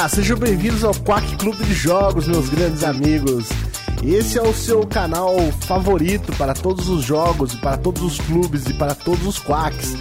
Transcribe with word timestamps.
Olá, 0.00 0.08
sejam 0.08 0.38
bem-vindos 0.38 0.82
ao 0.82 0.94
Quack 0.94 1.36
Clube 1.36 1.62
de 1.62 1.74
Jogos, 1.74 2.26
meus 2.26 2.48
grandes 2.48 2.82
amigos. 2.82 3.50
Esse 4.02 4.38
é 4.38 4.42
o 4.42 4.54
seu 4.54 4.86
canal 4.86 5.36
favorito 5.66 6.34
para 6.38 6.54
todos 6.54 6.88
os 6.88 7.04
jogos, 7.04 7.54
para 7.56 7.76
todos 7.76 8.00
os 8.02 8.18
clubes 8.18 8.64
e 8.64 8.72
para 8.72 8.94
todos 8.94 9.26
os 9.26 9.38
quacks. 9.38 9.94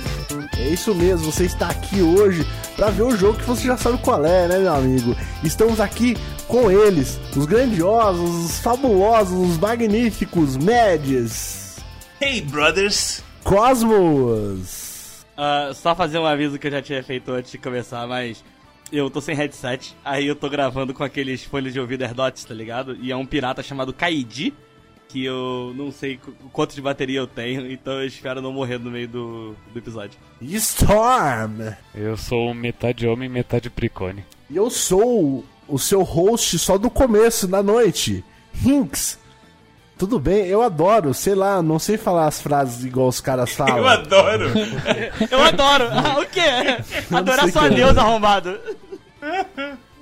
É 0.58 0.70
isso 0.70 0.96
mesmo, 0.96 1.30
você 1.30 1.44
está 1.44 1.68
aqui 1.68 2.02
hoje 2.02 2.48
para 2.78 2.90
ver 2.92 3.02
o 3.02 3.18
jogo 3.18 3.40
que 3.40 3.44
você 3.44 3.68
já 3.68 3.76
sabe 3.76 3.98
qual 3.98 4.26
é, 4.26 4.48
né, 4.48 4.60
meu 4.60 4.74
amigo? 4.74 5.18
Estamos 5.44 5.82
aqui 5.82 6.16
com 6.48 6.72
eles, 6.72 7.20
os 7.36 7.46
grandiosos, 7.46 8.46
os 8.46 8.60
fabulosos, 8.60 9.50
os 9.50 9.58
magníficos, 9.58 10.56
Médias. 10.56 11.76
Hey, 12.22 12.40
brothers! 12.40 13.22
Cosmos! 13.44 15.26
Uh, 15.38 15.74
só 15.74 15.94
fazer 15.94 16.20
um 16.20 16.26
aviso 16.26 16.58
que 16.58 16.68
eu 16.68 16.72
já 16.72 16.82
tinha 16.82 17.04
feito 17.04 17.34
antes 17.34 17.52
de 17.52 17.58
começar, 17.58 18.08
mas 18.08 18.42
eu 18.92 19.10
tô 19.10 19.22
sem 19.22 19.36
headset, 19.36 19.96
aí 20.04 20.28
eu 20.28 20.36
tô 20.36 20.50
gravando 20.50 20.94
com 20.94 21.04
aqueles 21.04 21.44
folhas 21.44 21.74
de 21.74 21.80
ouvido 21.80 22.04
AirDots, 22.04 22.44
tá 22.44 22.54
ligado? 22.54 22.98
E 23.02 23.12
é 23.12 23.16
um 23.16 23.26
pirata 23.26 23.62
chamado 23.62 23.94
Kaidi, 23.94 24.54
que 25.08 25.26
eu 25.26 25.74
não 25.76 25.92
sei 25.92 26.20
quanto 26.54 26.76
de 26.76 26.82
bateria 26.82 27.20
eu 27.20 27.28
tenho, 27.28 27.72
então 27.72 27.94
eu 27.94 28.08
espero 28.08 28.42
não 28.42 28.54
morrer 28.54 28.78
no 28.78 28.92
meio 28.92 29.08
do, 29.08 29.56
do 29.74 29.80
episódio. 29.80 30.20
Storm! 30.42 31.74
Eu 31.94 32.16
sou 32.16 32.54
metade 32.54 33.08
homem, 33.08 33.28
metade 33.28 33.70
pricone. 33.70 34.24
E 34.50 34.56
eu 34.56 34.70
sou 34.70 35.44
o 35.68 35.80
seu 35.80 36.04
host 36.04 36.58
só 36.60 36.78
do 36.78 36.90
começo, 36.90 37.48
da 37.48 37.62
noite, 37.64 38.24
Hinks. 38.66 39.20
Tudo 40.00 40.18
bem, 40.18 40.48
eu 40.48 40.62
adoro, 40.62 41.14
sei 41.14 41.36
lá, 41.36 41.62
não 41.62 41.78
sei 41.78 41.98
falar 41.98 42.28
as 42.28 42.42
frases 42.42 42.86
igual 42.86 43.10
os 43.10 43.20
caras 43.20 43.52
falam. 43.54 43.80
Eu 43.80 43.88
adoro! 43.88 44.46
eu 45.30 45.44
adoro! 45.44 45.90
Ah, 45.92 46.22
o 46.22 46.26
quê? 46.26 46.42
Adorar 47.12 47.52
sua 47.52 47.70
deusa 47.70 48.00
arrombado. 48.00 48.58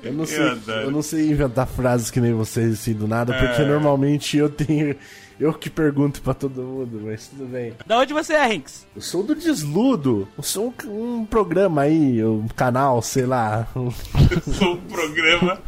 Eu 0.03 0.13
não, 0.13 0.27
sei, 0.27 0.39
eu, 0.39 0.73
eu, 0.73 0.91
não 0.91 1.01
sei 1.01 1.31
inventar 1.31 1.65
frases 1.65 2.11
que 2.11 2.21
nem 2.21 2.31
vocês 2.31 2.73
assim 2.73 2.93
do 2.93 3.07
nada, 3.07 3.33
porque 3.33 3.63
é. 3.63 3.65
normalmente 3.65 4.37
eu 4.37 4.47
tenho. 4.47 4.95
Eu 5.39 5.51
que 5.51 5.69
pergunto 5.69 6.21
pra 6.21 6.35
todo 6.35 6.61
mundo, 6.61 7.01
mas 7.03 7.27
tudo 7.27 7.45
bem. 7.45 7.73
Da 7.85 7.97
onde 7.97 8.13
você 8.13 8.33
é, 8.33 8.45
Rinks? 8.45 8.85
Eu 8.95 9.01
sou 9.01 9.23
do 9.23 9.33
Desludo. 9.33 10.27
Eu 10.37 10.43
sou 10.43 10.73
um, 10.85 11.21
um 11.21 11.25
programa 11.25 11.81
aí, 11.81 12.23
um 12.23 12.47
canal, 12.47 13.01
sei 13.01 13.25
lá. 13.25 13.67
Eu 13.75 14.53
sou 14.53 14.73
um 14.73 14.77
programa. 14.77 15.59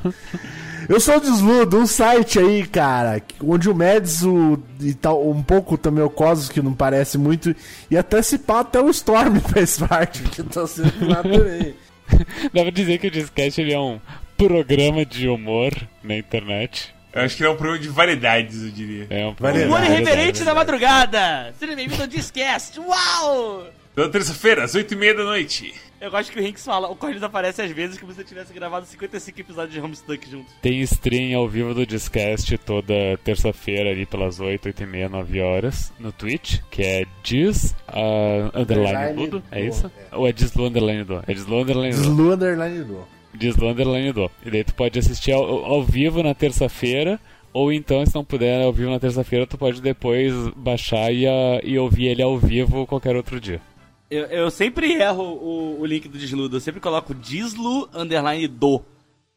Eu 0.90 1.00
sou 1.00 1.18
o 1.18 1.20
Desludo, 1.22 1.78
um 1.78 1.86
site 1.86 2.40
aí, 2.40 2.66
cara, 2.66 3.22
onde 3.44 3.70
o 3.70 3.76
Mads 3.76 4.24
o, 4.24 4.60
e 4.82 4.92
tal, 4.96 5.30
um 5.30 5.44
pouco 5.44 5.78
também 5.78 6.04
o 6.04 6.10
Cosmos, 6.10 6.50
que 6.50 6.64
não 6.64 6.74
parece 6.74 7.16
muito, 7.16 7.56
e 7.92 7.96
até 7.96 8.24
se 8.24 8.40
pá, 8.40 8.62
até 8.62 8.82
o 8.82 8.90
Storm 8.90 9.40
faz 9.54 9.78
parte, 9.78 10.24
que 10.24 10.42
tá 10.42 10.66
sendo 10.66 11.08
lá 11.08 11.22
também. 11.22 11.76
Dá 12.52 12.64
pra 12.64 12.72
dizer 12.72 12.98
que 12.98 13.06
o 13.06 13.12
Discast 13.12 13.62
ele 13.62 13.72
é 13.72 13.80
um 13.80 14.00
programa 14.36 15.06
de 15.06 15.30
humor 15.30 15.72
na 16.04 16.18
internet. 16.18 16.92
Eu 17.14 17.22
acho 17.22 17.38
que 17.38 17.44
é 17.44 17.50
um 17.50 17.56
programa 17.56 17.80
de 17.80 17.90
variedades, 17.90 18.64
eu 18.64 18.72
diria. 18.72 19.06
É 19.12 19.28
um 19.28 19.36
programa 19.36 19.68
Humor 19.68 19.84
irreverente 19.84 20.44
da 20.44 20.56
madrugada! 20.56 21.54
Seja 21.60 21.76
bem-vindo 21.76 22.02
ao 22.02 22.08
Discast! 22.08 22.80
Uau! 22.80 23.68
Toda 23.96 24.10
terça-feira, 24.10 24.64
às 24.64 24.76
8h30 24.76 25.18
da 25.18 25.24
noite. 25.24 25.74
Eu 26.00 26.10
gosto 26.10 26.32
que 26.32 26.40
o 26.40 26.42
Rinks 26.42 26.64
fala, 26.64 26.88
o 26.90 26.96
Corinthians 26.96 27.24
aparece 27.24 27.62
às 27.62 27.72
vezes 27.72 27.98
como 27.98 28.14
se 28.14 28.24
tivesse 28.24 28.54
gravado 28.54 28.86
55 28.86 29.42
episódios 29.42 29.74
de 29.74 29.82
Homestuck 29.82 30.30
juntos. 30.30 30.54
Tem 30.62 30.80
stream 30.82 31.38
ao 31.38 31.50
vivo 31.50 31.74
do 31.74 31.86
Discast 31.86 32.58
toda 32.60 32.94
terça-feira 33.22 33.90
ali 33.90 34.06
pelas 34.06 34.40
8, 34.40 34.68
8 34.68 34.84
e 34.84 34.86
meia, 34.86 35.10
9 35.10 35.42
horas 35.42 35.92
no 36.00 36.14
Twitch, 36.14 36.62
que 36.72 36.82
é 36.84 37.06
Diz 37.22 37.76
uh, 37.90 38.58
Underline 38.58 39.14
Ludo, 39.14 39.44
é 39.52 39.62
isso? 39.62 39.92
É. 40.12 40.16
Ou 40.16 40.26
é 40.26 40.32
Dislu 40.32 40.68
Underline 40.68 41.04
Do? 41.04 41.22
É 41.28 41.34
Dislu 41.34 41.62
Underline 41.62 41.94
Do. 41.94 42.02
Dislu 42.02 42.32
Underline 42.32 42.84
Do. 42.84 43.08
Dislu 43.34 43.70
Underline 43.70 44.14
Do. 44.14 44.32
E 44.46 44.52
daí 44.52 44.64
tu 44.64 44.74
pode 44.76 44.98
assistir 44.98 45.34
ao, 45.34 45.44
ao 45.44 45.84
vivo 45.84 46.24
na 46.24 46.34
terça-feira, 46.34 47.20
ou 47.52 47.74
então, 47.74 48.06
se 48.06 48.16
não 48.16 48.24
puder 48.24 48.64
ao 48.64 48.72
vivo 48.72 48.92
na 48.92 49.00
terça-feira, 49.00 49.46
tu 49.46 49.58
pode 49.58 49.82
depois 49.82 50.34
baixar 50.56 51.12
e, 51.12 51.26
uh, 51.28 51.60
e 51.62 51.78
ouvir 51.78 52.08
ele 52.08 52.22
ao 52.22 52.38
vivo 52.38 52.88
qualquer 52.88 53.18
outro 53.18 53.38
dia. 53.40 53.60
Eu, 54.10 54.26
eu 54.26 54.52
sempre 54.52 54.94
erro 54.94 55.24
o, 55.24 55.82
o 55.82 55.86
link 55.86 56.08
do 56.08 56.18
Disludo. 56.18 56.58
Eu 56.58 56.62
sempre 56.62 56.82
coloco 56.82 57.14
Dislu 57.14 57.88
underline 57.94 58.48
do. 58.48 58.82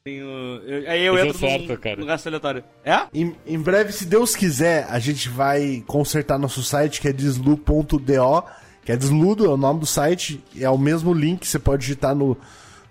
Tenho, 0.04 0.26
eu, 0.26 0.90
aí 0.90 1.04
eu 1.04 1.14
Isso 1.14 1.26
entro 1.26 1.46
é 1.46 1.50
certo, 1.50 1.68
no, 1.68 1.78
cara. 1.78 1.96
no 1.96 2.06
gasto 2.06 2.26
aleatório. 2.26 2.64
É? 2.84 3.06
Em, 3.14 3.36
em, 3.46 3.58
breve, 3.58 3.92
se 3.92 4.04
Deus 4.04 4.34
quiser, 4.34 4.86
a 4.90 4.98
gente 4.98 5.28
vai 5.28 5.84
consertar 5.86 6.38
nosso 6.38 6.62
site 6.62 7.00
que 7.00 7.06
é 7.06 7.12
dislu.do, 7.12 7.98
que 8.84 8.90
é 8.90 8.96
desludo, 8.96 9.44
é 9.44 9.48
o 9.48 9.56
nome 9.56 9.78
do 9.78 9.86
site, 9.86 10.42
é 10.58 10.68
o 10.68 10.78
mesmo 10.78 11.14
link, 11.14 11.46
você 11.46 11.58
pode 11.58 11.82
digitar 11.82 12.16
no, 12.16 12.36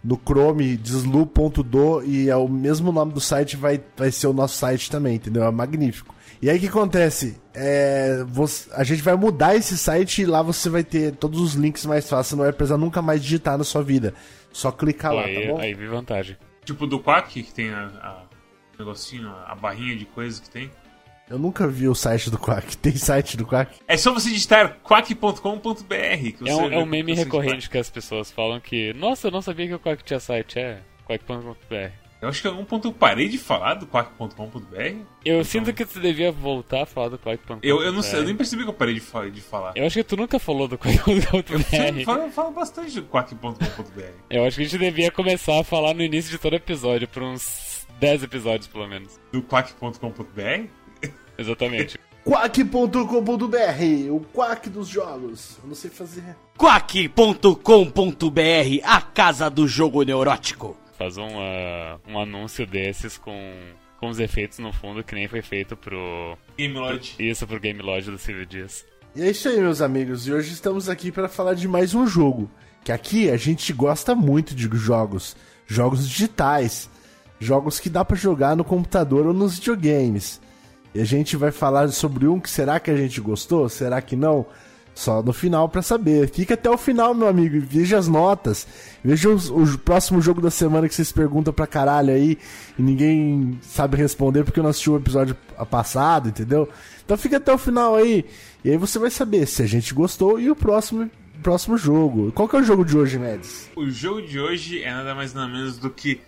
no 0.02 0.16
Chrome 0.16 0.78
dislu.do 0.78 2.02
e 2.06 2.30
é 2.30 2.36
o 2.38 2.48
mesmo 2.48 2.94
nome 2.94 3.12
do 3.12 3.20
site, 3.20 3.58
vai, 3.58 3.82
vai 3.98 4.10
ser 4.10 4.28
o 4.28 4.34
nosso 4.34 4.56
site 4.56 4.90
também, 4.90 5.16
entendeu? 5.16 5.44
É 5.44 5.52
magnífico. 5.52 6.16
E 6.42 6.50
aí 6.50 6.58
o 6.58 6.60
que 6.60 6.68
acontece? 6.68 7.40
É, 7.54 8.24
você, 8.28 8.68
a 8.74 8.84
gente 8.84 9.04
vai 9.04 9.16
mudar 9.16 9.56
esse 9.56 9.78
site 9.78 10.24
e 10.24 10.26
lá 10.26 10.42
você 10.42 10.70
vai 10.70 10.84
ter 10.84 11.16
todos 11.16 11.40
os 11.40 11.54
links 11.54 11.86
mais 11.86 12.10
fáceis, 12.10 12.28
você 12.28 12.36
não 12.36 12.44
vai 12.44 12.52
precisar 12.54 12.78
nunca 12.78 13.02
mais 13.02 13.22
digitar 13.22 13.58
na 13.58 13.64
sua 13.64 13.84
vida. 13.84 14.16
Só 14.52 14.72
clicar 14.72 15.14
lá, 15.14 15.26
aí, 15.26 15.48
tá 15.48 15.54
bom? 15.54 15.60
Aí 15.60 15.74
vi 15.74 15.86
vantagem. 15.86 16.36
Tipo 16.66 16.88
do 16.88 17.00
Quack, 17.00 17.44
que 17.44 17.54
tem 17.54 17.70
a, 17.70 17.86
a 18.02 18.24
negocinho, 18.78 19.30
a 19.46 19.54
barrinha 19.54 19.96
de 19.96 20.06
coisas 20.06 20.40
que 20.40 20.50
tem. 20.50 20.72
Eu 21.30 21.38
nunca 21.38 21.68
vi 21.68 21.88
o 21.88 21.96
site 21.96 22.30
do 22.30 22.38
Quack. 22.38 22.76
Tem 22.76 22.94
site 22.94 23.38
do 23.38 23.46
Quack? 23.46 23.80
É 23.88 23.96
só 23.96 24.14
você 24.14 24.30
digitar 24.30 24.80
quack.com.br. 24.84 26.46
É 26.46 26.56
um, 26.56 26.74
é 26.74 26.78
um 26.78 26.86
meme 26.86 27.14
recorrente 27.14 27.70
que 27.70 27.78
as 27.78 27.90
pessoas 27.90 28.30
falam 28.30 28.60
que, 28.60 28.94
nossa, 28.96 29.28
eu 29.28 29.32
não 29.32 29.42
sabia 29.42 29.66
que 29.66 29.74
o 29.74 29.80
Quack 29.80 30.04
tinha 30.04 30.20
site. 30.20 30.60
É, 30.60 30.82
quack.com.br. 31.06 32.01
Eu 32.22 32.30
acho 32.30 32.40
que 32.40 32.48
em 32.48 32.52
algum 32.52 32.64
ponto 32.64 32.88
eu 32.88 32.94
parei 32.94 33.28
de 33.28 33.40
falar 33.40 33.74
do 33.74 33.88
quack.com.br. 33.88 34.76
Eu 35.26 35.40
então... 35.40 35.44
sinto 35.44 35.74
que 35.74 35.84
tu 35.84 36.00
devia 36.00 36.32
voltar 36.32 36.84
a 36.84 36.86
falar 36.86 37.10
do 37.10 37.18
quack.com.br. 37.18 37.62
Eu, 37.64 37.82
eu 37.82 37.92
não 37.92 38.04
sei, 38.04 38.20
eu 38.20 38.26
nem 38.26 38.36
percebi 38.36 38.62
que 38.62 38.70
eu 38.70 38.74
parei 38.74 38.94
de, 38.94 39.00
fa 39.00 39.28
de 39.28 39.42
falar. 39.42 39.74
Eu 39.76 39.88
acho 39.88 39.96
que 39.96 40.04
tu 40.04 40.16
nunca 40.16 40.38
falou 40.38 40.68
do 40.68 40.78
quack.com.br. 40.78 42.00
Eu 42.00 42.06
falo, 42.06 42.22
eu 42.22 42.30
falo 42.30 42.52
bastante 42.52 43.02
do 43.02 43.08
quack.com.br. 43.08 44.02
eu 44.30 44.46
acho 44.46 44.58
que 44.58 44.62
a 44.62 44.66
gente 44.66 44.78
devia 44.78 45.10
começar 45.10 45.60
a 45.60 45.64
falar 45.64 45.96
no 45.96 46.04
início 46.04 46.30
de 46.30 46.38
todo 46.38 46.56
episódio, 46.56 47.08
por 47.08 47.24
uns 47.24 47.88
10 48.00 48.22
episódios 48.22 48.68
pelo 48.68 48.88
menos. 48.88 49.20
Do 49.32 49.42
quack.com.br? 49.42 50.68
Exatamente. 51.40 51.98
Quack.com.br, 52.24 54.12
o 54.12 54.20
quack 54.32 54.70
dos 54.70 54.88
jogos. 54.88 55.58
Eu 55.64 55.70
não 55.70 55.74
sei 55.74 55.90
fazer. 55.90 56.36
Quack.com.br, 56.56 57.60
a 58.84 59.02
casa 59.02 59.50
do 59.50 59.68
jogo 59.68 60.04
neurótico 60.04 60.78
faz 61.02 61.18
um, 61.18 61.26
uh, 61.26 62.00
um 62.08 62.20
anúncio 62.20 62.68
desses 62.68 63.18
com, 63.18 63.34
com 64.00 64.10
os 64.10 64.20
efeitos 64.20 64.60
no 64.60 64.72
fundo 64.72 65.04
que 65.04 65.16
nem 65.16 65.28
foi 65.28 65.42
feito 65.42 65.76
pro. 65.76 66.38
Game 66.56 66.76
Lodge. 66.76 67.16
Isso, 67.18 67.48
pro 67.48 67.60
Game 67.60 67.82
Lodge 67.82 68.12
do 68.12 68.20
Silvio 68.20 68.46
Dias. 68.46 68.86
E 69.16 69.24
é 69.24 69.32
isso 69.32 69.50
aí, 69.50 69.60
meus 69.60 69.82
amigos. 69.82 70.28
E 70.28 70.32
hoje 70.32 70.54
estamos 70.54 70.88
aqui 70.88 71.12
para 71.12 71.28
falar 71.28 71.56
de 71.56 71.68
mais 71.68 71.96
um 71.96 72.06
jogo. 72.06 72.50
Que 72.84 72.92
aqui 72.92 73.32
a 73.32 73.38
gente 73.38 73.74
gosta 73.74 74.14
muito 74.14 74.54
de 74.54 74.70
jogos. 74.78 75.36
Jogos 75.66 76.08
digitais. 76.08 76.88
Jogos 77.40 77.80
que 77.80 77.90
dá 77.90 78.06
para 78.06 78.16
jogar 78.16 78.56
no 78.56 78.64
computador 78.64 79.26
ou 79.26 79.34
nos 79.34 79.58
videogames. 79.58 80.40
E 80.94 81.02
a 81.02 81.06
gente 81.06 81.36
vai 81.36 81.52
falar 81.52 81.90
sobre 81.90 82.28
um 82.28 82.40
que 82.40 82.50
será 82.50 82.80
que 82.80 82.92
a 82.92 82.96
gente 82.96 83.20
gostou? 83.20 83.68
Será 83.70 84.02
que 84.02 84.16
não? 84.16 84.46
Só 85.02 85.24
no 85.24 85.34
final 85.34 85.68
para 85.68 85.82
saber. 85.82 86.30
Fica 86.30 86.54
até 86.54 86.70
o 86.70 86.78
final, 86.78 87.16
meu 87.16 87.28
amigo, 87.28 87.60
veja 87.60 87.98
as 87.98 88.08
notas. 88.08 88.68
Veja 89.04 89.30
os, 89.30 89.50
o 89.50 89.80
próximo 89.80 90.22
jogo 90.22 90.40
da 90.40 90.52
semana 90.52 90.88
que 90.88 90.94
vocês 90.94 91.12
perguntam 91.12 91.52
pra 91.52 91.66
caralho 91.66 92.14
aí 92.14 92.38
e 92.78 92.82
ninguém 92.84 93.58
sabe 93.64 93.98
responder 93.98 94.44
porque 94.44 94.62
não 94.62 94.70
assisti 94.70 94.92
o 94.92 94.98
episódio 94.98 95.36
passado, 95.72 96.30
entendeu? 96.30 96.70
Então 97.04 97.18
fica 97.18 97.38
até 97.38 97.52
o 97.52 97.58
final 97.58 97.96
aí. 97.96 98.24
E 98.64 98.70
aí 98.70 98.78
você 98.78 99.00
vai 99.00 99.10
saber 99.10 99.48
se 99.48 99.64
a 99.64 99.66
gente 99.66 99.92
gostou 99.92 100.40
e 100.40 100.52
o 100.52 100.56
próximo 100.56 101.10
próximo 101.42 101.80
jogo. 101.80 102.32
Qual 102.32 102.48
que 102.48 102.56
é 102.56 102.60
o 102.60 102.64
jogo 102.64 102.86
de 102.86 102.96
hoje, 102.96 103.18
Mads? 103.18 103.72
O 103.76 103.90
jogo 103.90 104.22
de 104.22 104.40
hoje 104.40 104.84
é 104.84 104.92
nada 104.92 105.16
mais 105.16 105.34
nada 105.34 105.52
menos 105.52 105.80
do 105.80 105.90
que 105.90 106.22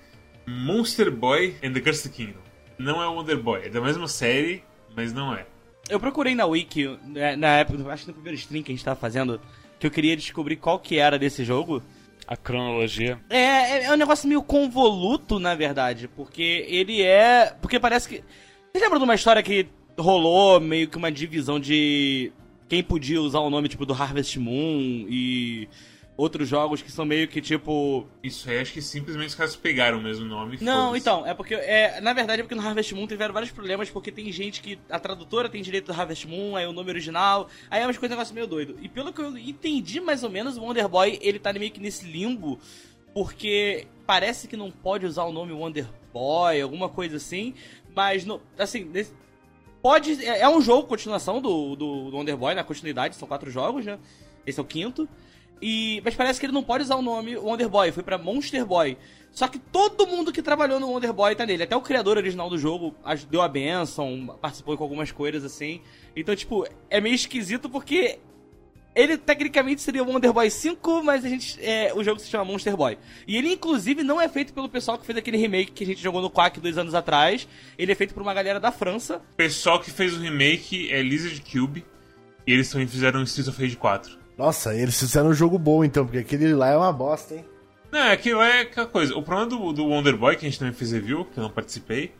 Monster 0.47 1.11
Boy 1.11 1.55
and 1.63 1.73
the 1.73 1.79
Cursed 1.79 2.11
Kingdom. 2.11 2.41
Não 2.79 3.03
é 3.03 3.07
Wonder 3.07 3.37
Boy, 3.37 3.65
é 3.65 3.69
da 3.69 3.79
mesma 3.79 4.07
série, 4.07 4.63
mas 4.95 5.13
não 5.13 5.31
é. 5.31 5.45
Eu 5.89 5.99
procurei 5.99 6.33
na 6.33 6.45
Wiki, 6.45 6.97
né, 7.05 7.35
na 7.35 7.57
época, 7.57 7.91
acho 7.91 8.03
que 8.03 8.07
no 8.07 8.13
primeiro 8.13 8.37
stream 8.37 8.63
que 8.63 8.71
a 8.71 8.75
gente 8.75 8.85
tava 8.85 8.99
fazendo, 8.99 9.39
que 9.79 9.85
eu 9.85 9.91
queria 9.91 10.15
descobrir 10.15 10.55
qual 10.55 10.79
que 10.79 10.97
era 10.97 11.19
desse 11.19 11.43
jogo. 11.43 11.83
A 12.25 12.37
cronologia. 12.37 13.19
É, 13.29 13.37
é, 13.37 13.83
é 13.85 13.91
um 13.91 13.97
negócio 13.97 14.29
meio 14.29 14.41
convoluto, 14.41 15.39
na 15.39 15.55
verdade, 15.55 16.07
porque 16.07 16.65
ele 16.69 17.01
é. 17.01 17.53
Porque 17.61 17.79
parece 17.79 18.07
que. 18.07 18.23
Você 18.71 18.81
lembra 18.81 18.97
de 18.97 19.03
uma 19.03 19.15
história 19.15 19.43
que 19.43 19.67
rolou 19.97 20.59
meio 20.59 20.87
que 20.87 20.97
uma 20.97 21.11
divisão 21.11 21.59
de 21.59 22.31
quem 22.69 22.81
podia 22.81 23.21
usar 23.21 23.39
o 23.39 23.49
nome 23.49 23.67
tipo 23.67 23.85
do 23.85 23.93
Harvest 23.93 24.39
Moon 24.39 25.05
e 25.09 25.67
outros 26.15 26.47
jogos 26.47 26.81
que 26.81 26.91
são 26.91 27.05
meio 27.05 27.27
que 27.27 27.41
tipo. 27.41 28.07
Isso 28.21 28.49
aí, 28.49 28.59
acho 28.59 28.73
que 28.73 28.81
simplesmente 28.81 29.29
os 29.29 29.35
caras 29.35 29.55
pegaram 29.55 29.99
o 29.99 30.01
mesmo 30.01 30.25
nome. 30.25 30.57
Não, 30.61 30.95
então, 30.95 31.25
é 31.25 31.33
porque. 31.33 31.55
É, 31.55 31.99
na 32.01 32.13
verdade 32.13 32.41
é 32.41 32.43
porque 32.43 32.55
no 32.55 32.61
Harvest 32.61 32.93
Moon 32.93 33.07
tiveram 33.07 33.33
vários 33.33 33.51
problemas, 33.51 33.89
porque 33.89 34.11
tem 34.11 34.31
gente 34.31 34.61
que. 34.61 34.79
A 34.89 34.99
tradutora 34.99 35.49
tem 35.49 35.61
direito 35.61 35.91
do 35.91 35.99
Harvest 35.99 36.27
Moon, 36.27 36.55
aí 36.55 36.65
o 36.65 36.73
nome 36.73 36.89
original. 36.89 37.49
Aí 37.69 37.81
é 37.81 37.85
umas 37.85 37.97
coisas 37.97 38.15
um 38.15 38.17
negócio 38.17 38.35
meio 38.35 38.47
doido. 38.47 38.77
E 38.81 38.87
pelo 38.87 39.11
que 39.11 39.21
eu 39.21 39.37
entendi 39.37 39.99
mais 39.99 40.23
ou 40.23 40.29
menos, 40.29 40.57
o 40.57 40.61
Wonder 40.61 40.87
Boy, 40.87 41.17
ele 41.21 41.39
tá 41.39 41.51
meio 41.53 41.71
que 41.71 41.79
nesse 41.79 42.05
limbo 42.05 42.59
porque 43.13 43.87
parece 44.05 44.47
que 44.47 44.57
não 44.57 44.71
pode 44.71 45.05
usar 45.05 45.23
o 45.23 45.31
nome 45.31 45.53
Wonder 45.53 45.87
Boy, 46.11 46.61
alguma 46.61 46.89
coisa 46.89 47.17
assim, 47.17 47.53
mas 47.95 48.25
no, 48.25 48.41
assim, 48.57 48.91
pode 49.81 50.25
é, 50.25 50.41
é 50.41 50.49
um 50.49 50.61
jogo 50.61 50.87
continuação 50.87 51.39
do, 51.39 51.75
do, 51.75 52.11
do 52.11 52.17
Wonder 52.17 52.35
Boy 52.35 52.55
na 52.55 52.63
continuidade, 52.63 53.15
são 53.15 53.27
quatro 53.27 53.51
jogos, 53.51 53.85
né? 53.85 53.99
Esse 54.45 54.59
é 54.59 54.63
o 54.63 54.65
quinto. 54.65 55.07
E, 55.65 56.01
mas 56.03 56.13
parece 56.13 56.41
que 56.41 56.45
ele 56.45 56.51
não 56.51 56.61
pode 56.61 56.83
usar 56.83 56.97
o 56.97 57.01
nome 57.01 57.37
Wonder 57.37 57.69
Boy, 57.69 57.89
foi 57.93 58.03
para 58.03 58.17
Monster 58.17 58.65
Boy. 58.65 58.97
Só 59.31 59.47
que 59.47 59.57
todo 59.57 60.05
mundo 60.05 60.29
que 60.29 60.41
trabalhou 60.41 60.77
no 60.77 60.89
Wonder 60.89 61.13
Boy 61.13 61.33
tá 61.37 61.45
nele. 61.45 61.63
Até 61.63 61.73
o 61.73 61.79
criador 61.79 62.17
original 62.17 62.49
do 62.49 62.57
jogo 62.57 62.93
deu 63.31 63.41
a 63.41 63.47
benção, 63.47 64.37
participou 64.41 64.75
com 64.75 64.83
algumas 64.83 65.09
coisas 65.13 65.45
assim. 65.45 65.79
Então, 66.13 66.35
tipo, 66.35 66.67
é 66.89 66.99
meio 66.99 67.15
esquisito 67.15 67.69
porque 67.69 68.19
ele 68.93 69.17
tecnicamente 69.17 69.81
seria 69.81 70.03
o 70.03 70.05
Wonder 70.05 70.33
Boy 70.33 70.49
5, 70.49 71.01
mas 71.01 71.23
a 71.23 71.29
gente, 71.29 71.57
é, 71.63 71.93
o 71.95 72.03
jogo 72.03 72.19
se 72.19 72.27
chama 72.27 72.43
Monster 72.43 72.75
Boy. 72.75 72.97
E 73.25 73.37
ele, 73.37 73.53
inclusive, 73.53 74.03
não 74.03 74.19
é 74.19 74.27
feito 74.27 74.53
pelo 74.53 74.67
pessoal 74.67 74.97
que 74.97 75.05
fez 75.05 75.17
aquele 75.17 75.37
remake 75.37 75.71
que 75.71 75.85
a 75.85 75.87
gente 75.87 76.03
jogou 76.03 76.21
no 76.21 76.29
Quack 76.29 76.59
dois 76.59 76.77
anos 76.77 76.93
atrás. 76.93 77.47
Ele 77.77 77.89
é 77.89 77.95
feito 77.95 78.13
por 78.13 78.21
uma 78.21 78.33
galera 78.33 78.59
da 78.59 78.69
França. 78.69 79.21
O 79.31 79.35
pessoal 79.37 79.79
que 79.79 79.89
fez 79.89 80.13
o 80.13 80.19
remake 80.19 80.91
é 80.91 81.01
Lizard 81.01 81.41
Cube. 81.41 81.85
E 82.45 82.51
eles 82.51 82.69
também 82.69 82.85
fizeram 82.85 83.23
Streets 83.23 83.47
of 83.47 83.61
Rage 83.61 83.77
4. 83.77 84.22
Nossa, 84.37 84.75
eles 84.75 84.99
fizeram 84.99 85.29
um 85.29 85.33
jogo 85.33 85.57
bom 85.57 85.83
então, 85.83 86.05
porque 86.05 86.19
aquele 86.19 86.53
lá 86.53 86.69
é 86.69 86.77
uma 86.77 86.91
bosta, 86.91 87.35
hein? 87.35 87.45
Não, 87.91 88.11
aquilo 88.11 88.41
é 88.41 88.61
aquela 88.61 88.87
coisa. 88.87 89.15
O 89.15 89.21
problema 89.21 89.49
do, 89.49 89.71
do 89.71 89.85
Wonder 89.85 90.17
Boy, 90.17 90.35
que 90.35 90.45
a 90.45 90.49
gente 90.49 90.57
também 90.57 90.73
fez 90.73 90.91
review, 90.91 91.25
que 91.25 91.37
eu 91.37 91.43
não 91.43 91.51
participei, 91.51 92.11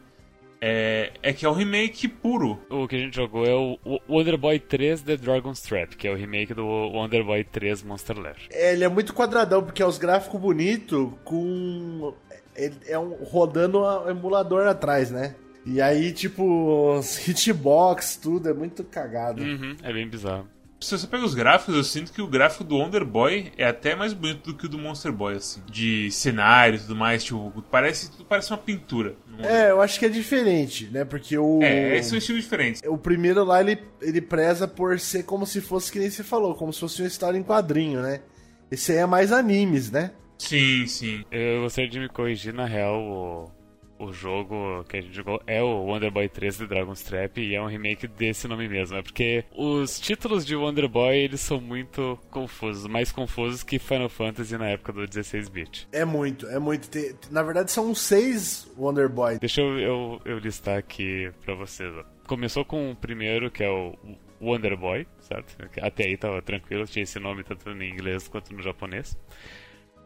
é, 0.62 1.12
é 1.24 1.34
que 1.34 1.46
é 1.46 1.50
um 1.50 1.54
remake 1.54 2.08
puro. 2.08 2.60
O 2.70 2.88
que 2.88 2.96
a 2.96 3.00
gente 3.00 3.16
jogou 3.16 3.44
é 3.44 3.56
o 3.56 4.00
Wonder 4.08 4.38
Boy 4.38 4.60
3 4.60 5.02
The 5.02 5.18
Dragon's 5.18 5.62
Trap, 5.62 5.98
que 5.98 6.08
é 6.08 6.12
o 6.12 6.16
remake 6.16 6.54
do 6.54 6.64
Wonder 6.64 7.26
Boy 7.26 7.44
3 7.44 7.82
Monster 7.82 8.20
Lair. 8.20 8.38
É, 8.52 8.74
ele 8.74 8.84
é 8.84 8.88
muito 8.88 9.16
quadradão, 9.16 9.64
porque 9.64 9.82
é 9.82 9.86
os 9.86 9.98
gráficos 9.98 10.40
bonitos 10.40 11.10
com. 11.24 12.14
Ele 12.56 12.76
é 12.88 13.00
um, 13.00 13.16
rodando 13.24 13.80
o 13.80 14.10
emulador 14.10 14.68
atrás, 14.68 15.10
né? 15.10 15.36
E 15.66 15.82
aí, 15.82 16.12
tipo, 16.12 16.98
os 16.98 17.28
hitbox, 17.28 18.16
tudo 18.16 18.48
é 18.48 18.54
muito 18.54 18.84
cagado. 18.84 19.42
Uhum, 19.42 19.76
é 19.82 19.92
bem 19.92 20.08
bizarro 20.08 20.53
se 20.84 20.98
você 20.98 21.08
pega 21.08 21.24
os 21.24 21.34
gráficos, 21.34 21.76
eu 21.76 21.84
sinto 21.84 22.12
que 22.12 22.22
o 22.22 22.28
gráfico 22.28 22.64
do 22.64 22.78
Wonder 22.78 23.06
Boy 23.06 23.52
é 23.58 23.66
até 23.66 23.96
mais 23.96 24.14
bonito 24.14 24.52
do 24.52 24.58
que 24.58 24.66
o 24.66 24.70
do 24.70 24.78
Monster 24.78 25.12
Boy, 25.12 25.36
assim. 25.36 25.62
De 25.66 26.12
cenário 26.12 26.76
e 26.76 26.80
tudo 26.80 26.96
mais, 26.96 27.24
tipo, 27.24 27.64
parece, 27.72 28.12
parece 28.28 28.52
uma 28.52 28.58
pintura. 28.58 29.16
É, 29.40 29.72
eu 29.72 29.82
acho 29.82 29.98
que 29.98 30.06
é 30.06 30.10
diferente, 30.10 30.90
né? 30.92 31.06
Porque 31.06 31.38
o. 31.38 31.62
É, 31.62 32.02
são 32.04 32.18
estilos 32.18 32.44
diferentes. 32.44 32.82
O 32.86 32.98
primeiro 32.98 33.44
lá, 33.44 33.62
ele, 33.62 33.80
ele 34.02 34.22
preza 34.22 34.68
por 34.68 35.00
ser 35.00 35.24
como 35.24 35.46
se 35.46 35.62
fosse, 35.62 35.92
que 35.92 36.00
nem 36.00 36.10
você 36.10 36.24
falou, 36.24 36.56
como 36.56 36.72
se 36.72 36.80
fosse 36.80 37.02
uma 37.02 37.08
história 37.08 37.38
em 37.38 37.44
quadrinho, 37.44 38.02
né? 38.02 38.22
Esse 38.70 38.92
aí 38.92 39.00
é 39.00 39.06
mais 39.06 39.32
animes, 39.32 39.90
né? 39.92 40.12
Sim, 40.38 40.86
sim. 40.88 41.24
Eu 41.32 41.62
gostaria 41.62 41.90
de 41.90 42.00
me 42.00 42.10
corrigir, 42.10 42.54
na 42.54 42.66
real, 42.66 43.00
o 43.00 43.63
o 44.04 44.14
jogo 44.14 44.84
que 44.86 44.98
a 44.98 45.02
gente 45.02 45.14
jogou 45.14 45.42
é 45.48 45.62
o 45.62 45.86
Wonder 45.86 46.12
Boy 46.12 46.28
3 46.28 46.58
de 46.58 46.68
Dragon's 46.68 47.02
Trap 47.04 47.38
e 47.40 47.56
é 47.56 47.62
um 47.62 47.68
remake 47.68 48.08
desse 48.08 48.48
nome 48.48 48.68
mesmo. 48.68 48.98
É 48.98 49.02
porque 49.02 49.46
os 49.56 50.00
títulos 50.00 50.46
de 50.46 50.56
Wonder 50.56 50.88
Boy 50.88 51.18
eles 51.18 51.42
são 51.42 51.60
muito 51.60 52.20
confusos, 52.30 52.88
mais 52.88 53.12
confusos 53.12 53.64
que 53.64 53.80
Final 53.80 54.10
Fantasy 54.10 54.58
na 54.58 54.68
época 54.68 54.94
do 54.94 55.02
16-bit. 55.02 55.88
É 55.92 56.06
muito, 56.06 56.48
é 56.48 56.60
muito. 56.60 56.90
Na 57.32 57.44
verdade 57.44 57.72
são 57.72 57.94
seis 57.96 58.72
Wonder 58.78 59.10
Boy. 59.10 59.40
Deixa 59.40 59.62
eu, 59.62 59.80
eu, 59.80 60.22
eu 60.26 60.40
listar 60.40 60.78
aqui 60.78 61.32
pra 61.46 61.56
vocês. 61.56 61.94
Começou 62.28 62.64
com 62.64 62.92
o 62.92 62.96
primeiro, 62.96 63.52
que 63.52 63.64
é 63.64 63.70
o 63.70 63.96
Wonder 64.42 64.78
Boy, 64.78 65.08
certo? 65.20 65.56
Até 65.82 66.06
aí 66.06 66.18
tava 66.18 66.42
tranquilo, 66.42 66.86
tinha 66.86 67.04
esse 67.04 67.20
nome 67.20 67.44
tanto 67.44 67.70
em 67.70 67.90
inglês 67.90 68.28
quanto 68.28 68.54
no 68.54 68.62
japonês. 68.62 69.18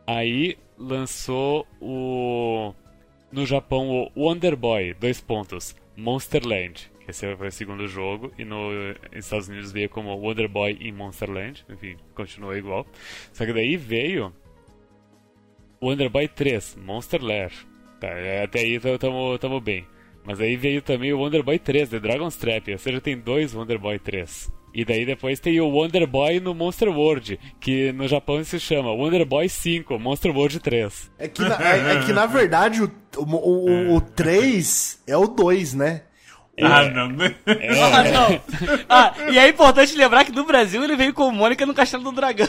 Aí 0.06 0.58
lançou 0.78 1.68
o 1.82 2.74
no 3.32 3.46
Japão 3.46 3.90
o 3.90 4.12
Wonder 4.16 4.56
Boy, 4.56 4.94
dois 4.94 5.22
pontos, 5.22 5.76
Monsterland, 5.96 6.92
que 7.00 7.12
esse 7.12 7.36
foi 7.36 7.48
o 7.48 7.52
segundo 7.52 7.88
jogo, 7.88 8.32
e 8.38 8.46
nos 8.46 8.96
Estados 9.14 9.48
Unidos 9.48 9.72
veio 9.72 9.90
como 9.90 10.16
Wonder 10.16 10.48
Boy 10.48 10.78
em 10.80 10.92
Monsterland, 10.92 11.66
enfim, 11.70 11.98
continuou 12.14 12.56
igual. 12.56 12.86
Só 13.34 13.46
que 13.46 13.54
daí 13.54 13.78
veio 13.78 14.34
Wonder 15.82 16.10
Boy 16.10 16.28
3, 16.28 16.78
Monster 16.78 17.24
Lair. 17.24 17.52
Tá, 18.00 18.10
é, 18.10 18.44
até 18.44 18.60
aí 18.60 18.80
tamo, 19.40 19.60
bem. 19.60 19.86
Mas 20.24 20.42
aí 20.42 20.56
veio 20.56 20.82
também 20.82 21.14
o 21.14 21.20
Wonder 21.20 21.42
Boy 21.42 21.58
3, 21.58 21.90
The 21.90 22.00
Dragon's 22.00 22.36
Trap, 22.36 22.72
ou 22.72 22.78
seja, 22.78 23.02
tem 23.02 23.18
dois 23.18 23.54
Wonder 23.54 23.80
Boy 23.80 23.98
3. 23.98 24.52
E 24.74 24.86
daí 24.86 25.06
depois 25.06 25.40
tem 25.40 25.60
o 25.60 25.70
Wonder 25.70 26.06
Boy 26.06 26.40
no 26.40 26.54
Monster 26.54 26.90
World, 26.90 27.40
que 27.60 27.92
no 27.94 28.08
Japão 28.08 28.44
se 28.44 28.60
chama 28.60 28.92
Wonder 28.92 29.26
Boy 29.26 29.50
5, 29.50 29.98
Monster 29.98 30.36
World 30.36 30.60
3. 30.60 31.12
É 31.18 31.28
que 31.28 31.42
na, 31.42 31.56
é, 31.56 31.96
é 31.96 32.06
que, 32.06 32.14
na 32.14 32.26
verdade 32.26 32.84
o, 32.84 32.92
o, 33.18 33.24
o, 33.24 33.96
o 33.96 34.02
3 34.02 35.04
é 35.08 35.18
o 35.18 35.28
2, 35.28 35.74
né? 35.74 36.02
É. 36.58 36.66
Ah, 36.66 36.90
não. 36.90 37.16
É. 37.46 37.82
Ah, 37.82 38.04
não. 38.04 38.42
Ah, 38.90 39.14
e 39.32 39.38
é 39.38 39.48
importante 39.48 39.96
lembrar 39.96 40.26
que 40.26 40.32
no 40.32 40.44
Brasil 40.44 40.84
ele 40.84 40.96
veio 40.96 41.14
com 41.14 41.32
Mônica 41.32 41.66
no 41.66 41.74
Castelo 41.74 42.04
do 42.04 42.12
Dragão. 42.12 42.48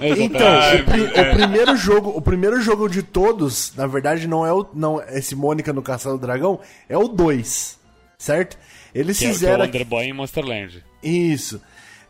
Então, 0.00 0.48
o, 0.80 0.84
pri 0.84 1.02
o, 1.02 1.34
primeiro 1.34 1.76
jogo, 1.76 2.10
o 2.10 2.22
primeiro 2.22 2.60
jogo 2.60 2.88
de 2.88 3.02
todos, 3.02 3.74
na 3.76 3.86
verdade, 3.86 4.28
não 4.28 4.46
é 4.46 4.52
o 4.52 4.64
não 4.72 5.02
esse 5.08 5.34
Mônica 5.34 5.72
no 5.72 5.82
Castelo 5.82 6.16
do 6.16 6.20
Dragão, 6.20 6.60
é 6.88 6.96
o 6.96 7.08
2, 7.08 7.78
certo? 8.16 8.56
Eles 8.94 9.18
que 9.18 9.26
fizeram. 9.26 9.56
É 9.56 9.58
o 9.58 9.66
Wonder 9.66 9.84
Boy 9.84 10.04
em 10.04 10.12
Monsterland. 10.12 10.84
Isso. 11.02 11.60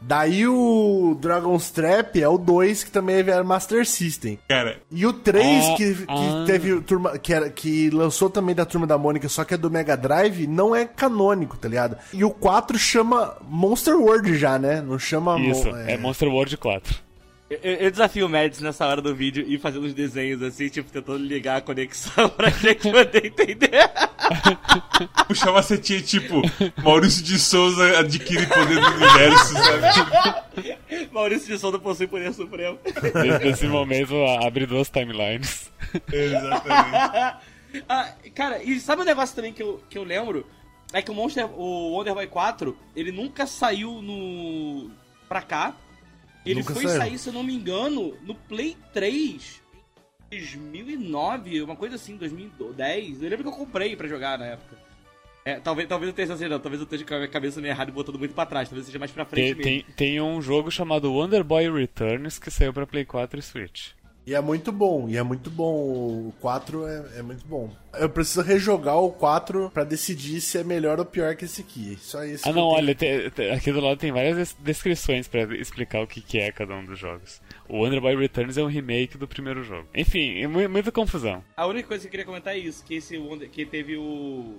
Daí 0.01 0.47
o 0.47 1.17
Dragon's 1.21 1.71
Trap 1.71 2.23
é 2.23 2.29
o 2.29 2.39
2, 2.39 2.85
que 2.85 2.91
também 2.91 3.17
era 3.17 3.43
Master 3.43 3.85
System. 3.85 4.39
Cara. 4.49 4.81
E 4.91 5.05
o 5.05 5.13
3, 5.13 5.45
ah, 5.45 5.75
que, 5.77 5.95
que 5.95 6.05
ah. 6.07 6.45
teve 6.47 6.81
turma. 6.83 7.19
Que, 7.19 7.35
era, 7.35 7.51
que 7.51 7.91
lançou 7.91 8.31
também 8.31 8.55
da 8.55 8.65
turma 8.65 8.87
da 8.87 8.97
Mônica, 8.97 9.29
só 9.29 9.45
que 9.45 9.55
é 9.55 9.57
do 9.57 9.71
Mega 9.71 9.97
Drive, 9.97 10.47
não 10.47 10.75
é 10.75 10.85
canônico, 10.85 11.57
tá 11.57 11.69
ligado? 11.69 11.97
E 12.13 12.25
o 12.25 12.31
4 12.31 12.79
chama 12.79 13.37
Monster 13.49 13.97
World 13.97 14.37
já, 14.37 14.59
né? 14.59 14.81
Não 14.81 14.99
chama. 14.99 15.39
Isso, 15.41 15.69
é, 15.69 15.95
é 15.95 15.97
Monster 15.99 16.29
World 16.29 16.57
4. 16.57 17.08
Eu, 17.51 17.59
eu, 17.63 17.91
desafio 17.91 18.27
o 18.27 18.29
Mads 18.29 18.61
nessa 18.61 18.87
hora 18.87 19.01
do 19.01 19.15
vídeo 19.15 19.43
e 19.49 19.57
fazendo 19.57 19.85
os 19.85 19.95
desenhos 19.95 20.43
assim, 20.43 20.69
tipo, 20.69 20.91
tentando 20.91 21.25
ligar 21.25 21.57
a 21.57 21.61
conexão 21.63 22.29
pra 22.37 22.51
gente 22.51 22.91
poder 22.91 23.25
entender. 23.25 23.91
Puxar 25.27 25.53
uma 25.53 25.63
setinha 25.63 26.03
tipo, 26.03 26.43
Maurício 26.83 27.25
de 27.25 27.39
Souza 27.39 28.01
adquire 28.01 28.47
poder 28.47 28.79
do 28.79 28.87
universo, 28.87 29.55
sabe? 29.55 31.09
Maurício 31.11 31.49
de 31.49 31.59
Souza 31.59 31.79
possui 31.79 32.07
poder 32.07 32.35
supremo. 32.35 32.79
Nesse 33.43 33.67
momento, 33.67 34.15
abre 34.45 34.67
duas 34.67 34.91
timelines. 34.91 35.73
Exatamente. 36.13 37.39
ah, 37.89 38.13
cara, 38.35 38.63
e 38.63 38.79
sabe 38.79 39.01
um 39.01 39.07
negócio 39.07 39.35
também 39.35 39.55
que 39.55 39.63
eu, 39.63 39.83
que 39.89 39.97
eu 39.97 40.05
lembro? 40.05 40.47
É 40.93 41.01
que 41.01 41.11
o 41.11 41.15
Monster, 41.15 41.47
o 41.47 41.93
Wonder 41.93 42.15
Boy 42.15 42.27
4, 42.27 42.77
ele 42.95 43.13
nunca 43.13 43.47
saiu 43.47 44.03
no. 44.03 44.91
pra 45.29 45.41
cá. 45.41 45.75
Ele 46.45 46.61
Nunca 46.61 46.75
foi 46.75 46.85
saiu. 46.85 46.97
sair, 46.99 47.19
se 47.19 47.29
eu 47.29 47.33
não 47.33 47.43
me 47.43 47.55
engano, 47.55 48.17
no 48.23 48.35
Play 48.35 48.77
3 48.93 49.63
em 50.31 50.39
2009, 50.39 51.63
uma 51.63 51.77
coisa 51.77 51.97
assim, 51.97 52.17
2010. 52.17 53.23
Eu 53.23 53.31
lembro 53.31 53.45
que 53.45 53.51
eu 53.51 53.57
comprei 53.57 53.97
pra 53.97 54.09
jogar 54.09 54.39
na 54.39 54.47
época. 54.47 54.77
É, 55.45 55.59
talvez, 55.59 55.89
talvez 55.89 56.09
eu 56.09 56.15
tenha 56.15 56.49
não, 56.49 56.61
talvez 56.61 56.81
eu 56.81 56.85
esteja 56.85 57.05
com 57.05 57.15
a 57.15 57.27
cabeça 57.27 57.59
meio 57.61 57.73
errada 57.73 57.91
e 57.91 57.95
botando 57.95 58.19
muito 58.19 58.35
pra 58.35 58.45
trás, 58.45 58.69
talvez 58.69 58.85
seja 58.85 58.99
mais 58.99 59.11
pra 59.11 59.25
frente 59.25 59.55
tem, 59.55 59.77
mesmo. 59.77 59.95
Tem, 59.95 59.95
tem 59.95 60.21
um 60.21 60.43
jogo 60.43 60.71
chamado 60.71 61.11
Wonder 61.11 61.43
Boy 61.43 61.71
Returns 61.73 62.39
que 62.39 62.51
saiu 62.51 62.73
pra 62.73 62.87
Play 62.87 63.07
4 63.07 63.39
e 63.39 63.43
Switch. 63.43 63.93
E 64.29 64.35
é 64.35 64.43
muito 64.43 64.71
bom, 64.71 65.09
e 65.09 65.17
é 65.17 65.23
muito 65.23 65.49
bom. 65.49 65.73
O 66.29 66.35
4 66.39 66.87
é, 66.87 67.19
é 67.21 67.23
muito 67.23 67.47
bom. 67.47 67.75
Eu 67.95 68.11
preciso 68.11 68.43
rejogar 68.43 68.99
o 68.99 69.11
4 69.11 69.71
para 69.71 69.85
decidir 69.85 70.43
se 70.43 70.59
é 70.59 70.63
melhor 70.63 70.99
ou 70.99 71.07
pior 71.07 71.35
que 71.35 71.47
esse 71.47 71.63
aqui. 71.63 71.97
Só 71.99 72.23
isso. 72.23 72.47
Ah, 72.47 72.53
não, 72.53 72.67
olha, 72.67 72.95
tem, 72.95 73.31
tem, 73.31 73.51
aqui 73.51 73.73
do 73.73 73.81
lado 73.81 73.97
tem 73.97 74.13
várias 74.13 74.55
descrições 74.61 75.27
para 75.27 75.57
explicar 75.57 76.03
o 76.03 76.07
que, 76.07 76.21
que 76.21 76.39
é 76.39 76.53
cada 76.53 76.75
um 76.75 76.85
dos 76.85 76.99
jogos. 76.99 77.41
O 77.67 77.79
Wonder 77.79 78.03
Boy 78.03 78.17
Returns 78.17 78.59
é 78.59 78.63
um 78.63 78.67
remake 78.67 79.17
do 79.17 79.27
primeiro 79.27 79.65
jogo. 79.65 79.89
Enfim, 79.95 80.43
é 80.43 80.47
muita 80.47 80.93
confusão. 80.93 81.43
A 81.57 81.65
única 81.65 81.89
coisa 81.89 82.03
que 82.03 82.09
eu 82.09 82.11
queria 82.11 82.27
comentar 82.27 82.55
é 82.55 82.59
isso: 82.59 82.85
que 82.85 82.97
esse 82.97 83.17
Wonder, 83.17 83.49
que 83.49 83.65
teve 83.65 83.97
o 83.97 84.57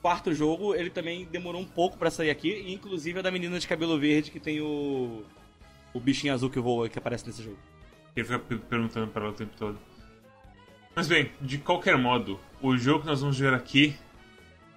quarto 0.00 0.32
jogo, 0.32 0.76
ele 0.76 0.90
também 0.90 1.24
demorou 1.24 1.60
um 1.60 1.66
pouco 1.66 1.98
para 1.98 2.08
sair 2.08 2.30
aqui, 2.30 2.72
inclusive 2.72 3.18
a 3.18 3.22
da 3.22 3.32
menina 3.32 3.58
de 3.58 3.66
cabelo 3.66 3.98
verde 3.98 4.30
que 4.30 4.38
tem 4.38 4.60
o 4.60 5.24
o 5.92 5.98
bichinho 5.98 6.32
azul 6.32 6.50
que 6.50 6.60
voa 6.60 6.88
que 6.88 7.00
aparece 7.00 7.26
nesse 7.26 7.42
jogo. 7.42 7.58
Ele 8.16 8.24
fica 8.24 8.38
perguntando 8.38 9.08
para 9.08 9.22
ela 9.24 9.32
o 9.32 9.36
tempo 9.36 9.52
todo. 9.56 9.78
Mas 10.94 11.06
bem, 11.06 11.30
de 11.42 11.58
qualquer 11.58 11.98
modo, 11.98 12.40
o 12.62 12.76
jogo 12.78 13.00
que 13.00 13.06
nós 13.06 13.20
vamos 13.20 13.38
ver 13.38 13.52
aqui 13.52 13.94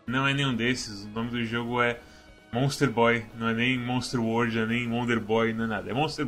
não 0.06 0.28
é 0.28 0.34
nenhum 0.34 0.54
desses. 0.54 1.06
O 1.06 1.08
nome 1.08 1.30
do 1.30 1.46
jogo 1.46 1.82
é 1.82 1.98
Monster 2.52 2.90
Boy, 2.90 3.26
não 3.36 3.48
é 3.48 3.54
nem 3.54 3.78
Monster 3.78 4.20
World, 4.20 4.56
não 4.56 4.64
é 4.64 4.66
nem 4.66 4.92
Wonder 4.92 5.20
Boy, 5.20 5.54
não 5.54 5.64
é 5.66 5.68
nada. 5.68 5.90
É 5.90 5.94
Monster, 5.94 6.28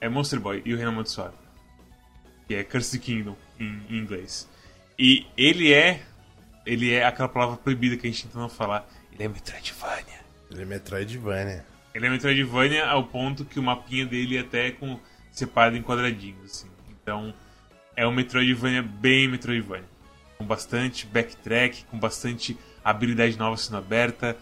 é 0.00 0.08
Monster 0.08 0.40
Boy 0.40 0.62
e 0.64 0.72
o 0.72 0.76
Reino 0.76 0.90
Amaldiçoado. 0.90 1.34
Que 2.46 2.54
é 2.54 2.64
Cursed 2.64 3.00
Kingdom 3.00 3.36
em, 3.58 3.82
em, 3.90 3.98
inglês. 3.98 4.48
E 4.98 5.26
ele 5.36 5.72
é. 5.72 6.02
Ele 6.64 6.92
é 6.92 7.04
aquela 7.04 7.28
palavra 7.28 7.56
proibida 7.56 7.96
que 7.96 8.06
a 8.06 8.10
gente 8.10 8.26
tenta 8.26 8.38
não 8.38 8.48
falar. 8.48 8.88
Ele 9.12 9.24
é 9.24 9.28
Metroidvania. 9.28 10.20
Ele 10.50 10.62
é 10.62 10.64
Metroidvania. 10.64 11.66
Ele 11.94 12.06
é 12.06 12.10
Metroidvania 12.10 12.86
ao 12.86 13.04
ponto 13.04 13.44
que 13.44 13.58
o 13.58 13.62
mapinha 13.62 14.06
dele 14.06 14.36
é 14.36 14.40
até 14.40 14.70
com 14.70 14.98
separado 15.36 15.76
em 15.76 15.82
quadradinhos, 15.82 16.44
assim. 16.44 16.68
Então, 16.90 17.32
é 17.94 18.06
um 18.06 18.12
Metroidvania 18.12 18.82
bem 18.82 19.28
Metroidvania. 19.28 19.88
Com 20.38 20.44
bastante 20.44 21.06
backtrack, 21.06 21.84
com 21.84 21.98
bastante 21.98 22.58
habilidade 22.82 23.38
nova 23.38 23.56
sendo 23.56 23.76
aberta, 23.76 24.36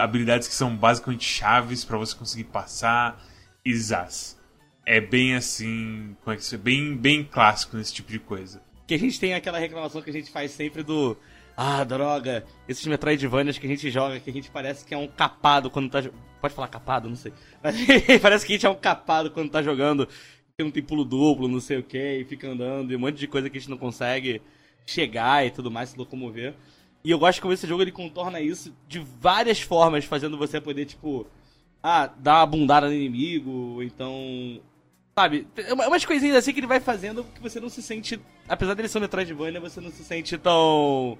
habilidades 0.00 0.48
que 0.48 0.54
são 0.54 0.74
basicamente 0.74 1.24
chaves 1.24 1.84
para 1.84 1.96
você 1.96 2.16
conseguir 2.16 2.44
passar 2.44 3.22
e 3.64 3.74
zaz. 3.74 4.38
É 4.86 5.00
bem 5.00 5.34
assim, 5.34 6.16
como 6.22 6.34
é 6.34 6.38
que 6.38 6.54
é? 6.54 6.58
Bem, 6.58 6.96
bem 6.96 7.24
clássico 7.24 7.76
nesse 7.76 7.92
tipo 7.92 8.10
de 8.10 8.18
coisa. 8.18 8.62
Que 8.86 8.94
a 8.94 8.98
gente 8.98 9.18
tem 9.18 9.34
aquela 9.34 9.58
reclamação 9.58 10.02
que 10.02 10.10
a 10.10 10.12
gente 10.12 10.30
faz 10.30 10.50
sempre 10.50 10.82
do 10.82 11.16
ah, 11.56 11.84
droga, 11.84 12.44
esses 12.68 12.84
Metroidvanias 12.86 13.58
que 13.58 13.66
a 13.66 13.70
gente 13.70 13.90
joga, 13.90 14.18
que 14.18 14.28
a 14.28 14.32
gente 14.32 14.50
parece 14.50 14.84
que 14.84 14.92
é 14.92 14.98
um 14.98 15.06
capado 15.06 15.70
quando 15.70 15.88
tá. 15.88 16.02
Pode 16.40 16.54
falar 16.54 16.68
capado? 16.68 17.08
Não 17.08 17.16
sei. 17.16 17.32
Mas 17.62 17.76
parece 18.20 18.44
que 18.44 18.52
a 18.52 18.56
gente 18.56 18.66
é 18.66 18.70
um 18.70 18.74
capado 18.74 19.30
quando 19.30 19.50
tá 19.50 19.62
jogando. 19.62 20.08
Tem 20.56 20.66
um 20.66 20.70
tem 20.70 20.82
pulo 20.82 21.04
duplo, 21.04 21.48
não 21.48 21.60
sei 21.60 21.78
o 21.78 21.82
que, 21.82 22.18
e 22.20 22.24
fica 22.24 22.48
andando, 22.48 22.92
e 22.92 22.96
um 22.96 22.98
monte 22.98 23.16
de 23.16 23.26
coisa 23.26 23.50
que 23.50 23.56
a 23.56 23.60
gente 23.60 23.70
não 23.70 23.78
consegue 23.78 24.40
chegar 24.86 25.44
e 25.44 25.50
tudo 25.50 25.70
mais, 25.70 25.90
se 25.90 25.98
locomover. 25.98 26.54
E 27.02 27.10
eu 27.10 27.18
gosto 27.18 27.40
como 27.40 27.52
esse 27.52 27.66
jogo 27.66 27.82
ele 27.82 27.92
contorna 27.92 28.40
isso 28.40 28.74
de 28.88 28.98
várias 28.98 29.60
formas, 29.60 30.04
fazendo 30.04 30.38
você 30.38 30.60
poder, 30.60 30.86
tipo, 30.86 31.26
ah, 31.82 32.06
dar 32.06 32.40
uma 32.40 32.46
bundada 32.46 32.86
no 32.88 32.94
inimigo, 32.94 33.82
então. 33.82 34.60
Sabe, 35.16 35.46
umas 35.70 36.04
coisinhas 36.04 36.36
assim 36.36 36.52
que 36.52 36.60
ele 36.60 36.66
vai 36.66 36.80
fazendo 36.80 37.24
que 37.34 37.40
você 37.40 37.60
não 37.60 37.68
se 37.68 37.82
sente. 37.82 38.18
Apesar 38.48 38.74
dele 38.74 38.88
ser 38.88 38.98
um 38.98 39.00
Metroidvania, 39.02 39.60
você 39.60 39.80
não 39.80 39.90
se 39.90 40.02
sente 40.02 40.36
tão 40.38 41.18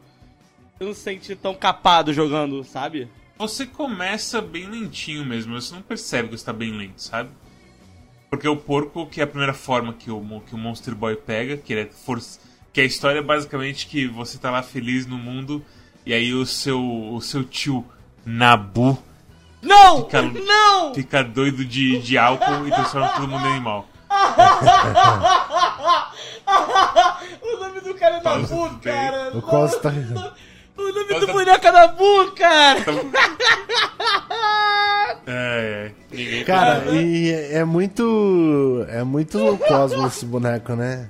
você 0.79 0.85
não 0.85 0.95
se 0.95 1.01
sente 1.01 1.37
tão 1.37 1.55
capado 1.55 2.13
jogando, 2.13 2.65
sabe? 2.65 3.09
Você 3.39 3.67
começa 3.67 4.41
bem 4.41 4.67
lentinho 4.67 5.25
mesmo, 5.25 5.61
você 5.61 5.75
não 5.75 5.83
percebe 5.83 6.29
que 6.29 6.35
está 6.35 6.53
bem 6.53 6.73
lento, 6.73 7.01
sabe? 7.01 7.31
Porque 8.29 8.49
o 8.49 8.57
porco, 8.57 9.07
que 9.07 9.21
é 9.21 9.25
a 9.25 9.29
primeira 9.29 9.55
forma 9.55 9.93
que 9.93 10.11
o, 10.11 10.43
que 10.47 10.55
o 10.55 10.59
Monster 10.59 10.95
Boy 10.95 11.17
pega, 11.17 11.57
que, 11.57 11.75
é 11.75 11.87
for, 11.87 12.21
que 12.73 12.81
a 12.81 12.85
história 12.85 13.21
é 13.21 13.23
basicamente 13.23 13.87
que 13.87 14.09
você 14.09 14.39
tá 14.39 14.51
lá 14.51 14.63
feliz 14.63 15.07
no 15.07 15.17
mundo 15.17 15.65
e 16.05 16.13
aí 16.13 16.35
o 16.35 16.45
seu, 16.45 16.81
o 16.81 17.21
seu 17.21 17.45
tio 17.45 17.85
Nabu. 18.25 18.99
Não! 19.63 20.05
Fica, 20.05 20.23
não! 20.23 20.95
Fica 20.95 21.23
doido 21.23 21.65
de, 21.65 22.01
de 22.01 22.19
álcool 22.19 22.67
e 22.67 22.71
transforma 22.71 23.11
todo 23.11 23.29
mundo 23.29 23.47
em 23.47 23.53
animal. 23.53 23.89
o 27.41 27.57
nome 27.59 27.81
do 27.81 27.95
cara 27.95 28.17
é 28.17 28.23
Nabu, 28.23 28.79
cara! 28.81 29.37
O 29.37 29.43
Costa. 29.43 29.93
O 30.77 30.83
nome 30.83 31.21
do 31.21 31.27
boneco 31.33 31.67
é 31.67 31.73
Nabu, 31.73 32.33
cara! 32.33 32.81
É, 35.27 35.91
é. 36.13 36.45
Cara, 36.45 36.85
e 36.93 37.31
é 37.31 37.65
muito. 37.65 38.85
É 38.91 39.03
muito 39.03 39.59
Cosmos 39.67 40.17
esse 40.17 40.27
boneco, 40.27 40.75
né? 40.75 41.09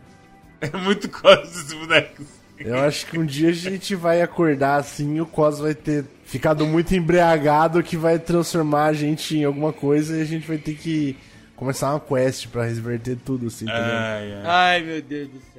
É 0.61 0.71
muito 0.77 1.09
Cosmos 1.09 1.57
esse 1.57 1.75
boneco. 1.75 2.23
Eu 2.59 2.79
acho 2.79 3.07
que 3.07 3.19
um 3.19 3.27
dia 3.27 3.49
a 3.49 3.53
gente 3.53 3.97
vai 3.97 4.23
acordar 4.23 4.77
assim 4.77 5.17
e 5.17 5.21
o 5.21 5.27
Cosmos 5.27 5.61
vai 5.63 5.75
ter 5.75 6.05
ficado 6.25 6.65
muito 6.65 6.95
embriagado 6.95 7.83
que 7.83 7.97
vai 7.97 8.19
transformar 8.19 8.85
a 8.87 8.93
gente 8.93 9.37
em 9.37 9.45
alguma 9.45 9.73
coisa 9.73 10.17
e 10.17 10.23
a 10.23 10.25
gente 10.25 10.47
vai 10.47 10.59
ter 10.59 10.75
que 10.75 11.17
começar 11.57 11.91
uma 11.91 12.01
quest 12.01 12.49
pra 12.49 12.65
reverter 12.65 13.17
tudo, 13.25 13.49
assim, 13.49 13.67
ai, 13.69 14.33
ai. 14.33 14.43
ai, 14.45 14.83
meu 14.83 15.03
Deus 15.03 15.29
do 15.29 15.41
céu. 15.53 15.54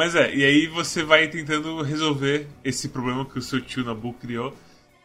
Mas 0.00 0.14
é, 0.14 0.34
e 0.34 0.42
aí 0.42 0.66
você 0.66 1.02
vai 1.02 1.28
tentando 1.28 1.82
resolver 1.82 2.46
esse 2.64 2.88
problema 2.88 3.22
que 3.26 3.38
o 3.38 3.42
seu 3.42 3.60
tio 3.60 3.84
Nabu 3.84 4.14
criou, 4.14 4.56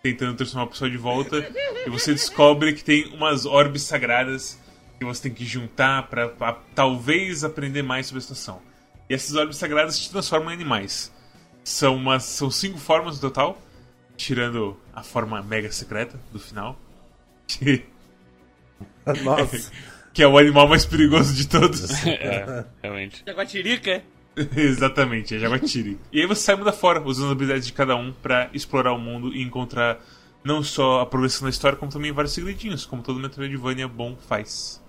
tentando 0.02 0.38
transformar 0.38 0.68
a 0.68 0.70
pessoa 0.70 0.90
de 0.90 0.96
volta, 0.96 1.46
e 1.86 1.90
você 1.90 2.14
descobre 2.14 2.72
que 2.72 2.82
tem 2.82 3.14
umas 3.14 3.46
orbes 3.46 3.82
sagradas 3.82 4.58
que 4.98 5.04
você 5.04 5.24
tem 5.24 5.34
que 5.34 5.44
juntar 5.44 6.08
para 6.08 6.30
talvez 6.74 7.44
aprender 7.44 7.82
mais 7.82 8.08
sobre 8.08 8.20
a 8.20 8.22
situação. 8.22 8.62
E 9.10 9.14
essas 9.14 9.36
orbes 9.36 9.58
sagradas 9.58 10.00
te 10.00 10.10
transformam 10.10 10.52
em 10.52 10.54
animais. 10.54 11.12
São, 11.62 11.98
umas, 11.98 12.24
são 12.24 12.50
cinco 12.50 12.78
formas 12.78 13.16
no 13.16 13.22
total, 13.22 13.62
tirando 14.16 14.80
a 14.94 15.04
forma 15.04 15.44
mega 15.44 15.70
secreta 15.74 16.18
do 16.32 16.40
final. 16.40 16.80
Que... 17.46 17.84
Nossa. 19.26 19.74
que 20.14 20.24
é 20.24 20.28
o 20.28 20.38
animal 20.38 20.70
mais 20.70 20.86
perigoso 20.86 21.34
de 21.34 21.50
todos. 21.50 22.08
é, 22.08 22.66
realmente. 22.82 23.24
Jaguatirica. 23.28 24.02
Exatamente, 24.56 25.36
é 25.36 25.40
Jaguatiri. 25.40 25.98
e 26.12 26.22
aí 26.22 26.28
você 26.28 26.42
sai 26.42 26.56
mundo 26.56 26.72
fora, 26.74 27.02
usando 27.02 27.28
as 27.28 27.32
habilidades 27.32 27.66
de 27.66 27.74
cada 27.74 27.96
um 27.96 28.12
para 28.12 28.50
explorar 28.54 28.94
o 28.94 29.00
mundo 29.00 29.34
e 29.34 29.42
encontrar 29.42 30.00
não 30.44 30.62
só 30.62 31.02
a 31.02 31.06
progressão 31.06 31.46
da 31.46 31.50
história, 31.50 31.78
como 31.78 31.92
também 31.92 32.12
vários 32.12 32.34
segredinhos, 32.34 32.86
como 32.86 33.02
todo 33.02 33.20
Metroidvania 33.20 33.88
bom 33.88 34.16
faz. 34.28 34.82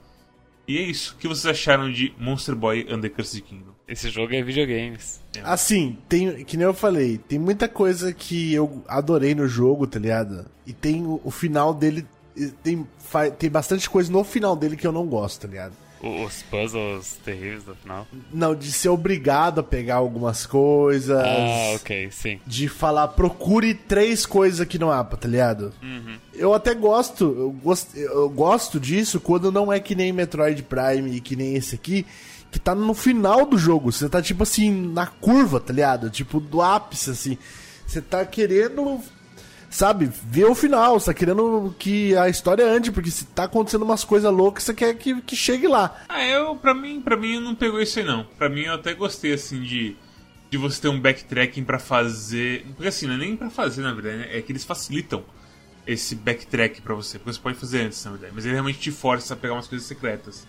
E 0.68 0.78
é 0.78 0.82
isso. 0.82 1.14
O 1.14 1.16
que 1.18 1.28
vocês 1.28 1.46
acharam 1.46 1.90
de 1.90 2.12
Monster 2.18 2.54
Boy 2.54 2.86
and 2.90 3.00
the 3.00 3.08
Cursed 3.08 3.40
Kingdom? 3.42 3.72
Esse 3.88 4.10
jogo 4.10 4.34
é 4.34 4.42
videogames. 4.42 5.20
É. 5.36 5.40
Assim, 5.42 5.96
tem, 6.08 6.44
que 6.44 6.56
nem 6.56 6.66
eu 6.66 6.74
falei, 6.74 7.18
tem 7.18 7.38
muita 7.38 7.68
coisa 7.68 8.12
que 8.12 8.52
eu 8.52 8.82
adorei 8.88 9.34
no 9.34 9.46
jogo, 9.46 9.86
tá 9.86 9.98
ligado? 9.98 10.44
E 10.66 10.72
tem 10.72 11.06
o, 11.06 11.20
o 11.22 11.30
final 11.30 11.72
dele. 11.72 12.04
Tem, 12.62 12.86
tem 13.38 13.48
bastante 13.48 13.88
coisa 13.88 14.12
no 14.12 14.22
final 14.22 14.54
dele 14.54 14.76
que 14.76 14.86
eu 14.86 14.92
não 14.92 15.06
gosto, 15.06 15.42
tá 15.42 15.48
ligado? 15.48 15.72
Os 16.00 16.42
puzzles 16.42 17.18
terríveis 17.24 17.64
do 17.64 17.74
final? 17.74 18.06
Não, 18.32 18.54
de 18.54 18.70
ser 18.70 18.90
obrigado 18.90 19.60
a 19.60 19.62
pegar 19.62 19.96
algumas 19.96 20.44
coisas. 20.44 21.18
Ah, 21.18 21.74
ok, 21.74 22.10
sim. 22.10 22.40
De 22.46 22.68
falar, 22.68 23.08
procure 23.08 23.74
três 23.74 24.26
coisas 24.26 24.60
aqui 24.60 24.78
no 24.78 24.88
mapa, 24.88 25.16
tá 25.16 25.26
ligado? 25.26 25.72
Uhum. 25.82 26.16
Eu 26.34 26.52
até 26.52 26.74
gosto, 26.74 27.24
eu 27.24 27.50
gosto, 27.50 27.96
eu 27.96 28.28
gosto 28.28 28.78
disso 28.78 29.18
quando 29.18 29.50
não 29.50 29.72
é 29.72 29.80
que 29.80 29.94
nem 29.94 30.12
Metroid 30.12 30.62
Prime 30.62 31.16
e 31.16 31.20
que 31.20 31.34
nem 31.34 31.56
esse 31.56 31.74
aqui, 31.74 32.06
que 32.50 32.60
tá 32.60 32.74
no 32.74 32.94
final 32.94 33.46
do 33.46 33.56
jogo. 33.56 33.90
Você 33.90 34.08
tá, 34.08 34.20
tipo 34.20 34.42
assim, 34.42 34.70
na 34.70 35.06
curva, 35.06 35.58
tá 35.58 35.72
ligado? 35.72 36.10
Tipo, 36.10 36.40
do 36.40 36.60
ápice, 36.60 37.10
assim. 37.10 37.38
Você 37.86 38.02
tá 38.02 38.24
querendo 38.24 39.00
sabe, 39.76 40.10
ver 40.24 40.46
o 40.46 40.54
final, 40.54 40.98
você 40.98 41.06
tá 41.06 41.14
querendo 41.14 41.74
que 41.78 42.16
a 42.16 42.30
história 42.30 42.66
ande, 42.66 42.90
porque 42.90 43.10
se 43.10 43.26
tá 43.26 43.44
acontecendo 43.44 43.84
umas 43.84 44.04
coisas 44.04 44.32
loucas, 44.32 44.64
você 44.64 44.72
quer 44.72 44.94
que, 44.94 45.20
que 45.20 45.36
chegue 45.36 45.68
lá. 45.68 46.02
Ah, 46.08 46.26
eu, 46.26 46.56
pra 46.56 46.72
mim, 46.72 47.00
pra 47.00 47.14
mim 47.14 47.38
não 47.38 47.54
pegou 47.54 47.80
isso 47.80 47.98
aí 47.98 48.04
não. 48.04 48.24
Pra 48.38 48.48
mim 48.48 48.62
eu 48.62 48.72
até 48.72 48.94
gostei, 48.94 49.34
assim, 49.34 49.60
de, 49.60 49.94
de 50.50 50.56
você 50.56 50.80
ter 50.80 50.88
um 50.88 50.98
backtracking 50.98 51.62
para 51.62 51.78
fazer. 51.78 52.64
Porque 52.74 52.88
assim, 52.88 53.06
não 53.06 53.16
é 53.16 53.18
nem 53.18 53.36
pra 53.36 53.50
fazer, 53.50 53.82
na 53.82 53.92
verdade, 53.92 54.16
né? 54.16 54.38
é 54.38 54.40
que 54.40 54.50
eles 54.50 54.64
facilitam 54.64 55.22
esse 55.86 56.14
backtrack 56.14 56.80
para 56.80 56.94
você, 56.94 57.18
porque 57.18 57.34
você 57.34 57.40
pode 57.40 57.58
fazer 57.58 57.82
antes, 57.82 58.02
na 58.02 58.12
verdade, 58.12 58.32
mas 58.34 58.44
ele 58.44 58.54
realmente 58.54 58.78
te 58.78 58.90
força 58.90 59.34
a 59.34 59.36
pegar 59.36 59.52
umas 59.52 59.68
coisas 59.68 59.86
secretas. 59.86 60.46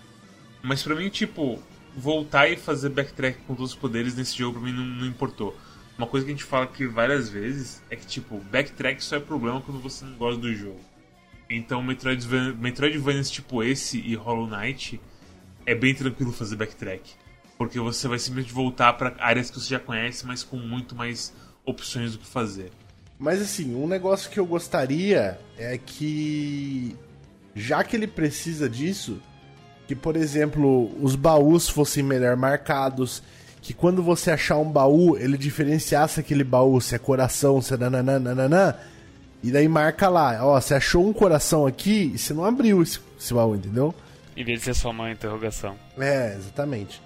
Mas 0.63 0.81
pra 0.81 0.96
mim, 0.96 1.10
tipo, 1.10 1.62
voltar 1.98 2.50
e 2.50 2.55
fazer 2.55 2.89
backtrack 2.89 3.39
com 3.46 3.55
todos 3.55 3.72
os 3.74 3.77
poderes 3.77 4.15
nesse 4.15 4.38
jogo 4.38 4.60
pra 4.60 4.69
mim 4.69 4.74
não, 4.74 4.86
não 4.86 5.05
importou. 5.05 5.53
Uma 5.98 6.06
coisa 6.06 6.25
que 6.25 6.32
a 6.32 6.36
gente 6.36 6.44
fala 6.44 6.66
aqui 6.66 6.86
várias 6.86 7.27
vezes 7.27 7.82
é 7.89 7.96
que, 7.96 8.06
tipo, 8.06 8.38
backtrack 8.51 9.04
só 9.04 9.16
é 9.16 9.20
problema 9.20 9.62
quando 9.62 9.82
você 9.82 10.06
não 10.06 10.16
gosta 10.16 10.39
do 10.39 10.54
jogo. 10.54 10.80
Então, 11.50 11.82
Metroidvania, 11.82 12.54
Metroidvanias 12.54 13.32
tipo 13.32 13.63
esse 13.63 14.00
e 14.00 14.16
Hollow 14.16 14.48
Knight 14.48 15.00
é 15.66 15.74
bem 15.74 15.96
tranquilo 15.96 16.32
fazer 16.32 16.56
backtrack. 16.56 17.13
Porque 17.58 17.80
você 17.80 18.08
vai 18.08 18.20
simplesmente 18.20 18.54
voltar 18.54 18.94
para 18.94 19.16
áreas 19.18 19.50
que 19.50 19.60
você 19.60 19.70
já 19.70 19.80
conhece, 19.80 20.25
mas 20.25 20.44
com 20.44 20.58
muito 20.58 20.96
mais 20.96 21.34
opções 21.66 22.12
do 22.12 22.20
que 22.20 22.27
fazer. 22.27 22.72
Mas 23.18 23.42
assim, 23.42 23.74
um 23.74 23.88
negócio 23.88 24.30
que 24.30 24.39
eu 24.39 24.46
gostaria 24.46 25.39
é 25.58 25.77
que, 25.77 26.96
já 27.56 27.84
que 27.84 27.96
ele 27.96 28.06
precisa 28.06 28.70
disso, 28.70 29.20
que 29.88 29.96
por 29.96 30.16
exemplo, 30.16 30.92
os 31.04 31.16
baús 31.16 31.68
fossem 31.68 32.04
melhor 32.04 32.36
marcados, 32.36 33.24
que 33.67 33.74
quando 33.74 34.01
você 34.01 34.31
achar 34.31 34.55
um 34.55 34.71
baú, 34.71 35.17
ele 35.17 35.38
diferenciasse 35.38 36.21
aquele 36.21 36.45
baú, 36.45 36.79
se 36.79 36.95
é 36.95 36.97
coração, 36.97 37.62
se 37.62 37.74
é 37.74 37.77
nananana, 37.77 38.79
e 39.43 39.51
daí 39.51 39.67
marca 39.67 40.07
lá, 40.07 40.39
ó, 40.41 40.57
você 40.57 40.75
achou 40.75 41.05
um 41.05 41.12
coração 41.12 41.67
aqui 41.67 42.13
e 42.15 42.17
você 42.17 42.33
não 42.33 42.45
abriu 42.45 42.81
esse, 42.81 42.97
esse 43.19 43.33
baú, 43.33 43.57
entendeu? 43.57 43.93
Em 44.38 44.45
vez 44.45 44.59
de 44.59 44.65
ser 44.65 44.74
só 44.74 44.91
uma 44.91 45.12
interrogação. 45.12 45.75
É, 46.00 46.33
exatamente. 46.38 47.01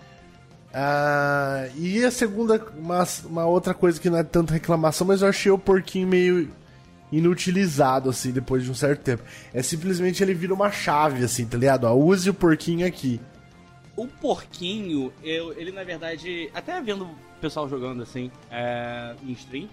Ah, 0.72 1.68
e 1.76 2.06
a 2.06 2.12
segunda, 2.12 2.64
uma, 2.78 3.08
uma 3.26 3.46
outra 3.48 3.74
coisa 3.74 4.00
que 4.00 4.12
não 4.12 4.20
é 4.20 4.24
tanto 4.24 4.54
reclamação, 4.54 5.08
mas 5.08 5.24
eu 5.24 5.30
achei 5.30 5.52
o 5.52 5.58
porquinho 5.58 6.08
meio 6.08 6.48
inutilizado, 7.12 8.08
assim, 8.08 8.30
depois 8.30 8.64
de 8.64 8.70
um 8.70 8.76
certo 8.76 9.02
tempo. 9.02 9.24
É 9.52 9.64
simplesmente 9.64 10.22
ele 10.22 10.36
vira 10.36 10.54
uma 10.54 10.70
chave, 10.70 11.26
assim, 11.26 11.44
tá 11.44 11.58
ligado? 11.58 11.86
Ó, 11.86 11.96
use 11.96 12.30
o 12.30 12.36
porquinho 12.36 12.86
aqui 12.86 13.20
o 13.96 14.08
porquinho, 14.08 15.14
eu, 15.24 15.54
ele 15.60 15.72
na 15.72 15.84
verdade, 15.84 16.50
até 16.54 16.80
vendo 16.82 17.06
o 17.06 17.16
pessoal 17.42 17.68
jogando 17.68 18.04
assim, 18.04 18.32
é, 18.50 19.16
em 19.24 19.32
stream, 19.32 19.70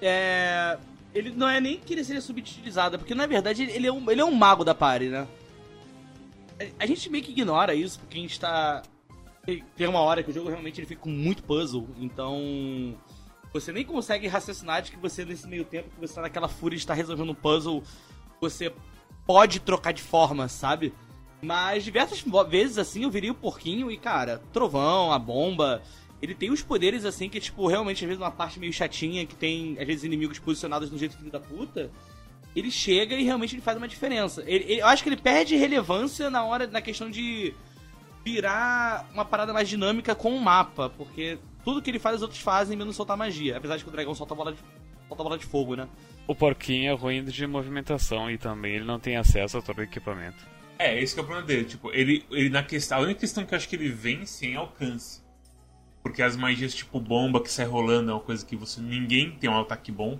é, 0.00 0.78
ele 1.14 1.30
não 1.30 1.48
é 1.48 1.60
nem 1.60 1.78
que 1.78 1.92
ele 1.92 2.04
seja 2.04 2.20
subutilizado, 2.20 2.98
porque 2.98 3.14
na 3.14 3.26
verdade 3.26 3.62
ele 3.62 3.86
é 3.86 3.92
um, 3.92 4.10
ele 4.10 4.20
é 4.20 4.24
um 4.24 4.34
mago 4.34 4.64
da 4.64 4.74
party, 4.74 5.06
né? 5.06 5.26
A 6.78 6.86
gente 6.86 7.10
meio 7.10 7.24
que 7.24 7.32
ignora 7.32 7.74
isso, 7.74 7.98
porque 8.00 8.18
a 8.18 8.20
gente 8.20 8.38
tá. 8.38 8.82
Tem 9.76 9.88
uma 9.88 9.98
hora 10.00 10.22
que 10.22 10.30
o 10.30 10.34
jogo 10.34 10.48
realmente 10.48 10.78
ele 10.78 10.86
fica 10.86 11.02
com 11.02 11.10
muito 11.10 11.42
puzzle, 11.42 11.88
então. 11.98 12.96
Você 13.52 13.70
nem 13.70 13.84
consegue 13.84 14.26
raciocinar 14.28 14.80
de 14.80 14.92
que 14.92 14.96
você, 14.96 15.26
nesse 15.26 15.46
meio 15.46 15.64
tempo 15.64 15.90
que 15.90 16.00
você 16.00 16.14
tá 16.14 16.22
naquela 16.22 16.48
fúria 16.48 16.76
de 16.76 16.82
estar 16.82 16.94
resolvendo 16.94 17.30
um 17.30 17.34
puzzle, 17.34 17.82
você 18.40 18.72
pode 19.26 19.60
trocar 19.60 19.92
de 19.92 20.02
forma, 20.02 20.48
sabe? 20.48 20.94
Mas 21.42 21.82
diversas 21.82 22.24
vezes 22.48 22.78
assim 22.78 23.02
eu 23.02 23.10
viria 23.10 23.32
o 23.32 23.34
porquinho 23.34 23.90
e, 23.90 23.96
cara, 23.96 24.40
trovão, 24.52 25.12
a 25.12 25.18
bomba. 25.18 25.82
ele 26.22 26.34
tem 26.34 26.50
os 26.50 26.62
poderes 26.62 27.04
assim 27.04 27.28
que, 27.28 27.40
tipo, 27.40 27.66
realmente, 27.66 28.04
às 28.04 28.08
vezes, 28.08 28.22
uma 28.22 28.30
parte 28.30 28.60
meio 28.60 28.72
chatinha, 28.72 29.26
que 29.26 29.34
tem, 29.34 29.76
às 29.80 29.86
vezes, 29.86 30.04
inimigos 30.04 30.38
posicionados 30.38 30.90
no 30.90 30.96
jeito 30.96 31.16
filho 31.16 31.32
da 31.32 31.40
puta. 31.40 31.90
Ele 32.54 32.70
chega 32.70 33.16
e 33.16 33.24
realmente 33.24 33.56
ele 33.56 33.62
faz 33.62 33.76
uma 33.76 33.88
diferença. 33.88 34.42
Ele, 34.46 34.64
ele, 34.64 34.80
eu 34.82 34.86
acho 34.86 35.02
que 35.02 35.08
ele 35.08 35.16
perde 35.16 35.56
relevância 35.56 36.30
na 36.30 36.44
hora, 36.44 36.66
na 36.68 36.80
questão 36.80 37.10
de 37.10 37.52
virar 38.24 39.08
uma 39.12 39.24
parada 39.24 39.52
mais 39.52 39.68
dinâmica 39.68 40.14
com 40.14 40.36
o 40.36 40.40
mapa, 40.40 40.90
porque 40.90 41.38
tudo 41.64 41.82
que 41.82 41.90
ele 41.90 41.98
faz 41.98 42.16
os 42.16 42.22
outros 42.22 42.40
fazem 42.40 42.76
menos 42.76 42.94
soltar 42.94 43.16
magia. 43.16 43.56
Apesar 43.56 43.76
de 43.76 43.82
que 43.82 43.88
o 43.88 43.92
dragão 43.92 44.14
solta 44.14 44.34
bola 44.34 44.52
de, 44.52 44.58
solta 45.08 45.24
bola 45.24 45.38
de 45.38 45.46
fogo, 45.46 45.74
né? 45.74 45.88
O 46.26 46.36
porquinho 46.36 46.90
é 46.90 46.94
ruim 46.94 47.24
de 47.24 47.46
movimentação 47.46 48.30
e 48.30 48.38
também 48.38 48.76
ele 48.76 48.84
não 48.84 49.00
tem 49.00 49.16
acesso 49.16 49.58
a 49.58 49.62
todo 49.62 49.78
o 49.78 49.82
equipamento. 49.82 50.46
É, 50.78 51.00
esse 51.00 51.18
é 51.18 51.22
o 51.22 51.24
problema 51.24 51.46
dele. 51.46 51.64
Tipo, 51.64 51.90
ele, 51.92 52.24
ele 52.30 52.50
na 52.50 52.62
questão. 52.62 52.98
A 52.98 53.00
única 53.02 53.20
questão 53.20 53.44
que 53.44 53.54
eu 53.54 53.56
acho 53.56 53.68
que 53.68 53.76
ele 53.76 53.88
vence 53.88 54.46
é 54.46 54.50
em 54.50 54.56
alcance. 54.56 55.22
Porque 56.02 56.22
as 56.22 56.36
magias 56.36 56.74
tipo 56.74 57.00
bomba 57.00 57.40
que 57.40 57.50
sai 57.50 57.66
rolando 57.66 58.10
é 58.10 58.14
uma 58.14 58.20
coisa 58.20 58.44
que 58.44 58.56
você. 58.56 58.80
ninguém 58.80 59.30
tem 59.32 59.48
um 59.48 59.60
ataque 59.60 59.92
bom. 59.92 60.18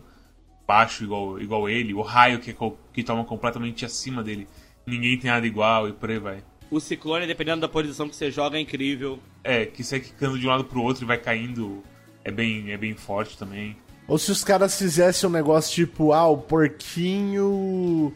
Baixo 0.66 1.04
igual, 1.04 1.40
igual 1.40 1.68
ele. 1.68 1.92
O 1.92 2.02
raio 2.02 2.38
que, 2.38 2.50
é 2.50 2.56
que 2.92 3.02
toma 3.02 3.24
completamente 3.24 3.84
acima 3.84 4.22
dele. 4.22 4.46
Ninguém 4.86 5.18
tem 5.18 5.30
nada 5.30 5.46
igual 5.46 5.88
e 5.88 5.92
por 5.92 6.10
aí 6.10 6.18
vai. 6.18 6.44
O 6.70 6.80
ciclone, 6.80 7.26
dependendo 7.26 7.60
da 7.60 7.68
posição 7.68 8.08
que 8.08 8.16
você 8.16 8.30
joga, 8.30 8.56
é 8.56 8.60
incrível. 8.60 9.18
É, 9.44 9.66
que 9.66 9.84
sai 9.84 10.00
quicando 10.00 10.38
de 10.38 10.46
um 10.46 10.50
lado 10.50 10.64
pro 10.64 10.82
outro 10.82 11.04
e 11.04 11.06
vai 11.06 11.18
caindo. 11.18 11.82
É 12.24 12.30
bem, 12.30 12.70
é 12.70 12.76
bem 12.76 12.94
forte 12.94 13.36
também. 13.36 13.76
Ou 14.06 14.16
se 14.16 14.30
os 14.30 14.44
caras 14.44 14.78
fizessem 14.78 15.28
um 15.28 15.32
negócio 15.32 15.74
tipo, 15.74 16.12
ah, 16.12 16.28
o 16.28 16.38
porquinho 16.38 18.12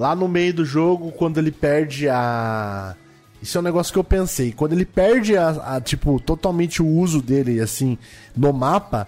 lá 0.00 0.16
no 0.16 0.26
meio 0.26 0.54
do 0.54 0.64
jogo, 0.64 1.12
quando 1.12 1.36
ele 1.36 1.52
perde 1.52 2.08
a. 2.08 2.96
Isso 3.42 3.58
é 3.58 3.60
um 3.60 3.64
negócio 3.64 3.92
que 3.92 3.98
eu 3.98 4.04
pensei. 4.04 4.50
Quando 4.50 4.72
ele 4.72 4.86
perde 4.86 5.36
a, 5.36 5.76
a 5.76 5.80
tipo, 5.80 6.18
totalmente 6.18 6.80
o 6.80 6.86
uso 6.86 7.20
dele, 7.20 7.60
assim, 7.60 7.98
no 8.34 8.50
mapa, 8.50 9.06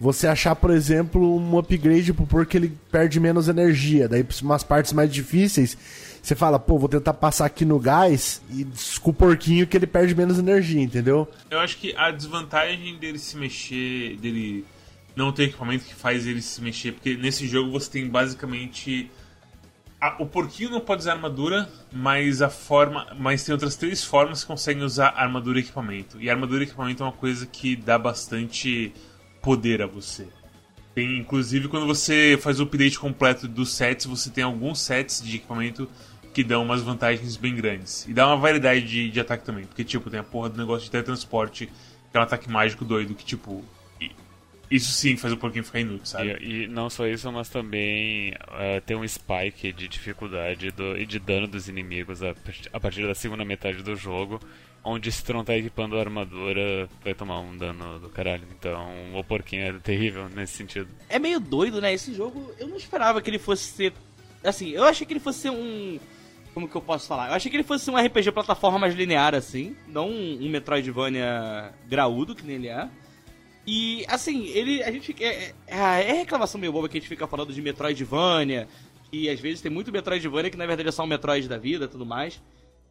você 0.00 0.28
achar, 0.28 0.54
por 0.54 0.70
exemplo, 0.70 1.36
um 1.36 1.58
upgrade 1.58 2.12
porco 2.12 2.56
ele 2.56 2.72
perde 2.88 3.18
menos 3.18 3.48
energia. 3.48 4.08
Daí, 4.08 4.24
umas 4.40 4.62
partes 4.62 4.92
mais 4.92 5.12
difíceis, 5.12 5.76
você 6.22 6.36
fala, 6.36 6.56
pô, 6.56 6.78
vou 6.78 6.88
tentar 6.88 7.14
passar 7.14 7.44
aqui 7.44 7.64
no 7.64 7.80
gás 7.80 8.40
e 8.48 8.64
com 9.00 9.10
o 9.10 9.14
porquinho 9.14 9.66
que 9.66 9.76
ele 9.76 9.88
perde 9.88 10.14
menos 10.14 10.38
energia, 10.38 10.80
entendeu? 10.80 11.28
Eu 11.50 11.58
acho 11.58 11.78
que 11.78 11.96
a 11.96 12.12
desvantagem 12.12 12.96
dele 12.96 13.18
se 13.18 13.36
mexer, 13.36 14.16
dele 14.18 14.64
não 15.16 15.32
ter 15.32 15.44
equipamento 15.44 15.84
que 15.84 15.96
faz 15.96 16.28
ele 16.28 16.42
se 16.42 16.62
mexer, 16.62 16.92
porque 16.92 17.16
nesse 17.16 17.48
jogo 17.48 17.72
você 17.72 17.90
tem 17.90 18.08
basicamente. 18.08 19.10
A, 20.00 20.22
o 20.22 20.26
porquinho 20.26 20.70
não 20.70 20.80
pode 20.80 21.00
usar 21.00 21.12
armadura, 21.12 21.68
mas 21.92 22.40
a 22.40 22.48
forma. 22.48 23.06
Mas 23.18 23.44
tem 23.44 23.52
outras 23.52 23.76
três 23.76 24.04
formas 24.04 24.42
que 24.42 24.46
conseguem 24.46 24.82
usar 24.82 25.08
armadura 25.16 25.58
e 25.58 25.62
equipamento. 25.62 26.20
E 26.20 26.30
armadura 26.30 26.62
e 26.62 26.66
equipamento 26.66 27.02
é 27.02 27.06
uma 27.06 27.12
coisa 27.12 27.46
que 27.46 27.74
dá 27.74 27.98
bastante 27.98 28.92
poder 29.42 29.82
a 29.82 29.86
você. 29.86 30.28
Tem, 30.94 31.18
inclusive, 31.18 31.68
quando 31.68 31.86
você 31.86 32.38
faz 32.40 32.60
o 32.60 32.64
update 32.64 32.98
completo 32.98 33.46
dos 33.46 33.72
sets, 33.72 34.06
você 34.06 34.30
tem 34.30 34.44
alguns 34.44 34.80
sets 34.80 35.22
de 35.22 35.36
equipamento 35.36 35.88
que 36.32 36.44
dão 36.44 36.62
umas 36.62 36.82
vantagens 36.82 37.36
bem 37.36 37.54
grandes. 37.54 38.06
E 38.06 38.12
dá 38.12 38.26
uma 38.26 38.36
variedade 38.36 38.86
de, 38.86 39.10
de 39.10 39.20
ataque 39.20 39.44
também. 39.44 39.64
Porque, 39.64 39.82
tipo, 39.82 40.10
tem 40.10 40.20
a 40.20 40.24
porra 40.24 40.48
do 40.48 40.58
negócio 40.58 40.84
de 40.84 40.90
teletransporte, 40.90 41.66
que 41.66 42.16
é 42.16 42.20
um 42.20 42.22
ataque 42.22 42.48
mágico 42.48 42.84
doido, 42.84 43.14
que, 43.14 43.24
tipo, 43.24 43.64
isso 44.70 44.92
sim 44.92 45.16
faz 45.16 45.32
o 45.32 45.36
porquinho 45.36 45.64
ficar 45.64 45.80
inútil, 45.80 46.06
sabe? 46.06 46.36
E, 46.40 46.64
e 46.64 46.66
não 46.66 46.90
só 46.90 47.06
isso, 47.06 47.30
mas 47.32 47.48
também 47.48 48.32
uh, 48.32 48.80
tem 48.84 48.96
um 48.96 49.06
spike 49.06 49.72
de 49.72 49.88
dificuldade 49.88 50.70
do, 50.70 50.96
e 50.96 51.06
de 51.06 51.18
dano 51.18 51.46
dos 51.46 51.68
inimigos 51.68 52.22
a, 52.22 52.34
a, 52.72 52.80
partir 52.80 53.06
da 53.06 53.14
segunda 53.14 53.44
metade 53.44 53.82
do 53.82 53.96
jogo, 53.96 54.38
onde 54.84 55.10
se 55.10 55.24
tu 55.24 55.32
não 55.32 55.44
tá 55.44 55.56
equipando 55.56 55.96
a 55.96 56.00
armadura, 56.00 56.88
vai 57.02 57.14
tomar 57.14 57.40
um 57.40 57.56
dano 57.56 57.98
do 57.98 58.10
caralho. 58.10 58.44
Então 58.58 58.88
o 59.14 59.24
porquinho 59.24 59.62
é 59.62 59.72
terrível 59.78 60.28
nesse 60.28 60.54
sentido. 60.54 60.88
É 61.08 61.18
meio 61.18 61.40
doido, 61.40 61.80
né? 61.80 61.92
Esse 61.94 62.12
jogo, 62.12 62.52
eu 62.58 62.68
não 62.68 62.76
esperava 62.76 63.22
que 63.22 63.30
ele 63.30 63.38
fosse 63.38 63.64
ser. 63.64 63.94
Assim, 64.44 64.70
eu 64.70 64.84
achei 64.84 65.06
que 65.06 65.12
ele 65.14 65.20
fosse 65.20 65.40
ser 65.40 65.50
um. 65.50 65.98
Como 66.52 66.68
que 66.68 66.74
eu 66.74 66.82
posso 66.82 67.06
falar? 67.06 67.28
Eu 67.28 67.34
achei 67.34 67.50
que 67.50 67.56
ele 67.56 67.64
fosse 67.64 67.90
um 67.90 67.96
RPG 67.96 68.32
plataforma 68.32 68.78
mais 68.78 68.94
linear, 68.94 69.34
assim. 69.34 69.76
Não 69.86 70.10
um, 70.10 70.38
um 70.42 70.48
Metroidvania 70.48 71.72
graúdo, 71.88 72.34
que 72.34 72.44
nem 72.44 72.56
ele 72.56 72.68
é. 72.68 72.88
E, 73.70 74.06
assim, 74.08 74.46
ele. 74.46 74.82
A 74.82 74.90
gente. 74.90 75.14
É, 75.22 75.52
é, 75.66 75.76
é 75.76 76.12
reclamação 76.14 76.58
meio 76.58 76.72
boba 76.72 76.88
que 76.88 76.96
a 76.96 77.00
gente 77.00 77.08
fica 77.08 77.26
falando 77.26 77.52
de 77.52 77.60
Metroidvania. 77.60 78.66
E 79.12 79.28
às 79.28 79.38
vezes 79.38 79.60
tem 79.60 79.70
muito 79.70 79.92
Metroidvania 79.92 80.50
que 80.50 80.56
na 80.56 80.64
verdade 80.64 80.88
é 80.88 80.92
só 80.92 81.02
um 81.02 81.06
Metroid 81.06 81.46
da 81.46 81.58
vida 81.58 81.84
e 81.84 81.88
tudo 81.88 82.06
mais. 82.06 82.40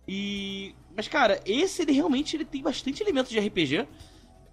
E. 0.08 0.76
Mas, 0.96 1.08
cara, 1.08 1.42
esse 1.48 1.82
ele 1.82 1.94
realmente 1.94 2.36
ele 2.36 2.46
tem 2.46 2.62
bastante 2.62 3.02
elementos 3.02 3.32
de 3.32 3.40
RPG. 3.40 3.88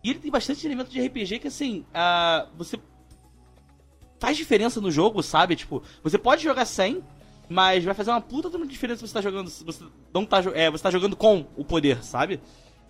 E 0.03 0.11
ele 0.11 0.19
tem 0.19 0.31
bastante 0.31 0.67
elementos 0.67 0.91
de 0.91 1.07
RPG 1.07 1.41
que, 1.41 1.49
assim, 1.49 1.85
uh, 1.91 2.49
você. 2.57 2.81
Faz 4.19 4.35
diferença 4.35 4.81
no 4.81 4.91
jogo, 4.91 5.23
sabe? 5.23 5.57
Tipo, 5.57 5.83
você 6.03 6.17
pode 6.17 6.43
jogar 6.43 6.65
sem, 6.65 7.05
mas 7.51 7.85
vai 7.85 7.93
fazer 7.93 8.11
uma 8.11 8.21
puta 8.23 8.49
de 8.49 8.67
diferença 8.67 9.01
se 9.01 9.09
você 9.09 9.13
tá 9.13 9.21
jogando. 9.21 9.51
Você 9.51 9.85
não 10.15 10.25
tá, 10.25 10.43
é, 10.55 10.71
você 10.71 10.83
tá 10.83 10.91
jogando 10.91 11.17
com 11.17 11.45
o 11.55 11.67
poder, 11.67 12.03
sabe? 12.03 12.41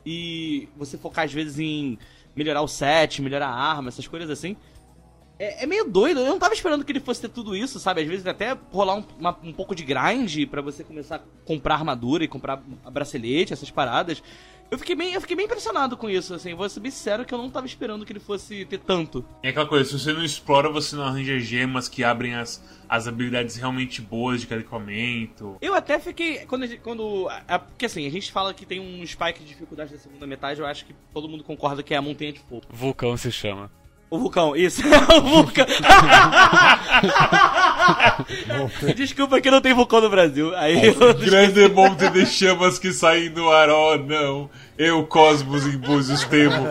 E 0.06 0.68
você 0.76 0.96
focar 0.96 1.24
às 1.24 1.32
vezes 1.32 1.58
em 1.58 1.98
melhorar 2.36 2.62
o 2.62 2.68
set, 2.68 3.22
melhorar 3.22 3.48
a 3.48 3.54
arma, 3.54 3.88
essas 3.88 4.06
coisas 4.06 4.30
assim. 4.30 4.56
É, 5.38 5.64
é, 5.64 5.66
meio 5.66 5.90
doido, 5.90 6.20
eu 6.20 6.26
não 6.26 6.38
tava 6.38 6.54
esperando 6.54 6.84
que 6.84 6.92
ele 6.92 7.00
fosse 7.00 7.22
ter 7.22 7.28
tudo 7.28 7.56
isso, 7.56 7.80
sabe? 7.80 8.02
Às 8.02 8.06
vezes 8.06 8.26
até 8.26 8.56
rolar 8.70 8.94
um, 8.94 9.04
uma, 9.18 9.36
um 9.42 9.52
pouco 9.52 9.74
de 9.74 9.82
grind 9.82 10.46
para 10.48 10.62
você 10.62 10.84
começar 10.84 11.16
a 11.16 11.20
comprar 11.44 11.74
armadura 11.74 12.22
e 12.22 12.28
comprar 12.28 12.62
bracelete, 12.90 13.52
essas 13.52 13.70
paradas. 13.70 14.22
Eu 14.70 14.78
fiquei 14.78 14.96
bem, 14.96 15.14
eu 15.14 15.20
fiquei 15.20 15.36
bem 15.36 15.46
impressionado 15.46 15.96
com 15.96 16.10
isso, 16.10 16.34
assim, 16.34 16.54
vou 16.54 16.68
ser 16.68 16.80
bem 16.80 16.90
sincero 16.90 17.24
que 17.24 17.32
eu 17.32 17.38
não 17.38 17.50
tava 17.50 17.66
esperando 17.66 18.04
que 18.04 18.12
ele 18.12 18.20
fosse 18.20 18.64
ter 18.64 18.78
tanto. 18.78 19.24
É 19.42 19.50
aquela 19.50 19.66
coisa, 19.66 19.84
se 19.84 19.98
você 19.98 20.12
não 20.12 20.24
explora, 20.24 20.68
você 20.68 20.96
não 20.96 21.04
arranja 21.04 21.38
gemas 21.38 21.88
que 21.88 22.02
abrem 22.02 22.34
as, 22.34 22.62
as 22.88 23.06
habilidades 23.06 23.56
realmente 23.56 24.00
boas 24.00 24.40
de 24.40 24.46
cada 24.46 24.60
equipamento. 24.60 25.56
Eu 25.60 25.74
até 25.74 25.98
fiquei. 25.98 26.44
Quando. 26.46 26.66
quando 26.78 27.28
a, 27.46 27.58
porque 27.58 27.86
assim, 27.86 28.06
a 28.06 28.10
gente 28.10 28.32
fala 28.32 28.52
que 28.52 28.66
tem 28.66 28.80
um 28.80 29.06
spike 29.06 29.40
de 29.40 29.46
dificuldade 29.46 29.92
na 29.92 29.98
segunda 29.98 30.26
metade, 30.26 30.60
eu 30.60 30.66
acho 30.66 30.84
que 30.84 30.94
todo 31.12 31.28
mundo 31.28 31.44
concorda 31.44 31.82
que 31.82 31.94
é 31.94 31.96
a 31.96 32.02
montanha 32.02 32.32
de 32.32 32.40
fogo. 32.40 32.62
Vulcão 32.70 33.16
se 33.16 33.30
chama. 33.30 33.70
O 34.10 34.18
vulcão, 34.18 34.54
isso, 34.54 34.80
o 35.16 35.20
vulcão. 35.22 35.66
Desculpa 38.94 39.40
que 39.40 39.50
não 39.50 39.60
tem 39.60 39.74
vulcão 39.74 40.00
no 40.00 40.08
Brasil. 40.08 40.54
Aí 40.56 40.86
eu... 40.86 41.14
Grande 41.14 41.68
monte 41.68 42.08
de 42.10 42.24
chamas 42.26 42.78
que 42.78 42.92
saem 42.92 43.30
do 43.30 43.50
ar, 43.50 43.68
oh 43.70 43.96
não. 43.96 44.48
Eu, 44.78 45.04
Cosmos 45.06 45.66
em 45.66 45.76
Búzios 45.76 46.24
Temo, 46.24 46.66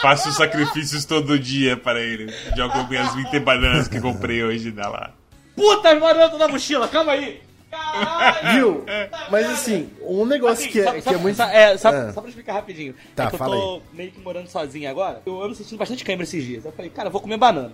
faço 0.00 0.32
sacrifícios 0.32 1.04
todo 1.04 1.38
dia 1.38 1.76
para 1.76 2.00
ele. 2.00 2.32
Jogo 2.56 2.88
minhas 2.88 3.14
20 3.14 3.38
bananas 3.40 3.86
que 3.88 4.00
comprei 4.00 4.42
hoje 4.42 4.72
na 4.72 4.88
lá. 4.88 5.10
Puta, 5.54 5.94
bananas 5.94 6.38
na 6.38 6.48
mochila, 6.48 6.88
calma 6.88 7.12
aí. 7.12 7.47
Caralho! 7.70 8.54
Viu? 8.54 8.84
Mas 9.30 9.50
assim, 9.50 9.90
um 10.02 10.24
negócio 10.24 10.64
assim, 10.64 10.72
que, 10.72 10.80
é, 10.80 10.84
só, 10.84 10.92
que 10.92 11.02
só, 11.02 11.12
é 11.12 11.16
muito. 11.16 11.42
É, 11.42 11.76
só, 11.76 11.88
ah. 11.88 12.12
só 12.12 12.20
pra 12.20 12.28
explicar 12.28 12.54
rapidinho. 12.54 12.94
Tá, 13.14 13.24
é 13.24 13.26
que 13.28 13.34
eu 13.34 13.38
tô 13.38 13.74
aí. 13.76 13.82
meio 13.92 14.10
que 14.10 14.20
morando 14.20 14.48
sozinho 14.48 14.88
agora. 14.90 15.22
Eu 15.26 15.42
ando 15.42 15.54
sentindo 15.54 15.78
bastante 15.78 16.04
câimbra 16.04 16.24
esses 16.24 16.42
dias. 16.42 16.64
Eu 16.64 16.72
falei, 16.72 16.90
cara, 16.90 17.08
eu 17.08 17.12
vou 17.12 17.20
comer 17.20 17.36
banana. 17.36 17.72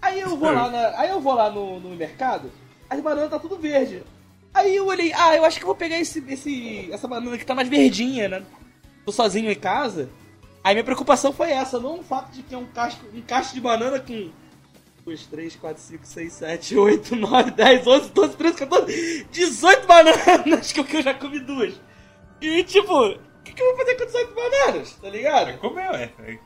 Aí 0.00 0.20
eu 0.20 0.36
vou 0.36 0.50
lá, 0.50 0.70
na, 0.70 1.00
aí 1.00 1.10
eu 1.10 1.20
vou 1.20 1.34
lá 1.34 1.50
no, 1.50 1.80
no 1.80 1.90
mercado, 1.96 2.50
as 2.88 3.00
bananas 3.00 3.30
tá 3.30 3.38
tudo 3.38 3.58
verde. 3.58 4.02
Aí 4.54 4.74
eu 4.74 4.86
olhei, 4.86 5.12
ah, 5.12 5.36
eu 5.36 5.44
acho 5.44 5.58
que 5.58 5.64
eu 5.64 5.68
vou 5.68 5.76
pegar 5.76 5.98
esse, 5.98 6.24
esse, 6.28 6.88
essa 6.92 7.06
banana 7.06 7.36
que 7.36 7.44
tá 7.44 7.54
mais 7.54 7.68
verdinha, 7.68 8.28
né? 8.28 8.42
Tô 9.04 9.12
sozinho 9.12 9.50
em 9.50 9.54
casa. 9.54 10.08
Aí 10.62 10.74
minha 10.74 10.84
preocupação 10.84 11.32
foi 11.32 11.50
essa, 11.50 11.78
não 11.78 12.00
o 12.00 12.02
fato 12.02 12.32
de 12.32 12.42
que 12.42 12.54
é 12.54 12.58
um 12.58 12.66
casco, 12.66 13.04
um 13.14 13.20
cacho 13.22 13.54
de 13.54 13.60
banana 13.60 14.00
com 14.00 14.30
2, 15.08 15.26
3, 15.26 15.56
4, 15.56 15.82
5, 15.82 16.06
6, 16.06 16.32
7, 16.32 16.76
8, 16.76 17.16
9, 17.16 17.50
10, 17.52 17.86
11, 17.86 18.10
12, 18.10 18.36
13, 18.36 18.56
14, 18.58 19.26
18 19.32 19.86
bananas, 19.86 20.72
que 20.72 20.96
eu 20.96 21.02
já 21.02 21.14
comi 21.14 21.40
duas. 21.40 21.80
E 22.42 22.62
tipo, 22.64 22.94
o 22.94 23.18
que, 23.42 23.52
que 23.54 23.62
eu 23.62 23.66
vou 23.68 23.76
fazer 23.78 23.94
com 23.94 24.04
18 24.04 24.34
bananas? 24.34 24.92
Tá 25.00 25.08
ligado? 25.08 25.58
Como 25.58 25.78
é, 25.78 26.12
é? 26.20 26.38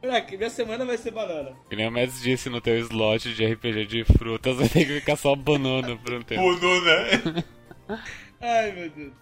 Moleque, 0.00 0.36
minha 0.36 0.48
semana 0.48 0.84
vai 0.84 0.96
ser 0.96 1.10
banana. 1.10 1.52
E 1.70 1.76
nem 1.76 1.88
o 1.88 1.90
Mads 1.90 2.22
disse 2.22 2.48
no 2.48 2.60
teu 2.60 2.78
slot 2.78 3.34
de 3.34 3.44
RPG 3.44 3.86
de 3.86 4.04
frutas, 4.04 4.54
vai 4.56 4.68
ter 4.68 4.84
que 4.84 5.00
ficar 5.00 5.16
só 5.16 5.34
banana 5.34 5.96
por 5.96 6.14
um 6.14 6.22
tempo. 6.22 6.56
Banana. 6.56 7.44
Ai, 8.40 8.72
meu 8.72 8.90
Deus. 8.90 9.12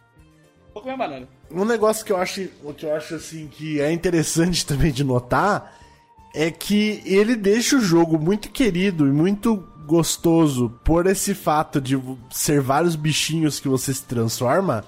Vou 0.75 0.83
comer 0.83 0.99
banana. 0.99 1.29
Um 1.51 1.65
negócio 1.65 2.05
que 2.05 2.13
eu 2.13 2.19
acho, 2.19 2.47
que 2.77 2.85
eu 2.85 2.95
acho 2.95 3.15
assim 3.15 3.49
que 3.49 3.81
é 3.81 3.91
interessante 3.91 4.67
também 4.67 4.93
de 4.93 5.03
notar 5.03 5.79
é 6.35 6.51
que 6.51 7.03
ele 7.05 7.35
deixa 7.35 7.77
o 7.77 7.81
jogo 7.81 8.19
muito 8.19 8.51
querido 8.51 9.07
e 9.07 9.11
muito 9.11 9.63
gostoso 9.87 10.71
por 10.85 11.07
esse 11.07 11.35
fato 11.35 11.81
de 11.81 11.99
ser 12.31 12.61
vários 12.61 12.95
bichinhos 12.95 13.59
que 13.59 13.69
você 13.69 13.93
se 13.95 14.03
transforma. 14.03 14.85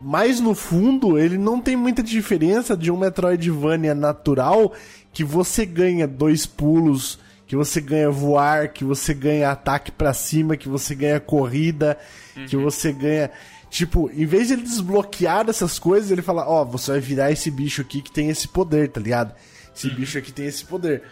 Mas 0.00 0.40
no 0.40 0.54
fundo, 0.54 1.18
ele 1.18 1.36
não 1.36 1.60
tem 1.60 1.76
muita 1.76 2.02
diferença 2.02 2.76
de 2.76 2.90
um 2.90 2.96
Metroidvania 2.96 3.94
natural 3.94 4.72
que 5.12 5.24
você 5.24 5.66
ganha 5.66 6.06
dois 6.06 6.46
pulos, 6.46 7.18
que 7.46 7.56
você 7.56 7.80
ganha 7.80 8.10
voar, 8.10 8.72
que 8.72 8.84
você 8.84 9.12
ganha 9.12 9.50
ataque 9.50 9.90
para 9.90 10.14
cima, 10.14 10.56
que 10.56 10.68
você 10.68 10.94
ganha 10.94 11.18
corrida, 11.18 11.98
uhum. 12.36 12.46
que 12.46 12.56
você 12.56 12.92
ganha 12.92 13.30
Tipo, 13.70 14.10
em 14.14 14.24
vez 14.24 14.48
de 14.48 14.54
ele 14.54 14.62
desbloquear 14.62 15.48
essas 15.48 15.78
coisas, 15.78 16.10
ele 16.10 16.22
fala, 16.22 16.48
ó, 16.48 16.62
oh, 16.62 16.64
você 16.64 16.92
vai 16.92 17.00
virar 17.00 17.30
esse 17.30 17.50
bicho 17.50 17.82
aqui 17.82 18.00
que 18.00 18.10
tem 18.10 18.30
esse 18.30 18.48
poder, 18.48 18.88
tá 18.88 19.00
ligado? 19.00 19.34
Esse 19.78 19.90
bicho 19.90 20.18
aqui 20.18 20.32
tem 20.32 20.46
esse 20.46 20.64
poder. 20.64 21.02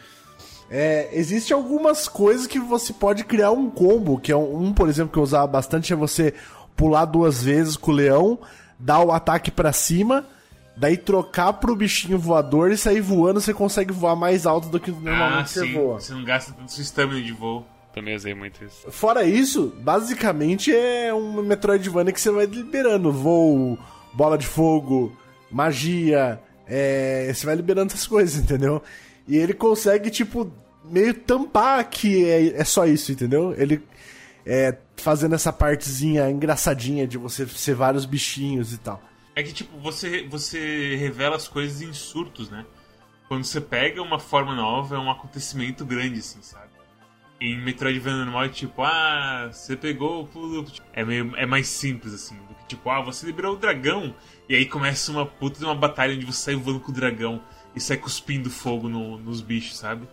É, 0.68 1.08
existe 1.12 1.52
algumas 1.52 2.08
coisas 2.08 2.46
que 2.46 2.58
você 2.58 2.92
pode 2.92 3.24
criar 3.24 3.52
um 3.52 3.70
combo, 3.70 4.18
que 4.18 4.32
é 4.32 4.36
um, 4.36 4.64
um, 4.64 4.72
por 4.72 4.88
exemplo, 4.88 5.12
que 5.12 5.18
eu 5.18 5.22
usava 5.22 5.46
bastante, 5.46 5.92
é 5.92 5.96
você 5.96 6.34
pular 6.74 7.04
duas 7.04 7.42
vezes 7.42 7.76
com 7.76 7.92
o 7.92 7.94
leão, 7.94 8.38
dar 8.78 9.00
o 9.00 9.12
ataque 9.12 9.50
para 9.50 9.72
cima, 9.72 10.26
daí 10.76 10.96
trocar 10.96 11.52
pro 11.54 11.76
bichinho 11.76 12.18
voador 12.18 12.72
e 12.72 12.76
sair 12.76 13.00
voando, 13.00 13.40
você 13.40 13.54
consegue 13.54 13.92
voar 13.92 14.16
mais 14.16 14.44
alto 14.44 14.68
do 14.68 14.80
que 14.80 14.90
normalmente 14.90 15.44
ah, 15.44 15.46
você 15.46 15.72
voa. 15.72 16.00
Você 16.00 16.12
não 16.12 16.24
gasta 16.24 16.52
tanto 16.52 16.72
sua 16.72 16.82
estamina 16.82 17.22
de 17.22 17.32
voo. 17.32 17.64
Também 17.94 18.14
usei 18.14 18.34
muito 18.34 18.62
isso. 18.62 18.90
Fora 18.90 19.24
isso, 19.24 19.72
basicamente 19.78 20.74
é 20.74 21.14
um 21.14 21.42
Metroidvania 21.42 22.12
que 22.12 22.20
você 22.20 22.30
vai 22.30 22.44
liberando 22.44 23.10
voo, 23.10 23.78
bola 24.12 24.36
de 24.36 24.46
fogo, 24.46 25.16
magia, 25.50 26.38
é, 26.66 27.30
você 27.32 27.46
vai 27.46 27.54
liberando 27.54 27.92
essas 27.92 28.06
coisas, 28.06 28.40
entendeu? 28.42 28.82
E 29.26 29.36
ele 29.36 29.54
consegue, 29.54 30.10
tipo, 30.10 30.52
meio 30.84 31.14
tampar 31.14 31.88
que 31.88 32.24
é, 32.28 32.60
é 32.60 32.64
só 32.64 32.86
isso, 32.86 33.12
entendeu? 33.12 33.54
Ele 33.56 33.82
é, 34.44 34.76
fazendo 34.96 35.34
essa 35.34 35.52
partezinha 35.52 36.30
engraçadinha 36.30 37.06
de 37.06 37.18
você 37.18 37.46
ser 37.46 37.74
vários 37.74 38.04
bichinhos 38.04 38.72
e 38.72 38.78
tal. 38.78 39.02
É 39.34 39.42
que, 39.42 39.52
tipo, 39.52 39.76
você, 39.78 40.26
você 40.28 40.96
revela 40.96 41.36
as 41.36 41.46
coisas 41.48 41.82
em 41.82 41.92
surtos, 41.92 42.48
né? 42.48 42.64
Quando 43.28 43.44
você 43.44 43.60
pega 43.60 44.00
uma 44.00 44.18
forma 44.18 44.54
nova, 44.54 44.96
é 44.96 44.98
um 44.98 45.10
acontecimento 45.10 45.84
grande, 45.84 46.20
assim, 46.20 46.40
sabe? 46.40 46.70
Em 47.40 47.58
Metroidvania 47.60 48.24
normal 48.24 48.44
é 48.44 48.48
tipo, 48.48 48.82
ah, 48.82 49.50
você 49.52 49.76
pegou 49.76 50.22
o 50.22 50.26
pulo. 50.26 50.64
É, 50.92 51.04
meio, 51.04 51.34
é 51.36 51.44
mais 51.44 51.66
simples, 51.66 52.14
assim, 52.14 52.36
do 52.36 52.54
que 52.54 52.66
tipo, 52.68 52.88
ah, 52.88 53.02
você 53.02 53.26
liberou 53.26 53.54
o 53.54 53.58
dragão. 53.58 54.14
E 54.48 54.54
aí 54.54 54.66
começa 54.66 55.10
uma 55.10 55.26
puta 55.26 55.58
de 55.58 55.64
uma 55.64 55.74
batalha 55.74 56.14
onde 56.14 56.24
você 56.24 56.38
sai 56.38 56.54
voando 56.54 56.80
com 56.80 56.92
o 56.92 56.94
dragão 56.94 57.42
e 57.74 57.80
sai 57.80 57.96
cuspindo 57.96 58.50
fogo 58.50 58.88
no, 58.88 59.18
nos 59.18 59.40
bichos, 59.40 59.78
sabe? 59.78 60.06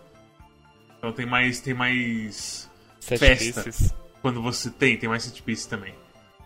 Então 0.98 1.12
tem 1.12 1.26
mais. 1.26 1.60
Tem 1.60 1.74
mais. 1.74 2.70
Set 3.00 3.18
festa. 3.18 3.62
Pieces. 3.62 3.94
Quando 4.20 4.42
você 4.42 4.70
tem, 4.70 4.96
tem 4.96 5.08
mais 5.08 5.22
set 5.22 5.42
pieces 5.42 5.66
também. 5.66 5.94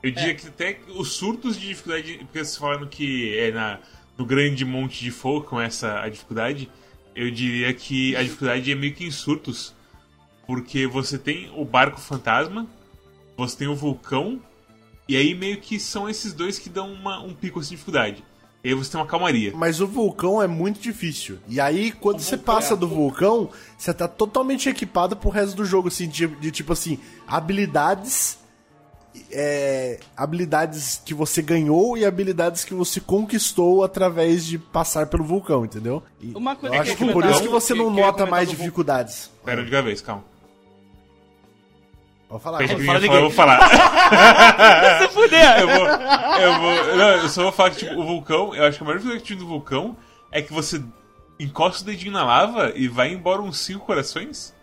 Eu 0.02 0.10
diria 0.10 0.32
é. 0.32 0.34
que 0.34 0.46
até 0.46 0.80
os 0.88 1.12
surtos 1.12 1.58
de 1.58 1.68
dificuldade. 1.68 2.18
Porque 2.18 2.44
você 2.44 2.58
falando 2.58 2.86
que 2.88 3.36
é 3.38 3.50
na, 3.50 3.78
no 4.16 4.26
grande 4.26 4.64
monte 4.64 5.00
de 5.00 5.10
fogo 5.10 5.46
com 5.46 5.60
essa 5.60 6.00
a 6.00 6.08
dificuldade. 6.08 6.70
Eu 7.14 7.30
diria 7.30 7.72
que 7.72 8.14
a 8.14 8.22
dificuldade 8.22 8.70
é 8.70 8.74
meio 8.74 8.94
que 8.94 9.04
em 9.04 9.10
surtos 9.10 9.74
porque 10.48 10.86
você 10.86 11.18
tem 11.18 11.52
o 11.54 11.62
barco 11.62 12.00
fantasma, 12.00 12.66
você 13.36 13.54
tem 13.58 13.68
o 13.68 13.76
vulcão, 13.76 14.40
e 15.08 15.16
aí 15.16 15.34
meio 15.34 15.56
que 15.56 15.80
são 15.80 16.08
esses 16.08 16.34
dois 16.34 16.58
que 16.58 16.68
dão 16.68 16.92
uma, 16.92 17.20
um 17.20 17.32
pico 17.32 17.58
assim 17.58 17.70
de 17.70 17.76
dificuldade. 17.76 18.22
E 18.62 18.68
aí 18.68 18.74
você 18.74 18.90
tem 18.90 19.00
uma 19.00 19.06
calmaria. 19.06 19.52
Mas 19.56 19.80
o 19.80 19.86
vulcão 19.86 20.42
é 20.42 20.46
muito 20.46 20.80
difícil. 20.80 21.38
E 21.48 21.60
aí, 21.60 21.92
quando 21.92 22.18
o 22.18 22.22
você 22.22 22.36
passa 22.36 22.74
é 22.74 22.76
do 22.76 22.88
vulcão, 22.88 23.48
você 23.76 23.94
tá 23.94 24.08
totalmente 24.08 24.68
equipado 24.68 25.16
pro 25.16 25.30
resto 25.30 25.56
do 25.56 25.64
jogo, 25.64 25.88
assim, 25.88 26.08
de, 26.08 26.26
de 26.26 26.50
tipo 26.50 26.72
assim, 26.72 26.98
habilidades. 27.26 28.38
É, 29.32 29.98
habilidades 30.16 31.00
que 31.04 31.14
você 31.14 31.40
ganhou 31.40 31.96
e 31.96 32.04
habilidades 32.04 32.64
que 32.64 32.74
você 32.74 33.00
conquistou 33.00 33.82
através 33.82 34.44
de 34.44 34.58
passar 34.58 35.06
pelo 35.06 35.24
vulcão, 35.24 35.64
entendeu? 35.64 36.02
E 36.20 36.32
Uma 36.34 36.54
coisa 36.54 36.76
eu 36.76 36.80
acho 36.80 36.96
que, 36.96 37.06
que 37.06 37.12
por 37.12 37.24
isso 37.24 37.42
que 37.42 37.48
você 37.48 37.74
não 37.74 37.90
nota 37.90 38.26
mais 38.26 38.48
dificuldades. 38.48 39.30
Pera 39.44 39.64
de 39.64 39.82
vez, 39.82 40.00
calma. 40.00 40.24
Vou 42.28 42.38
falar. 42.38 42.58
Falar, 42.68 43.02
eu 43.02 43.20
vou 43.22 43.30
falar. 43.30 43.58
Você 45.00 45.08
fuder! 45.08 45.60
Eu 45.60 45.66
vou, 45.66 45.86
eu 45.86 46.60
vou. 46.60 46.96
Não, 46.96 47.08
eu 47.22 47.28
só 47.28 47.42
vou 47.44 47.52
falar 47.52 47.70
que, 47.70 47.78
tipo, 47.78 47.98
o 47.98 48.04
vulcão, 48.04 48.54
eu 48.54 48.64
acho 48.64 48.76
que 48.76 48.84
a 48.84 48.86
maior 48.86 48.98
dificuldade 48.98 49.34
do 49.34 49.46
vulcão 49.46 49.96
é 50.30 50.42
que 50.42 50.52
você 50.52 50.82
encosta 51.40 51.82
o 51.82 51.86
dedinho 51.86 52.12
na 52.12 52.24
lava 52.24 52.72
e 52.76 52.86
vai 52.86 53.12
embora 53.12 53.40
uns 53.40 53.58
cinco 53.58 53.86
corações. 53.86 54.54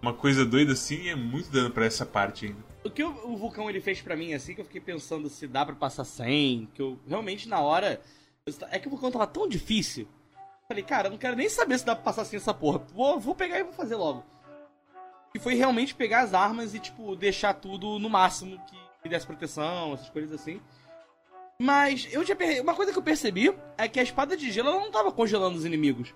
Uma 0.00 0.14
coisa 0.14 0.44
doida 0.44 0.72
assim 0.72 1.08
é 1.08 1.14
muito 1.14 1.50
dano 1.50 1.70
pra 1.70 1.84
essa 1.84 2.06
parte 2.06 2.46
ainda. 2.46 2.64
O 2.84 2.90
que 2.90 3.02
o, 3.02 3.10
o 3.24 3.36
vulcão 3.36 3.68
ele 3.68 3.80
fez 3.80 4.00
para 4.00 4.16
mim, 4.16 4.32
assim, 4.32 4.54
que 4.54 4.60
eu 4.60 4.64
fiquei 4.64 4.80
pensando 4.80 5.28
se 5.28 5.46
dá 5.46 5.64
para 5.64 5.74
passar 5.74 6.04
sem, 6.04 6.68
que 6.74 6.80
eu 6.80 6.98
realmente 7.06 7.48
na 7.48 7.60
hora. 7.60 8.00
É 8.70 8.78
que 8.78 8.86
o 8.86 8.90
vulcão 8.90 9.10
tava 9.10 9.26
tão 9.26 9.48
difícil. 9.48 10.06
Falei, 10.68 10.82
cara, 10.82 11.08
eu 11.08 11.10
não 11.10 11.18
quero 11.18 11.36
nem 11.36 11.48
saber 11.48 11.78
se 11.78 11.84
dá 11.84 11.94
pra 11.94 12.04
passar 12.04 12.24
sem 12.24 12.38
essa 12.38 12.54
porra. 12.54 12.78
Vou, 12.94 13.20
vou 13.20 13.34
pegar 13.34 13.58
e 13.58 13.64
vou 13.64 13.72
fazer 13.72 13.96
logo. 13.96 14.24
E 15.34 15.38
foi 15.38 15.54
realmente 15.54 15.94
pegar 15.94 16.20
as 16.20 16.32
armas 16.32 16.74
e, 16.74 16.78
tipo, 16.78 17.16
deixar 17.16 17.54
tudo 17.54 17.98
no 17.98 18.08
máximo 18.08 18.60
que 19.02 19.08
desse 19.08 19.26
proteção, 19.26 19.92
essas 19.92 20.08
coisas 20.08 20.32
assim. 20.32 20.60
Mas 21.60 22.08
eu 22.10 22.24
tinha 22.24 22.36
per... 22.36 22.62
uma 22.62 22.74
coisa 22.74 22.92
que 22.92 22.98
eu 22.98 23.02
percebi 23.02 23.54
é 23.76 23.86
que 23.86 24.00
a 24.00 24.02
espada 24.02 24.36
de 24.36 24.50
gelo 24.50 24.70
ela 24.70 24.80
não 24.80 24.90
tava 24.90 25.12
congelando 25.12 25.56
os 25.56 25.64
inimigos. 25.64 26.14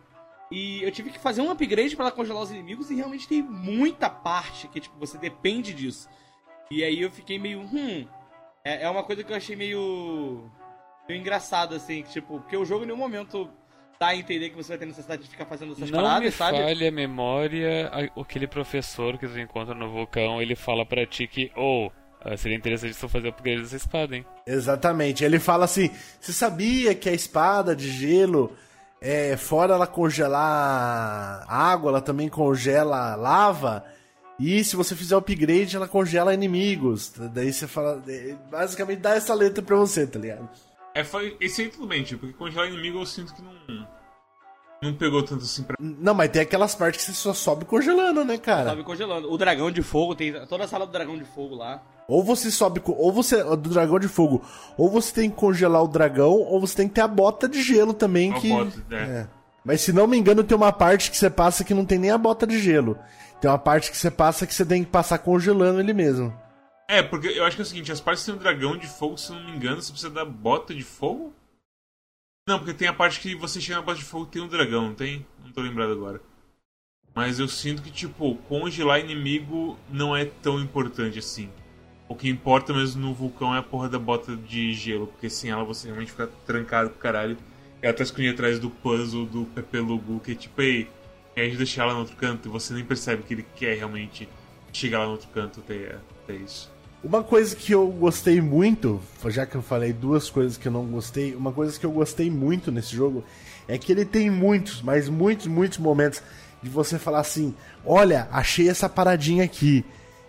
E 0.51 0.83
eu 0.83 0.91
tive 0.91 1.11
que 1.11 1.19
fazer 1.19 1.43
um 1.43 1.51
upgrade 1.51 1.95
para 1.95 2.07
ela 2.07 2.15
congelar 2.15 2.43
os 2.43 2.51
inimigos 2.51 2.91
e 2.91 2.95
realmente 2.95 3.29
tem 3.29 3.43
muita 3.43 4.09
parte 4.09 4.67
que 4.69 4.81
tipo 4.81 4.99
você 4.99 5.19
depende 5.19 5.75
disso. 5.75 6.09
E 6.71 6.83
aí 6.83 7.03
eu 7.03 7.11
fiquei 7.11 7.39
meio, 7.39 7.61
hum, 7.61 8.07
é, 8.65 8.85
é 8.85 8.91
uma 8.91 9.05
coisa 9.05 9.23
que 9.23 9.31
eu 9.31 9.37
achei 9.37 9.55
meio 9.55 10.51
meio 11.07 11.21
engraçado 11.21 11.75
assim, 11.75 12.03
que, 12.03 12.11
tipo, 12.11 12.41
porque 12.41 12.57
o 12.57 12.65
jogo 12.65 12.85
em 12.85 12.87
nenhum 12.87 12.99
momento 12.99 13.51
dá 13.99 14.09
a 14.09 14.17
entender 14.17 14.51
que 14.51 14.57
você 14.57 14.69
vai 14.69 14.79
ter 14.79 14.87
necessidade 14.87 15.23
de 15.23 15.29
ficar 15.29 15.45
fazendo 15.45 15.73
essas 15.73 15.91
não 15.91 16.03
paradas, 16.03 16.25
me 16.25 16.31
sabe? 16.31 16.59
falha 16.59 16.89
a 16.89 16.93
memória, 16.93 17.91
aquele 18.17 18.47
professor 18.47 19.19
que 19.19 19.27
você 19.27 19.41
encontra 19.41 19.75
no 19.75 19.91
vulcão, 19.91 20.41
ele 20.41 20.55
fala 20.55 20.87
pra 20.87 21.05
ti 21.05 21.27
que, 21.27 21.51
ou, 21.57 21.93
oh, 22.25 22.37
seria 22.37 22.57
interessante 22.57 22.95
você 22.95 23.09
fazer 23.09 23.27
o 23.27 23.31
upgrade 23.31 23.63
dessa 23.63 23.77
espada, 23.77 24.17
hein? 24.17 24.25
Exatamente. 24.47 25.25
Ele 25.25 25.39
fala 25.39 25.65
assim: 25.65 25.91
você 26.21 26.33
sabia 26.33 26.95
que 26.95 27.09
a 27.09 27.13
espada 27.13 27.75
de 27.75 27.91
gelo, 27.91 28.53
é, 29.01 29.37
fora 29.37 29.75
ela 29.75 29.87
congelar 29.87 31.45
água, 31.49 31.91
ela 31.91 32.01
também 32.01 32.29
congela 32.29 33.17
lava? 33.17 33.85
E 34.39 34.63
se 34.63 34.77
você 34.77 34.95
fizer 34.95 35.17
o 35.17 35.19
upgrade, 35.19 35.75
ela 35.75 35.89
congela 35.89 36.33
inimigos. 36.33 37.13
Daí 37.33 37.53
você 37.53 37.67
fala. 37.67 38.01
É, 38.07 38.37
basicamente 38.49 39.01
dá 39.01 39.17
essa 39.17 39.35
letra 39.35 39.63
pra 39.63 39.77
você, 39.77 40.07
tá 40.07 40.19
ligado? 40.19 40.49
É, 40.99 41.05
foi, 41.05 41.37
esse 41.41 41.63
aí 41.63 41.69
tudo 41.69 41.87
bem, 41.87 42.03
tipo, 42.03 42.23
porque 42.23 42.37
congelar 42.37 42.67
inimigo 42.67 42.99
eu 42.99 43.07
sinto 43.07 43.33
que 43.33 43.41
não. 43.41 43.87
Não 44.83 44.95
pegou 44.95 45.23
tanto 45.23 45.45
assim 45.45 45.63
pra. 45.63 45.77
Não, 45.79 46.13
mas 46.13 46.29
tem 46.29 46.43
aquelas 46.43 46.75
partes 46.75 47.05
que 47.05 47.13
você 47.13 47.17
só 47.17 47.33
sobe 47.33 47.65
congelando, 47.65 48.25
né, 48.25 48.37
cara? 48.37 48.71
Sobe 48.71 48.83
congelando. 48.83 49.33
O 49.33 49.39
dragão 49.39 49.71
de 49.71 49.81
fogo, 49.81 50.17
tem 50.17 50.33
toda 50.47 50.65
a 50.65 50.69
sala 50.69 50.87
do 50.87 50.93
dragão 50.93 51.17
de 51.17 51.25
fogo 51.25 51.55
lá. 51.55 51.81
Ou 52.09 52.25
você 52.25 52.51
sobe, 52.51 52.83
ou 52.85 53.13
você. 53.13 53.45
Do 53.45 53.71
dragão 53.71 54.01
de 54.01 54.09
fogo. 54.09 54.45
Ou 54.77 54.91
você 54.91 55.15
tem 55.15 55.31
que 55.31 55.37
congelar 55.37 55.85
o 55.85 55.89
dragão, 55.89 56.33
ou 56.33 56.61
você 56.61 56.75
tem 56.75 56.89
que 56.89 56.95
ter 56.95 57.03
a 57.03 57.09
bota 57.09 57.49
de 57.49 57.63
gelo 57.63 57.95
também. 57.95 58.33
A 58.33 58.41
que... 58.41 58.49
bota, 58.49 58.85
é. 58.91 58.97
é. 58.97 59.29
Mas 59.65 59.83
se 59.83 59.93
não 59.93 60.09
me 60.09 60.19
engano, 60.19 60.43
tem 60.43 60.57
uma 60.57 60.73
parte 60.73 61.13
que 61.13 61.17
você 61.17 61.31
passa 61.31 61.63
que 61.63 61.75
não 61.75 61.85
tem 61.85 61.99
nem 61.99 62.11
a 62.11 62.19
bota 62.19 62.45
de 62.45 62.59
gelo. 62.59 62.99
Tem 63.41 63.49
uma 63.49 63.59
parte 63.59 63.89
que 63.89 63.97
você 63.97 64.11
passa 64.11 64.49
que 64.49 64.55
você 64.55 64.67
tem 64.67 64.83
que 64.83 64.91
passar 64.91 65.19
congelando 65.19 65.79
ele 65.79 65.93
mesmo. 65.93 66.35
É, 66.91 67.03
porque 67.03 67.29
eu 67.29 67.45
acho 67.45 67.55
que 67.55 67.61
é 67.61 67.65
o 67.65 67.67
seguinte, 67.67 67.93
as 67.93 68.01
partes 68.01 68.25
que 68.25 68.31
tem 68.31 68.41
um 68.41 68.43
dragão 68.43 68.75
de 68.75 68.87
fogo, 68.87 69.19
se 69.19 69.31
não 69.31 69.45
me 69.45 69.53
engano, 69.53 69.83
você 69.83 69.93
precisa 69.93 70.11
da 70.11 70.25
bota 70.25 70.75
de 70.75 70.83
fogo? 70.83 71.35
Não, 72.49 72.59
porque 72.59 72.73
tem 72.73 72.89
a 72.89 72.95
parte 72.95 73.21
que 73.21 73.35
você 73.35 73.61
chega 73.61 73.77
na 73.77 73.85
bota 73.85 73.99
de 73.99 74.07
fogo 74.07 74.25
e 74.25 74.31
tem 74.31 74.41
um 74.41 74.49
dragão, 74.49 74.89
não 74.89 74.95
tem? 74.95 75.27
Não 75.45 75.53
tô 75.53 75.61
lembrado 75.61 75.93
agora. 75.93 76.19
Mas 77.15 77.39
eu 77.39 77.47
sinto 77.47 77.83
que, 77.83 77.91
tipo, 77.91 78.37
congelar 78.49 79.01
inimigo 79.01 79.79
não 79.91 80.17
é 80.17 80.25
tão 80.25 80.59
importante 80.59 81.19
assim. 81.19 81.51
O 82.09 82.15
que 82.15 82.31
importa 82.31 82.73
mesmo 82.73 83.03
no 83.03 83.13
vulcão 83.13 83.55
é 83.55 83.59
a 83.59 83.63
porra 83.63 83.91
da 83.91 83.99
bota 83.99 84.35
de 84.35 84.73
gelo, 84.73 85.09
porque 85.09 85.29
sem 85.29 85.51
ela 85.51 85.65
você 85.65 85.89
realmente 85.89 86.11
fica 86.11 86.27
trancado 86.47 86.89
pro 86.89 86.99
caralho. 86.99 87.37
Ela 87.83 87.93
tá 87.93 88.03
escondida 88.03 88.33
atrás 88.33 88.59
do 88.59 88.71
puzzle 88.71 89.27
do 89.27 89.45
Pepe 89.45 89.79
Lugu, 89.79 90.21
que 90.21 90.33
é 90.33 90.35
tipo, 90.35 90.63
ei, 90.63 90.89
a 91.37 91.41
gente 91.41 91.59
deixar 91.59 91.83
ela 91.83 91.93
no 91.93 92.01
outro 92.01 92.17
canto 92.17 92.49
e 92.49 92.51
você 92.51 92.73
nem 92.73 92.85
percebe 92.85 93.23
que 93.25 93.35
ele 93.35 93.47
quer 93.55 93.77
realmente 93.77 94.27
chegar 94.73 95.01
lá 95.01 95.05
no 95.05 95.13
outro 95.13 95.29
canto 95.29 95.61
até, 95.61 95.99
até 96.25 96.35
isso. 96.35 96.78
Uma 97.09 97.25
coisa 97.25 97.57
que 97.57 97.73
eu 97.73 97.87
gostei 97.87 98.39
muito, 98.39 99.01
já 99.29 99.47
que 99.47 99.55
eu 99.55 99.63
falei 99.63 99.95
duas 99.95 100.29
coisas 100.29 100.59
que 100.59 100.69
eu 100.69 100.73
não 100.73 100.85
gostei, 100.85 101.35
uma 101.35 101.51
coisa 101.51 101.81
que 101.81 101.87
eu 101.87 101.91
gostei 101.91 102.31
muito 102.31 102.71
nesse 102.71 102.95
jogo 102.95 103.25
é 103.67 103.79
que 103.79 103.91
ele 103.91 104.05
tem 104.05 104.29
muitos, 104.29 104.83
mas 104.83 105.09
muitos, 105.09 105.47
muitos 105.47 105.79
momentos 105.79 106.21
de 106.63 106.69
você 106.69 106.99
falar 106.99 107.21
assim: 107.21 107.55
olha, 107.83 108.29
achei 108.31 108.69
essa 108.69 108.91
paradinha 108.91 109.43
aqui. 109.43 109.87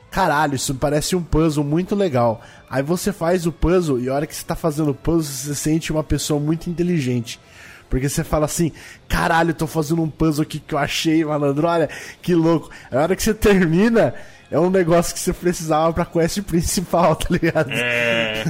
Caralho, 0.10 0.56
isso 0.56 0.74
parece 0.74 1.18
um 1.18 1.22
puzzle 1.22 1.66
muito 1.66 1.96
legal. 1.96 2.42
Aí 2.70 2.82
você 2.82 3.12
faz 3.12 3.46
o 3.46 3.52
puzzle 3.52 4.00
e 4.00 4.08
a 4.08 4.14
hora 4.14 4.26
que 4.26 4.34
você 4.34 4.46
tá 4.46 4.56
fazendo 4.56 4.92
o 4.92 4.96
puzzle, 4.96 5.34
você 5.34 5.56
sente 5.56 5.92
uma 5.92 6.04
pessoa 6.04 6.40
muito 6.40 6.70
inteligente. 6.70 7.42
Porque 7.90 8.08
você 8.08 8.24
fala 8.24 8.46
assim, 8.46 8.72
caralho, 9.06 9.54
tô 9.54 9.68
fazendo 9.68 10.02
um 10.02 10.10
puzzle 10.10 10.44
aqui 10.44 10.62
que 10.62 10.76
eu 10.76 10.80
achei, 10.80 11.26
malandro, 11.26 11.68
olha, 11.68 11.90
que 12.22 12.34
louco. 12.34 12.70
A 12.90 13.02
hora 13.02 13.16
que 13.18 13.24
você 13.24 13.34
termina, 13.34 14.16
é 14.52 14.60
um 14.60 14.70
negócio 14.70 15.14
que 15.14 15.20
você 15.20 15.34
precisava 15.34 15.94
pra 15.94 16.06
quest 16.06 16.42
principal, 16.44 17.16
tá 17.16 17.28
ligado? 17.30 17.72
É. 17.72 18.46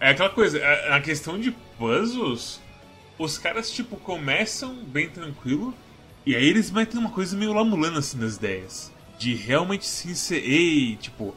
É 0.00 0.10
aquela 0.10 0.30
coisa, 0.30 0.62
a, 0.64 0.96
a 0.96 1.00
questão 1.00 1.38
de 1.38 1.50
puzzles, 1.78 2.60
os 3.18 3.38
caras, 3.38 3.70
tipo, 3.70 3.96
começam 3.96 4.74
bem 4.84 5.08
tranquilo, 5.08 5.74
e 6.28 6.36
aí 6.36 6.46
eles 6.46 6.70
metem 6.70 7.00
uma 7.00 7.10
coisa 7.10 7.36
meio 7.36 7.52
lamulando 7.52 7.98
assim 7.98 8.18
nas 8.18 8.36
ideias. 8.36 8.92
De 9.18 9.34
realmente 9.34 9.86
se 9.86 10.10
inserir. 10.10 10.96
Tipo, 10.96 11.34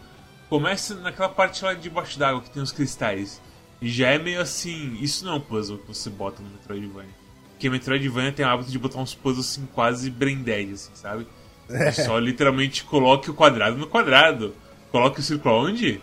começa 0.49 0.95
naquela 0.95 1.29
parte 1.29 1.63
lá 1.63 1.73
debaixo 1.73 2.19
d'água 2.19 2.41
que 2.41 2.49
tem 2.49 2.61
os 2.61 2.71
cristais. 2.73 3.41
já 3.81 4.09
é 4.09 4.19
meio 4.19 4.41
assim. 4.41 4.97
Isso 5.01 5.25
não 5.25 5.33
é 5.33 5.35
um 5.37 5.39
puzzle 5.39 5.77
que 5.77 5.87
você 5.87 6.09
bota 6.09 6.43
no 6.43 6.49
Metroidvania. 6.49 7.15
Porque 7.51 7.69
Metroidvania 7.69 8.33
tem 8.33 8.45
o 8.45 8.49
hábito 8.49 8.69
de 8.69 8.77
botar 8.77 8.99
uns 8.99 9.15
puzzles 9.15 9.51
assim, 9.51 9.65
quase 9.73 10.09
brain 10.09 10.43
assim, 10.73 10.91
sabe? 10.93 11.25
É. 11.69 11.91
Só 11.91 12.17
literalmente 12.17 12.83
coloque 12.83 13.29
o 13.29 13.33
quadrado 13.33 13.77
no 13.77 13.87
quadrado. 13.87 14.55
Coloque 14.91 15.19
o 15.19 15.23
círculo 15.23 15.55
onde? 15.55 16.01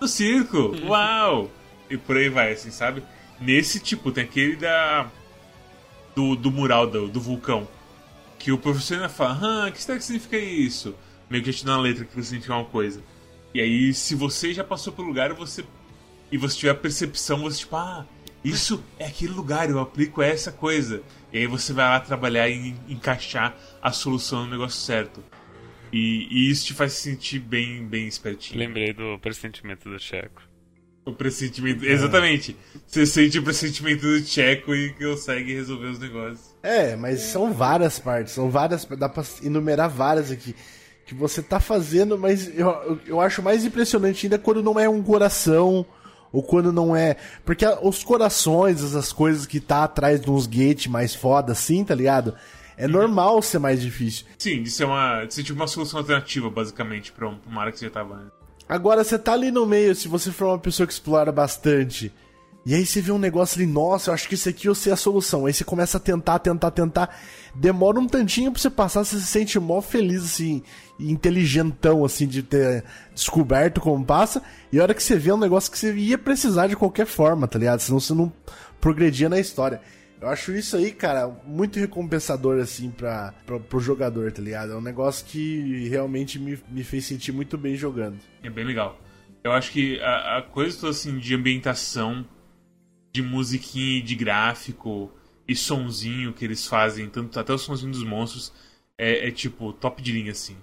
No 0.00 0.08
círculo! 0.08 0.76
Uau! 0.86 1.50
E 1.88 1.96
por 1.96 2.16
aí 2.16 2.28
vai, 2.28 2.52
assim, 2.52 2.70
sabe? 2.70 3.02
Nesse 3.40 3.78
tipo, 3.78 4.10
tem 4.10 4.24
aquele 4.24 4.56
da. 4.56 5.10
Do, 6.14 6.34
do 6.34 6.50
mural 6.50 6.86
do, 6.86 7.08
do 7.08 7.20
vulcão. 7.20 7.68
Que 8.38 8.50
o 8.50 8.58
professor 8.58 8.94
ainda 8.94 9.08
fala, 9.08 9.38
ah, 9.42 9.68
o 9.68 9.72
que 9.72 9.82
será 9.82 9.98
que 9.98 10.04
significa 10.04 10.36
isso? 10.36 10.94
Meio 11.28 11.42
que 11.42 11.52
já 11.52 11.58
te 11.58 11.64
dá 11.64 11.72
uma 11.72 11.82
letra 11.82 12.04
que 12.04 12.22
significa 12.22 12.54
uma 12.54 12.64
coisa. 12.64 13.02
E 13.54 13.60
aí, 13.60 13.92
se 13.94 14.14
você 14.14 14.52
já 14.52 14.64
passou 14.64 14.92
pelo 14.92 15.08
lugar, 15.08 15.32
você. 15.32 15.64
E 16.30 16.36
você 16.36 16.56
tiver 16.56 16.72
a 16.72 16.74
percepção, 16.74 17.42
você 17.42 17.58
tipo, 17.58 17.76
ah, 17.76 18.04
isso 18.48 18.82
é 18.98 19.06
aquele 19.06 19.32
lugar, 19.32 19.68
eu 19.68 19.80
aplico 19.80 20.22
essa 20.22 20.52
coisa. 20.52 21.02
E 21.32 21.38
aí 21.38 21.46
você 21.46 21.72
vai 21.72 21.86
lá 21.86 22.00
trabalhar 22.00 22.48
e 22.48 22.74
encaixar 22.88 23.56
a 23.82 23.92
solução 23.92 24.44
no 24.44 24.50
negócio 24.50 24.80
certo. 24.80 25.22
E, 25.92 26.28
e 26.30 26.50
isso 26.50 26.66
te 26.66 26.74
faz 26.74 26.92
se 26.92 27.10
sentir 27.10 27.38
bem, 27.38 27.86
bem 27.86 28.06
espertinho. 28.06 28.58
Lembrei 28.58 28.92
do 28.92 29.18
pressentimento 29.18 29.88
do 29.88 29.98
Checo. 29.98 30.42
O 31.04 31.12
pressentimento. 31.12 31.84
É. 31.84 31.92
Exatamente. 31.92 32.56
Você 32.86 33.06
sente 33.06 33.38
o 33.38 33.42
pressentimento 33.42 34.02
do 34.02 34.20
Checo 34.20 34.74
e 34.74 34.92
consegue 34.94 35.54
resolver 35.54 35.86
os 35.86 35.98
negócios. 35.98 36.54
É, 36.62 36.96
mas 36.96 37.20
são 37.20 37.52
várias 37.52 37.98
partes, 37.98 38.34
são 38.34 38.50
várias. 38.50 38.84
Dá 38.84 39.08
pra 39.08 39.24
enumerar 39.42 39.88
várias 39.88 40.30
aqui. 40.30 40.54
Que 41.06 41.14
você 41.14 41.40
tá 41.40 41.60
fazendo, 41.60 42.18
mas 42.18 42.50
eu, 42.58 43.00
eu 43.06 43.20
acho 43.20 43.40
mais 43.40 43.64
impressionante 43.64 44.26
ainda 44.26 44.38
quando 44.38 44.62
não 44.62 44.78
é 44.78 44.88
um 44.88 45.00
coração. 45.00 45.86
Ou 46.32 46.42
quando 46.42 46.72
não 46.72 46.94
é. 46.94 47.16
Porque 47.44 47.66
os 47.82 48.02
corações, 48.04 48.82
essas 48.82 49.12
coisas 49.12 49.46
que 49.46 49.60
tá 49.60 49.84
atrás 49.84 50.20
de 50.20 50.30
uns 50.30 50.46
gates 50.46 50.86
mais 50.86 51.14
foda 51.14 51.52
assim, 51.52 51.84
tá 51.84 51.94
ligado? 51.94 52.34
É 52.76 52.86
normal 52.86 53.40
ser 53.40 53.58
mais 53.58 53.80
difícil. 53.80 54.26
Sim, 54.38 54.62
de 54.62 54.70
ser 54.70 54.84
uma. 54.84 55.24
De 55.24 55.34
ser 55.34 55.42
tipo 55.42 55.58
uma 55.58 55.66
solução 55.66 56.00
alternativa, 56.00 56.50
basicamente, 56.50 57.10
pra 57.10 57.28
uma 57.28 57.60
área 57.60 57.72
que 57.72 57.78
você 57.78 57.86
já 57.86 57.90
tava 57.90 58.14
antes. 58.14 58.32
Agora, 58.68 59.02
você 59.02 59.18
tá 59.18 59.32
ali 59.32 59.50
no 59.50 59.64
meio, 59.64 59.94
se 59.94 60.08
você 60.08 60.30
for 60.30 60.48
uma 60.48 60.58
pessoa 60.58 60.86
que 60.86 60.92
explora 60.92 61.30
bastante, 61.30 62.12
e 62.66 62.74
aí 62.74 62.84
você 62.84 63.00
vê 63.00 63.12
um 63.12 63.18
negócio 63.18 63.60
ali, 63.60 63.70
nossa, 63.70 64.10
eu 64.10 64.14
acho 64.14 64.28
que 64.28 64.34
isso 64.34 64.48
aqui 64.48 64.66
eu 64.66 64.74
sei 64.74 64.92
a 64.92 64.96
solução. 64.96 65.46
Aí 65.46 65.54
você 65.54 65.62
começa 65.62 65.98
a 65.98 66.00
tentar, 66.00 66.40
tentar, 66.40 66.72
tentar. 66.72 67.16
Demora 67.54 68.00
um 68.00 68.08
tantinho 68.08 68.50
pra 68.50 68.60
você 68.60 68.68
passar, 68.68 69.04
você 69.04 69.20
se 69.20 69.26
sente 69.26 69.56
mó 69.60 69.80
feliz, 69.80 70.24
assim, 70.24 70.64
inteligentão, 70.98 72.04
assim, 72.04 72.26
de 72.26 72.42
ter 72.42 72.84
descoberto 73.14 73.80
como 73.80 74.04
passa. 74.04 74.42
E 74.72 74.78
a 74.78 74.82
hora 74.82 74.94
que 74.94 75.02
você 75.02 75.18
vê 75.18 75.32
um 75.32 75.38
negócio 75.38 75.70
que 75.70 75.78
você 75.78 75.94
ia 75.94 76.18
precisar 76.18 76.66
de 76.66 76.76
qualquer 76.76 77.06
forma, 77.06 77.46
tá 77.46 77.58
ligado? 77.58 77.80
Senão 77.80 78.00
você 78.00 78.14
não 78.14 78.32
progredia 78.80 79.28
na 79.28 79.38
história. 79.38 79.80
Eu 80.20 80.28
acho 80.28 80.52
isso 80.52 80.76
aí, 80.76 80.92
cara, 80.92 81.28
muito 81.44 81.78
recompensador, 81.78 82.58
assim, 82.58 82.90
pra, 82.90 83.34
pra, 83.44 83.60
pro 83.60 83.80
jogador, 83.80 84.32
tá 84.32 84.40
ligado? 84.40 84.72
É 84.72 84.76
um 84.76 84.80
negócio 84.80 85.26
que 85.26 85.88
realmente 85.88 86.38
me, 86.38 86.58
me 86.70 86.82
fez 86.82 87.04
sentir 87.04 87.32
muito 87.32 87.58
bem 87.58 87.76
jogando. 87.76 88.18
É 88.42 88.48
bem 88.48 88.64
legal. 88.64 88.98
Eu 89.44 89.52
acho 89.52 89.70
que 89.70 90.00
a, 90.00 90.38
a 90.38 90.42
coisa 90.42 90.78
toda, 90.78 90.90
assim, 90.90 91.18
de 91.18 91.34
ambientação, 91.34 92.26
de 93.12 93.22
musiquinha 93.22 94.02
de 94.02 94.14
gráfico 94.14 95.12
e 95.46 95.54
sonzinho 95.54 96.32
que 96.32 96.44
eles 96.44 96.66
fazem, 96.66 97.08
tanto 97.08 97.38
até 97.38 97.52
o 97.52 97.58
sonzinho 97.58 97.92
dos 97.92 98.02
monstros, 98.02 98.52
é, 98.98 99.28
é 99.28 99.30
tipo 99.30 99.72
top 99.74 100.02
de 100.02 100.12
linha, 100.12 100.32
assim. 100.32 100.56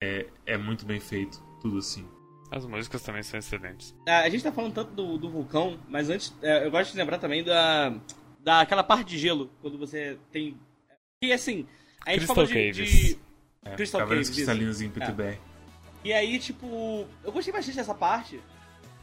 É, 0.00 0.26
é 0.46 0.56
muito 0.56 0.86
bem 0.86 1.00
feito, 1.00 1.42
tudo 1.60 1.78
assim. 1.78 2.06
As 2.50 2.64
músicas 2.64 3.02
também 3.02 3.22
são 3.22 3.38
excelentes. 3.38 3.94
Ah, 4.06 4.20
a 4.20 4.28
gente 4.28 4.42
tá 4.42 4.52
falando 4.52 4.72
tanto 4.72 4.92
do, 4.92 5.18
do 5.18 5.28
vulcão, 5.28 5.78
mas 5.88 6.08
antes, 6.08 6.34
é, 6.40 6.64
eu 6.64 6.70
gosto 6.70 6.92
de 6.92 6.96
lembrar 6.96 7.18
também 7.18 7.44
da 7.44 7.94
daquela 8.40 8.82
parte 8.82 9.08
de 9.08 9.18
gelo, 9.18 9.50
quando 9.60 9.76
você 9.76 10.18
tem. 10.32 10.56
E 11.22 11.32
assim, 11.32 11.66
a 12.06 12.10
gente 12.10 12.20
Crystal 12.20 12.34
falou 12.34 12.50
de. 12.50 12.72
de... 12.72 13.18
É, 13.64 13.74
Crystal 13.74 14.06
Caves. 14.06 14.30
cristalinos 14.30 14.80
em. 14.80 14.86
É. 14.86 15.38
E 16.04 16.12
aí, 16.12 16.38
tipo, 16.38 17.06
eu 17.22 17.32
gostei 17.32 17.52
bastante 17.52 17.76
dessa 17.76 17.94
parte. 17.94 18.40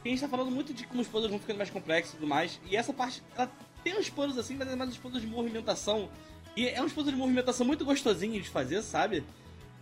a 0.04 0.08
gente 0.08 0.20
tá 0.20 0.28
falando 0.28 0.50
muito 0.50 0.72
de 0.72 0.86
como 0.86 1.02
os 1.02 1.08
puzzles 1.08 1.30
vão 1.30 1.38
ficando 1.38 1.58
mais 1.58 1.70
complexos 1.70 2.14
e 2.14 2.16
tudo 2.16 2.26
mais. 2.26 2.60
E 2.68 2.76
essa 2.76 2.92
parte, 2.92 3.22
ela 3.36 3.50
tem 3.84 3.96
uns 3.96 4.10
puzzles 4.10 4.38
assim, 4.38 4.56
mas 4.56 4.68
é 4.68 4.74
mais 4.74 4.90
uns 4.90 4.98
puzzles 4.98 5.22
de 5.22 5.28
movimentação. 5.28 6.08
E 6.56 6.66
é 6.66 6.82
uns 6.82 6.92
puzzles 6.92 7.14
de 7.14 7.20
movimentação 7.20 7.66
muito 7.66 7.84
gostosinho 7.84 8.40
de 8.40 8.48
fazer, 8.48 8.82
sabe? 8.82 9.22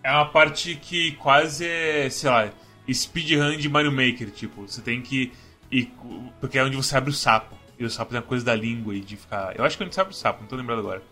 É 0.04 0.12
uma 0.12 0.26
parte 0.26 0.74
que 0.76 1.12
quase 1.12 1.66
é, 1.66 2.10
sei 2.10 2.28
lá, 2.28 2.50
speedrun 2.92 3.56
de 3.56 3.68
Mario 3.70 3.90
Maker, 3.90 4.30
tipo, 4.30 4.68
você 4.68 4.82
tem 4.82 5.00
que 5.00 5.32
ir, 5.70 5.90
porque 6.38 6.58
é 6.58 6.62
onde 6.62 6.76
você 6.76 6.94
abre 6.94 7.08
o 7.08 7.14
sapo. 7.14 7.56
E 7.78 7.84
o 7.84 7.90
sapo 7.90 8.10
tem 8.10 8.20
a 8.20 8.22
coisa 8.22 8.44
da 8.44 8.54
língua 8.54 8.94
e 8.94 9.00
de 9.00 9.16
ficar. 9.16 9.56
Eu 9.56 9.64
acho 9.64 9.78
que 9.78 9.82
a 9.82 9.86
gente 9.86 9.94
sabe 9.94 10.10
o 10.10 10.14
sapo, 10.14 10.42
não 10.42 10.48
tô 10.48 10.56
lembrado 10.56 10.78
agora. 10.78 11.02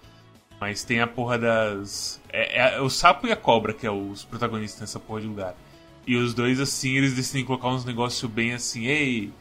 Mas 0.61 0.85
tem 0.85 1.01
a 1.01 1.07
porra 1.07 1.39
das. 1.39 2.21
É, 2.29 2.77
é, 2.77 2.81
o 2.81 2.91
sapo 2.91 3.27
e 3.27 3.33
a 3.33 3.37
cobra 3.37 3.73
que 3.73 3.87
é 3.87 3.91
os 3.91 4.25
protagonistas 4.25 4.81
nessa 4.83 5.01
porra 5.01 5.23
de 5.23 5.27
lugar. 5.27 5.57
E 6.07 6.15
os 6.15 6.35
dois, 6.35 6.61
assim, 6.61 6.97
eles 6.97 7.15
decidem 7.15 7.45
colocar 7.45 7.69
uns 7.69 7.85
negócios 7.85 8.31
bem 8.31 8.53
assim, 8.53 8.87
ei, 8.87 9.33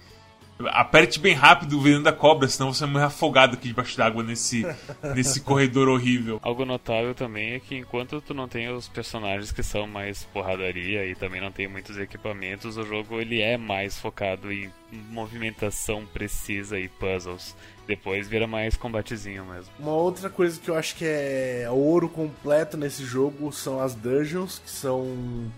Aperte 0.69 1.19
bem 1.19 1.34
rápido 1.34 1.78
o 1.78 1.82
veneno 1.82 2.04
da 2.04 2.13
cobra, 2.13 2.47
senão 2.47 2.74
você 2.74 2.84
vai 2.86 2.93
morrer 2.93 3.06
afogado 3.06 3.56
aqui 3.56 3.69
debaixo 3.69 3.97
d'água 3.97 4.24
nesse, 4.24 4.65
nesse 5.15 5.41
corredor 5.41 5.88
horrível. 5.88 6.39
Algo 6.41 6.65
notável 6.65 7.13
também 7.13 7.54
é 7.54 7.60
que 7.60 7.76
enquanto 7.76 8.21
tu 8.21 8.34
não 8.34 8.47
tem 8.47 8.69
os 8.69 8.88
personagens 8.88 9.52
que 9.52 9.63
são 9.63 9.88
mais 9.88 10.24
porradaria 10.26 11.06
e 11.06 11.15
também 11.15 11.41
não 11.41 11.52
tem 11.52 11.67
muitos 11.67 11.97
equipamentos, 11.97 12.78
o 12.78 12.86
jogo 12.86 13.19
ele 13.19 13.41
é 13.41 13.58
mais 13.58 14.00
focado 14.00 14.52
em 14.52 14.71
movimentação 15.10 16.06
precisa 16.06 16.80
e 16.80 16.88
puzzles. 16.88 17.56
Depois 17.88 18.28
vira 18.28 18.47
mais 18.47 18.78
combatezinho 18.78 19.45
mesmo. 19.45 19.71
Uma 19.80 19.93
outra 19.93 20.30
coisa 20.30 20.60
que 20.60 20.69
eu 20.69 20.76
acho 20.76 20.95
que 20.95 21.06
é 21.06 21.67
ouro 21.69 22.08
completo 22.08 22.78
nesse 22.78 23.04
jogo 23.04 23.52
são 23.52 23.82
as 23.82 23.95
dungeons, 23.95 24.60
que 24.60 24.69
são 24.69 25.52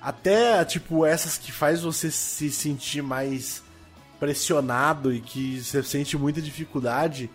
até 0.00 0.64
tipo 0.64 1.04
essas 1.04 1.36
que 1.36 1.52
faz 1.52 1.82
você 1.82 2.10
se 2.10 2.50
sentir 2.50 3.02
mais 3.02 3.62
pressionado 4.18 5.12
e 5.12 5.20
que 5.20 5.62
você 5.62 5.82
sente 5.82 6.16
muita 6.16 6.40
dificuldade. 6.40 7.30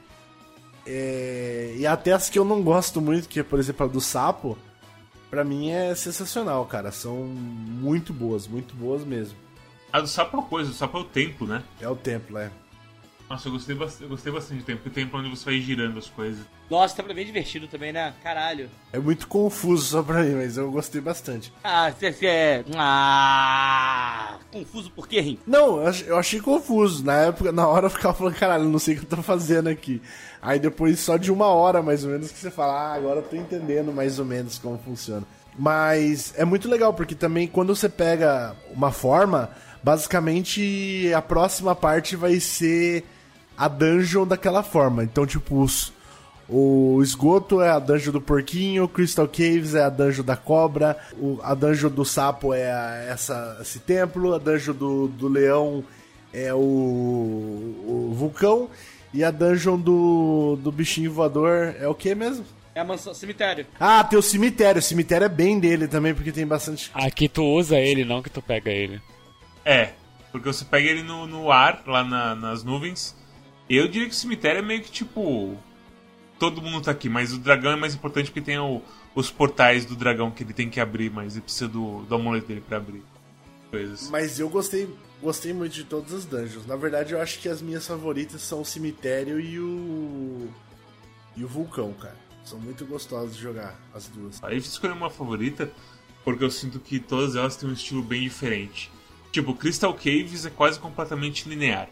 É... 0.85 1.75
E 1.77 1.87
até 1.87 2.11
as 2.13 2.29
que 2.29 2.37
eu 2.37 2.45
não 2.45 2.61
gosto 2.61 3.01
muito, 3.01 3.29
que 3.29 3.39
é, 3.39 3.43
por 3.43 3.59
exemplo, 3.59 3.85
a 3.85 3.89
do 3.89 4.01
sapo, 4.01 4.57
pra 5.29 5.43
mim 5.43 5.69
é 5.69 5.95
sensacional, 5.95 6.65
cara. 6.65 6.91
São 6.91 7.17
muito 7.17 8.13
boas, 8.13 8.47
muito 8.47 8.75
boas 8.75 9.03
mesmo. 9.03 9.37
A 9.91 9.99
do 9.99 10.07
sapo 10.07 10.37
é 10.37 10.39
uma 10.39 10.47
coisa, 10.47 10.71
o 10.71 10.73
sapo 10.73 10.97
é 10.97 11.01
o 11.01 11.05
templo, 11.05 11.47
né? 11.47 11.63
É 11.79 11.87
o 11.87 11.95
templo, 11.95 12.37
é. 12.37 12.51
Nossa, 13.33 13.47
eu 13.47 13.53
gostei, 13.53 13.75
bastante, 13.75 14.03
eu 14.03 14.09
gostei 14.09 14.31
bastante 14.31 14.59
do 14.59 14.63
tempo, 14.63 14.83
porque 14.83 15.01
o 15.01 15.03
tempo 15.03 15.17
onde 15.17 15.27
você 15.27 15.45
vai 15.45 15.59
girando 15.59 15.97
as 15.97 16.07
coisas. 16.07 16.45
Nossa, 16.69 17.01
é 17.01 17.13
bem 17.15 17.25
divertido 17.25 17.67
também, 17.67 17.91
né? 17.91 18.13
Caralho. 18.21 18.69
É 18.91 18.99
muito 18.99 19.27
confuso 19.27 19.85
só 19.85 20.03
pra 20.03 20.21
mim, 20.21 20.35
mas 20.35 20.55
eu 20.55 20.69
gostei 20.69 21.01
bastante. 21.01 21.51
Ah, 21.63 21.91
você 21.91 22.27
é. 22.27 22.63
Ah! 22.75 24.37
Confuso 24.51 24.91
por 24.91 25.07
quê, 25.07 25.19
Rim? 25.19 25.39
Não, 25.47 25.81
eu 26.05 26.15
achei 26.15 26.39
confuso. 26.39 27.03
Na 27.03 27.13
época, 27.13 27.51
na 27.51 27.67
hora 27.67 27.87
eu 27.87 27.89
ficava 27.89 28.13
falando, 28.13 28.35
caralho, 28.35 28.65
não 28.65 28.77
sei 28.77 28.93
o 28.93 28.99
que 28.99 29.05
eu 29.05 29.17
tô 29.17 29.23
fazendo 29.23 29.67
aqui. 29.67 29.99
Aí 30.39 30.59
depois, 30.59 30.99
só 30.99 31.17
de 31.17 31.31
uma 31.31 31.47
hora 31.47 31.81
mais 31.81 32.03
ou 32.03 32.11
menos, 32.11 32.31
que 32.31 32.37
você 32.37 32.51
fala, 32.51 32.73
ah, 32.73 32.93
agora 32.93 33.21
eu 33.21 33.23
tô 33.23 33.35
entendendo 33.35 33.91
mais 33.91 34.19
ou 34.19 34.25
menos 34.25 34.59
como 34.59 34.77
funciona. 34.77 35.25
Mas 35.57 36.35
é 36.37 36.45
muito 36.45 36.69
legal, 36.69 36.93
porque 36.93 37.15
também 37.15 37.47
quando 37.47 37.75
você 37.75 37.89
pega 37.89 38.55
uma 38.75 38.91
forma, 38.91 39.49
basicamente 39.81 41.11
a 41.15 41.21
próxima 41.21 41.75
parte 41.75 42.15
vai 42.15 42.39
ser 42.39 43.03
a 43.57 43.67
dungeon 43.67 44.25
daquela 44.25 44.63
forma. 44.63 45.03
Então, 45.03 45.25
tipo, 45.25 45.61
os, 45.61 45.93
o 46.47 47.01
esgoto 47.01 47.61
é 47.61 47.69
a 47.69 47.79
dungeon 47.79 48.11
do 48.11 48.21
porquinho, 48.21 48.87
Crystal 48.87 49.27
Caves 49.27 49.75
é 49.75 49.83
a 49.83 49.89
dungeon 49.89 50.23
da 50.23 50.35
cobra, 50.35 50.97
o, 51.17 51.39
a 51.41 51.53
dungeon 51.53 51.89
do 51.89 52.03
sapo 52.03 52.53
é 52.53 52.71
a, 52.71 52.95
essa, 53.09 53.57
esse 53.61 53.79
templo, 53.79 54.33
a 54.33 54.37
dungeon 54.37 54.73
do, 54.73 55.07
do 55.07 55.27
leão 55.27 55.83
é 56.33 56.53
o, 56.53 56.57
o 56.57 58.13
vulcão, 58.15 58.69
e 59.13 59.23
a 59.23 59.31
dungeon 59.31 59.77
do, 59.77 60.57
do 60.61 60.71
bichinho 60.71 61.11
voador 61.11 61.75
é 61.79 61.87
o 61.87 61.93
que 61.93 62.13
mesmo? 62.15 62.45
É 62.75 62.79
a 62.79 62.83
mansão, 62.83 63.13
cemitério. 63.13 63.67
Ah, 63.79 64.03
tem 64.03 64.17
o 64.17 64.21
cemitério. 64.21 64.79
O 64.79 64.81
cemitério 64.81 65.25
é 65.25 65.29
bem 65.29 65.59
dele 65.59 65.87
também, 65.87 66.13
porque 66.13 66.31
tem 66.31 66.45
bastante. 66.45 66.89
Aqui 66.93 67.29
tu 67.29 67.43
usa 67.43 67.77
ele, 67.77 68.03
não 68.03 68.23
que 68.23 68.31
tu 68.31 68.41
pega 68.41 68.71
ele. 68.71 68.99
É, 69.63 69.91
porque 70.31 70.47
você 70.47 70.65
pega 70.65 70.89
ele 70.89 71.03
no, 71.03 71.27
no 71.27 71.51
ar, 71.51 71.83
lá 71.85 72.03
na, 72.03 72.33
nas 72.33 72.63
nuvens, 72.63 73.15
eu 73.69 73.87
diria 73.87 74.07
que 74.07 74.13
o 74.13 74.17
cemitério 74.17 74.59
é 74.59 74.61
meio 74.61 74.81
que 74.81 74.91
tipo. 74.91 75.57
Todo 76.39 76.61
mundo 76.61 76.83
tá 76.83 76.91
aqui, 76.91 77.07
mas 77.07 77.31
o 77.31 77.37
dragão 77.37 77.71
é 77.71 77.75
mais 77.75 77.93
importante 77.93 78.25
porque 78.25 78.41
tem 78.41 78.59
o, 78.59 78.81
os 79.15 79.31
portais 79.31 79.85
do 79.85 79.95
dragão 79.95 80.29
que 80.29 80.43
ele 80.43 80.53
tem 80.53 80.69
que 80.69 80.79
abrir, 80.79 81.09
mas 81.09 81.33
ele 81.33 81.43
precisa 81.43 81.69
do, 81.69 82.01
do 82.01 82.15
amuleto 82.15 82.47
dele 82.47 82.61
pra 82.67 82.77
abrir. 82.77 83.03
Coisas. 83.69 84.09
Mas 84.09 84.39
eu 84.39 84.49
gostei, 84.49 84.89
gostei 85.21 85.53
muito 85.53 85.73
de 85.73 85.83
todas 85.83 86.13
as 86.13 86.25
dungeons. 86.25 86.65
Na 86.65 86.75
verdade, 86.75 87.13
eu 87.13 87.21
acho 87.21 87.39
que 87.39 87.47
as 87.47 87.61
minhas 87.61 87.87
favoritas 87.87 88.41
são 88.41 88.61
o 88.61 88.65
cemitério 88.65 89.39
e 89.39 89.59
o. 89.59 90.49
e 91.37 91.43
o 91.43 91.47
vulcão, 91.47 91.93
cara. 91.93 92.17
São 92.43 92.59
muito 92.59 92.85
gostosas 92.85 93.35
de 93.35 93.41
jogar, 93.41 93.79
as 93.93 94.07
duas. 94.09 94.43
Aí 94.43 94.55
eu 94.55 94.59
escolhi 94.59 94.91
uma 94.91 95.09
favorita 95.09 95.71
porque 96.25 96.43
eu 96.43 96.51
sinto 96.51 96.79
que 96.79 96.99
todas 96.99 97.35
elas 97.35 97.55
têm 97.55 97.69
um 97.69 97.73
estilo 97.73 98.03
bem 98.03 98.23
diferente. 98.23 98.91
Tipo, 99.31 99.55
Crystal 99.55 99.93
Caves 99.93 100.45
é 100.45 100.49
quase 100.49 100.77
completamente 100.79 101.47
linear 101.47 101.89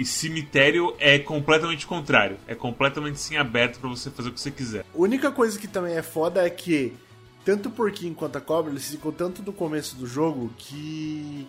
E 0.00 0.04
cemitério 0.06 0.96
é 0.98 1.18
completamente 1.18 1.86
contrário. 1.86 2.38
É 2.48 2.54
completamente 2.54 3.20
sim 3.20 3.36
aberto 3.36 3.78
para 3.78 3.90
você 3.90 4.10
fazer 4.10 4.30
o 4.30 4.32
que 4.32 4.40
você 4.40 4.50
quiser. 4.50 4.86
A 4.94 4.98
única 4.98 5.30
coisa 5.30 5.58
que 5.58 5.68
também 5.68 5.94
é 5.94 6.00
foda 6.00 6.42
é 6.42 6.48
que 6.48 6.96
tanto 7.44 7.68
o 7.68 7.72
porquinho 7.72 8.14
quanto 8.14 8.38
a 8.38 8.40
cobra, 8.40 8.72
eles 8.72 8.88
ficam 8.88 9.12
tanto 9.12 9.42
no 9.42 9.52
começo 9.52 9.96
do 9.96 10.06
jogo 10.06 10.50
que 10.56 11.46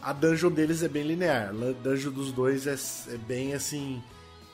a 0.00 0.14
dungeon 0.14 0.50
deles 0.50 0.82
é 0.82 0.88
bem 0.88 1.02
linear. 1.02 1.50
A 1.50 1.72
dungeon 1.82 2.10
dos 2.10 2.32
dois 2.32 2.66
é, 2.66 2.74
é 3.12 3.18
bem 3.18 3.52
assim, 3.52 4.02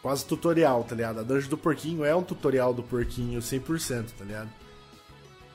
quase 0.02 0.24
tutorial, 0.24 0.82
tá 0.82 0.96
ligado? 0.96 1.20
A 1.20 1.22
dungeon 1.22 1.50
do 1.50 1.56
porquinho 1.56 2.04
é 2.04 2.16
um 2.16 2.24
tutorial 2.24 2.74
do 2.74 2.82
porquinho 2.82 3.38
100%, 3.38 4.06
tá 4.18 4.24
ligado? 4.24 4.50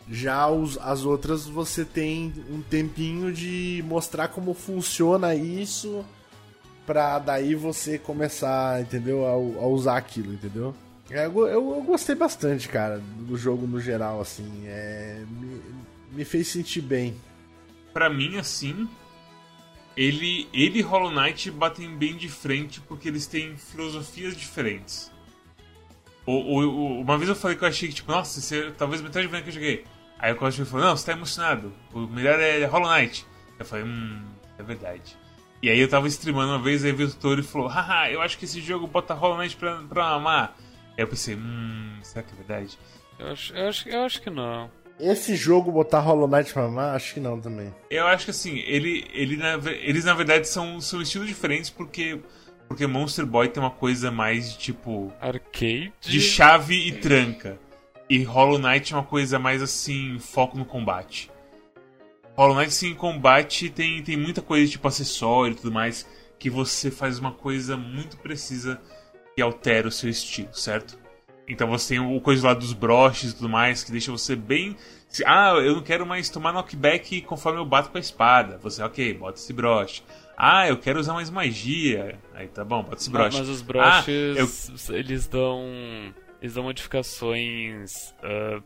Já 0.09 0.47
os, 0.47 0.77
as 0.77 1.03
outras 1.03 1.45
você 1.45 1.83
tem 1.83 2.33
um 2.49 2.61
tempinho 2.61 3.33
de 3.33 3.83
mostrar 3.85 4.29
como 4.29 4.53
funciona 4.53 5.35
isso 5.35 6.05
pra 6.91 7.19
daí 7.19 7.55
você 7.55 7.97
começar, 7.97 8.81
entendeu? 8.81 9.25
A, 9.25 9.31
a 9.31 9.67
usar 9.67 9.95
aquilo, 9.95 10.33
entendeu? 10.33 10.75
É, 11.09 11.25
eu, 11.25 11.47
eu, 11.47 11.75
eu, 11.75 11.83
gostei 11.83 12.15
bastante, 12.15 12.67
cara, 12.67 13.01
do 13.19 13.37
jogo 13.37 13.65
no 13.65 13.79
geral, 13.79 14.19
assim. 14.19 14.63
É, 14.65 15.23
me, 15.29 15.61
me 16.11 16.25
fez 16.25 16.49
sentir 16.49 16.81
bem. 16.81 17.15
Para 17.93 18.09
mim, 18.09 18.37
assim, 18.37 18.89
ele, 19.95 20.49
ele 20.53 20.79
e 20.79 20.81
Hollow 20.81 21.11
Knight 21.11 21.49
batem 21.49 21.95
bem 21.95 22.17
de 22.17 22.27
frente 22.27 22.81
porque 22.81 23.07
eles 23.07 23.25
têm 23.25 23.55
filosofias 23.55 24.35
diferentes. 24.35 25.09
Uma 26.27 27.17
vez 27.17 27.29
eu 27.29 27.35
falei 27.37 27.55
que 27.55 27.63
eu 27.63 27.69
achei 27.69 27.87
que, 27.87 27.95
tipo, 27.95 28.11
nossa, 28.11 28.41
você, 28.41 28.69
talvez 28.77 29.01
metade 29.01 29.27
do 29.27 29.41
que 29.41 29.47
eu 29.49 29.53
joguei. 29.53 29.85
Aí 30.19 30.33
o 30.33 30.35
Cosmo 30.35 30.65
falou, 30.65 30.87
não, 30.87 30.97
você 30.97 31.05
tá 31.05 31.13
emocionado. 31.13 31.71
O 31.93 32.01
melhor 32.01 32.37
é 32.37 32.65
Hollow 32.65 32.93
Knight. 32.93 33.25
Eu 33.57 33.65
falei, 33.65 33.85
hum, 33.85 34.21
é 34.59 34.63
verdade. 34.63 35.20
E 35.61 35.69
aí 35.69 35.79
eu 35.79 35.87
tava 35.87 36.07
streamando 36.07 36.53
uma 36.53 36.61
vez, 36.61 36.83
aí 36.83 36.91
veio 36.91 37.09
o 37.09 37.11
tutor 37.11 37.37
e 37.39 37.43
falou, 37.43 37.67
haha, 37.67 38.09
eu 38.09 38.21
acho 38.21 38.37
que 38.37 38.45
esse 38.45 38.59
jogo 38.59 38.87
bota 38.87 39.13
Hollow 39.13 39.37
Knight 39.37 39.55
pra, 39.55 39.77
pra 39.87 40.09
amar. 40.09 40.57
Aí 40.97 41.03
eu 41.03 41.07
pensei, 41.07 41.35
hum, 41.35 41.99
será 42.01 42.23
que 42.23 42.33
é 42.33 42.35
verdade? 42.35 42.79
Eu 43.19 43.27
acho, 43.27 43.53
eu 43.53 43.69
acho, 43.69 43.89
eu 43.89 44.03
acho 44.03 44.21
que 44.21 44.29
não. 44.29 44.69
Esse 44.99 45.35
jogo 45.35 45.71
botar 45.71 45.99
Hollow 45.99 46.27
Knight 46.27 46.53
pra 46.53 46.65
amar, 46.65 46.95
acho 46.95 47.13
que 47.13 47.19
não 47.19 47.39
também. 47.39 47.73
Eu 47.89 48.07
acho 48.07 48.25
que 48.25 48.31
assim, 48.31 48.59
ele, 48.59 49.07
ele 49.13 49.37
na, 49.37 49.59
eles 49.71 50.05
na 50.05 50.13
verdade 50.13 50.47
são, 50.47 50.81
são 50.81 51.01
estilos 51.01 51.27
diferentes 51.27 51.69
porque 51.69 52.19
porque 52.67 52.87
Monster 52.87 53.25
Boy 53.25 53.49
tem 53.49 53.61
uma 53.61 53.71
coisa 53.71 54.09
mais 54.11 54.53
de 54.53 54.57
tipo 54.57 55.11
arcade 55.19 55.91
de 55.99 56.21
chave 56.21 56.87
e 56.87 56.93
tranca. 56.93 57.59
E 58.09 58.23
Hollow 58.23 58.59
Knight 58.59 58.93
é 58.93 58.95
uma 58.95 59.03
coisa 59.03 59.39
mais 59.39 59.61
assim, 59.61 60.19
foco 60.19 60.57
no 60.57 60.65
combate. 60.65 61.30
Hollow 62.35 62.55
Knight 62.55 62.73
sim, 62.73 62.93
combate 62.93 63.69
tem, 63.69 64.01
tem 64.01 64.17
muita 64.17 64.41
coisa 64.41 64.69
tipo 64.69 64.87
acessório 64.87 65.53
e 65.53 65.55
tudo 65.55 65.71
mais 65.71 66.07
que 66.39 66.49
você 66.49 66.89
faz 66.89 67.19
uma 67.19 67.31
coisa 67.31 67.77
muito 67.77 68.17
precisa 68.17 68.81
que 69.35 69.41
altera 69.41 69.87
o 69.87 69.91
seu 69.91 70.09
estilo, 70.09 70.53
certo? 70.53 70.99
Então 71.47 71.67
você 71.67 71.95
tem 71.95 71.99
o 71.99 72.19
coisa 72.21 72.47
lá 72.47 72.53
dos 72.53 72.73
broches 72.73 73.31
e 73.31 73.35
tudo 73.35 73.49
mais 73.49 73.83
que 73.83 73.91
deixa 73.91 74.11
você 74.11 74.35
bem 74.35 74.75
ah, 75.25 75.55
eu 75.55 75.75
não 75.75 75.81
quero 75.81 76.05
mais 76.05 76.29
tomar 76.29 76.53
knockback 76.53 77.21
conforme 77.23 77.59
eu 77.59 77.65
bato 77.65 77.89
com 77.89 77.97
a 77.97 77.99
espada. 77.99 78.57
Você, 78.59 78.81
ok, 78.81 79.13
bota 79.13 79.37
esse 79.37 79.51
broche. 79.51 80.03
Ah, 80.37 80.67
eu 80.67 80.77
quero 80.77 80.99
usar 80.99 81.13
mais 81.13 81.29
magia. 81.29 82.17
Aí 82.33 82.47
tá 82.47 82.63
bom, 82.63 82.81
bota 82.81 82.95
esse 82.95 83.09
broche. 83.09 83.37
Mas, 83.37 83.47
mas 83.47 83.49
os 83.49 83.61
broches, 83.61 84.37
ah, 84.37 84.93
eu... 84.93 84.95
eles 84.95 85.27
dão 85.27 85.65
eles 86.41 86.53
dão 86.55 86.63
modificações 86.63 88.13
uh, 88.23 88.63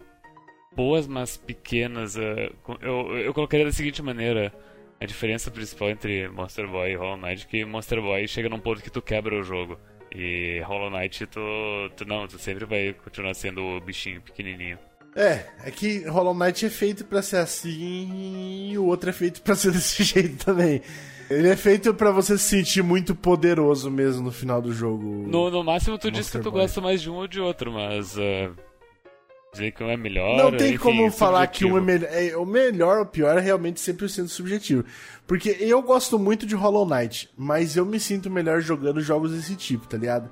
boas, 0.75 1.07
mas 1.07 1.37
pequenas. 1.37 2.15
Uh, 2.15 2.51
eu, 2.81 3.17
eu 3.17 3.33
colocaria 3.33 3.65
da 3.65 3.71
seguinte 3.71 4.01
maneira: 4.01 4.53
a 4.99 5.05
diferença 5.05 5.51
principal 5.51 5.89
entre 5.89 6.27
Monster 6.29 6.67
Boy 6.67 6.91
e 6.91 6.95
Hollow 6.95 7.17
Knight 7.17 7.45
é 7.45 7.49
que 7.49 7.65
Monster 7.65 8.01
Boy 8.01 8.27
chega 8.27 8.49
num 8.49 8.59
ponto 8.59 8.81
que 8.81 8.89
tu 8.89 9.01
quebra 9.01 9.39
o 9.39 9.43
jogo. 9.43 9.77
E 10.13 10.61
Hollow 10.65 10.89
Knight, 10.89 11.25
tu, 11.27 11.39
tu 11.95 12.05
não, 12.05 12.27
tu 12.27 12.39
sempre 12.39 12.65
vai 12.65 12.93
continuar 12.93 13.33
sendo 13.33 13.61
o 13.61 13.81
bichinho 13.81 14.21
pequenininho. 14.21 14.79
É, 15.15 15.45
é 15.63 15.71
que 15.71 16.07
Hollow 16.07 16.33
Knight 16.33 16.65
é 16.65 16.69
feito 16.69 17.05
para 17.05 17.21
ser 17.21 17.37
assim 17.37 18.71
e 18.71 18.77
o 18.77 18.85
outro 18.85 19.09
é 19.09 19.13
feito 19.13 19.41
para 19.41 19.55
ser 19.55 19.71
desse 19.73 20.03
jeito 20.03 20.45
também. 20.45 20.81
Ele 21.29 21.49
é 21.49 21.55
feito 21.55 21.93
para 21.93 22.11
você 22.11 22.37
se 22.37 22.43
sentir 22.43 22.83
muito 22.83 23.15
poderoso 23.15 23.89
mesmo 23.89 24.23
no 24.23 24.31
final 24.31 24.61
do 24.61 24.71
jogo. 24.71 25.25
No, 25.27 25.49
no 25.49 25.63
máximo 25.63 25.97
tu 25.97 26.11
diz 26.11 26.29
que 26.29 26.37
tu 26.39 26.51
Boy. 26.51 26.61
gosta 26.61 26.79
mais 26.79 27.01
de 27.01 27.09
um 27.09 27.15
ou 27.15 27.27
de 27.27 27.39
outro, 27.39 27.71
mas. 27.71 28.15
Uh, 28.15 28.55
dizer 29.55 29.71
que 29.71 29.83
um 29.83 29.89
é 29.89 29.97
melhor. 29.97 30.37
Não 30.37 30.51
tem 30.51 30.69
enfim, 30.69 30.77
como 30.77 31.11
falar 31.11 31.47
que 31.47 31.65
um 31.65 31.77
é 31.77 31.81
melhor. 31.81 32.09
É, 32.11 32.37
o 32.37 32.45
melhor 32.45 32.97
ou 32.97 33.03
o 33.03 33.07
pior 33.07 33.37
é 33.37 33.41
realmente 33.41 33.79
sempre 33.79 34.07
sendo 34.07 34.29
subjetivo. 34.29 34.85
Porque 35.25 35.57
eu 35.59 35.81
gosto 35.81 36.19
muito 36.19 36.45
de 36.45 36.55
Hollow 36.55 36.87
Knight, 36.87 37.29
mas 37.37 37.75
eu 37.75 37.85
me 37.85 37.99
sinto 37.99 38.29
melhor 38.29 38.61
jogando 38.61 39.01
jogos 39.01 39.31
desse 39.31 39.55
tipo, 39.55 39.87
tá 39.87 39.97
ligado? 39.97 40.29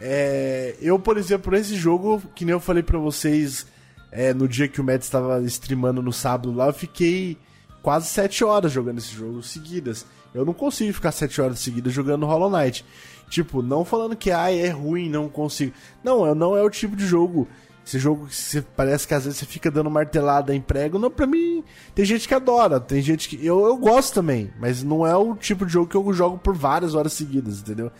É, 0.00 0.76
eu, 0.80 0.98
por 0.98 1.16
exemplo, 1.16 1.52
nesse 1.52 1.76
jogo, 1.76 2.22
que 2.34 2.44
nem 2.44 2.52
eu 2.52 2.60
falei 2.60 2.82
pra 2.82 2.98
vocês 2.98 3.66
é, 4.10 4.34
no 4.34 4.46
dia 4.48 4.68
que 4.68 4.80
o 4.80 4.84
Matt 4.84 5.02
estava 5.02 5.40
streamando 5.42 6.02
no 6.02 6.12
sábado 6.12 6.52
lá, 6.52 6.66
eu 6.66 6.72
fiquei 6.72 7.38
quase 7.82 8.06
7 8.08 8.44
horas 8.44 8.70
jogando 8.70 8.98
esse 8.98 9.14
jogo 9.14 9.42
seguidas. 9.42 10.06
Eu 10.34 10.44
não 10.44 10.54
consigo 10.54 10.92
ficar 10.92 11.12
7 11.12 11.40
horas 11.40 11.58
seguidas 11.60 11.92
jogando 11.92 12.26
Hollow 12.26 12.50
Knight. 12.50 12.84
Tipo, 13.28 13.62
não 13.62 13.84
falando 13.84 14.14
que 14.14 14.30
ah, 14.30 14.50
é 14.52 14.68
ruim, 14.68 15.08
não 15.08 15.28
consigo. 15.28 15.72
Não, 16.04 16.34
não 16.34 16.56
é 16.56 16.62
o 16.62 16.70
tipo 16.70 16.94
de 16.94 17.06
jogo. 17.06 17.48
Esse 17.84 17.98
jogo 17.98 18.26
que 18.26 18.34
você, 18.34 18.62
parece 18.62 19.08
que 19.08 19.14
às 19.14 19.24
vezes 19.24 19.40
você 19.40 19.46
fica 19.46 19.70
dando 19.70 19.90
martelada 19.90 20.54
em 20.54 20.60
prego. 20.60 20.98
Não, 20.98 21.10
pra 21.10 21.26
mim, 21.26 21.64
tem 21.94 22.04
gente 22.04 22.28
que 22.28 22.34
adora, 22.34 22.78
tem 22.78 23.02
gente 23.02 23.28
que. 23.28 23.44
Eu, 23.44 23.66
eu 23.66 23.76
gosto 23.76 24.14
também, 24.14 24.52
mas 24.60 24.82
não 24.82 25.06
é 25.06 25.16
o 25.16 25.34
tipo 25.34 25.66
de 25.66 25.72
jogo 25.72 25.88
que 25.88 25.96
eu 25.96 26.12
jogo 26.12 26.38
por 26.38 26.54
várias 26.54 26.94
horas 26.94 27.12
seguidas, 27.12 27.60
entendeu? 27.60 27.90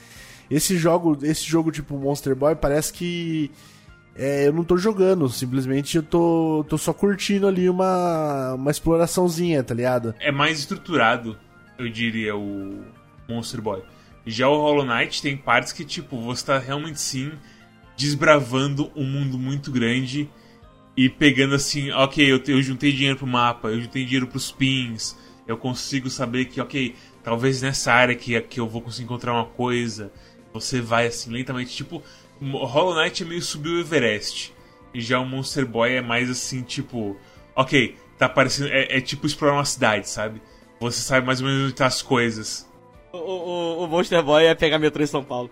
Esse 0.48 0.76
jogo, 0.76 1.18
esse 1.22 1.44
jogo 1.44 1.72
tipo 1.72 1.96
Monster 1.96 2.36
Boy, 2.36 2.54
parece 2.54 2.92
que 2.92 3.50
é, 4.14 4.46
eu 4.46 4.52
não 4.52 4.62
tô 4.62 4.76
jogando, 4.76 5.28
simplesmente 5.28 5.96
eu 5.96 6.02
tô, 6.02 6.64
tô 6.68 6.76
só 6.76 6.92
curtindo 6.92 7.46
ali 7.46 7.68
uma, 7.68 8.54
uma 8.54 8.70
exploraçãozinha, 8.70 9.62
tá 9.62 9.74
ligado? 9.74 10.14
É 10.20 10.30
mais 10.30 10.58
estruturado, 10.58 11.36
eu 11.78 11.88
diria, 11.88 12.36
o 12.36 12.84
Monster 13.28 13.60
Boy. 13.60 13.82
Já 14.26 14.48
o 14.48 14.56
Hollow 14.56 14.84
Knight 14.84 15.20
tem 15.22 15.36
partes 15.36 15.72
que, 15.72 15.84
tipo, 15.84 16.20
você 16.20 16.46
tá 16.46 16.58
realmente 16.58 17.00
sim 17.00 17.32
desbravando 18.02 18.90
um 18.96 19.04
mundo 19.04 19.38
muito 19.38 19.70
grande 19.70 20.28
e 20.96 21.08
pegando 21.08 21.54
assim, 21.54 21.90
ok, 21.92 22.32
eu, 22.32 22.42
eu 22.48 22.60
juntei 22.60 22.90
dinheiro 22.90 23.16
pro 23.16 23.26
mapa, 23.26 23.68
eu 23.68 23.80
juntei 23.80 24.04
dinheiro 24.04 24.26
pros 24.26 24.50
pins, 24.50 25.16
eu 25.46 25.56
consigo 25.56 26.10
saber 26.10 26.46
que, 26.46 26.60
ok, 26.60 26.96
talvez 27.22 27.62
nessa 27.62 27.92
área 27.92 28.14
que, 28.14 28.38
que 28.42 28.58
eu 28.58 28.68
vou 28.68 28.82
conseguir 28.82 29.04
encontrar 29.04 29.32
uma 29.32 29.46
coisa. 29.46 30.12
Você 30.52 30.80
vai 30.80 31.06
assim 31.06 31.30
lentamente, 31.30 31.74
tipo, 31.74 32.02
Hollow 32.40 32.94
Knight 32.94 33.22
é 33.22 33.26
meio 33.26 33.40
subir 33.40 33.70
o 33.70 33.80
Everest. 33.80 34.52
E 34.92 35.00
já 35.00 35.18
o 35.20 35.24
Monster 35.24 35.64
Boy 35.64 35.94
é 35.94 36.02
mais 36.02 36.28
assim, 36.28 36.60
tipo. 36.62 37.16
Ok, 37.56 37.96
tá 38.18 38.28
parecendo. 38.28 38.68
É, 38.68 38.98
é 38.98 39.00
tipo 39.00 39.26
explorar 39.26 39.54
uma 39.54 39.64
cidade, 39.64 40.08
sabe? 40.08 40.42
Você 40.78 41.00
sabe 41.00 41.26
mais 41.26 41.40
ou 41.40 41.46
menos 41.46 41.64
onde 41.64 41.74
tá 41.74 41.86
as 41.86 42.02
coisas. 42.02 42.68
O, 43.12 43.16
o, 43.16 43.84
o 43.84 43.86
Monster 43.86 44.22
Boy 44.22 44.44
é 44.44 44.54
pegar 44.54 44.78
metrô 44.78 45.02
em 45.02 45.06
São 45.06 45.24
Paulo. 45.24 45.50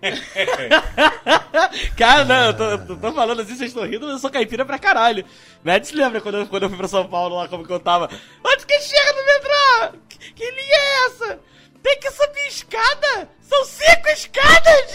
Cara, 1.96 2.24
não, 2.24 2.46
eu 2.46 2.54
tô, 2.54 2.64
eu 2.64 2.96
tô, 2.98 3.12
falando 3.12 3.40
assim, 3.42 3.56
vocês 3.56 3.70
estão 3.70 3.84
rindo, 3.84 4.06
mas 4.06 4.14
eu 4.14 4.18
sou 4.18 4.30
caipira 4.30 4.64
pra 4.64 4.78
caralho. 4.78 5.24
Matt 5.64 5.84
se 5.86 5.94
lembra 5.94 6.20
quando 6.20 6.38
eu, 6.38 6.46
quando 6.46 6.62
eu 6.64 6.68
fui 6.68 6.78
pra 6.78 6.88
São 6.88 7.06
Paulo 7.08 7.36
lá, 7.36 7.48
como 7.48 7.66
que 7.66 7.72
eu 7.72 7.80
tava? 7.80 8.08
Onde 8.44 8.66
que 8.66 8.80
chega 8.80 9.12
no 9.12 9.26
metrô? 9.26 9.98
Que, 10.08 10.32
que 10.32 10.50
linha 10.50 10.76
é 10.76 11.06
essa? 11.06 11.40
Tem 11.82 11.98
que 11.98 12.10
subir 12.10 12.46
escada? 12.48 13.28
São 13.40 13.64
cinco 13.64 14.08
escadas! 14.08 14.94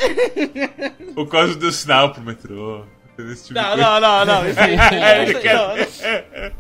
O 1.15 1.27
causa 1.27 1.55
do 1.55 1.71
sinal 1.71 2.11
pro 2.11 2.21
metrô. 2.21 2.85
Tipo 3.15 3.53
não, 3.53 3.77
não, 3.77 3.99
não, 3.99 4.25
não, 4.25 4.49
isso 4.49 4.59
aí, 4.59 4.73
isso, 5.29 5.37
aí, 5.37 5.53
não, 5.53 5.77
não. 5.77 6.51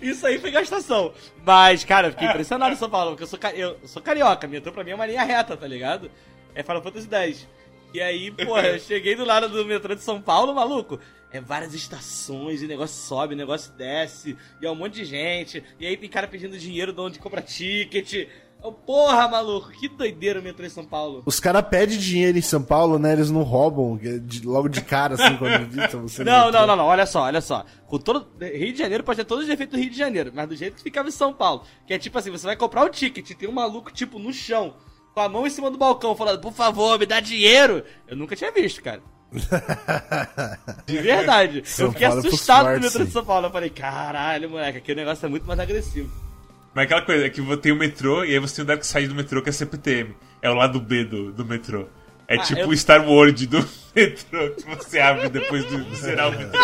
isso 0.00 0.26
aí 0.26 0.38
foi 0.38 0.50
gastação. 0.50 1.12
Mas, 1.44 1.84
cara, 1.84 2.08
eu 2.08 2.12
fiquei 2.12 2.28
impressionado 2.28 2.72
em 2.72 2.78
São 2.78 2.88
Paulo, 2.88 3.10
porque 3.10 3.24
eu 3.24 3.26
sou, 3.26 3.38
eu 3.54 3.78
sou 3.84 4.00
carioca, 4.00 4.48
metrô 4.48 4.72
pra 4.72 4.82
mim 4.82 4.92
é 4.92 4.94
uma 4.94 5.06
linha 5.06 5.22
reta, 5.22 5.56
tá 5.56 5.66
ligado? 5.66 6.10
É 6.54 6.62
Final 6.62 6.82
Fantasy 6.82 7.08
X. 7.10 7.46
E 7.92 8.00
aí, 8.00 8.30
porra, 8.30 8.68
eu 8.68 8.78
cheguei 8.78 9.14
do 9.14 9.24
lado 9.24 9.48
do 9.48 9.64
metrô 9.64 9.94
de 9.94 10.02
São 10.02 10.20
Paulo, 10.20 10.54
maluco. 10.54 10.98
É 11.30 11.40
várias 11.40 11.74
estações, 11.74 12.62
e 12.62 12.64
o 12.64 12.68
negócio 12.68 12.96
sobe, 13.06 13.34
o 13.34 13.36
negócio 13.36 13.72
desce, 13.72 14.36
e 14.62 14.66
é 14.66 14.70
um 14.70 14.74
monte 14.74 14.94
de 14.94 15.04
gente. 15.04 15.62
E 15.78 15.86
aí 15.86 15.96
tem 15.96 16.08
cara 16.08 16.26
pedindo 16.26 16.58
dinheiro 16.58 16.92
de 16.92 17.00
onde 17.00 17.18
compra 17.18 17.42
ticket. 17.42 18.28
Oh, 18.60 18.72
porra, 18.72 19.28
maluco, 19.28 19.70
que 19.70 19.88
doideira 19.88 20.40
o 20.40 20.42
metrô 20.42 20.66
em 20.66 20.70
São 20.70 20.84
Paulo. 20.84 21.22
Os 21.24 21.38
caras 21.38 21.62
pedem 21.68 21.96
dinheiro 21.96 22.36
em 22.36 22.42
São 22.42 22.62
Paulo, 22.62 22.98
né? 22.98 23.12
Eles 23.12 23.30
não 23.30 23.42
roubam 23.42 23.96
de, 23.96 24.44
logo 24.44 24.68
de 24.68 24.80
cara, 24.80 25.14
assim, 25.14 25.36
quando 25.36 25.66
visitam 25.68 26.02
você. 26.02 26.24
Não, 26.28 26.50
não, 26.50 26.66
não, 26.66 26.76
não, 26.76 26.86
olha 26.86 27.06
só, 27.06 27.22
olha 27.22 27.40
só. 27.40 27.64
Com 27.86 27.98
todo, 27.98 28.26
Rio 28.40 28.72
de 28.72 28.78
Janeiro 28.78 29.04
pode 29.04 29.18
ter 29.18 29.24
todos 29.24 29.44
os 29.44 29.48
defeitos 29.48 29.78
do 29.78 29.80
Rio 29.80 29.90
de 29.90 29.96
Janeiro, 29.96 30.32
mas 30.34 30.48
do 30.48 30.56
jeito 30.56 30.76
que 30.76 30.82
ficava 30.82 31.08
em 31.08 31.12
São 31.12 31.32
Paulo. 31.32 31.62
Que 31.86 31.94
é 31.94 31.98
tipo 31.98 32.18
assim, 32.18 32.30
você 32.30 32.46
vai 32.46 32.56
comprar 32.56 32.84
o 32.84 32.88
ticket, 32.88 33.30
tem 33.36 33.48
um 33.48 33.52
maluco, 33.52 33.92
tipo, 33.92 34.18
no 34.18 34.32
chão, 34.32 34.74
com 35.14 35.20
a 35.20 35.28
mão 35.28 35.46
em 35.46 35.50
cima 35.50 35.70
do 35.70 35.78
balcão, 35.78 36.14
falando, 36.16 36.40
por 36.40 36.52
favor, 36.52 36.98
me 36.98 37.06
dá 37.06 37.20
dinheiro. 37.20 37.82
Eu 38.06 38.16
nunca 38.16 38.36
tinha 38.36 38.52
visto, 38.52 38.82
cara. 38.82 39.00
De 40.86 40.98
verdade. 40.98 41.62
São 41.66 41.86
eu 41.86 41.92
fiquei 41.92 42.06
Paulo 42.06 42.22
é 42.24 42.28
assustado 42.28 42.74
no 42.74 42.80
metrô 42.80 43.04
de 43.04 43.10
São 43.10 43.24
Paulo. 43.24 43.46
Eu 43.46 43.50
falei, 43.50 43.70
caralho, 43.70 44.48
moleque, 44.50 44.78
aqui 44.78 44.92
o 44.92 44.96
negócio 44.96 45.26
é 45.26 45.28
muito 45.28 45.46
mais 45.46 45.58
agressivo. 45.60 46.10
Mas 46.74 46.84
aquela 46.84 47.02
coisa 47.02 47.26
é 47.26 47.30
que 47.30 47.56
tem 47.58 47.72
o 47.72 47.76
metrô 47.76 48.24
e 48.24 48.32
aí 48.32 48.38
você 48.38 48.56
tem 48.56 48.62
o 48.64 48.66
Dark 48.66 48.84
Side 48.84 49.08
do 49.08 49.14
metrô 49.14 49.42
que 49.42 49.48
é 49.48 49.52
CPTM. 49.52 50.14
É 50.40 50.48
o 50.50 50.54
lado 50.54 50.80
B 50.80 51.04
do, 51.04 51.32
do 51.32 51.44
metrô. 51.44 51.88
É 52.26 52.36
Ah, 52.36 52.42
tipo 52.42 52.60
eu- 52.60 52.68
o 52.68 52.76
Star 52.76 53.06
World 53.08 53.46
do 53.46 53.58
metrô 53.96 54.50
que 54.50 54.64
você 54.76 55.00
abre 55.00 55.28
depois 55.28 55.66
de 55.68 55.82
de 55.84 55.96
zerar 55.96 56.28
o 56.28 56.38
metrô. 56.38 56.58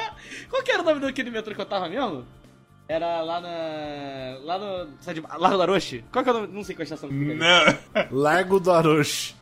Qual 0.50 0.62
que 0.62 0.72
era 0.72 0.82
o 0.82 0.84
nome 0.84 1.00
daquele 1.00 1.30
metrô 1.30 1.54
que 1.54 1.60
eu 1.60 1.66
tava 1.66 1.88
mesmo? 1.88 2.24
Era 2.92 3.22
lá 3.22 3.40
na. 3.40 4.38
lá 4.44 4.58
no. 4.58 4.88
sabe 5.00 5.20
de- 5.20 5.26
Largo 5.38 5.58
da 5.58 5.64
Roche? 5.66 6.02
Qual 6.10 6.24
que 6.24 6.30
é 6.30 6.32
o 6.32 6.40
nome? 6.40 6.48
Não 6.52 6.64
sei 6.64 6.74
qual 6.74 6.82
estação 6.82 7.08
que 7.08 7.14
fica 7.16 7.30
ali. 7.30 7.38
Não, 7.38 8.18
Largo 8.18 8.58
do 8.58 8.72
Aroche. 8.72 9.34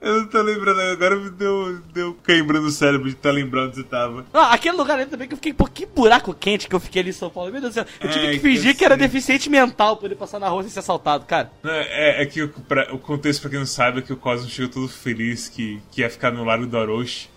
eu 0.00 0.20
não 0.20 0.26
tô 0.26 0.42
lembrando. 0.42 0.80
Agora 0.80 1.14
me 1.16 1.30
deu, 1.30 1.78
deu 1.92 2.14
cãibra 2.24 2.60
no 2.60 2.70
cérebro 2.70 3.08
de 3.08 3.14
estar 3.14 3.30
lembrando 3.30 3.68
onde 3.68 3.76
você 3.76 3.84
tava. 3.84 4.24
Ah, 4.32 4.52
aquele 4.52 4.76
lugar 4.76 4.98
ali 4.98 5.08
também 5.08 5.28
que 5.28 5.34
eu 5.34 5.36
fiquei, 5.36 5.52
pô, 5.54 5.66
que 5.68 5.86
buraco 5.86 6.34
quente 6.34 6.68
que 6.68 6.74
eu 6.74 6.80
fiquei 6.80 7.02
ali 7.02 7.10
em 7.10 7.12
São 7.12 7.30
Paulo. 7.30 7.52
Meu 7.52 7.60
Deus 7.60 7.72
do 7.72 7.74
céu. 7.74 7.86
Eu 8.00 8.10
tive 8.10 8.26
É, 8.26 8.30
que 8.32 8.36
que 8.38 8.42
fingir 8.42 8.72
eu 8.72 8.76
que 8.76 8.84
era 8.84 8.96
deficiente 8.96 9.48
mental 9.48 9.96
pra 9.96 10.06
ele 10.06 10.16
passar 10.16 10.40
na 10.40 10.48
rua 10.48 10.62
sem 10.62 10.72
ser 10.72 10.80
assaltado, 10.80 11.24
cara. 11.26 11.52
Não, 11.62 11.70
É, 11.72 12.20
é 12.22 12.26
que 12.26 12.42
o, 12.42 12.48
pra- 12.48 12.92
o 12.92 12.98
contexto, 12.98 13.42
pra 13.42 13.50
quem 13.50 13.60
não 13.60 13.66
sabe, 13.66 14.00
é 14.00 14.02
que 14.02 14.12
o 14.12 14.16
Cosmo 14.16 14.48
chegou 14.50 14.72
todo 14.72 14.88
feliz 14.88 15.48
que, 15.48 15.80
que 15.92 16.00
ia 16.00 16.10
ficar 16.10 16.32
no 16.32 16.42
Largo 16.44 16.66
do 16.66 16.76
Orochi, 16.76 17.28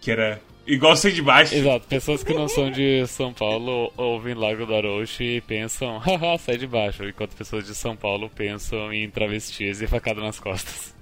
que 0.00 0.10
era 0.10 0.40
igual 0.66 0.96
ser 0.96 1.12
de 1.12 1.22
baixo. 1.22 1.54
Exato, 1.54 1.86
pessoas 1.86 2.22
que 2.22 2.32
não 2.34 2.48
são 2.48 2.70
de 2.70 3.06
São 3.06 3.32
Paulo 3.32 3.92
ouvem 3.96 4.34
Lago 4.34 4.64
do 4.66 4.74
Aroche 4.74 5.24
e 5.36 5.40
pensam, 5.40 5.98
haha, 6.04 6.38
sai 6.38 6.56
de 6.56 6.66
baixo. 6.66 7.04
Enquanto 7.04 7.36
pessoas 7.36 7.66
de 7.66 7.74
São 7.74 7.96
Paulo 7.96 8.30
pensam 8.30 8.92
em 8.92 9.08
travestis 9.10 9.80
e 9.80 9.86
facada 9.86 10.20
nas 10.20 10.38
costas. 10.38 10.94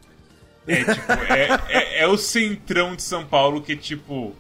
É, 0.67 0.77
tipo, 0.85 1.13
é, 1.33 1.49
é, 1.69 2.03
é 2.03 2.07
o 2.07 2.17
centrão 2.17 2.95
de 2.95 3.03
São 3.03 3.25
Paulo 3.25 3.61
que, 3.63 3.75
tipo, 3.75 4.35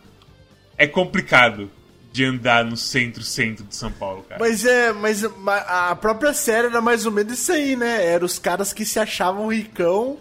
é 0.76 0.86
complicado 0.86 1.70
de 2.12 2.24
andar 2.24 2.64
no 2.64 2.76
centro-centro 2.76 3.64
de 3.64 3.74
São 3.74 3.90
Paulo, 3.90 4.22
cara. 4.28 4.38
Mas 4.40 4.64
é, 4.64 4.92
mas 4.92 5.22
ma- 5.38 5.90
a 5.90 5.96
própria 5.96 6.32
série 6.34 6.66
era 6.66 6.80
mais 6.80 7.06
ou 7.06 7.12
menos 7.12 7.32
isso 7.38 7.52
aí, 7.52 7.76
né? 7.76 8.04
Era 8.04 8.24
os 8.24 8.38
caras 8.38 8.72
que 8.72 8.84
se 8.84 8.98
achavam 8.98 9.46
ricão 9.48 10.18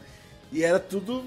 e 0.52 0.64
era 0.64 0.80
tudo 0.80 1.26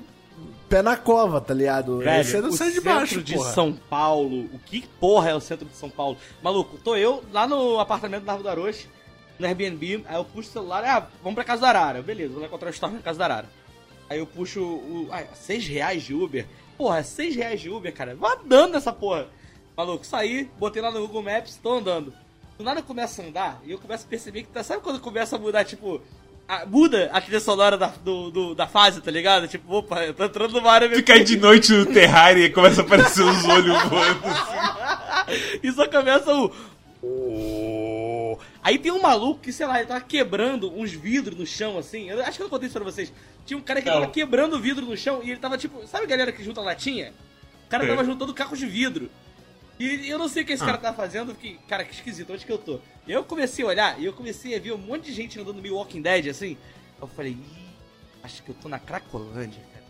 pé 0.72 0.80
na 0.80 0.96
cova, 0.96 1.38
tá 1.38 1.52
ligado? 1.52 2.02
Esse 2.02 2.36
era 2.36 2.46
o 2.46 2.48
o 2.48 2.52
sai 2.52 2.68
de 2.68 2.76
centro 2.76 2.94
baixo, 2.94 3.22
de 3.22 3.34
porra. 3.34 3.52
São 3.52 3.74
Paulo. 3.74 4.48
O 4.54 4.58
que 4.58 4.88
porra 4.98 5.28
é 5.28 5.34
o 5.34 5.40
centro 5.40 5.66
de 5.66 5.76
São 5.76 5.90
Paulo? 5.90 6.16
Maluco, 6.42 6.78
tô 6.78 6.96
eu 6.96 7.22
lá 7.30 7.46
no 7.46 7.78
apartamento 7.78 8.22
do 8.22 8.26
Largo 8.26 8.42
do 8.42 8.48
Aroche, 8.48 8.88
no 9.38 9.46
Airbnb, 9.46 10.02
aí 10.08 10.16
eu 10.16 10.24
puxo 10.24 10.48
o 10.48 10.52
celular, 10.52 10.82
ah, 10.82 11.06
vamos 11.22 11.34
pra 11.34 11.44
casa 11.44 11.60
da 11.60 11.68
Arara. 11.68 12.00
Beleza, 12.00 12.32
vou 12.32 12.42
encontrar 12.42 12.68
o 12.68 12.72
Storm 12.72 12.94
na 12.94 13.02
casa 13.02 13.18
da 13.18 13.24
Arara. 13.26 13.50
Aí 14.08 14.18
eu 14.18 14.26
puxo 14.26 14.62
o. 14.62 15.08
Ah, 15.12 15.24
6 15.34 15.66
reais 15.68 16.02
de 16.04 16.14
Uber? 16.14 16.46
Porra, 16.78 17.02
6 17.02 17.36
reais 17.36 17.60
de 17.60 17.68
Uber, 17.68 17.92
cara. 17.92 18.14
Vou 18.14 18.30
andando 18.30 18.72
nessa 18.72 18.94
porra. 18.94 19.28
Maluco, 19.76 20.06
saí, 20.06 20.50
botei 20.58 20.80
lá 20.80 20.90
no 20.90 21.00
Google 21.00 21.22
Maps, 21.22 21.56
tô 21.62 21.74
andando. 21.74 22.14
Do 22.56 22.64
nada 22.64 22.80
começa 22.82 23.20
a 23.20 23.26
andar 23.26 23.60
e 23.64 23.72
eu 23.72 23.78
começo 23.78 24.06
a 24.06 24.08
perceber 24.08 24.42
que 24.42 24.48
tá. 24.48 24.62
Sabe 24.62 24.82
quando 24.82 25.00
começa 25.00 25.36
a 25.36 25.38
mudar, 25.38 25.64
tipo. 25.64 26.00
A- 26.56 26.66
muda 26.66 27.10
a 27.12 27.20
trilha 27.20 27.40
sonora 27.40 27.76
da, 27.78 27.86
do, 27.88 28.30
do- 28.30 28.54
da 28.54 28.66
fase, 28.66 29.00
tá 29.00 29.10
ligado? 29.10 29.48
Tipo, 29.48 29.72
opa, 29.76 30.02
eu 30.04 30.12
tô 30.14 30.24
entrando 30.24 30.52
numa 30.52 30.70
área 30.70 30.88
Fica 30.90 31.14
aí 31.14 31.24
de 31.24 31.36
noite 31.40 31.72
no 31.72 31.86
Terraria 31.86 32.46
e 32.46 32.50
começa 32.50 32.82
a 32.82 32.84
aparecer 32.84 33.22
os 33.22 33.44
olhos 33.44 33.82
voando 33.84 34.26
assim. 34.26 35.60
E 35.62 35.72
só 35.72 35.88
começa 35.88 36.34
o. 36.34 36.52
"Oh". 37.02 38.38
Aí 38.62 38.78
tem 38.78 38.92
um 38.92 39.00
maluco 39.02 39.40
que, 39.40 39.52
sei 39.52 39.66
lá, 39.66 39.78
ele 39.78 39.88
tava 39.88 40.00
quebrando 40.00 40.72
uns 40.72 40.92
vidros 40.92 41.36
no 41.38 41.46
chão, 41.46 41.76
assim. 41.78 42.08
Eu 42.08 42.20
acho 42.22 42.36
que 42.38 42.42
eu 42.44 42.48
contei 42.48 42.68
isso 42.68 42.76
pra 42.78 42.84
vocês. 42.84 43.12
Tinha 43.44 43.58
um 43.58 43.62
cara 43.62 43.82
que 43.82 43.88
Não. 43.88 44.00
tava 44.00 44.12
quebrando 44.12 44.58
vidro 44.60 44.86
no 44.86 44.96
chão 44.96 45.20
e 45.22 45.30
ele 45.30 45.40
tava 45.40 45.58
tipo. 45.58 45.86
Sabe 45.86 46.04
a 46.04 46.08
galera 46.08 46.30
que 46.32 46.44
junta 46.44 46.60
latinha? 46.60 47.12
O 47.66 47.68
cara 47.70 47.84
É. 47.84 47.88
tava 47.88 48.04
juntando 48.04 48.32
cacos 48.34 48.58
de 48.58 48.66
vidro. 48.66 49.10
E 49.82 50.08
eu 50.08 50.18
não 50.18 50.28
sei 50.28 50.42
o 50.42 50.46
que 50.46 50.52
esse 50.52 50.64
cara 50.64 50.78
tava 50.78 50.96
fazendo, 50.96 51.30
eu 51.30 51.34
fiquei, 51.34 51.58
cara, 51.68 51.84
que 51.84 51.92
esquisito, 51.94 52.32
onde 52.32 52.44
que 52.46 52.52
eu 52.52 52.58
tô? 52.58 52.78
E 53.06 53.12
eu 53.12 53.24
comecei 53.24 53.64
a 53.64 53.68
olhar 53.68 54.00
e 54.00 54.04
eu 54.04 54.12
comecei 54.12 54.54
a 54.54 54.60
ver 54.60 54.72
um 54.72 54.78
monte 54.78 55.06
de 55.06 55.12
gente 55.12 55.40
andando 55.40 55.60
meio 55.60 55.74
Walking 55.74 56.02
Dead, 56.02 56.28
assim. 56.28 56.56
Eu 57.00 57.08
falei, 57.08 57.32
ih, 57.32 57.66
acho 58.22 58.42
que 58.42 58.50
eu 58.50 58.54
tô 58.54 58.68
na 58.68 58.78
Cracolândia, 58.78 59.60
cara. 59.72 59.82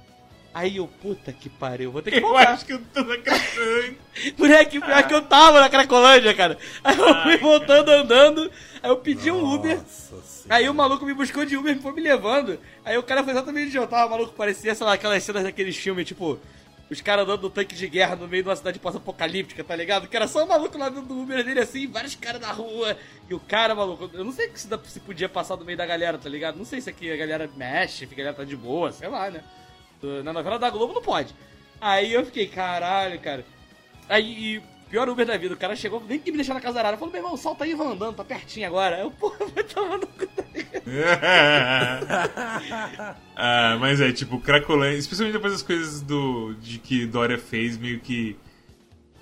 Aí 0.55 0.77
eu, 0.77 0.87
puta 0.87 1.33
que 1.33 1.49
pariu, 1.49 1.91
vou 1.93 2.01
ter 2.03 2.11
que 2.11 2.19
Eu 2.19 2.23
voltar. 2.23 2.51
acho 2.51 2.65
que 2.65 2.73
eu 2.73 2.81
tô 2.95 3.03
na 3.05 3.19
Cracolândia. 3.19 3.97
Moleque, 4.39 4.81
pior 4.81 5.07
que 5.09 5.15
eu 5.15 5.23
tava 5.23 5.61
na 5.61 5.69
Cracolândia, 5.69 6.35
cara. 6.35 6.59
Aí 6.83 6.97
eu 6.99 7.23
fui 7.23 7.37
voltando 7.39 7.91
andando, 7.91 8.51
aí 8.83 8.91
eu 8.91 8.97
pedi 8.97 9.31
um 9.31 9.55
Uber. 9.55 9.77
Nossa 9.79 10.21
senhora. 10.23 10.55
Aí 10.55 10.69
o 10.69 10.75
maluco 10.75 11.05
me 11.05 11.13
buscou 11.15 11.45
de 11.45 11.57
Uber 11.57 11.77
e 11.77 11.81
foi 11.81 11.93
me 11.93 12.01
levando. 12.03 12.59
Aí 12.85 12.97
o 12.97 13.03
cara 13.03 13.23
foi 13.23 13.33
exatamente 13.33 13.67
onde 13.69 13.77
eu 13.77 13.87
tava, 13.87 14.07
o 14.07 14.11
maluco 14.11 14.33
parecia, 14.35 14.75
sei 14.75 14.87
lá, 14.87 14.95
aquelas 14.95 15.23
cenas 15.23 15.43
daqueles 15.43 15.77
filmes, 15.77 16.07
tipo, 16.07 16.39
os 16.93 17.01
caras 17.01 17.25
andando 17.25 17.43
no 17.43 17.51
tanque 17.51 17.75
de 17.75 17.89
guerra 17.89 18.17
no 18.17 18.29
meio 18.29 18.43
de 18.43 18.49
uma 18.49 18.57
cidade 18.57 18.79
pós-apocalíptica, 18.79 19.65
tá 19.65 19.75
ligado? 19.75 20.09
Que 20.09 20.17
era 20.17 20.29
só 20.29 20.45
o 20.45 20.49
maluco 20.49 20.77
lá 20.77 20.89
dentro 20.89 21.07
do 21.07 21.21
Uber 21.21 21.45
dele 21.45 21.61
assim, 21.61 21.87
vários 21.87 22.15
caras 22.15 22.41
na 22.41 22.53
rua. 22.53 22.97
E 23.29 23.35
o 23.35 23.41
cara, 23.41 23.75
maluco, 23.75 24.11
eu 24.13 24.25
não 24.25 24.33
sei 24.33 24.51
se, 24.55 24.69
se 24.85 25.01
podia 25.01 25.29
passar 25.29 25.57
do 25.57 25.65
meio 25.65 25.79
da 25.79 25.87
galera, 25.87 26.19
tá 26.19 26.29
ligado? 26.29 26.57
Não 26.57 26.65
sei 26.65 26.81
se 26.81 26.91
aqui 26.91 27.11
a 27.11 27.17
galera 27.17 27.51
mexe, 27.57 28.05
a 28.05 28.15
galera 28.15 28.35
tá 28.35 28.45
de 28.45 28.57
boa, 28.57 28.93
sei 28.93 29.09
lá, 29.09 29.31
né? 29.31 29.43
Na 30.23 30.33
novela 30.33 30.59
da 30.59 30.69
Globo 30.69 30.95
não 30.95 31.03
pode. 31.03 31.35
Aí 31.81 32.13
eu 32.13 32.25
fiquei, 32.27 32.47
caralho, 32.47 33.19
cara. 33.21 33.45
Aí, 34.09 34.63
pior 34.93 35.09
Uber 35.09 35.25
da 35.25 35.39
vida, 35.39 35.55
o 35.55 35.57
cara 35.57 35.75
chegou, 35.75 36.03
nem 36.07 36.19
que 36.19 36.31
me 36.31 36.37
deixar 36.37 36.53
na 36.53 36.61
casa 36.61 36.75
da 36.75 36.81
Arara. 36.81 36.99
Falou, 36.99 37.11
meu 37.11 37.23
irmão, 37.23 37.35
solta 37.35 37.65
aí 37.65 37.71
e 37.71 37.75
vai 37.75 37.87
andando, 37.87 38.15
tá 38.15 38.23
pertinho 38.23 38.67
agora. 38.67 38.99
Eu, 38.99 39.11
porra, 39.11 39.39
vai 39.55 39.65
tomar 39.65 39.97
no 39.97 40.07
cu, 40.07 40.27
tá 40.27 40.43
ah, 43.35 43.79
mas 43.81 44.03
é, 44.03 44.13
tipo, 44.13 44.39
Cracolândia, 44.39 44.99
especialmente 44.99 45.33
depois 45.33 45.55
das 45.55 45.63
coisas 45.63 46.03
do, 46.03 46.53
de 46.61 46.79
que 46.79 47.07
Dória 47.07 47.39
fez, 47.39 47.79
meio 47.79 48.01
que 48.01 48.37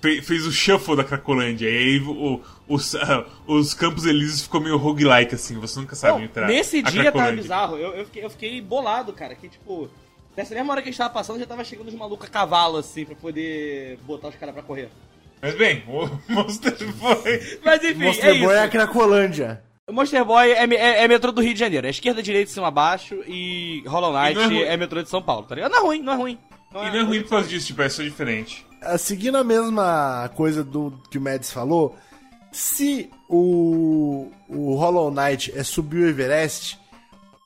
fe- 0.01 0.21
fez 0.21 0.45
o 0.45 0.51
shuffle 0.51 0.97
da 0.97 1.05
Cracolândia. 1.05 1.69
E 1.69 1.77
aí 1.77 1.99
o, 2.01 2.41
os, 2.67 2.93
ah, 2.95 3.25
os 3.47 3.73
Campos 3.73 4.05
Elíseos 4.05 4.41
ficou 4.41 4.59
meio 4.59 4.75
roguelike, 4.75 5.35
assim, 5.35 5.57
você 5.57 5.79
nunca 5.79 5.95
sabe 5.95 6.17
Não, 6.17 6.25
entrar. 6.25 6.47
nesse 6.47 6.81
dia 6.81 6.91
tava 6.91 7.03
Cracolândia. 7.03 7.41
bizarro. 7.41 7.77
Eu, 7.77 7.93
eu, 7.93 8.05
fiquei, 8.05 8.25
eu 8.25 8.29
fiquei 8.29 8.59
bolado, 8.61 9.13
cara. 9.13 9.35
Que 9.35 9.47
tipo, 9.47 9.89
nessa 10.35 10.53
mesma 10.53 10.73
hora 10.73 10.81
que 10.81 10.89
a 10.89 10.91
gente 10.91 10.97
tava 10.97 11.13
passando, 11.13 11.39
já 11.39 11.45
tava 11.45 11.63
chegando 11.63 11.87
os 11.87 11.95
malucos 11.95 12.27
a 12.27 12.29
cavalo, 12.29 12.75
assim, 12.77 13.05
pra 13.05 13.15
poder 13.15 13.97
botar 13.99 14.27
os 14.27 14.35
caras 14.35 14.53
pra 14.53 14.63
correr. 14.63 14.89
Mas 15.41 15.55
bem, 15.55 15.83
o 15.87 16.09
Monster 16.33 16.75
Boy. 16.93 17.59
Mas 17.65 17.83
enfim, 17.83 18.03
Monster 18.05 18.35
é 18.35 18.39
Boy 18.39 18.55
é 18.55 18.59
a 18.59 18.63
isso. 18.63 18.71
Cracolândia. 18.71 19.63
O 19.87 19.93
Monster 19.93 20.23
Boy 20.23 20.51
é, 20.51 20.63
é, 20.65 21.03
é 21.03 21.07
metrô 21.07 21.31
do 21.31 21.41
Rio 21.41 21.53
de 21.53 21.59
Janeiro. 21.59 21.87
É 21.87 21.89
esquerda, 21.89 22.21
direita, 22.21 22.51
cima, 22.51 22.69
baixo. 22.71 23.15
E 23.27 23.83
Hollow 23.87 24.13
Knight 24.13 24.39
E 24.39 24.47
não 24.47 24.51
é 24.61 24.73
é, 24.73 24.77
metrô 24.77 25.01
de 25.01 25.09
São 25.09 25.21
Paulo, 25.21 25.45
tá 25.47 25.55
ligado? 25.55 25.71
Não 25.71 25.79
é 25.79 25.81
ruim, 25.81 26.01
não 26.01 26.13
é 26.13 26.15
ruim. 26.15 26.39
E 26.71 26.73
não 26.75 26.83
é 26.85 27.01
ruim 27.03 27.21
por 27.23 27.29
causa 27.31 27.47
disso, 27.49 27.67
tipo, 27.67 27.81
é 27.81 27.89
só 27.89 28.01
diferente. 28.03 28.65
Ah, 28.81 28.97
Seguindo 28.97 29.37
a 29.37 29.43
mesma 29.43 30.29
coisa 30.35 30.63
do 30.63 30.93
que 31.09 31.17
o 31.17 31.21
Mads 31.21 31.51
falou, 31.51 31.97
se 32.51 33.09
o, 33.27 34.31
o 34.47 34.75
Hollow 34.75 35.11
Knight 35.11 35.51
é 35.55 35.63
subir 35.63 36.03
o 36.03 36.07
Everest, 36.07 36.79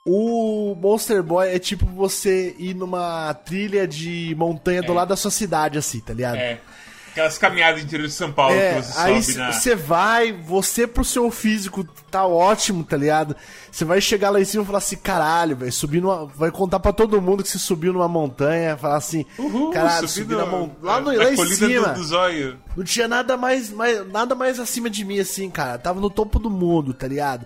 o 0.05 0.75
Monster 0.79 1.23
Boy 1.23 1.49
é 1.49 1.57
tipo 1.57 1.85
você 1.87 2.55
ir 2.59 2.75
numa 2.75 3.33
trilha 3.33 3.87
de 3.87 4.35
montanha 4.37 4.83
do 4.83 4.91
É. 4.91 4.95
lado 4.95 5.09
da 5.09 5.15
sua 5.15 5.31
cidade, 5.31 5.77
assim, 5.79 5.99
tá 5.99 6.13
ligado? 6.13 6.37
É. 6.37 6.59
Aquelas 7.15 7.37
caminhadas 7.37 7.79
do 7.79 7.85
interior 7.85 8.07
de 8.09 8.13
São 8.13 8.29
Paulo 8.29 8.53
É, 8.53 8.75
que 8.75 8.81
você 8.87 8.99
aí 8.99 9.23
sobe 9.23 9.37
na. 9.37 9.53
você 9.53 9.73
vai, 9.73 10.33
você 10.33 10.85
pro 10.85 11.05
seu 11.05 11.31
físico 11.31 11.85
tá 12.11 12.25
ótimo, 12.25 12.83
tá 12.83 12.97
ligado? 12.97 13.37
Você 13.71 13.85
vai 13.85 14.01
chegar 14.01 14.31
lá 14.31 14.41
em 14.41 14.43
cima 14.43 14.63
e 14.63 14.65
falar 14.65 14.79
assim, 14.79 14.97
caralho, 14.97 15.55
velho, 15.55 15.71
subir 15.71 16.01
numa. 16.01 16.25
Vai 16.25 16.51
contar 16.51 16.77
pra 16.77 16.91
todo 16.91 17.21
mundo 17.21 17.41
que 17.41 17.47
você 17.47 17.57
subiu 17.57 17.93
numa 17.93 18.09
montanha, 18.09 18.75
falar 18.75 18.97
assim, 18.97 19.25
Uhul, 19.39 19.71
caralho, 19.71 20.09
subi 20.09 20.35
na 20.35 20.45
montanha. 20.45 20.75
Lá, 20.81 20.99
no, 20.99 21.17
lá 21.17 21.31
em 21.31 21.37
cima. 21.37 21.87
Do, 21.87 22.01
do 22.01 22.03
zóio. 22.03 22.57
Não 22.75 22.83
tinha 22.83 23.07
nada 23.07 23.37
mais, 23.37 23.69
mais, 23.69 24.05
nada 24.11 24.35
mais 24.35 24.59
acima 24.59 24.89
de 24.89 25.05
mim, 25.05 25.17
assim, 25.17 25.49
cara. 25.49 25.77
Tava 25.77 26.01
no 26.01 26.09
topo 26.09 26.37
do 26.37 26.49
mundo, 26.49 26.93
tá 26.93 27.07
ligado? 27.07 27.45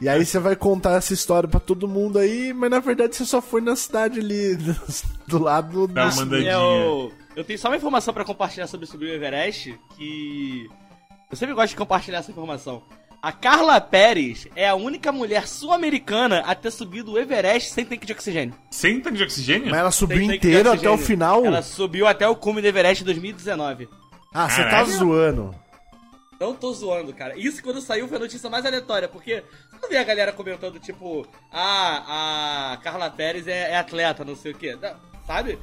E 0.00 0.08
aí 0.08 0.24
você 0.24 0.38
vai 0.38 0.54
contar 0.54 0.92
essa 0.98 1.12
história 1.14 1.48
pra 1.48 1.58
todo 1.58 1.88
mundo 1.88 2.18
aí, 2.18 2.52
mas 2.52 2.70
na 2.70 2.78
verdade 2.78 3.16
você 3.16 3.24
só 3.24 3.40
foi 3.40 3.60
na 3.60 3.74
cidade 3.74 4.20
ali, 4.20 4.56
do 5.26 5.38
lado 5.38 5.88
Dá 5.88 6.06
do... 6.08 6.12
uma 6.14 6.22
andadinha. 6.22 6.52
Eu, 6.52 7.12
eu 7.36 7.44
tenho 7.44 7.58
só 7.58 7.68
uma 7.68 7.76
informação 7.76 8.14
pra 8.14 8.24
compartilhar 8.24 8.66
sobre 8.66 8.86
subir 8.86 9.06
o 9.06 9.14
Everest, 9.14 9.78
que... 9.96 10.68
Eu 11.30 11.36
sempre 11.36 11.54
gosto 11.54 11.70
de 11.70 11.76
compartilhar 11.76 12.18
essa 12.18 12.30
informação. 12.30 12.82
A 13.20 13.32
Carla 13.32 13.80
Pérez 13.80 14.46
é 14.54 14.68
a 14.68 14.74
única 14.74 15.10
mulher 15.10 15.48
sul-americana 15.48 16.40
a 16.40 16.54
ter 16.54 16.70
subido 16.70 17.12
o 17.12 17.18
Everest 17.18 17.70
sem 17.70 17.84
tanque 17.84 18.06
de 18.06 18.12
oxigênio. 18.12 18.54
Sem 18.70 19.00
tanque 19.00 19.16
de 19.16 19.22
oxigênio? 19.24 19.70
Mas 19.70 19.80
ela 19.80 19.90
subiu 19.90 20.20
inteiro 20.20 20.70
até 20.70 20.90
o 20.90 20.98
final? 20.98 21.44
Ela 21.44 21.62
subiu 21.62 22.06
até 22.06 22.28
o 22.28 22.36
cume 22.36 22.60
do 22.60 22.68
Everest 22.68 23.02
em 23.02 23.06
2019. 23.06 23.88
Ah, 24.32 24.48
você 24.48 24.62
tá 24.64 24.84
zoando. 24.84 25.54
Não 26.38 26.54
tô 26.54 26.72
zoando, 26.74 27.14
cara. 27.14 27.34
Isso 27.38 27.62
quando 27.62 27.80
saiu 27.80 28.06
foi 28.08 28.18
a 28.18 28.20
notícia 28.20 28.50
mais 28.50 28.66
aleatória, 28.66 29.08
porque 29.08 29.42
você 29.70 29.78
não 29.80 29.88
vê 29.88 29.96
a 29.96 30.04
galera 30.04 30.32
comentando, 30.32 30.78
tipo, 30.78 31.26
ah, 31.50 32.72
a 32.74 32.76
Carla 32.78 33.10
Pérez 33.10 33.48
é, 33.48 33.70
é 33.70 33.76
atleta, 33.76 34.24
não 34.24 34.36
sei 34.36 34.52
o 34.52 34.54
quê. 34.54 34.76
Não, 34.80 34.94
sabe? 35.26 35.58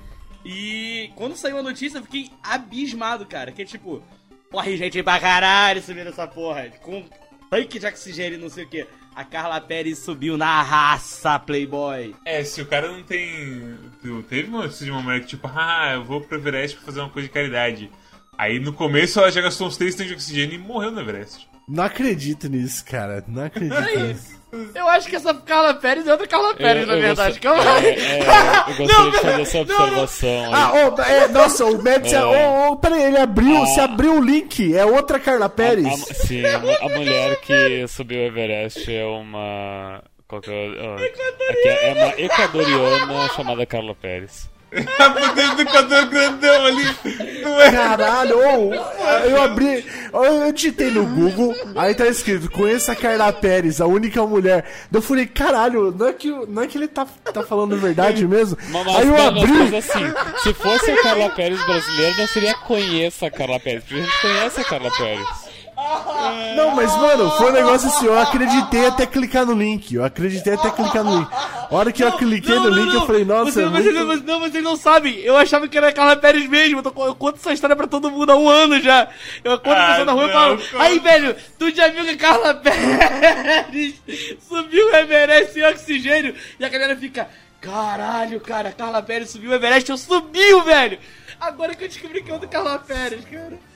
E 0.45 1.11
quando 1.15 1.35
saiu 1.35 1.57
a 1.57 1.63
notícia, 1.63 1.97
eu 1.99 2.03
fiquei 2.03 2.29
abismado, 2.43 3.25
cara. 3.25 3.51
Que 3.51 3.65
tipo, 3.65 4.03
morre 4.51 4.77
gente 4.77 5.01
pra 5.03 5.19
caralho 5.19 5.81
subindo 5.81 6.09
essa 6.09 6.27
porra. 6.27 6.69
Com 6.81 7.03
tanque 7.49 7.79
de 7.79 7.85
oxigênio 7.85 8.37
e 8.37 8.41
não 8.41 8.49
sei 8.49 8.63
o 8.63 8.69
quê. 8.69 8.87
A 9.13 9.25
Carla 9.25 9.59
Pérez 9.59 9.99
subiu 9.99 10.37
na 10.37 10.61
raça, 10.61 11.37
Playboy. 11.37 12.15
É, 12.25 12.43
se 12.45 12.61
o 12.61 12.65
cara 12.65 12.89
não 12.89 13.03
tem. 13.03 13.77
Teve 14.29 14.47
uma 14.47 14.63
notícia 14.63 14.85
de 14.85 14.91
uma 14.91 15.01
mulher 15.01 15.19
que, 15.19 15.27
tipo, 15.27 15.49
ah, 15.53 15.91
eu 15.95 16.03
vou 16.03 16.21
pro 16.21 16.37
Everest 16.37 16.77
pra 16.77 16.85
fazer 16.85 17.01
uma 17.01 17.09
coisa 17.09 17.27
de 17.27 17.33
caridade. 17.33 17.91
Aí 18.37 18.59
no 18.59 18.71
começo 18.71 19.19
ela 19.19 19.29
já 19.29 19.41
gastou 19.41 19.67
uns 19.67 19.77
3 19.77 19.93
tanques 19.93 20.09
de 20.09 20.15
oxigênio 20.15 20.55
e 20.55 20.57
morreu 20.57 20.91
no 20.91 21.01
Everest. 21.01 21.47
Não 21.67 21.83
acredito 21.83 22.47
nisso, 22.47 22.83
cara. 22.85 23.23
Não 23.27 23.43
acredito 23.43 23.99
nisso. 23.99 24.40
Eu 24.75 24.87
acho 24.89 25.07
que 25.07 25.15
essa 25.15 25.33
Carla 25.33 25.73
Pérez 25.73 26.05
é 26.05 26.11
outra 26.11 26.27
Carla 26.27 26.53
Pérez, 26.53 26.85
na 26.85 26.95
verdade. 26.95 27.39
Gost... 27.39 27.65
É, 27.65 27.89
é, 27.89 28.19
eu 28.67 28.75
gostaria 28.75 29.05
não, 29.05 29.11
de 29.11 29.17
fazer 29.19 29.41
essa 29.41 29.59
observação. 29.59 30.51
Não, 30.51 30.53
ah, 30.53 30.71
oh, 30.73 31.01
é, 31.01 31.27
nossa, 31.29 31.65
o 31.65 31.81
Mads. 31.81 32.11
É. 32.11 32.23
Oh, 32.23 32.71
oh, 32.71 32.75
peraí, 32.77 33.03
ele 33.03 33.17
abriu. 33.17 33.63
Ah, 33.63 33.65
se 33.67 33.79
abriu 33.79 34.17
o 34.17 34.21
link. 34.21 34.75
É 34.75 34.85
outra 34.85 35.19
Carla 35.19 35.47
Pérez. 35.47 35.85
A, 35.85 35.93
a, 35.93 35.97
sim, 35.97 36.45
a, 36.45 36.57
a 36.57 36.89
mulher 36.89 37.39
que 37.39 37.87
subiu 37.87 38.19
o 38.19 38.23
Everest 38.23 38.93
é 38.93 39.05
uma. 39.05 40.03
Qual 40.27 40.41
que 40.41 40.51
é, 40.51 40.53
oh, 40.53 40.99
é, 40.99 41.89
é 41.89 41.93
uma 41.93 42.21
equadoriana 42.21 43.29
chamada 43.29 43.65
Carla 43.65 43.95
Pérez. 43.95 44.49
A 44.71 45.09
poder 45.09 45.55
do 45.55 45.61
Equador 45.63 46.05
grandão 46.05 46.65
ali. 46.65 46.85
Não 47.41 47.61
é? 47.61 47.71
Caralho, 47.71 48.37
oh, 48.37 48.73
eu 49.27 49.41
abri. 49.41 49.85
Eu 50.13 50.51
digitei 50.53 50.89
no 50.89 51.05
Google, 51.05 51.53
aí 51.75 51.93
tá 51.93 52.07
escrito: 52.07 52.49
conheça 52.49 52.93
a 52.93 52.95
Carla 52.95 53.33
Pérez, 53.33 53.81
a 53.81 53.85
única 53.85 54.25
mulher. 54.25 54.65
Eu 54.91 55.01
falei, 55.01 55.25
caralho, 55.25 55.91
não 55.91 56.07
é 56.07 56.13
que, 56.13 56.29
não 56.47 56.63
é 56.63 56.67
que 56.67 56.77
ele 56.77 56.87
tá, 56.87 57.05
tá 57.33 57.43
falando 57.43 57.75
verdade 57.77 58.25
mesmo? 58.25 58.57
Mas, 58.69 58.87
aí 58.87 59.07
eu 59.07 59.21
abri. 59.21 59.51
Mas 59.51 59.73
assim, 59.73 60.13
se 60.41 60.53
fosse 60.53 60.89
a 60.89 61.03
Carla 61.03 61.29
Pérez 61.29 61.61
brasileira, 61.65 62.15
não 62.17 62.27
seria 62.27 62.53
conheça 62.53 63.27
a 63.27 63.31
Carla 63.31 63.59
Pérez, 63.59 63.83
porque 63.83 63.99
a 63.99 64.03
gente 64.03 64.21
conhece 64.21 64.61
a 64.61 64.63
Carla 64.63 64.91
Pérez. 64.97 65.50
Não, 66.55 66.71
mas 66.75 66.95
mano, 66.95 67.31
foi 67.31 67.49
um 67.49 67.53
negócio 67.53 67.87
assim, 67.87 68.05
eu 68.05 68.19
acreditei 68.19 68.85
até 68.85 69.05
clicar 69.05 69.45
no 69.45 69.53
link. 69.53 69.93
Eu 69.93 70.03
acreditei 70.03 70.53
até 70.53 70.69
clicar 70.69 71.03
no 71.03 71.19
link. 71.19 71.27
A 71.31 71.75
hora 71.75 71.91
que 71.91 72.03
eu 72.03 72.11
cliquei 72.13 72.55
não, 72.55 72.63
no 72.63 72.69
link, 72.69 72.87
não, 72.87 73.01
eu 73.01 73.05
falei, 73.05 73.25
nossa. 73.25 73.51
Você, 73.51 73.63
é 73.63 73.69
muito... 73.69 74.23
não, 74.25 74.39
vocês 74.39 74.63
não 74.63 74.75
sabem. 74.75 75.19
Eu 75.19 75.37
achava 75.37 75.67
que 75.67 75.77
era 75.77 75.89
a 75.89 75.93
Carla 75.93 76.15
Pérez 76.15 76.47
mesmo. 76.47 76.79
Eu, 76.79 76.83
tô, 76.83 77.05
eu, 77.05 77.15
conto 77.15 77.37
essa 77.37 77.53
história 77.53 77.75
pra 77.75 77.87
todo 77.87 78.11
mundo 78.11 78.31
há 78.31 78.35
um 78.35 78.49
ano 78.49 78.79
já. 78.81 79.07
Eu 79.43 79.57
conto 79.59 79.73
ah, 79.73 79.87
pessoa 79.87 80.05
na 80.05 80.11
rua 80.11 80.27
e 80.27 80.31
falo. 80.31 80.59
Aí, 80.79 80.99
velho, 80.99 81.35
tu 81.57 81.73
já 81.73 81.87
viu 81.87 82.03
que 82.03 82.11
a 82.11 82.17
Carla 82.17 82.53
Pérez 82.61 83.95
subiu 84.47 84.87
o 84.87 84.95
Everest 84.95 85.53
sem 85.53 85.63
oxigênio? 85.63 86.35
E 86.59 86.65
a 86.65 86.69
galera 86.69 86.95
fica. 86.95 87.27
Caralho, 87.59 88.39
cara, 88.41 88.69
a 88.69 88.73
Carla 88.73 89.03
Pérez 89.03 89.29
subiu 89.29 89.51
o 89.51 89.53
Everest, 89.53 89.89
eu 89.89 89.97
subiu, 89.97 90.63
velho! 90.63 90.97
Agora 91.39 91.75
que 91.75 91.83
eu 91.83 91.87
descobri 91.87 92.23
que 92.23 92.31
é 92.31 92.35
o 92.35 92.39
do 92.39 92.47
Carla 92.47 92.79
Pérez, 92.79 93.23
cara. 93.25 93.70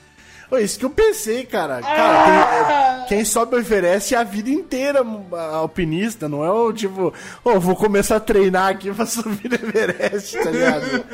Foi 0.48 0.62
isso 0.62 0.78
que 0.78 0.84
eu 0.84 0.90
pensei, 0.90 1.44
cara. 1.44 1.80
Cara, 1.80 3.04
quem, 3.08 3.18
quem 3.18 3.24
sobe 3.24 3.56
o 3.56 3.58
Everest 3.58 4.14
é 4.14 4.18
a 4.18 4.24
vida 4.24 4.50
inteira 4.50 5.04
alpinista, 5.52 6.28
não 6.28 6.44
é 6.44 6.50
o 6.50 6.72
tipo, 6.72 7.12
oh, 7.42 7.58
vou 7.58 7.74
começar 7.74 8.16
a 8.16 8.20
treinar 8.20 8.70
aqui 8.70 8.92
pra 8.92 9.06
subir 9.06 9.50
o 9.50 9.54
Everest, 9.54 10.38
tá 10.38 10.50
ligado? 10.50 11.04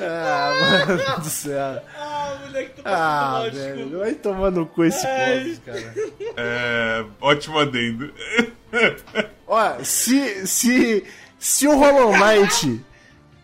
ah, 0.00 0.86
mano 0.86 1.02
do 1.24 1.30
céu. 1.30 1.82
Ah, 1.98 2.36
moleque, 2.44 2.82
tá 2.82 2.90
ah, 2.90 3.48
velho, 3.50 3.98
vai 3.98 4.14
tomando 4.14 4.66
cu 4.66 4.84
esse 4.84 5.06
povo, 5.06 5.60
cara. 5.64 5.94
É, 6.36 7.04
ótimo 7.20 7.58
adendo. 7.58 8.12
Olha, 9.46 9.82
se, 9.84 10.46
se, 10.46 11.04
se 11.38 11.66
o 11.66 11.76
Hollow 11.76 12.12
Knight 12.12 12.84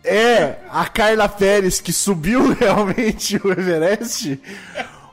é 0.03 0.57
a 0.69 0.85
Carla 0.85 1.29
Pérez 1.29 1.79
que 1.79 1.93
subiu 1.93 2.53
realmente 2.59 3.39
o 3.43 3.51
Everest, 3.51 4.39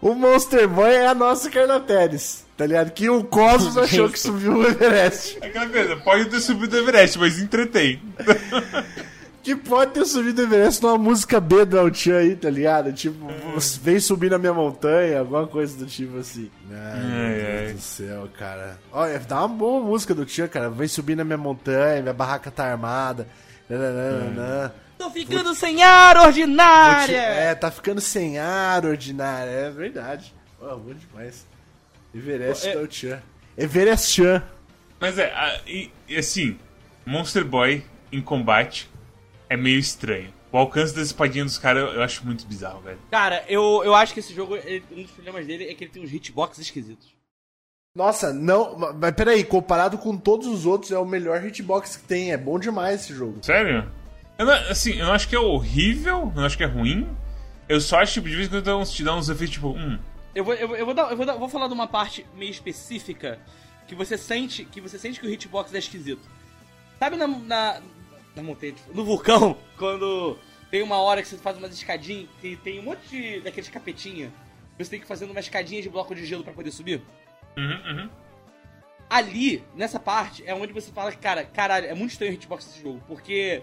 o 0.01 0.15
Monster 0.15 0.69
Boy 0.69 0.93
é 0.93 1.07
a 1.07 1.15
nossa 1.15 1.51
Carla 1.51 1.81
Pérez. 1.81 2.45
Tá 2.57 2.67
ligado? 2.67 2.91
Que 2.91 3.09
o 3.09 3.25
Cosmos 3.25 3.79
achou 3.79 4.11
que 4.11 4.21
subiu 4.21 4.59
o 4.59 4.67
Everest. 4.67 5.39
É 5.41 5.47
aquela 5.47 5.67
coisa, 5.67 5.97
pode 5.97 6.27
ter 6.27 6.41
subido 6.41 6.77
o 6.77 6.79
Everest, 6.81 7.19
mas 7.19 7.39
entretém. 7.39 8.03
que 9.43 9.57
pode 9.57 9.93
ter 9.93 10.05
subido 10.05 10.43
o 10.43 10.45
Everest 10.45 10.83
numa 10.83 10.99
música 10.99 11.41
B 11.41 11.65
do 11.65 11.79
El 11.79 11.95
Chan 11.95 12.19
aí, 12.19 12.37
tá 12.37 12.51
ligado? 12.51 12.93
Tipo, 12.93 13.29
vem 13.81 13.99
subir 13.99 14.31
na 14.31 14.37
minha 14.37 14.53
montanha, 14.53 15.21
alguma 15.21 15.47
coisa 15.47 15.79
do 15.79 15.87
tipo 15.87 16.19
assim. 16.19 16.51
Ai, 16.71 17.01
meu 17.01 17.65
Deus 17.65 17.73
do 17.77 17.81
céu, 17.81 18.29
cara. 18.39 18.79
Olha, 18.93 19.19
dá 19.21 19.39
uma 19.39 19.49
boa 19.49 19.83
música 19.83 20.15
do 20.15 20.29
Chan, 20.29 20.47
cara. 20.47 20.69
Vem 20.69 20.87
subir 20.87 21.17
na 21.17 21.25
minha 21.25 21.39
montanha, 21.39 22.03
minha 22.03 22.13
barraca 22.13 22.51
tá 22.51 22.65
armada. 22.67 23.27
Nananana. 23.77 24.75
Tô 24.99 25.11
ficando 25.11 25.45
Vou... 25.45 25.55
sem 25.55 25.83
ar, 25.83 26.17
ordinária! 26.19 27.07
Te... 27.07 27.15
É, 27.15 27.55
tá 27.55 27.71
ficando 27.71 28.01
sem 28.01 28.39
ar, 28.39 28.85
ordinária. 28.85 29.51
É 29.51 29.71
verdade. 29.71 30.35
Pô, 30.59 30.77
bom 30.77 30.93
demais. 30.93 31.47
Everest 32.15 32.69
é... 32.69 32.91
Chan. 32.91 33.23
Everest 33.57 34.13
Chan. 34.13 34.43
Mas 34.99 35.19
é, 35.19 35.33
e, 35.67 35.91
assim, 36.17 36.59
Monster 37.07 37.45
Boy 37.45 37.85
em 38.13 38.21
combate 38.21 38.91
é 39.49 39.57
meio 39.57 39.79
estranho. 39.79 40.33
O 40.53 40.59
alcance 40.59 40.95
da 40.95 41.01
espadinha 41.01 41.45
dos 41.45 41.57
caras 41.57 41.95
eu 41.95 42.03
acho 42.03 42.27
muito 42.27 42.45
bizarro, 42.47 42.81
velho. 42.81 42.99
Cara, 43.11 43.45
eu, 43.49 43.83
eu 43.85 43.95
acho 43.95 44.13
que 44.13 44.21
esse 44.21 44.35
jogo, 44.35 44.57
ele, 44.57 44.85
um 44.91 45.03
dos 45.03 45.13
problemas 45.13 45.47
dele 45.47 45.71
é 45.71 45.75
que 45.75 45.85
ele 45.85 45.93
tem 45.93 46.03
uns 46.03 46.13
hitboxes 46.13 46.67
esquisitos. 46.67 47.20
Nossa, 47.95 48.33
não. 48.33 48.77
Mas 48.99 49.15
peraí, 49.15 49.45
comparado 49.45 49.99
com 49.99 50.17
todos 50.17 50.47
os 50.47 50.67
outros, 50.67 50.93
é 50.93 50.99
o 50.99 51.05
melhor 51.05 51.45
hitbox 51.45 51.97
que 51.97 52.05
tem. 52.05 52.33
É 52.33 52.37
bom 52.37 52.59
demais 52.59 53.03
esse 53.03 53.13
jogo. 53.13 53.39
Sério? 53.43 53.91
Eu 54.39 54.47
não, 54.47 54.55
assim, 54.71 54.93
eu 54.93 55.07
não 55.07 55.13
acho 55.13 55.29
que 55.29 55.37
é 55.37 55.41
horrível, 55.41 56.21
eu 56.21 56.33
não 56.35 56.45
acho 56.45 56.57
que 56.57 56.65
é 56.65 56.67
ruim. 56.67 57.09
Eu 57.69 57.81
só 57.81 58.01
acho, 58.01 58.15
tipo, 58.15 58.29
de 58.29 58.37
vez 58.37 58.49
em 58.49 58.51
quando 58.51 58.87
te 58.87 59.05
dá 59.05 59.15
uns 59.15 59.29
efeitos, 59.29 59.55
tipo, 59.55 59.69
hum. 59.69 59.99
Eu 60.35 60.45
vou, 60.45 60.55
eu, 60.55 60.77
eu 60.77 60.85
vou, 60.85 60.95
dar, 60.95 61.11
eu 61.11 61.17
vou, 61.17 61.27
dar, 61.27 61.35
vou 61.35 61.49
falar 61.49 61.67
de 61.67 61.75
uma 61.75 61.89
parte 61.89 62.25
meio 62.35 62.51
específica 62.51 63.39
que 63.87 63.95
você 63.95 64.17
sente 64.17 64.65
que 64.65 64.81
você 64.81 64.99
sente 64.99 65.19
que 65.19 65.27
o 65.27 65.31
hitbox 65.31 65.75
é 65.75 65.79
esquisito. 65.79 66.23
Sabe 66.99 67.17
na, 67.17 67.27
na, 67.27 67.83
na 68.37 68.43
montanha, 68.43 68.75
no 68.95 69.05
vulcão, 69.05 69.57
quando 69.77 70.39
tem 70.71 70.83
uma 70.83 70.99
hora 70.99 71.21
que 71.21 71.29
você 71.29 71.37
faz 71.37 71.59
umas 71.59 71.73
escadinhas 71.73 72.29
e 72.43 72.57
tem 72.57 72.79
um 72.79 72.85
monte 72.85 73.09
de, 73.09 73.41
daqueles 73.41 73.69
capetinha, 73.69 74.33
você 74.79 74.91
tem 74.91 75.01
que 75.01 75.07
fazer 75.07 75.25
uma 75.25 75.41
escadinha 75.41 75.83
de 75.83 75.89
bloco 75.89 76.15
de 76.15 76.25
gelo 76.25 76.45
para 76.45 76.53
poder 76.53 76.71
subir? 76.71 77.03
Uhum, 77.57 77.99
uhum. 77.99 78.11
Ali, 79.09 79.65
nessa 79.75 79.99
parte, 79.99 80.47
é 80.47 80.55
onde 80.55 80.73
você 80.73 80.93
fala 80.93 81.11
cara, 81.13 81.45
caralho, 81.45 81.87
é 81.87 81.95
muito 81.95 82.13
estranho 82.13 82.33
o 82.33 82.35
hitbox 82.35 82.65
desse 82.65 82.81
jogo, 82.81 83.03
porque 83.09 83.63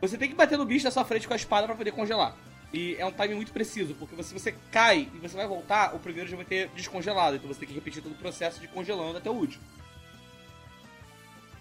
você 0.00 0.16
tem 0.16 0.28
que 0.28 0.34
bater 0.34 0.56
no 0.56 0.64
bicho 0.64 0.84
da 0.84 0.90
sua 0.90 1.04
frente 1.04 1.28
com 1.28 1.34
a 1.34 1.36
espada 1.36 1.66
para 1.66 1.76
poder 1.76 1.92
congelar. 1.92 2.34
E 2.72 2.96
é 2.98 3.04
um 3.04 3.12
timing 3.12 3.34
muito 3.34 3.52
preciso, 3.52 3.94
porque 3.94 4.20
se 4.22 4.32
você 4.32 4.52
cai 4.70 5.10
e 5.14 5.18
você 5.18 5.36
vai 5.36 5.46
voltar, 5.46 5.94
o 5.94 5.98
primeiro 5.98 6.28
já 6.28 6.36
vai 6.36 6.44
ter 6.46 6.68
descongelado, 6.70 7.36
então 7.36 7.46
você 7.46 7.60
tem 7.60 7.68
que 7.68 7.74
repetir 7.74 8.02
todo 8.02 8.12
o 8.12 8.16
processo 8.16 8.58
de 8.60 8.66
congelando 8.66 9.18
até 9.18 9.28
o 9.28 9.34
último. 9.34 9.62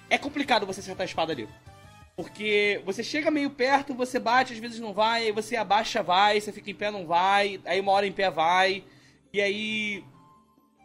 É 0.10 0.18
complicado 0.18 0.66
você 0.66 0.80
acertar 0.80 1.04
a 1.04 1.06
espada 1.06 1.34
ali. 1.34 1.50
Porque 2.16 2.82
você 2.86 3.04
chega 3.04 3.30
meio 3.30 3.50
perto, 3.50 3.94
você 3.94 4.20
bate, 4.20 4.54
às 4.54 4.60
vezes 4.60 4.80
não 4.80 4.94
vai, 4.94 5.24
aí 5.24 5.32
você 5.32 5.58
abaixa, 5.58 6.02
vai, 6.02 6.40
você 6.40 6.52
fica 6.52 6.72
em 6.72 6.76
pé, 6.76 6.92
não 6.92 7.06
vai, 7.06 7.60
aí 7.66 7.80
uma 7.80 7.92
hora 7.92 8.08
em 8.08 8.12
pé 8.12 8.30
vai, 8.30 8.84
e 9.34 9.42
aí 9.42 10.04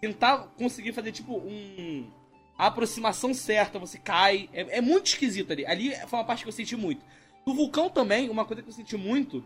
tentar 0.01 0.49
conseguir 0.57 0.92
fazer 0.92 1.12
tipo 1.12 1.36
um. 1.36 2.11
A 2.59 2.68
aproximação 2.68 3.34
certa, 3.34 3.78
você 3.78 3.99
cai. 3.99 4.49
É, 4.53 4.78
é, 4.78 4.80
muito 4.80 5.07
esquisito 5.07 5.53
ali. 5.53 5.66
Ali 5.66 5.94
foi 6.07 6.18
uma 6.18 6.24
parte 6.24 6.42
que 6.42 6.49
eu 6.49 6.53
senti 6.53 6.76
muito. 6.76 7.05
No 7.47 7.55
vulcão 7.55 7.90
também, 7.90 8.30
uma 8.30 8.44
coisa 8.44 8.62
que 8.62 8.68
eu 8.68 8.72
senti 8.72 8.97
muito. 8.97 9.44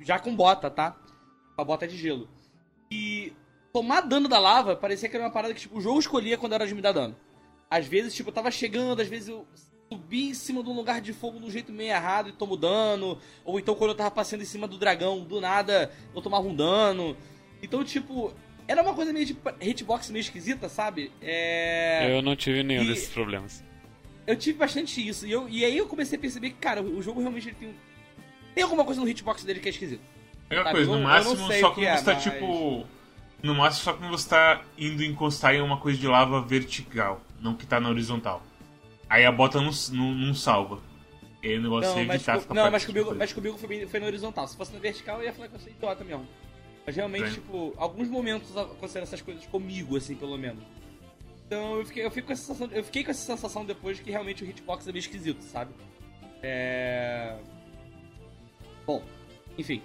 Já 0.00 0.18
com 0.18 0.34
bota, 0.34 0.70
tá? 0.70 0.92
Com 1.56 1.62
a 1.62 1.64
bota 1.64 1.88
de 1.88 1.96
gelo. 1.96 2.28
E 2.90 3.32
tomar 3.72 4.02
dano 4.02 4.28
da 4.28 4.38
lava 4.38 4.76
parecia 4.76 5.08
que 5.08 5.16
era 5.16 5.24
uma 5.24 5.32
parada 5.32 5.54
que 5.54 5.60
tipo, 5.60 5.78
o 5.78 5.80
jogo 5.80 5.98
escolhia 5.98 6.36
quando 6.38 6.54
era 6.54 6.66
de 6.66 6.74
me 6.74 6.82
dar 6.82 6.92
dano. 6.92 7.16
Às 7.68 7.86
vezes, 7.86 8.14
tipo, 8.14 8.30
eu 8.30 8.34
tava 8.34 8.50
chegando, 8.50 9.00
às 9.00 9.08
vezes 9.08 9.28
eu 9.28 9.46
subi 9.92 10.30
em 10.30 10.34
cima 10.34 10.62
de 10.62 10.68
um 10.68 10.74
lugar 10.74 11.00
de 11.00 11.12
fogo 11.12 11.38
de 11.38 11.46
um 11.46 11.50
jeito 11.50 11.72
meio 11.72 11.90
errado 11.90 12.28
e 12.28 12.32
tomo 12.32 12.56
dano. 12.56 13.18
Ou 13.44 13.58
então 13.58 13.74
quando 13.74 13.90
eu 13.90 13.96
tava 13.96 14.10
passando 14.10 14.42
em 14.42 14.46
cima 14.46 14.68
do 14.68 14.78
dragão, 14.78 15.20
do 15.24 15.40
nada 15.40 15.90
eu 16.14 16.22
tomava 16.22 16.46
um 16.46 16.54
dano. 16.54 17.16
Então, 17.62 17.84
tipo, 17.84 18.32
era 18.70 18.82
uma 18.82 18.94
coisa 18.94 19.12
meio 19.12 19.26
de 19.26 19.36
hitbox 19.60 20.10
meio 20.10 20.20
esquisita, 20.20 20.68
sabe? 20.68 21.10
É... 21.20 22.16
Eu 22.16 22.22
não 22.22 22.36
tive 22.36 22.62
nenhum 22.62 22.84
e... 22.84 22.86
desses 22.86 23.08
problemas. 23.08 23.64
Eu 24.24 24.36
tive 24.36 24.58
bastante 24.58 25.06
isso. 25.06 25.26
E, 25.26 25.32
eu, 25.32 25.48
e 25.48 25.64
aí 25.64 25.76
eu 25.76 25.88
comecei 25.88 26.16
a 26.16 26.20
perceber 26.20 26.50
que, 26.50 26.56
cara, 26.56 26.80
o 26.80 27.02
jogo 27.02 27.20
realmente 27.20 27.52
tem. 27.52 27.74
Tem 28.54 28.62
alguma 28.62 28.84
coisa 28.84 29.00
no 29.00 29.08
hitbox 29.08 29.42
dele 29.42 29.58
que 29.58 29.66
é 29.66 29.72
esquisito. 29.72 30.02
É 30.48 30.60
uma 30.60 30.70
coisa, 30.70 30.92
no 30.92 31.02
máximo, 31.02 31.52
só 31.52 31.70
quando 31.72 31.86
é, 31.86 31.96
você 31.96 32.04
tá 32.04 32.14
mas... 32.14 32.22
tipo. 32.22 32.86
No 33.42 33.54
máximo, 33.56 33.82
só 33.82 33.92
quando 33.94 34.10
você 34.10 34.28
tá 34.28 34.62
indo 34.78 35.02
encostar 35.02 35.54
em 35.54 35.60
uma 35.60 35.78
coisa 35.78 35.98
de 35.98 36.06
lava 36.06 36.40
vertical, 36.40 37.20
não 37.40 37.54
que 37.54 37.66
tá 37.66 37.80
na 37.80 37.88
horizontal. 37.88 38.40
Aí 39.08 39.24
a 39.24 39.32
bota 39.32 39.60
não, 39.60 39.72
não, 39.92 40.14
não 40.14 40.34
salva. 40.34 40.80
E 41.42 41.48
aí 41.48 41.58
o 41.58 41.62
negócio 41.62 41.90
não, 41.90 41.98
é 41.98 42.02
evitar 42.02 42.38
ficar 42.38 42.54
Não, 42.54 42.70
mas 42.70 42.84
comigo, 42.84 43.14
mas 43.16 43.32
comigo 43.32 43.58
foi, 43.58 43.86
foi 43.86 43.98
na 43.98 44.06
horizontal. 44.06 44.46
Se 44.46 44.56
fosse 44.56 44.72
na 44.72 44.78
vertical, 44.78 45.18
eu 45.18 45.24
ia 45.24 45.32
falar 45.32 45.48
que 45.48 45.56
eu 45.56 45.60
sou 45.60 45.72
idiota 45.72 46.04
mesmo. 46.04 46.28
Mas 46.86 46.96
realmente, 46.96 47.34
tipo, 47.34 47.74
alguns 47.76 48.08
momentos 48.08 48.56
aconteceram 48.56 49.04
essas 49.04 49.20
coisas 49.20 49.46
comigo, 49.46 49.96
assim, 49.96 50.14
pelo 50.14 50.36
menos. 50.36 50.62
Então 51.46 51.76
eu 51.76 51.84
fiquei, 51.84 52.04
eu, 52.04 52.10
fico 52.10 52.28
com 52.28 52.32
essa 52.32 52.44
sensação, 52.44 52.68
eu 52.72 52.84
fiquei 52.84 53.02
com 53.02 53.10
essa 53.10 53.26
sensação 53.26 53.64
depois 53.64 53.96
de 53.96 54.04
que 54.04 54.10
realmente 54.10 54.44
o 54.44 54.46
hitbox 54.46 54.86
é 54.86 54.92
meio 54.92 55.00
esquisito, 55.00 55.42
sabe? 55.42 55.72
É. 56.42 57.36
Bom, 58.86 59.04
enfim. 59.58 59.82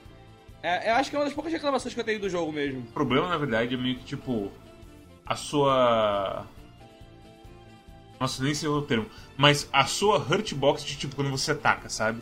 É, 0.62 0.92
eu 0.92 0.96
acho 0.96 1.10
que 1.10 1.16
é 1.16 1.20
uma 1.20 1.26
das 1.26 1.34
poucas 1.34 1.52
reclamações 1.52 1.94
que 1.94 2.00
eu 2.00 2.04
tenho 2.04 2.20
do 2.20 2.30
jogo 2.30 2.52
mesmo. 2.52 2.82
O 2.82 2.92
problema, 2.92 3.30
na 3.30 3.38
verdade, 3.38 3.76
é 3.76 3.78
meio 3.78 3.96
que 3.96 4.04
tipo. 4.04 4.52
A 5.26 5.36
sua. 5.36 6.46
Nossa, 8.20 8.44
nem 8.44 8.54
sei 8.54 8.70
o 8.70 8.82
termo. 8.82 9.08
Mas 9.36 9.68
a 9.74 9.86
sua 9.86 10.18
hurtbox 10.18 10.84
de 10.84 10.96
tipo 10.96 11.16
quando 11.16 11.32
você 11.32 11.52
ataca, 11.52 11.90
sabe? 11.90 12.22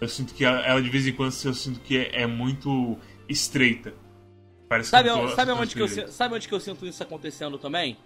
Eu 0.00 0.08
sinto 0.08 0.32
que 0.32 0.44
ela, 0.44 0.60
ela 0.60 0.82
de 0.82 0.88
vez 0.88 1.06
em 1.06 1.12
quando 1.12 1.32
eu 1.44 1.54
sinto 1.54 1.80
que 1.80 1.98
é, 1.98 2.22
é 2.22 2.26
muito 2.26 2.98
estreita. 3.28 3.94
Parece 4.68 4.90
Sabe, 4.90 5.08
que 5.08 5.14
eu 5.18 5.28
sabe, 5.30 5.52
onde 5.52 5.74
que 5.74 5.80
eu, 5.80 5.88
sabe 6.08 6.34
onde 6.34 6.46
que 6.48 6.54
eu 6.54 6.60
sinto 6.60 6.86
isso 6.86 7.02
acontecendo 7.02 7.58
também? 7.58 7.96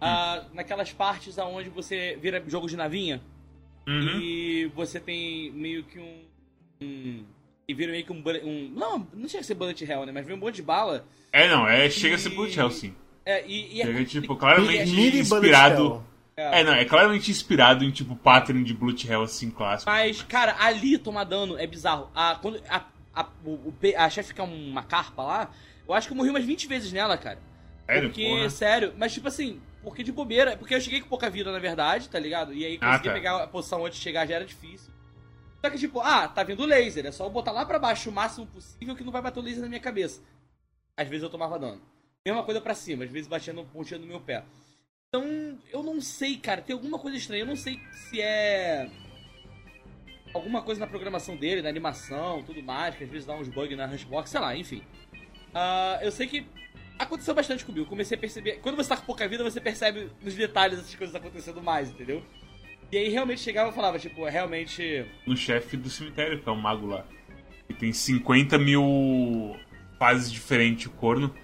Ah, 0.00 0.44
naquelas 0.52 0.92
partes 0.92 1.38
aonde 1.38 1.68
você 1.70 2.18
vira 2.20 2.42
jogo 2.46 2.68
de 2.68 2.76
navinha 2.76 3.20
Uhum. 3.86 4.18
e 4.20 4.70
você 4.74 4.98
tem 4.98 5.50
meio 5.52 5.84
que 5.84 5.98
um. 5.98 6.22
um 6.82 7.24
e 7.68 7.74
vira 7.74 7.92
meio 7.92 8.04
que 8.04 8.12
um, 8.12 8.22
um. 8.44 8.70
Não, 8.74 9.06
não 9.12 9.28
chega 9.28 9.40
a 9.40 9.44
ser 9.44 9.54
bullet 9.54 9.84
hell, 9.84 10.06
né? 10.06 10.12
Mas 10.12 10.26
vem 10.26 10.36
um 10.36 10.38
monte 10.38 10.56
de 10.56 10.62
bala. 10.62 11.04
É, 11.32 11.48
não, 11.48 11.66
é, 11.66 11.88
chega 11.90 12.14
a 12.14 12.18
ser 12.18 12.30
E- 12.30 12.34
Bullet 12.34 12.58
Hell, 12.58 12.70
sim. 12.70 12.94
É, 13.26 13.44
e, 13.46 13.76
e 13.76 13.82
é 13.82 13.86
Chega, 13.86 14.04
tipo, 14.04 14.36
claramente 14.36 14.90
Mini 14.90 14.96
Bullet 14.96 15.20
inspirado. 15.20 16.04
É. 16.36 16.60
É, 16.60 16.64
não, 16.64 16.72
é 16.72 16.84
claramente 16.84 17.30
inspirado 17.30 17.84
em, 17.84 17.90
tipo, 17.90 18.14
pattern 18.16 18.62
de 18.64 18.74
Bullet 18.74 19.06
Hell, 19.10 19.22
assim, 19.22 19.50
clássico. 19.50 19.90
Mas, 19.90 20.22
cara, 20.22 20.56
ali 20.58 20.96
tomar 20.98 21.24
dano 21.24 21.58
é 21.58 21.66
bizarro. 21.66 22.10
A, 22.14 22.36
quando 22.40 22.60
a, 22.68 22.84
a, 23.14 23.26
o, 23.44 23.72
a 23.96 24.10
chefe 24.10 24.28
fica 24.28 24.42
uma 24.44 24.82
carpa 24.82 25.22
lá, 25.22 25.50
eu 25.86 25.94
acho 25.94 26.06
que 26.08 26.12
eu 26.12 26.16
morri 26.16 26.30
umas 26.30 26.44
20 26.44 26.66
vezes 26.66 26.92
nela, 26.92 27.16
cara. 27.16 27.38
Sério, 27.86 28.08
Porque, 28.08 28.24
porra. 28.28 28.50
sério, 28.50 28.94
mas 28.96 29.12
tipo 29.12 29.28
assim, 29.28 29.60
porque 29.82 30.02
de 30.02 30.10
bobeira, 30.12 30.56
porque 30.56 30.74
eu 30.74 30.80
cheguei 30.80 31.00
com 31.00 31.08
pouca 31.08 31.28
vida, 31.28 31.52
na 31.52 31.58
verdade, 31.58 32.08
tá 32.08 32.18
ligado? 32.18 32.54
E 32.54 32.64
aí 32.64 32.78
Ah, 32.80 32.92
consegui 32.92 33.08
tá. 33.08 33.14
pegar 33.14 33.42
a 33.42 33.46
posição 33.46 33.84
antes 33.84 33.98
de 33.98 34.04
chegar 34.04 34.26
já 34.26 34.36
era 34.36 34.44
difícil. 34.46 34.92
Só 35.62 35.70
que, 35.70 35.78
tipo, 35.78 36.00
ah, 36.00 36.28
tá 36.28 36.42
vindo 36.42 36.64
laser, 36.66 37.06
é 37.06 37.12
só 37.12 37.24
eu 37.24 37.30
botar 37.30 37.52
lá 37.52 37.64
pra 37.64 37.78
baixo 37.78 38.10
o 38.10 38.12
máximo 38.12 38.46
possível 38.46 38.94
que 38.94 39.04
não 39.04 39.12
vai 39.12 39.22
bater 39.22 39.40
o 39.40 39.42
laser 39.42 39.62
na 39.62 39.68
minha 39.68 39.80
cabeça. 39.80 40.22
Às 40.96 41.08
vezes 41.08 41.22
eu 41.22 41.30
tomava 41.30 41.58
dano. 41.58 41.80
Mesma 42.26 42.42
coisa 42.42 42.60
pra 42.60 42.74
cima, 42.74 43.04
às 43.04 43.10
vezes 43.10 43.28
batia 43.28 43.52
no 43.52 43.64
pontinha 43.66 43.98
no 43.98 44.06
meu 44.06 44.20
pé. 44.20 44.44
Então, 45.08 45.58
eu 45.70 45.82
não 45.82 46.00
sei, 46.00 46.36
cara, 46.36 46.60
tem 46.62 46.74
alguma 46.74 46.98
coisa 46.98 47.16
estranha, 47.16 47.42
eu 47.42 47.46
não 47.46 47.56
sei 47.56 47.78
se 47.92 48.20
é 48.20 48.90
alguma 50.34 50.62
coisa 50.62 50.80
na 50.80 50.86
programação 50.86 51.36
dele, 51.36 51.62
na 51.62 51.68
animação, 51.68 52.42
tudo 52.42 52.62
mais, 52.62 52.96
que 52.96 53.04
às 53.04 53.10
vezes 53.10 53.26
dá 53.26 53.34
uns 53.34 53.48
bugs 53.48 53.76
na 53.76 53.86
Hunchbox, 53.86 54.30
sei 54.30 54.40
lá, 54.40 54.56
enfim. 54.56 54.82
Ah, 55.54 55.98
eu 56.02 56.10
sei 56.10 56.26
que 56.26 56.46
aconteceu 56.98 57.34
bastante 57.34 57.64
comigo. 57.64 57.86
Comecei 57.86 58.16
a 58.16 58.20
perceber. 58.20 58.58
Quando 58.60 58.76
você 58.76 58.88
tá 58.88 58.96
com 58.96 59.06
pouca 59.06 59.28
vida, 59.28 59.44
você 59.44 59.60
percebe 59.60 60.10
nos 60.22 60.34
detalhes 60.34 60.78
essas 60.78 60.94
coisas 60.94 61.14
acontecendo 61.14 61.62
mais, 61.62 61.90
entendeu? 61.90 62.22
E 62.90 62.98
aí 62.98 63.08
realmente 63.08 63.40
chegava 63.40 63.70
e 63.70 63.74
falava, 63.74 63.98
tipo, 63.98 64.26
é 64.26 64.30
realmente. 64.30 65.06
No 65.26 65.36
chefe 65.36 65.76
do 65.76 65.88
cemitério, 65.88 66.40
que 66.40 66.48
é 66.48 66.52
o 66.52 66.56
mago 66.56 66.86
lá. 66.86 67.04
Que 67.66 67.74
tem 67.74 67.92
50 67.92 68.58
mil 68.58 69.56
fases 69.98 70.30
diferentes, 70.30 70.86
o 70.86 70.90
corno. 70.90 71.34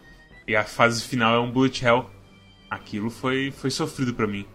E 0.46 0.54
a 0.54 0.64
fase 0.64 1.02
final 1.04 1.34
é 1.34 1.38
um 1.38 1.50
Bullet 1.50 1.84
Hell. 1.84 2.10
Aquilo 2.68 3.10
foi, 3.10 3.50
foi 3.50 3.70
sofrido 3.70 4.14
pra 4.14 4.26
mim. 4.26 4.46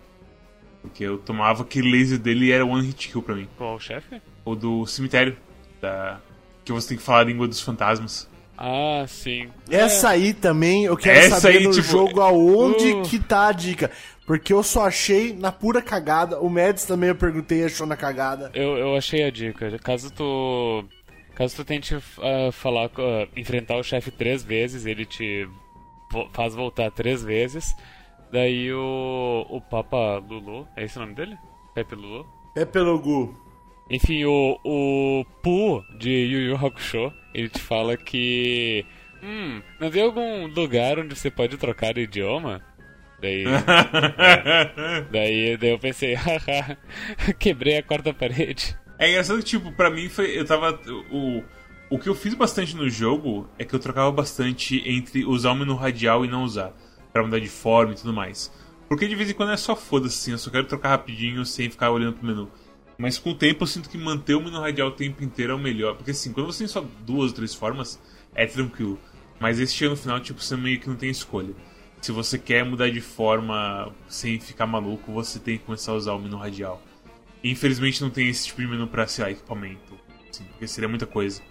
Porque 0.81 1.03
eu 1.03 1.17
tomava 1.17 1.63
aquele 1.63 1.91
laser 1.91 2.19
dele 2.19 2.45
e 2.45 2.51
era 2.51 2.65
one 2.65 2.85
hit 2.85 3.09
kill 3.09 3.21
pra 3.21 3.35
mim. 3.35 3.49
Qual 3.57 3.75
o 3.75 3.79
chefe? 3.79 4.21
O 4.43 4.55
do 4.55 4.85
cemitério. 4.85 5.35
Da... 5.81 6.21
Que 6.63 6.71
você 6.71 6.89
tem 6.89 6.97
que 6.97 7.03
falar 7.03 7.21
a 7.21 7.23
língua 7.23 7.47
dos 7.47 7.61
fantasmas. 7.61 8.29
Ah, 8.57 9.05
sim. 9.07 9.49
Essa 9.69 10.09
aí 10.09 10.33
também, 10.33 10.85
eu 10.85 10.95
quero 10.95 11.19
Essa 11.19 11.39
saber 11.41 11.57
aí, 11.57 11.63
no 11.65 11.71
tipo, 11.71 11.87
jogo 11.87 12.21
aonde 12.21 12.93
uh. 12.93 13.01
que 13.03 13.19
tá 13.19 13.47
a 13.47 13.51
dica. 13.51 13.91
Porque 14.25 14.51
eu 14.53 14.63
só 14.63 14.87
achei 14.87 15.33
na 15.33 15.51
pura 15.51 15.81
cagada. 15.81 16.39
O 16.39 16.49
Mads 16.49 16.85
também 16.85 17.09
eu 17.09 17.15
perguntei 17.15 17.61
e 17.61 17.65
achou 17.65 17.85
na 17.85 17.95
cagada. 17.95 18.49
Eu, 18.53 18.77
eu 18.77 18.95
achei 18.95 19.23
a 19.23 19.29
dica. 19.29 19.77
Caso 19.79 20.11
tu. 20.11 20.83
Caso 21.35 21.55
tu 21.57 21.65
tente 21.65 21.95
ah, 21.95 22.51
falar, 22.51 22.89
ah, 22.97 23.27
enfrentar 23.35 23.77
o 23.77 23.83
chefe 23.83 24.09
três 24.09 24.41
vezes, 24.43 24.85
ele 24.85 25.05
te 25.05 25.47
vo- 26.11 26.29
faz 26.33 26.55
voltar 26.55 26.89
três 26.91 27.23
vezes. 27.23 27.75
Daí 28.31 28.73
o. 28.73 29.45
O 29.49 29.61
Papa 29.61 30.17
Lulu, 30.27 30.67
é 30.75 30.85
esse 30.85 30.97
o 30.97 31.01
nome 31.01 31.13
dele? 31.13 31.37
Pepe 31.75 31.93
Lulu? 31.95 32.25
É 32.55 32.65
pelo 32.65 32.97
Gu. 32.97 33.35
Enfim, 33.89 34.23
o, 34.25 34.57
o 34.63 35.25
Pooh 35.43 35.83
de 35.99 36.09
Yu 36.09 36.39
Yu 36.49 36.55
Hakusho, 36.55 37.11
ele 37.35 37.49
te 37.49 37.59
fala 37.59 37.97
que. 37.97 38.85
Hum, 39.21 39.61
não 39.79 39.91
tem 39.91 40.01
algum 40.01 40.47
lugar 40.47 40.99
onde 40.99 41.13
você 41.13 41.29
pode 41.29 41.57
trocar 41.57 41.93
de 41.93 42.01
idioma? 42.01 42.61
Daí. 43.21 43.43
daí, 45.11 45.57
daí 45.57 45.69
eu 45.69 45.79
pensei, 45.79 46.13
haha, 46.13 46.77
quebrei 47.37 47.77
a 47.77 47.83
quarta 47.83 48.13
parede. 48.13 48.77
É 48.97 49.09
engraçado 49.09 49.39
que, 49.39 49.45
tipo, 49.45 49.71
pra 49.73 49.89
mim 49.89 50.07
foi. 50.07 50.37
Eu 50.37 50.45
tava. 50.45 50.79
O, 51.11 51.43
o 51.89 51.99
que 51.99 52.07
eu 52.07 52.15
fiz 52.15 52.33
bastante 52.33 52.73
no 52.75 52.89
jogo 52.89 53.49
é 53.59 53.65
que 53.65 53.73
eu 53.75 53.79
trocava 53.79 54.11
bastante 54.11 54.81
entre 54.89 55.25
usar 55.25 55.51
o 55.51 55.55
menu 55.55 55.75
radial 55.75 56.23
e 56.23 56.29
não 56.29 56.43
usar. 56.43 56.73
Pra 57.11 57.23
mudar 57.23 57.39
de 57.39 57.49
forma 57.49 57.91
e 57.91 57.95
tudo 57.95 58.13
mais. 58.13 58.51
Porque 58.87 59.07
de 59.07 59.15
vez 59.15 59.29
em 59.29 59.33
quando 59.33 59.51
é 59.51 59.57
só 59.57 59.75
foda-se, 59.75 60.15
assim, 60.15 60.31
eu 60.31 60.37
só 60.37 60.49
quero 60.49 60.67
trocar 60.67 60.89
rapidinho 60.89 61.45
sem 61.45 61.69
ficar 61.69 61.91
olhando 61.91 62.13
pro 62.13 62.27
menu. 62.27 62.49
Mas 62.97 63.17
com 63.17 63.31
o 63.31 63.35
tempo 63.35 63.63
eu 63.63 63.67
sinto 63.67 63.89
que 63.89 63.97
manter 63.97 64.35
o 64.35 64.41
menu 64.41 64.59
radial 64.59 64.87
o 64.87 64.91
tempo 64.91 65.23
inteiro 65.23 65.53
é 65.53 65.55
o 65.55 65.59
melhor. 65.59 65.95
Porque 65.95 66.11
assim, 66.11 66.31
quando 66.31 66.47
você 66.47 66.59
tem 66.59 66.67
só 66.67 66.85
duas 67.05 67.31
ou 67.31 67.35
três 67.35 67.53
formas, 67.53 67.99
é 68.33 68.45
tranquilo. 68.45 68.99
Mas 69.39 69.59
esse 69.59 69.73
chega 69.73 69.91
no 69.91 69.97
final, 69.97 70.19
tipo, 70.19 70.41
você 70.41 70.55
meio 70.55 70.79
que 70.79 70.87
não 70.87 70.95
tem 70.95 71.09
escolha. 71.09 71.53
Se 72.01 72.11
você 72.11 72.37
quer 72.37 72.63
mudar 72.63 72.89
de 72.89 73.01
forma 73.01 73.91
sem 74.07 74.39
ficar 74.39 74.65
maluco, 74.65 75.11
você 75.11 75.39
tem 75.39 75.57
que 75.57 75.65
começar 75.65 75.91
a 75.91 75.95
usar 75.95 76.13
o 76.13 76.19
menu 76.19 76.37
radial. 76.37 76.81
Infelizmente 77.43 78.01
não 78.01 78.09
tem 78.09 78.29
esse 78.29 78.47
tipo 78.47 78.61
de 78.61 78.67
menu 78.67 78.87
pra, 78.87 79.07
sei 79.07 79.23
lá, 79.25 79.31
equipamento. 79.31 79.97
Assim, 80.29 80.43
porque 80.45 80.67
seria 80.67 80.87
muita 80.87 81.05
coisa. 81.05 81.41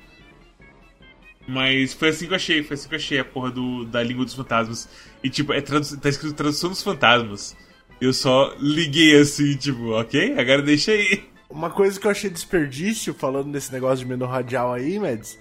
Mas 1.47 1.93
foi 1.93 2.09
assim 2.09 2.27
que 2.27 2.33
eu 2.33 2.37
achei, 2.37 2.63
foi 2.63 2.75
assim 2.75 2.89
que 2.89 2.95
eu 2.95 2.99
achei 2.99 3.19
a 3.19 3.25
porra 3.25 3.51
do, 3.51 3.85
da 3.85 4.03
língua 4.03 4.25
dos 4.25 4.35
fantasmas. 4.35 4.89
E 5.23 5.29
tipo, 5.29 5.53
é 5.53 5.61
tá 5.61 6.09
escrito 6.09 6.35
tradução 6.35 6.71
dos 6.71 6.83
fantasmas. 6.83 7.57
Eu 8.01 8.13
só 8.13 8.55
liguei 8.59 9.19
assim, 9.21 9.57
tipo, 9.57 9.91
ok, 9.91 10.39
agora 10.39 10.63
deixa 10.63 10.93
aí. 10.93 11.34
Uma 11.55 11.71
coisa 11.71 12.01
que 12.01 12.05
eu 12.05 12.11
achei 12.11 12.29
desperdício, 12.29 13.15
falando 13.15 13.53
desse 13.53 13.73
negócio 13.73 13.99
de 13.99 14.07
menu 14.07 14.27
radial 14.27 14.73
aí, 14.73 14.99
Mads, 14.99 15.39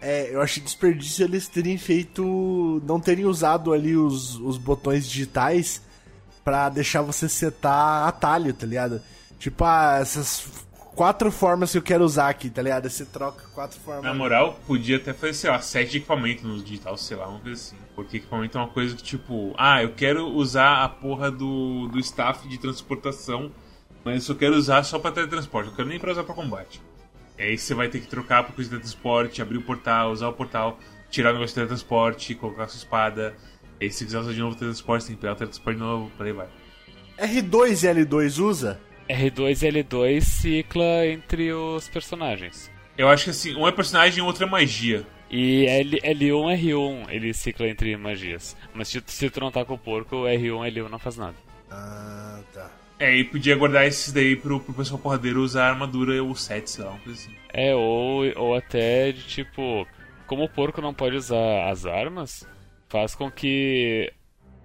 é, 0.00 0.34
eu 0.34 0.40
achei 0.40 0.62
desperdício 0.62 1.24
eles 1.24 1.46
terem 1.46 1.76
feito. 1.76 2.82
não 2.86 2.98
terem 2.98 3.26
usado 3.26 3.74
ali 3.74 3.94
os, 3.94 4.36
os 4.36 4.56
botões 4.56 5.06
digitais 5.06 5.82
pra 6.42 6.70
deixar 6.70 7.02
você 7.02 7.28
setar 7.28 8.08
atalho, 8.08 8.54
tá 8.54 8.66
ligado? 8.66 9.02
Tipo, 9.38 9.62
ah, 9.64 9.98
essas 10.00 10.66
quatro 10.94 11.30
formas 11.30 11.70
que 11.70 11.78
eu 11.78 11.82
quero 11.82 12.02
usar 12.02 12.30
aqui, 12.30 12.48
tá 12.48 12.62
ligado? 12.62 12.88
Você 12.88 13.04
troca 13.04 13.44
quatro 13.54 13.78
formas. 13.78 14.04
Na 14.04 14.14
moral, 14.14 14.58
podia 14.66 14.96
até 14.96 15.12
fazer, 15.12 15.34
sei 15.34 15.50
lá, 15.50 15.60
sete 15.60 15.98
equipamentos 15.98 16.44
no 16.44 16.62
digital, 16.62 16.96
sei 16.96 17.18
lá, 17.18 17.28
uma 17.28 17.40
coisa 17.40 17.60
assim. 17.60 17.76
Porque 17.94 18.16
equipamento 18.16 18.56
é 18.56 18.60
uma 18.62 18.70
coisa 18.70 18.96
que, 18.96 19.02
tipo, 19.02 19.54
ah, 19.58 19.82
eu 19.82 19.92
quero 19.92 20.26
usar 20.28 20.82
a 20.82 20.88
porra 20.88 21.30
do, 21.30 21.88
do 21.88 21.98
staff 21.98 22.48
de 22.48 22.56
transportação, 22.56 23.52
mas 24.04 24.14
eu 24.14 24.20
só 24.20 24.34
quero 24.34 24.54
usar 24.54 24.82
só 24.82 24.98
pra 24.98 25.12
teletransporte, 25.12 25.70
eu 25.70 25.76
quero 25.76 25.88
nem 25.88 25.98
pra 25.98 26.12
usar 26.12 26.24
pra 26.24 26.34
combate. 26.34 26.80
E 27.38 27.42
aí 27.42 27.58
você 27.58 27.74
vai 27.74 27.88
ter 27.88 28.00
que 28.00 28.06
trocar 28.06 28.44
por 28.44 28.54
coisa 28.54 28.68
de 28.68 28.76
teletransporte, 28.76 29.42
abrir 29.42 29.58
o 29.58 29.62
portal, 29.62 30.12
usar 30.12 30.28
o 30.28 30.32
portal, 30.32 30.78
tirar 31.10 31.30
o 31.30 31.32
negócio 31.34 31.48
de 31.48 31.54
teletransporte, 31.54 32.34
colocar 32.34 32.64
a 32.64 32.68
sua 32.68 32.78
espada. 32.78 33.34
E 33.80 33.84
aí 33.84 33.90
se 33.90 34.04
quiser 34.04 34.18
usar 34.18 34.32
de 34.32 34.40
novo 34.40 34.54
o 34.54 34.58
teletransporte, 34.58 35.06
tem 35.06 35.16
que 35.16 35.20
pegar 35.20 35.32
o 35.32 35.36
teletransporte 35.36 35.78
de 35.78 35.84
novo, 35.84 36.10
por 36.16 36.26
aí 36.26 36.32
vai. 36.32 36.48
R2 37.18 37.82
e 37.82 38.04
L2 38.04 38.38
usa? 38.38 38.80
R2 39.08 39.62
e 39.62 39.82
L2 39.82 40.20
cicla 40.20 41.06
entre 41.06 41.52
os 41.52 41.88
personagens. 41.88 42.70
Eu 42.96 43.08
acho 43.08 43.24
que 43.24 43.30
assim, 43.30 43.54
um 43.56 43.66
é 43.66 43.72
personagem 43.72 44.18
e 44.18 44.22
o 44.22 44.26
outro 44.26 44.44
é 44.44 44.46
magia. 44.46 45.06
E 45.30 45.66
L, 45.66 45.98
L1 46.00 46.60
R1 46.60 47.06
ele 47.08 47.32
cicla 47.32 47.66
entre 47.66 47.96
magias. 47.96 48.56
Mas 48.74 48.88
se, 48.88 49.02
se 49.06 49.30
tu 49.30 49.40
não 49.40 49.50
tá 49.50 49.64
com 49.64 49.74
o 49.74 49.78
porco, 49.78 50.24
R1 50.24 50.72
L1 50.72 50.88
não 50.88 50.98
faz 50.98 51.16
nada. 51.16 51.34
Ah, 51.70 52.40
tá. 52.52 52.70
É, 53.02 53.16
e 53.16 53.24
podia 53.24 53.56
guardar 53.56 53.84
esses 53.86 54.12
daí 54.12 54.36
pro, 54.36 54.60
pro 54.60 54.72
pessoal 54.74 55.00
porradeiro 55.00 55.40
usar 55.42 55.64
a 55.66 55.70
armadura 55.70 56.22
ou 56.22 56.34
set, 56.36 56.70
sei 56.70 56.84
lá, 56.84 56.90
uma 56.92 57.00
coisa 57.00 57.20
assim. 57.20 57.34
É, 57.52 57.74
ou, 57.74 58.22
ou 58.36 58.54
até 58.54 59.10
de 59.10 59.22
tipo, 59.24 59.84
como 60.26 60.44
o 60.44 60.48
porco 60.48 60.80
não 60.80 60.94
pode 60.94 61.16
usar 61.16 61.68
as 61.68 61.84
armas, 61.84 62.46
faz 62.88 63.14
com 63.16 63.28
que 63.30 64.12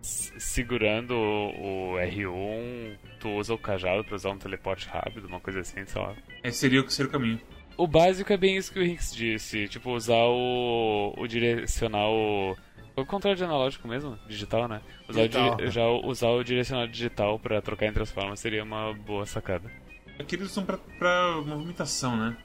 segurando 0.01 1.11
o, 1.15 1.93
o 1.93 1.97
R1, 1.97 2.97
tu 3.19 3.29
usa 3.29 3.53
o 3.53 3.57
cajado 3.57 4.03
pra 4.03 4.15
usar 4.15 4.29
um 4.29 4.38
teleporte 4.38 4.88
rápido, 4.88 5.27
uma 5.27 5.39
coisa 5.39 5.61
assim, 5.61 5.83
sei 5.85 6.01
lá. 6.01 6.13
Esse 6.43 6.59
seria, 6.59 6.81
o- 6.81 6.89
seria 6.89 7.09
o 7.09 7.11
caminho. 7.11 7.41
O 7.75 7.88
básico 7.88 8.31
é 8.31 8.38
bem 8.38 8.55
isso 8.57 8.71
que 8.71 8.79
o 8.79 8.83
Hinks 8.85 9.15
disse, 9.15 9.67
tipo, 9.67 9.91
usar 9.91 10.23
o, 10.25 11.13
o 11.17 11.27
direcional. 11.27 12.57
O 12.97 13.05
controle 13.05 13.35
de 13.37 13.43
analógico 13.43 13.87
mesmo, 13.87 14.17
digital, 14.27 14.67
né? 14.67 14.81
Usar, 15.07 15.21
o, 15.21 15.27
Digital. 15.27 15.55
di- 15.57 15.69
já 15.69 15.85
o- 15.87 16.07
usar 16.07 16.29
o 16.29 16.43
direcional 16.43 16.87
digital 16.87 17.37
pra 17.39 17.61
trocar 17.61 17.85
entre 17.85 18.01
as 18.01 18.09
formas 18.11 18.39
seria 18.39 18.63
uma 18.63 18.91
boa 18.93 19.25
sacada. 19.25 19.71
Aqui 20.19 20.35
eles 20.35 20.49
usam 20.49 20.65
pra, 20.65 20.77
pra 20.97 21.41
movimentação, 21.45 22.17
né? 22.17 22.35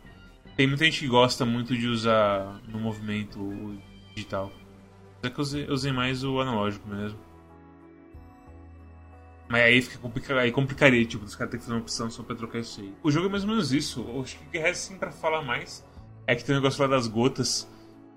Tem 0.55 0.66
muita 0.66 0.84
gente 0.84 1.00
que 1.00 1.09
gosta 1.09 1.46
muito 1.46 1.74
de 1.76 1.86
usar 1.88 2.61
no 2.68 2.78
movimento 2.78 3.40
o 3.40 3.78
digital. 4.14 4.53
Só 5.24 5.30
que 5.30 5.38
eu 5.38 5.42
usei, 5.42 5.64
eu 5.68 5.72
usei 5.72 5.90
mais 5.92 6.22
o 6.22 6.38
analógico 6.38 6.86
mesmo. 6.86 7.18
Mas 9.48 9.62
aí 9.62 9.80
fica 9.80 9.98
complicado, 9.98 10.38
aí 10.38 10.53
complicaria, 10.53 11.05
tipo, 11.07 11.24
os 11.24 11.34
caras 11.34 11.50
terem 11.50 11.61
que 11.61 11.64
fazer 11.66 11.74
uma 11.76 11.82
opção 11.82 12.11
só 12.11 12.22
pra 12.22 12.36
trocar 12.36 12.59
isso 12.59 12.80
aí. 12.80 12.92
O 13.03 13.11
jogo 13.11 13.26
é 13.26 13.30
mais 13.30 13.42
ou 13.44 13.48
menos 13.50 13.72
isso. 13.72 14.05
Eu 14.07 14.20
Acho 14.22 14.38
que 14.38 14.44
o 14.44 14.50
que 14.50 14.59
resta 14.59 14.90
assim 14.92 14.98
pra 14.98 15.11
falar 15.11 15.40
mais 15.42 15.82
é 16.26 16.34
que 16.34 16.44
tem 16.44 16.55
um 16.55 16.59
negócio 16.59 16.82
lá 16.82 16.88
das 16.88 17.07
gotas, 17.07 17.66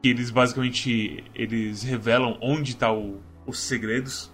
que 0.05 0.09
eles 0.09 0.29
basicamente 0.29 1.23
eles 1.33 1.81
revelam 1.81 2.37
onde 2.39 2.77
tá 2.77 2.93
o, 2.93 3.19
os 3.43 3.57
segredos. 3.57 4.31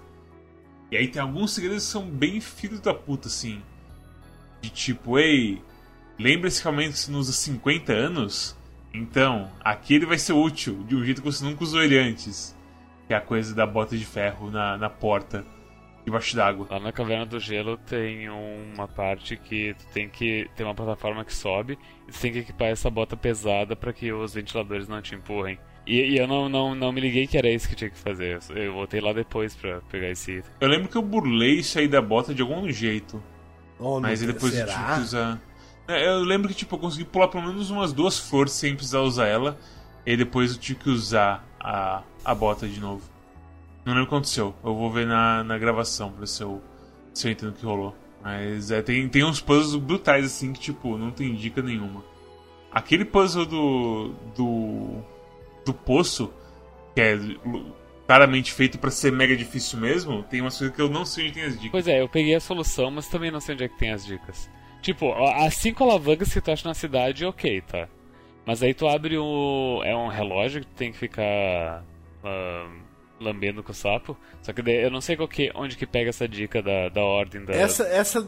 E 0.91 0.97
aí 0.97 1.07
tem 1.07 1.21
alguns 1.21 1.53
segredos 1.53 1.85
que 1.85 1.91
são 1.91 2.05
bem 2.05 2.41
filhos 2.41 2.81
da 2.81 2.93
puta, 2.93 3.29
assim. 3.29 3.61
De 4.59 4.69
tipo, 4.69 5.17
ei, 5.17 5.61
lembra 6.19 6.49
esse 6.49 6.57
equipamento 6.57 7.01
que 7.05 7.11
usa 7.13 7.31
há 7.31 7.33
50 7.33 7.93
anos? 7.93 8.57
Então, 8.93 9.49
aqui 9.61 9.93
ele 9.93 10.05
vai 10.05 10.17
ser 10.17 10.33
útil, 10.33 10.83
de 10.89 10.93
um 10.93 11.05
jeito 11.05 11.21
que 11.21 11.31
você 11.31 11.41
nunca 11.45 11.63
usou 11.63 11.81
ele 11.81 11.97
antes. 11.97 12.53
Que 13.07 13.13
é 13.13 13.17
a 13.17 13.21
coisa 13.21 13.55
da 13.55 13.65
bota 13.65 13.97
de 13.97 14.05
ferro 14.05 14.51
na, 14.51 14.77
na 14.77 14.89
porta 14.89 15.45
debaixo 16.05 16.35
d'água. 16.35 16.67
Lá 16.69 16.79
na 16.79 16.91
Caverna 16.91 17.25
do 17.25 17.39
Gelo 17.39 17.77
tem 17.77 18.29
uma 18.29 18.87
parte 18.87 19.37
que 19.37 19.73
tu 19.73 19.85
tem 19.93 20.09
que 20.09 20.49
ter 20.55 20.63
uma 20.63 20.75
plataforma 20.75 21.23
que 21.23 21.33
sobe 21.33 21.77
e 22.07 22.11
tu 22.11 22.19
tem 22.19 22.31
que 22.31 22.39
equipar 22.39 22.67
essa 22.67 22.89
bota 22.89 23.15
pesada 23.15 23.75
para 23.75 23.93
que 23.93 24.11
os 24.11 24.33
ventiladores 24.33 24.87
não 24.87 25.01
te 25.01 25.15
empurrem. 25.15 25.59
E, 25.85 26.13
e, 26.13 26.17
eu 26.17 26.27
não, 26.27 26.47
não, 26.47 26.75
não 26.75 26.91
me 26.91 27.01
liguei 27.01 27.25
que 27.25 27.37
era 27.37 27.49
isso 27.49 27.67
que 27.67 27.75
tinha 27.75 27.89
que 27.89 27.97
fazer. 27.97 28.39
Eu 28.55 28.73
voltei 28.73 29.01
lá 29.01 29.13
depois 29.13 29.55
pra 29.55 29.81
pegar 29.81 30.09
esse 30.09 30.37
item. 30.37 30.51
Eu 30.59 30.67
lembro 30.67 30.87
que 30.87 30.95
eu 30.95 31.01
burlei 31.01 31.59
isso 31.59 31.79
aí 31.79 31.87
da 31.87 32.01
bota 32.01 32.33
de 32.33 32.41
algum 32.41 32.69
jeito. 32.69 33.21
Oh, 33.79 33.99
mas 33.99 34.21
depois 34.21 34.53
será? 34.53 34.71
eu 34.71 34.77
tive 34.77 34.93
que 34.93 35.01
usar. 35.01 35.41
É, 35.87 36.07
eu 36.07 36.19
lembro 36.19 36.49
que 36.49 36.55
tipo, 36.55 36.75
eu 36.75 36.79
consegui 36.79 37.05
pular 37.05 37.27
pelo 37.27 37.47
menos 37.47 37.71
umas 37.71 37.91
duas 37.91 38.17
flores 38.19 38.53
sem 38.53 38.75
precisar 38.75 39.01
usar 39.01 39.27
ela. 39.27 39.57
E 40.05 40.15
depois 40.15 40.53
eu 40.53 40.59
tive 40.59 40.79
que 40.79 40.89
usar 40.89 41.45
a, 41.59 42.03
a 42.23 42.35
bota 42.35 42.67
de 42.67 42.79
novo. 42.79 43.10
Não 43.85 43.93
lembro 43.93 44.03
o 44.03 44.07
que 44.07 44.15
aconteceu. 44.15 44.55
Eu 44.63 44.75
vou 44.75 44.91
ver 44.91 45.07
na, 45.07 45.43
na 45.43 45.57
gravação 45.57 46.11
pra 46.11 46.25
se 46.25 46.43
eu, 46.43 46.61
se 47.13 47.27
eu 47.27 47.31
entendo 47.31 47.49
o 47.49 47.53
que 47.53 47.65
rolou. 47.65 47.95
Mas 48.21 48.69
é, 48.69 48.81
tem, 48.81 49.07
tem 49.09 49.23
uns 49.23 49.41
puzzles 49.41 49.81
brutais 49.81 50.25
assim 50.25 50.53
que, 50.53 50.59
tipo, 50.59 50.97
não 50.97 51.11
tem 51.11 51.33
dica 51.33 51.61
nenhuma. 51.61 52.03
Aquele 52.71 53.03
puzzle 53.03 53.45
do. 53.45 54.13
do. 54.35 55.03
do 55.65 55.73
poço, 55.73 56.31
que 56.93 57.01
é 57.01 57.19
claramente 58.05 58.51
feito 58.51 58.77
para 58.77 58.91
ser 58.91 59.11
mega 59.11 59.35
difícil 59.35 59.79
mesmo, 59.79 60.21
tem 60.23 60.41
umas 60.41 60.57
coisas 60.57 60.75
que 60.75 60.81
eu 60.81 60.89
não 60.89 61.05
sei 61.05 61.25
onde 61.25 61.33
tem 61.33 61.43
as 61.43 61.53
dicas. 61.53 61.71
Pois 61.71 61.87
é, 61.87 62.01
eu 62.01 62.09
peguei 62.09 62.35
a 62.35 62.41
solução, 62.41 62.91
mas 62.91 63.07
também 63.07 63.31
não 63.31 63.39
sei 63.39 63.55
onde 63.55 63.63
é 63.63 63.69
que 63.69 63.77
tem 63.77 63.91
as 63.91 64.05
dicas. 64.05 64.49
Tipo, 64.81 65.13
as 65.23 65.55
cinco 65.55 65.83
alavancas 65.83 66.33
que 66.33 66.41
tu 66.41 66.51
acha 66.51 66.67
na 66.67 66.73
cidade, 66.73 67.25
ok, 67.25 67.61
tá. 67.61 67.87
Mas 68.45 68.61
aí 68.63 68.73
tu 68.73 68.87
abre 68.87 69.17
o. 69.17 69.81
É 69.83 69.95
um 69.95 70.07
relógio 70.07 70.61
que 70.61 70.67
tu 70.67 70.75
tem 70.75 70.91
que 70.91 70.97
ficar. 70.97 71.83
Uh, 72.23 72.81
lambendo 73.21 73.63
com 73.63 73.71
o 73.71 73.75
sapo. 73.75 74.17
Só 74.41 74.51
que 74.51 74.61
eu 74.69 74.91
não 74.91 75.01
sei 75.01 75.15
qual 75.15 75.27
que, 75.27 75.51
onde 75.55 75.77
que 75.77 75.85
pega 75.85 76.09
essa 76.09 76.27
dica 76.27 76.61
da, 76.61 76.89
da 76.89 77.01
ordem 77.01 77.45
da. 77.45 77.53
Essa, 77.53 77.83
essa. 77.83 78.27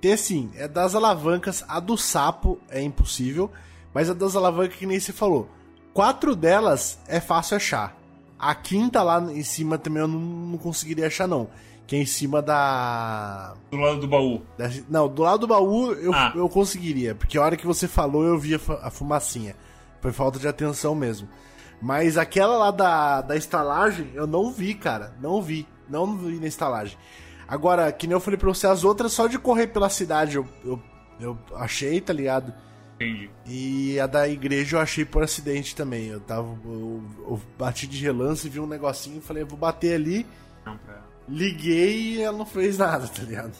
Tem 0.00 0.12
assim, 0.12 0.50
é 0.56 0.68
das 0.68 0.94
alavancas, 0.94 1.64
a 1.66 1.80
do 1.80 1.96
sapo 1.96 2.60
é 2.68 2.82
impossível, 2.82 3.50
mas 3.94 4.10
a 4.10 4.14
das 4.14 4.36
alavancas 4.36 4.76
que 4.76 4.86
nem 4.86 5.00
você 5.00 5.12
falou. 5.12 5.48
Quatro 5.94 6.36
delas 6.36 6.98
é 7.08 7.20
fácil 7.20 7.56
achar. 7.56 7.96
A 8.38 8.54
quinta 8.54 9.02
lá 9.02 9.20
em 9.32 9.42
cima 9.42 9.78
também 9.78 10.02
eu 10.02 10.08
não, 10.08 10.18
não 10.18 10.58
conseguiria 10.58 11.06
achar, 11.06 11.26
não. 11.26 11.48
Que 11.86 11.96
é 11.96 12.00
em 12.00 12.06
cima 12.06 12.42
da. 12.42 13.54
Do 13.70 13.76
lado 13.76 14.00
do 14.00 14.08
baú. 14.08 14.42
Da... 14.58 14.70
Não, 14.88 15.08
do 15.08 15.22
lado 15.22 15.38
do 15.40 15.46
baú 15.46 15.92
eu, 15.92 16.12
ah. 16.12 16.32
eu 16.34 16.48
conseguiria. 16.48 17.14
Porque 17.14 17.38
a 17.38 17.42
hora 17.42 17.56
que 17.56 17.66
você 17.66 17.86
falou 17.86 18.24
eu 18.24 18.38
vi 18.38 18.54
a 18.54 18.90
fumacinha. 18.90 19.54
Foi 20.00 20.12
falta 20.12 20.38
de 20.38 20.48
atenção 20.48 20.94
mesmo. 20.94 21.28
Mas 21.80 22.16
aquela 22.16 22.56
lá 22.56 22.70
da, 22.70 23.20
da 23.20 23.36
estalagem, 23.36 24.10
eu 24.14 24.26
não 24.26 24.50
vi, 24.50 24.74
cara. 24.74 25.14
Não 25.20 25.42
vi. 25.42 25.66
Não 25.88 26.16
vi 26.16 26.38
na 26.38 26.46
estalagem. 26.46 26.96
Agora, 27.46 27.92
que 27.92 28.06
nem 28.06 28.14
eu 28.14 28.20
falei 28.20 28.38
pra 28.38 28.48
você, 28.48 28.66
as 28.66 28.84
outras, 28.84 29.12
só 29.12 29.26
de 29.26 29.38
correr 29.38 29.66
pela 29.66 29.90
cidade 29.90 30.36
eu, 30.36 30.48
eu, 30.64 30.82
eu 31.20 31.38
achei, 31.56 32.00
tá 32.00 32.12
ligado? 32.12 32.54
Entendi. 32.94 33.30
E 33.46 33.98
a 34.00 34.06
da 34.06 34.28
igreja 34.28 34.76
eu 34.76 34.80
achei 34.80 35.04
por 35.04 35.22
acidente 35.22 35.74
também. 35.74 36.06
Eu 36.06 36.20
tava. 36.20 36.56
Eu, 36.64 37.02
eu 37.18 37.40
bati 37.58 37.86
de 37.86 38.00
relance, 38.02 38.48
vi 38.48 38.60
um 38.60 38.66
negocinho, 38.66 39.20
falei, 39.20 39.44
vou 39.44 39.58
bater 39.58 39.94
ali. 39.94 40.26
Não, 40.64 40.76
pra... 40.78 41.02
Liguei 41.28 42.14
e 42.14 42.22
ela 42.22 42.36
não 42.36 42.46
fez 42.46 42.78
nada, 42.78 43.06
tá 43.08 43.22
ligado? 43.22 43.52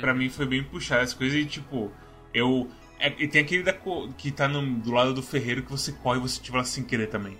Pra 0.00 0.14
mim 0.14 0.28
foi 0.28 0.46
bem 0.46 0.62
puxar 0.62 1.00
as 1.00 1.14
coisas 1.14 1.38
e 1.38 1.44
tipo, 1.44 1.90
eu. 2.32 2.68
É, 2.98 3.12
e 3.18 3.28
tem 3.28 3.42
aquele 3.42 3.62
da, 3.62 3.74
que 4.16 4.30
tá 4.30 4.48
no, 4.48 4.62
do 4.80 4.92
lado 4.92 5.14
do 5.14 5.22
ferreiro 5.22 5.62
que 5.62 5.70
você 5.70 5.92
corre 5.92 6.18
e 6.18 6.22
você 6.22 6.40
tira 6.40 6.58
lá 6.58 6.64
sem 6.64 6.84
querer 6.84 7.08
também. 7.08 7.38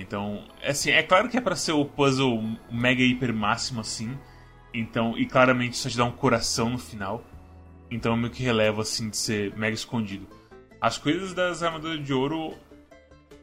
Então, 0.00 0.42
assim, 0.64 0.90
é 0.90 1.02
claro 1.02 1.28
que 1.28 1.36
é 1.36 1.40
para 1.40 1.54
ser 1.54 1.72
o 1.72 1.84
puzzle 1.84 2.42
mega 2.70 3.02
hiper 3.02 3.34
máximo 3.34 3.80
assim. 3.80 4.18
Então, 4.72 5.16
e 5.18 5.26
claramente 5.26 5.76
só 5.76 5.88
te 5.88 5.96
dá 5.96 6.04
um 6.04 6.12
coração 6.12 6.70
no 6.70 6.78
final. 6.78 7.22
Então, 7.90 8.16
meio 8.16 8.32
que 8.32 8.42
releva 8.42 8.82
assim 8.82 9.10
de 9.10 9.16
ser 9.16 9.54
mega 9.56 9.74
escondido. 9.74 10.26
As 10.80 10.96
coisas 10.96 11.34
das 11.34 11.62
armaduras 11.62 12.04
de 12.04 12.12
ouro 12.12 12.54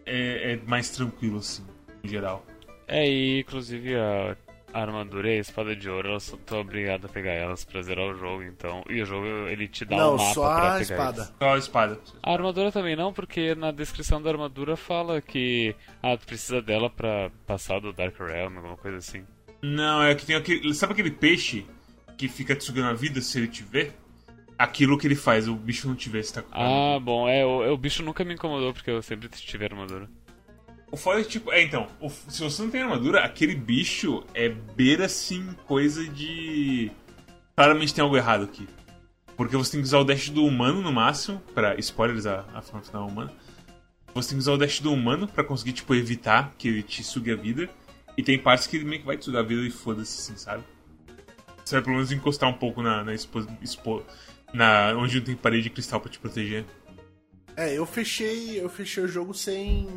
é, 0.06 0.54
é 0.54 0.60
mais 0.66 0.90
tranquilo 0.90 1.38
assim, 1.38 1.64
em 2.04 2.08
geral. 2.08 2.44
É, 2.88 3.08
e 3.08 3.42
inclusive 3.42 3.96
a 3.96 4.36
armadura 4.82 5.30
e 5.30 5.38
a 5.38 5.42
espada 5.42 5.76
de 5.76 5.90
ouro, 5.90 6.10
eu 6.14 6.38
tô 6.46 6.60
obrigado 6.60 7.06
a 7.06 7.10
pegar 7.10 7.32
elas 7.32 7.64
pra 7.64 7.82
zerar 7.82 8.06
o 8.08 8.18
jogo, 8.18 8.44
então. 8.44 8.84
E 8.90 9.02
o 9.02 9.06
jogo 9.06 9.26
ele 9.48 9.68
te 9.68 9.86
dá 9.86 9.98
não, 9.98 10.16
um 10.16 10.18
mapa 10.18 10.34
só 10.34 10.56
pra 10.56 10.58
a 10.58 10.80
pegar 10.80 10.82
espada. 10.82 11.24
Só 11.40 11.54
a 11.54 11.58
espada. 11.58 12.00
A 12.24 12.34
armadura 12.34 12.72
também 12.72 12.96
não, 12.96 13.14
porque 13.14 13.56
na 13.56 13.72
descrição 13.72 14.22
da 14.22 14.30
armadura 14.30 14.76
fala 14.76 15.22
que 15.22 15.76
ah, 16.02 16.16
tu 16.18 16.26
precisa 16.26 16.62
dela 16.62 16.90
pra 16.90 17.32
passar 17.46 17.80
do 17.80 17.94
Dark 17.94 18.18
Realm, 18.20 18.58
alguma 18.58 18.78
coisa 18.78 18.98
assim. 18.98 19.24
Não, 19.62 20.04
é 20.04 20.14
que 20.16 20.26
tem 20.26 20.36
aquele. 20.36 20.74
Sabe 20.74 20.94
aquele 20.94 21.12
peixe 21.12 21.66
que 22.18 22.28
fica 22.28 22.56
te 22.56 22.64
sugando 22.64 22.90
a 22.90 22.94
vida 22.94 23.22
se 23.22 23.38
ele 23.38 23.48
te 23.48 23.64
ver? 23.64 23.94
Aquilo 24.58 24.98
que 24.98 25.06
ele 25.06 25.16
faz, 25.16 25.48
o 25.48 25.54
bicho 25.54 25.88
não 25.88 25.96
te 25.96 26.10
vê 26.10 26.24
se 26.24 26.34
tá 26.34 26.42
com 26.42 26.50
Ah, 26.52 27.00
bom, 27.00 27.30
é, 27.30 27.46
o, 27.46 27.74
o 27.74 27.78
bicho 27.78 28.02
nunca 28.02 28.24
me 28.24 28.34
incomodou 28.34 28.74
porque 28.74 28.90
eu 28.90 29.02
sempre 29.04 29.30
tive 29.30 29.66
armadura. 29.66 30.10
O 30.92 30.98
foda 30.98 31.22
é 31.22 31.24
tipo. 31.24 31.52
É, 31.52 31.62
então, 31.62 31.88
o, 32.00 32.10
se 32.10 32.42
você 32.42 32.62
não 32.62 32.70
tem 32.70 32.82
armadura, 32.82 33.22
aquele 33.22 33.56
bicho 33.56 34.24
é 34.34 34.50
beira 34.50 35.06
assim 35.06 35.54
coisa 35.66 36.08
de. 36.08 36.92
Claramente 37.56 37.94
tem 37.94 38.02
algo 38.02 38.16
errado 38.16 38.46
aqui. 38.46 38.68
Porque 39.36 39.56
você 39.56 39.74
tem 39.74 39.82
que 39.82 39.86
usar 39.86 40.00
o 40.00 40.04
dash 40.04 40.30
do 40.30 40.46
humano 40.46 40.82
no 40.82 40.92
máximo, 40.92 41.40
para 41.54 41.78
spoilers 41.80 42.26
a, 42.26 42.46
a 42.54 42.62
final 42.62 43.08
humana. 43.08 43.32
Você 44.16 44.30
tem 44.30 44.38
que 44.38 44.42
usar 44.42 44.54
o 44.54 44.58
dash 44.58 44.80
do 44.80 44.92
humano 44.92 45.28
para 45.28 45.44
conseguir, 45.44 45.74
tipo, 45.74 45.94
evitar 45.94 46.54
que 46.58 46.68
ele 46.68 46.82
te 46.82 47.04
sugue 47.04 47.32
a 47.32 47.36
vida. 47.36 47.70
E 48.18 48.24
tem 48.24 48.40
partes 48.40 48.66
que 48.66 48.78
ele 48.78 48.86
meio 48.86 49.02
que 49.02 49.06
vai 49.06 49.18
te 49.18 49.26
sugar 49.26 49.44
a 49.44 49.48
vida 49.48 49.62
e 49.62 49.70
foda-se, 49.70 50.20
assim, 50.20 50.38
sabe? 50.38 50.64
Você 51.64 51.76
vai 51.76 51.84
pelo 51.84 51.96
menos 51.98 52.12
encostar 52.12 52.50
um 52.50 52.54
pouco 52.54 52.82
na, 52.82 53.04
na, 53.04 53.14
expo, 53.14 53.46
expo, 53.62 54.04
na 54.54 54.94
onde 54.96 55.18
não 55.18 55.26
tem 55.26 55.36
parede 55.36 55.64
de 55.64 55.70
cristal 55.70 56.00
para 56.00 56.10
te 56.10 56.18
proteger. 56.18 56.66
É, 57.56 57.78
eu 57.78 57.86
fechei, 57.86 58.60
eu 58.60 58.70
fechei 58.70 59.04
o 59.04 59.08
jogo 59.08 59.34
sem 59.34 59.88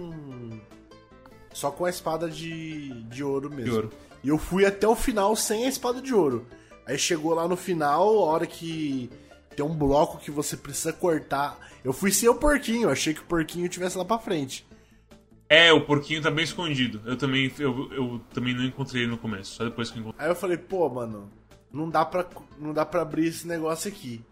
só 1.53 1.71
com 1.71 1.85
a 1.85 1.91
espada 1.91 2.29
de, 2.29 3.03
de 3.05 3.23
ouro 3.25 3.51
mesmo. 3.51 3.65
De 3.65 3.71
ouro. 3.71 3.91
E 4.23 4.29
eu 4.29 4.39
fui 4.39 4.65
até 4.65 4.87
o 4.87 4.95
final 4.95 5.35
sem 5.35 5.65
a 5.65 5.69
espada 5.69 6.01
de 6.01 6.15
ouro. 6.15 6.47
Aí 6.87 6.99
chegou 6.99 7.35
lá 7.35 7.47
no 7.47 7.57
final, 7.57 8.03
a 8.03 8.25
hora 8.25 8.47
que 8.47 9.11
tem 9.55 9.65
um 9.65 9.75
bloco 9.75 10.19
que 10.19 10.31
você 10.31 10.57
precisa 10.57 10.93
cortar. 10.93 11.59
Eu 11.85 11.93
fui 11.93 12.11
sem 12.11 12.29
o 12.29 12.35
porquinho, 12.35 12.91
achei 12.91 13.15
que 13.15 13.21
o 13.21 13.25
porquinho 13.25 13.69
tivesse 13.69 13.97
lá 13.97 14.05
pra 14.05 14.19
frente. 14.19 14.67
É, 15.49 15.73
o 15.73 15.85
porquinho 15.85 16.23
tá 16.23 16.31
bem 16.31 16.45
escondido. 16.45 17.01
Eu 17.05 17.17
também, 17.17 17.51
eu, 17.59 17.93
eu 17.93 18.21
também 18.33 18.55
não 18.55 18.65
encontrei 18.65 19.03
ele 19.03 19.11
no 19.11 19.19
começo, 19.19 19.55
só 19.55 19.65
depois 19.65 19.91
que 19.91 19.99
eu 19.99 20.03
encontrei. 20.03 20.25
Aí 20.25 20.31
eu 20.31 20.37
falei, 20.37 20.57
pô, 20.57 20.89
mano, 20.89 21.31
não 21.73 21.89
dá 21.89 22.05
pra, 22.05 22.27
não 22.59 22.73
dá 22.73 22.87
pra 22.87 23.03
abrir 23.03 23.27
esse 23.27 23.47
negócio 23.47 23.91
aqui. 23.91 24.25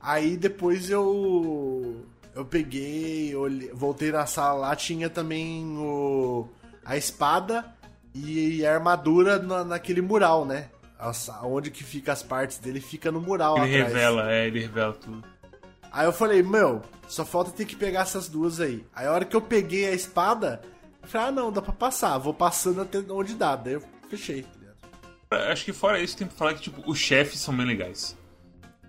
Aí 0.00 0.36
depois 0.36 0.90
eu 0.90 2.04
eu 2.34 2.44
peguei, 2.44 3.34
olhei, 3.34 3.70
voltei 3.72 4.10
na 4.10 4.26
sala 4.26 4.58
lá, 4.68 4.76
tinha 4.76 5.10
também 5.10 5.76
o, 5.78 6.48
a 6.84 6.96
espada 6.96 7.64
e 8.14 8.64
a 8.64 8.74
armadura 8.74 9.38
na, 9.38 9.64
naquele 9.64 10.00
mural, 10.00 10.44
né? 10.44 10.68
Onde 11.42 11.70
que 11.70 11.82
fica 11.82 12.12
as 12.12 12.22
partes 12.22 12.58
dele 12.58 12.80
fica 12.80 13.10
no 13.10 13.20
mural 13.20 13.56
Ele 13.58 13.74
atrás. 13.74 13.92
revela, 13.92 14.32
é, 14.32 14.46
ele 14.46 14.60
revela 14.60 14.92
tudo. 14.92 15.24
Aí 15.90 16.06
eu 16.06 16.12
falei, 16.12 16.42
meu, 16.42 16.80
só 17.08 17.24
falta 17.24 17.50
ter 17.50 17.64
que 17.66 17.76
pegar 17.76 18.02
essas 18.02 18.28
duas 18.28 18.60
aí. 18.60 18.86
Aí 18.94 19.06
a 19.06 19.12
hora 19.12 19.24
que 19.24 19.34
eu 19.36 19.40
peguei 19.42 19.86
a 19.88 19.92
espada, 19.92 20.62
eu 21.02 21.08
falei, 21.08 21.28
ah 21.28 21.32
não, 21.32 21.52
dá 21.52 21.60
pra 21.60 21.72
passar, 21.72 22.16
vou 22.18 22.32
passando 22.32 22.80
até 22.80 22.98
onde 23.10 23.34
dá. 23.34 23.56
Daí 23.56 23.74
eu 23.74 23.82
fechei. 24.08 24.46
Tá 25.28 25.50
Acho 25.50 25.64
que 25.64 25.72
fora 25.72 26.00
isso 26.00 26.16
tem 26.16 26.26
que 26.28 26.34
falar 26.34 26.54
que, 26.54 26.62
tipo, 26.62 26.82
os 26.88 26.98
chefes 26.98 27.40
são 27.40 27.54
bem 27.56 27.66
legais. 27.66 28.16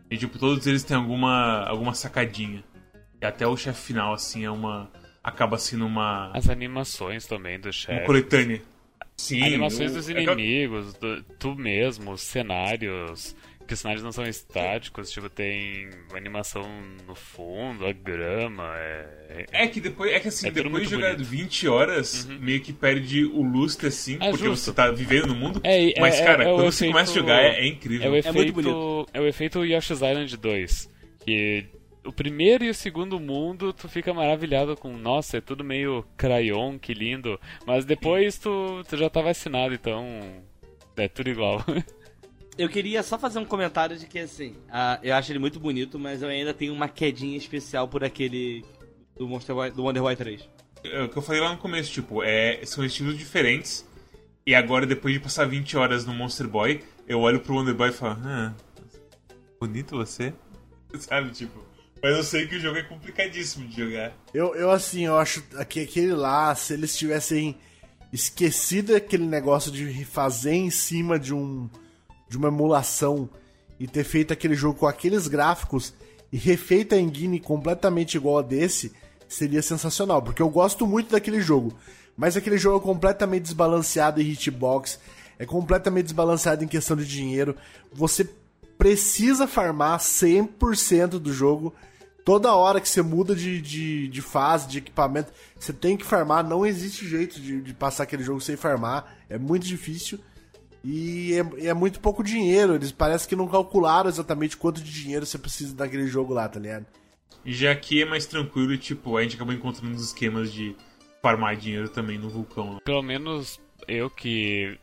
E, 0.09 0.17
tipo, 0.17 0.37
todos 0.37 0.67
eles 0.67 0.83
têm 0.83 0.95
alguma, 0.95 1.65
alguma 1.65 1.93
sacadinha. 1.93 2.63
E 3.23 3.25
até 3.25 3.47
o 3.47 3.55
chefe 3.55 3.87
final, 3.87 4.13
assim, 4.13 4.43
é 4.43 4.51
uma. 4.51 4.91
Acaba 5.23 5.57
sendo 5.57 5.85
uma. 5.85 6.29
As 6.33 6.49
animações 6.49 7.25
também 7.25 7.57
do 7.57 7.71
chefe. 7.71 7.99
Uma 7.99 8.05
coletânea. 8.05 8.61
Sim. 9.15 9.41
Animações 9.41 9.91
o... 9.91 9.95
dos 9.95 10.09
inimigos, 10.09 10.93
do, 10.95 11.23
tu 11.39 11.55
mesmo, 11.55 12.11
os 12.11 12.21
cenários. 12.21 13.33
Que 13.65 13.75
os 13.75 13.79
cenários 13.79 14.03
não 14.03 14.11
são 14.11 14.25
estáticos, 14.25 15.09
tipo, 15.09 15.29
tem 15.29 15.89
animação 16.13 16.63
no 17.07 17.15
fundo, 17.15 17.85
a 17.85 17.93
grama. 17.93 18.73
É, 18.75 19.45
é 19.53 19.67
que 19.67 19.79
depois. 19.79 20.11
É 20.11 20.19
que 20.19 20.27
assim, 20.27 20.49
é 20.49 20.51
depois 20.51 20.83
de 20.83 20.89
jogar 20.89 21.13
bonito. 21.13 21.29
20 21.29 21.67
horas, 21.69 22.25
uhum. 22.25 22.39
meio 22.39 22.59
que 22.59 22.73
perde 22.73 23.23
o 23.23 23.41
lustre, 23.41 23.87
assim, 23.87 24.15
é 24.15 24.31
porque 24.31 24.47
justo. 24.47 24.65
você 24.65 24.73
tá 24.73 24.91
vivendo 24.91 25.27
no 25.27 25.35
mundo. 25.35 25.61
É, 25.63 25.97
mas, 25.97 26.19
cara, 26.19 26.43
quando 26.43 26.59
efeito... 26.59 26.71
você 26.73 26.87
começa 26.87 27.11
a 27.11 27.15
jogar, 27.15 27.41
é, 27.41 27.65
incrível. 27.65 28.05
É 28.05 28.09
o 28.09 28.15
efeito, 28.17 28.35
muito 28.35 28.53
bonito. 28.53 29.09
É 29.13 29.21
o 29.21 29.25
efeito 29.25 29.63
Yoshi's 29.63 30.01
Island 30.01 30.35
2. 30.35 30.89
Que 31.25 31.65
o 32.05 32.11
primeiro 32.11 32.63
e 32.63 32.69
o 32.69 32.73
segundo 32.73 33.19
mundo, 33.19 33.73
tu 33.73 33.87
fica 33.87 34.13
maravilhado 34.13 34.75
com, 34.75 34.97
nossa, 34.97 35.37
é 35.37 35.41
tudo 35.41 35.63
meio 35.63 36.05
crayon, 36.17 36.77
que 36.77 36.93
lindo. 36.93 37.39
Mas 37.65 37.85
depois 37.85 38.37
tu, 38.37 38.83
tu 38.87 38.97
já 38.97 39.09
tá 39.09 39.21
vacinado, 39.21 39.73
então 39.73 40.05
é 40.97 41.07
tudo 41.07 41.29
igual. 41.29 41.63
Eu 42.55 42.69
queria 42.69 43.01
só 43.01 43.17
fazer 43.17 43.39
um 43.39 43.45
comentário 43.45 43.97
de 43.97 44.05
que, 44.05 44.19
assim, 44.19 44.51
uh, 44.69 44.99
eu 45.01 45.15
acho 45.15 45.31
ele 45.31 45.39
muito 45.39 45.59
bonito, 45.59 45.97
mas 45.97 46.21
eu 46.21 46.29
ainda 46.29 46.53
tenho 46.53 46.71
uma 46.71 46.87
quedinha 46.87 47.35
especial 47.35 47.87
por 47.87 48.03
aquele 48.03 48.63
do, 49.17 49.27
Monster 49.27 49.55
Boy, 49.55 49.71
do 49.71 49.83
Wonder 49.83 50.03
Boy 50.03 50.15
3. 50.15 50.47
É 50.83 51.01
o 51.01 51.09
que 51.09 51.17
eu 51.17 51.21
falei 51.23 51.41
lá 51.41 51.51
no 51.51 51.57
começo, 51.57 51.91
tipo, 51.91 52.21
é, 52.21 52.63
são 52.63 52.85
estilos 52.85 53.17
diferentes. 53.17 53.83
E 54.45 54.53
agora, 54.53 54.85
depois 54.85 55.15
de 55.15 55.19
passar 55.19 55.45
20 55.45 55.77
horas 55.77 56.05
no 56.05 56.13
Monster 56.13 56.47
Boy, 56.47 56.83
eu 57.07 57.21
olho 57.21 57.39
pro 57.39 57.55
Wonder 57.55 57.73
Boy 57.73 57.89
e 57.89 57.91
falo, 57.91 58.19
ah, 58.23 58.53
bonito 59.59 59.95
você. 59.97 60.31
Sabe, 60.99 61.31
tipo. 61.31 61.62
Mas 62.03 62.17
eu 62.17 62.23
sei 62.23 62.45
que 62.45 62.57
o 62.57 62.59
jogo 62.59 62.77
é 62.77 62.83
complicadíssimo 62.83 63.65
de 63.65 63.81
jogar. 63.81 64.11
Eu, 64.33 64.53
eu 64.55 64.69
assim, 64.69 65.05
eu 65.05 65.17
acho 65.17 65.41
que 65.69 65.79
aquele 65.79 66.11
lá, 66.11 66.53
se 66.53 66.73
eles 66.73 66.97
tivessem 66.97 67.55
esquecido 68.11 68.93
aquele 68.93 69.25
negócio 69.25 69.71
de 69.71 70.03
fazer 70.03 70.53
em 70.53 70.69
cima 70.69 71.17
de 71.17 71.33
um 71.33 71.69
de 72.29 72.37
uma 72.37 72.49
emulação 72.49 73.29
e 73.79 73.87
ter 73.87 74.03
feito 74.03 74.33
aquele 74.33 74.55
jogo 74.55 74.79
com 74.79 74.87
aqueles 74.87 75.27
gráficos 75.27 75.93
e 76.31 76.37
refeito 76.37 76.93
a 76.93 76.97
engine 76.97 77.39
completamente 77.39 78.15
igual 78.17 78.39
a 78.39 78.41
desse, 78.41 78.91
seria 79.27 79.61
sensacional, 79.61 80.21
porque 80.21 80.41
eu 80.41 80.49
gosto 80.49 80.87
muito 80.87 81.11
daquele 81.11 81.39
jogo, 81.39 81.77
mas 82.17 82.35
aquele 82.35 82.57
jogo 82.57 82.79
é 82.79 82.81
completamente 82.81 83.43
desbalanceado 83.43 84.19
em 84.19 84.25
hitbox, 84.25 84.99
é 85.37 85.45
completamente 85.45 86.05
desbalanceado 86.05 86.63
em 86.63 86.67
questão 86.67 86.97
de 86.97 87.05
dinheiro. 87.05 87.55
Você 87.91 88.27
precisa 88.77 89.47
farmar 89.47 89.99
100% 89.99 91.11
do 91.19 91.31
jogo. 91.31 91.73
Toda 92.23 92.55
hora 92.55 92.79
que 92.79 92.87
você 92.87 93.01
muda 93.01 93.35
de, 93.35 93.61
de, 93.61 94.07
de, 94.07 94.21
fase, 94.21 94.67
de 94.67 94.77
equipamento, 94.77 95.31
você 95.59 95.73
tem 95.73 95.97
que 95.97 96.05
farmar. 96.05 96.43
Não 96.43 96.65
existe 96.65 97.07
jeito 97.07 97.39
de, 97.39 97.61
de 97.61 97.73
passar 97.73 98.03
aquele 98.03 98.23
jogo 98.23 98.39
sem 98.39 98.55
farmar. 98.55 99.17
É 99.29 99.37
muito 99.37 99.65
difícil. 99.65 100.19
E 100.83 101.33
é, 101.33 101.67
é, 101.67 101.73
muito 101.73 101.99
pouco 101.99 102.23
dinheiro. 102.23 102.75
Eles 102.75 102.91
parece 102.91 103.27
que 103.27 103.35
não 103.35 103.47
calcularam 103.47 104.09
exatamente 104.09 104.55
quanto 104.55 104.81
de 104.81 104.91
dinheiro 104.91 105.25
você 105.25 105.37
precisa 105.37 105.75
daquele 105.75 106.07
jogo 106.07 106.33
lá, 106.33 106.47
tá 106.47 106.59
ligado? 106.59 106.85
E 107.45 107.53
já 107.53 107.71
aqui 107.71 108.01
é 108.01 108.05
mais 108.05 108.25
tranquilo, 108.25 108.77
tipo, 108.77 109.17
a 109.17 109.23
gente 109.23 109.35
acabou 109.35 109.53
encontrando 109.53 109.95
os 109.95 110.05
esquemas 110.05 110.51
de 110.51 110.75
farmar 111.21 111.57
dinheiro 111.57 111.89
também 111.89 112.17
no 112.17 112.29
vulcão. 112.29 112.79
Pelo 112.85 113.01
menos 113.01 113.59
eu 113.85 114.09
que 114.09 114.77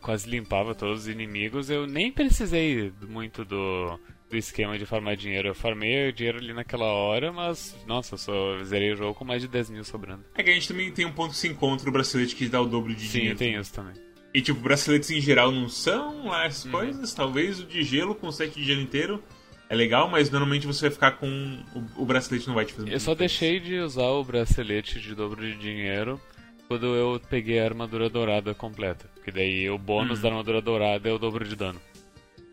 quase 0.00 0.28
limpava 0.28 0.74
todos 0.74 1.00
os 1.02 1.08
inimigos, 1.08 1.68
eu 1.68 1.86
nem 1.86 2.10
precisei 2.10 2.90
muito 3.06 3.44
do, 3.44 3.98
do 4.28 4.36
esquema 4.36 4.78
de 4.78 4.86
farmar 4.86 5.16
dinheiro. 5.16 5.48
Eu 5.48 5.54
farmei 5.54 6.08
o 6.08 6.12
dinheiro 6.12 6.38
ali 6.38 6.52
naquela 6.52 6.86
hora, 6.86 7.32
mas, 7.32 7.76
nossa, 7.86 8.14
eu 8.14 8.18
só 8.18 8.64
zerei 8.64 8.92
o 8.92 8.96
jogo 8.96 9.14
com 9.14 9.24
mais 9.24 9.42
de 9.42 9.48
10 9.48 9.70
mil 9.70 9.84
sobrando. 9.84 10.24
É 10.34 10.42
que 10.42 10.50
a 10.50 10.54
gente 10.54 10.68
também 10.68 10.90
tem 10.90 11.04
um 11.04 11.12
ponto 11.12 11.30
que 11.30 11.38
se 11.38 11.48
encontra 11.48 11.88
o 11.88 11.92
bracelete 11.92 12.34
que 12.34 12.48
dá 12.48 12.60
o 12.60 12.66
dobro 12.66 12.94
de 12.94 13.06
Sim, 13.06 13.18
dinheiro. 13.18 13.38
Sim, 13.38 13.44
tem 13.44 13.60
isso 13.60 13.72
também. 13.72 13.94
E, 14.34 14.42
tipo, 14.42 14.60
braceletes 14.60 15.10
em 15.10 15.20
geral 15.20 15.50
não 15.50 15.68
são 15.68 16.26
lá 16.26 16.44
as 16.44 16.64
uhum. 16.64 16.72
coisas. 16.72 17.14
Talvez 17.14 17.60
o 17.60 17.64
de 17.64 17.82
gelo 17.82 18.14
com 18.14 18.26
o 18.26 18.32
set 18.32 18.54
de 18.54 18.64
gelo 18.64 18.82
inteiro 18.82 19.22
é 19.68 19.74
legal, 19.74 20.10
mas 20.10 20.30
normalmente 20.30 20.66
você 20.66 20.82
vai 20.82 20.90
ficar 20.90 21.12
com. 21.12 21.58
O, 21.74 22.02
o 22.02 22.04
bracelete 22.04 22.46
não 22.46 22.54
vai 22.54 22.64
te 22.64 22.74
fazer 22.74 22.92
Eu 22.92 23.00
só 23.00 23.12
diferença. 23.12 23.40
deixei 23.40 23.60
de 23.60 23.78
usar 23.78 24.08
o 24.08 24.22
bracelete 24.22 25.00
de 25.00 25.14
dobro 25.14 25.40
de 25.40 25.56
dinheiro 25.56 26.20
quando 26.68 26.86
eu 26.94 27.20
peguei 27.30 27.60
a 27.60 27.64
armadura 27.64 28.10
dourada 28.10 28.54
completa. 28.54 29.08
Porque 29.14 29.30
daí 29.30 29.70
o 29.70 29.78
bônus 29.78 30.18
hum. 30.18 30.22
da 30.22 30.28
armadura 30.28 30.60
dourada 30.60 31.08
é 31.08 31.12
o 31.12 31.18
dobro 31.18 31.44
de 31.44 31.56
dano. 31.56 31.80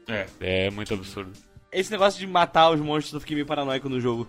É. 0.08 0.26
É 0.40 0.70
muito 0.72 0.94
absurdo. 0.94 1.32
Esse 1.74 1.92
negócio 1.92 2.20
de 2.20 2.28
matar 2.28 2.72
os 2.72 2.80
monstros 2.80 3.14
eu 3.14 3.20
fiquei 3.20 3.36
meio 3.36 3.48
paranoico 3.48 3.90
no 3.90 4.00
jogo. 4.00 4.28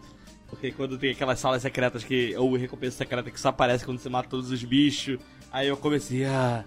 Porque 0.49 0.71
quando 0.71 0.99
tem 0.99 1.11
aquelas 1.11 1.39
salas 1.39 1.63
secretas 1.63 2.05
que. 2.05 2.35
ou 2.37 2.57
recompensa 2.57 2.97
secreta 2.99 3.31
que 3.31 3.41
só 3.41 3.49
aparece 3.49 3.85
quando 3.85 3.99
você 3.99 4.09
mata 4.09 4.29
todos 4.29 4.51
os 4.51 4.63
bichos. 4.63 5.19
Aí 5.53 5.69
eu 5.69 5.77
comecei 5.77 6.25
a. 6.25 6.65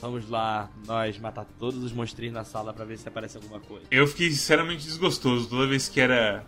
Vamos 0.00 0.30
lá, 0.30 0.70
nós 0.86 1.18
matar 1.18 1.44
todos 1.58 1.82
os 1.84 1.92
monstrinhos 1.92 2.32
na 2.32 2.42
sala 2.42 2.72
para 2.72 2.86
ver 2.86 2.96
se 2.96 3.06
aparece 3.06 3.36
alguma 3.36 3.60
coisa. 3.60 3.84
Eu 3.90 4.06
fiquei 4.06 4.30
sinceramente 4.30 4.84
desgostoso 4.84 5.46
toda 5.48 5.66
vez 5.66 5.88
que 5.88 6.00
era 6.00 6.44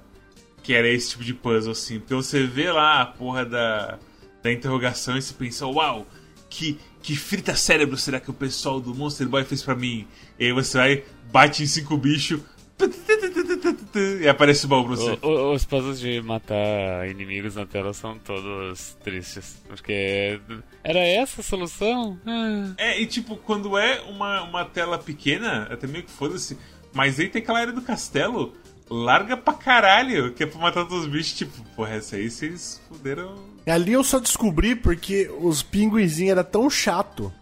que 0.63 0.73
era 0.73 0.89
esse 0.89 1.11
tipo 1.11 1.25
de 1.25 1.35
puzzle 1.35 1.73
assim, 1.73 1.99
porque 1.99 2.15
você 2.15 2.47
vê 2.47 2.71
lá 2.71 3.03
a 3.03 3.07
porra 3.07 3.45
da 3.45 3.99
da 4.43 4.53
interrogação 4.53 5.17
e 5.17 5.23
você 5.23 5.35
pensa, 5.35 5.67
uau, 5.67 6.07
que 6.49 6.79
que 7.03 7.17
frita 7.17 7.55
cérebro 7.57 7.97
será 7.97 8.21
que 8.21 8.31
o 8.31 8.35
pessoal 8.35 8.81
do 8.81 8.95
Monster 8.95 9.29
Boy 9.29 9.45
fez 9.45 9.63
para 9.63 9.75
mim? 9.75 10.07
E 10.39 10.47
aí 10.47 10.53
você 10.53 10.79
vai, 10.79 11.05
bate 11.33 11.63
em 11.63 11.67
cinco 11.67 11.97
bichos, 11.97 12.41
e 13.99 14.29
aparece 14.29 14.67
o 14.67 14.69
baú 14.69 14.85
pra 14.85 14.97
você. 14.97 15.19
O, 15.23 15.53
os 15.53 15.65
puzzles 15.65 16.01
de 16.01 16.21
matar 16.23 17.09
inimigos 17.09 17.57
na 17.57 17.67
tela 17.67 17.93
são 17.93 18.19
todos 18.19 18.97
tristes. 19.03 19.63
Porque 19.67 20.41
era 20.83 21.01
essa 21.01 21.41
a 21.41 21.45
solução? 21.45 22.19
Ah. 22.27 22.73
É, 22.79 23.01
e 23.01 23.07
tipo, 23.07 23.37
quando 23.37 23.77
é 23.79 24.01
uma, 24.03 24.43
uma 24.43 24.65
tela 24.65 24.99
pequena, 24.99 25.69
até 25.71 25.87
meio 25.87 26.05
que 26.05 26.11
foda-se. 26.11 26.59
Mas 26.93 27.19
aí 27.19 27.29
tem 27.29 27.43
aquela 27.43 27.61
área 27.61 27.73
do 27.73 27.83
castelo, 27.83 28.55
larga 28.91 29.37
pra 29.37 29.55
caralho, 29.55 30.33
que 30.33 30.43
é 30.43 30.47
pra 30.47 30.61
matar 30.61 30.85
todos 30.85 31.05
os 31.05 31.11
bichos. 31.11 31.33
Tipo, 31.35 31.63
porra, 31.75 31.95
essa 31.95 32.17
aí 32.17 32.31
vocês 32.31 32.81
fuderam. 32.89 33.35
Ali 33.67 33.93
eu 33.93 34.05
só 34.05 34.19
descobri 34.19 34.75
porque 34.75 35.31
os 35.41 35.63
pinguinzinhos 35.63 36.33
era 36.33 36.45
tão 36.45 36.69
chato 36.69 37.33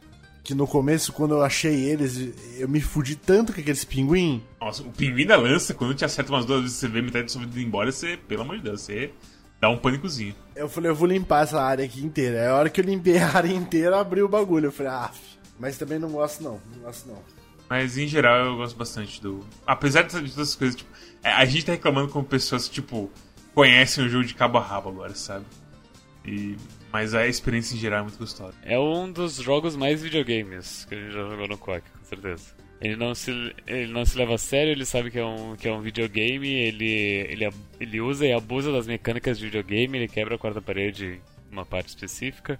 que 0.43 0.55
no 0.55 0.67
começo, 0.67 1.13
quando 1.13 1.35
eu 1.35 1.43
achei 1.43 1.75
eles, 1.85 2.33
eu 2.59 2.69
me 2.69 2.81
fudi 2.81 3.15
tanto 3.17 3.53
com 3.53 3.61
aqueles 3.61 3.85
pinguim. 3.85 4.43
Nossa, 4.61 4.83
o 4.83 4.91
pinguim 4.91 5.27
da 5.27 5.37
lança, 5.37 5.75
quando 5.75 5.95
te 5.95 6.05
acerta 6.05 6.33
umas 6.33 6.45
duas 6.45 6.63
vezes 6.63 6.77
você 6.77 6.89
vê 6.89 7.03
metade 7.03 7.25
da 7.25 7.29
sua 7.31 7.43
vida 7.43 7.61
embora, 7.61 7.93
você, 7.93 8.17
pelo 8.17 8.43
amor 8.43 8.57
de 8.57 8.65
Deus, 8.65 8.81
você 8.81 9.13
dá 9.61 9.69
um 9.69 9.77
pânicozinho. 9.77 10.35
Eu 10.57 10.69
falei, 10.69 10.91
eu 10.91 10.95
vou 10.95 11.07
limpar 11.07 11.45
essa 11.45 11.61
área 11.61 11.85
aqui 11.85 12.05
inteira. 12.05 12.41
Aí 12.41 12.47
a 12.49 12.55
hora 12.55 12.71
que 12.71 12.81
eu 12.81 12.85
limpei 12.85 13.19
a 13.19 13.37
área 13.37 13.53
inteira, 13.53 14.01
abriu 14.01 14.25
o 14.25 14.29
bagulho. 14.29 14.67
Eu 14.67 14.73
falei, 14.73 14.93
ah, 14.93 15.11
mas 15.59 15.77
também 15.77 15.99
não 15.99 16.11
gosto 16.11 16.43
não, 16.43 16.61
não 16.75 16.83
gosto 16.85 17.09
não. 17.09 17.19
Mas 17.69 17.97
em 17.97 18.09
geral 18.09 18.47
eu 18.47 18.57
gosto 18.57 18.77
bastante 18.77 19.23
do. 19.23 19.47
Apesar 19.65 20.03
de 20.03 20.11
todas 20.11 20.33
essas 20.33 20.57
coisas, 20.57 20.75
tipo, 20.75 20.91
é, 21.23 21.31
a 21.31 21.45
gente 21.45 21.67
tá 21.67 21.73
reclamando 21.73 22.09
com 22.09 22.25
pessoas 22.25 22.67
que, 22.67 22.75
tipo, 22.75 23.09
conhecem 23.55 24.05
o 24.05 24.09
jogo 24.09 24.25
de 24.25 24.35
cabo 24.35 24.59
a 24.59 24.61
rabo 24.61 24.89
agora, 24.89 25.15
sabe? 25.15 25.45
E 26.25 26.57
mas 26.93 27.15
a 27.15 27.27
experiência 27.27 27.75
em 27.75 27.79
geral 27.79 28.01
é 28.01 28.03
muito 28.03 28.19
gostosa. 28.19 28.55
É 28.63 28.79
um 28.79 29.11
dos 29.11 29.37
jogos 29.37 29.77
mais 29.77 30.03
videogames 30.03 30.85
que 30.87 30.95
a 30.95 30.99
gente 30.99 31.13
já 31.13 31.29
jogou 31.29 31.49
no 31.49 31.59
Quack, 31.59 31.89
com 31.91 32.05
certeza. 32.05 32.55
Ele 32.81 32.97
não 32.97 33.15
se, 33.15 33.31
ele 33.67 33.93
não 33.93 34.05
se 34.05 34.17
leva 34.17 34.35
a 34.35 34.39
sério, 34.39 34.73
ele 34.73 34.87
sabe 34.87 35.11
que 35.11 35.19
é 35.19 35.25
um, 35.25 35.55
que 35.55 35.69
é 35.69 35.73
um 35.73 35.83
videogame, 35.83 36.49
ele, 36.49 36.87
ele, 36.87 37.49
ele 37.79 38.01
usa 38.01 38.27
e 38.27 38.33
abusa 38.33 38.73
das 38.73 38.87
mecânicas 38.87 39.39
de 39.39 39.45
videogame, 39.45 39.99
ele 39.99 40.09
quebra 40.09 40.35
a 40.35 40.39
quarta 40.39 40.63
parede 40.63 41.21
em 41.51 41.53
uma 41.53 41.67
parte 41.67 41.89
específica. 41.89 42.59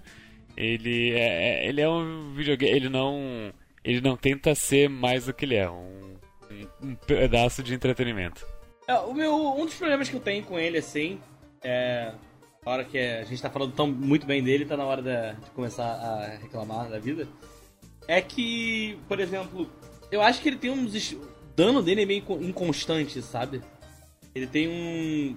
Ele 0.55 1.11
é, 1.11 1.63
é 1.63 1.67
ele 1.67 1.81
é 1.81 1.89
um 1.89 2.33
videogame, 2.33 2.75
ele 2.75 2.89
não, 2.89 3.51
ele 3.83 3.99
não 3.99 4.15
tenta 4.15 4.53
ser 4.53 4.87
mais 4.89 5.25
do 5.25 5.33
que 5.33 5.43
ele 5.43 5.55
é, 5.55 5.69
um, 5.69 6.15
um, 6.51 6.89
um 6.89 6.95
pedaço 6.95 7.63
de 7.63 7.73
entretenimento. 7.73 8.45
É, 8.87 8.93
o 8.99 9.13
meu, 9.13 9.35
um 9.35 9.65
dos 9.65 9.75
problemas 9.75 10.07
que 10.07 10.15
eu 10.15 10.19
tenho 10.19 10.43
com 10.43 10.59
ele, 10.59 10.77
assim, 10.77 11.19
é 11.63 12.11
a 12.63 12.69
hora 12.69 12.85
que 12.85 12.95
a 12.95 13.23
gente 13.23 13.41
tá 13.41 13.49
falando 13.49 13.73
tão 13.73 13.87
muito 13.87 14.23
bem 14.27 14.43
dele, 14.43 14.65
tá 14.65 14.77
na 14.77 14.85
hora 14.85 15.01
de, 15.01 15.43
de 15.43 15.49
começar 15.49 15.83
a 15.83 16.37
reclamar 16.37 16.87
da 16.89 16.99
vida. 16.99 17.27
É 18.07 18.21
que, 18.21 18.99
por 19.07 19.19
exemplo, 19.19 19.67
eu 20.11 20.21
acho 20.21 20.39
que 20.41 20.49
ele 20.49 20.57
tem 20.57 20.69
uns. 20.69 21.11
O 21.13 21.27
dano 21.55 21.81
dele 21.81 22.03
é 22.03 22.05
meio 22.05 22.23
inconstante, 22.39 23.19
sabe? 23.23 23.63
Ele 24.35 24.45
tem 24.45 24.67
um. 24.67 25.35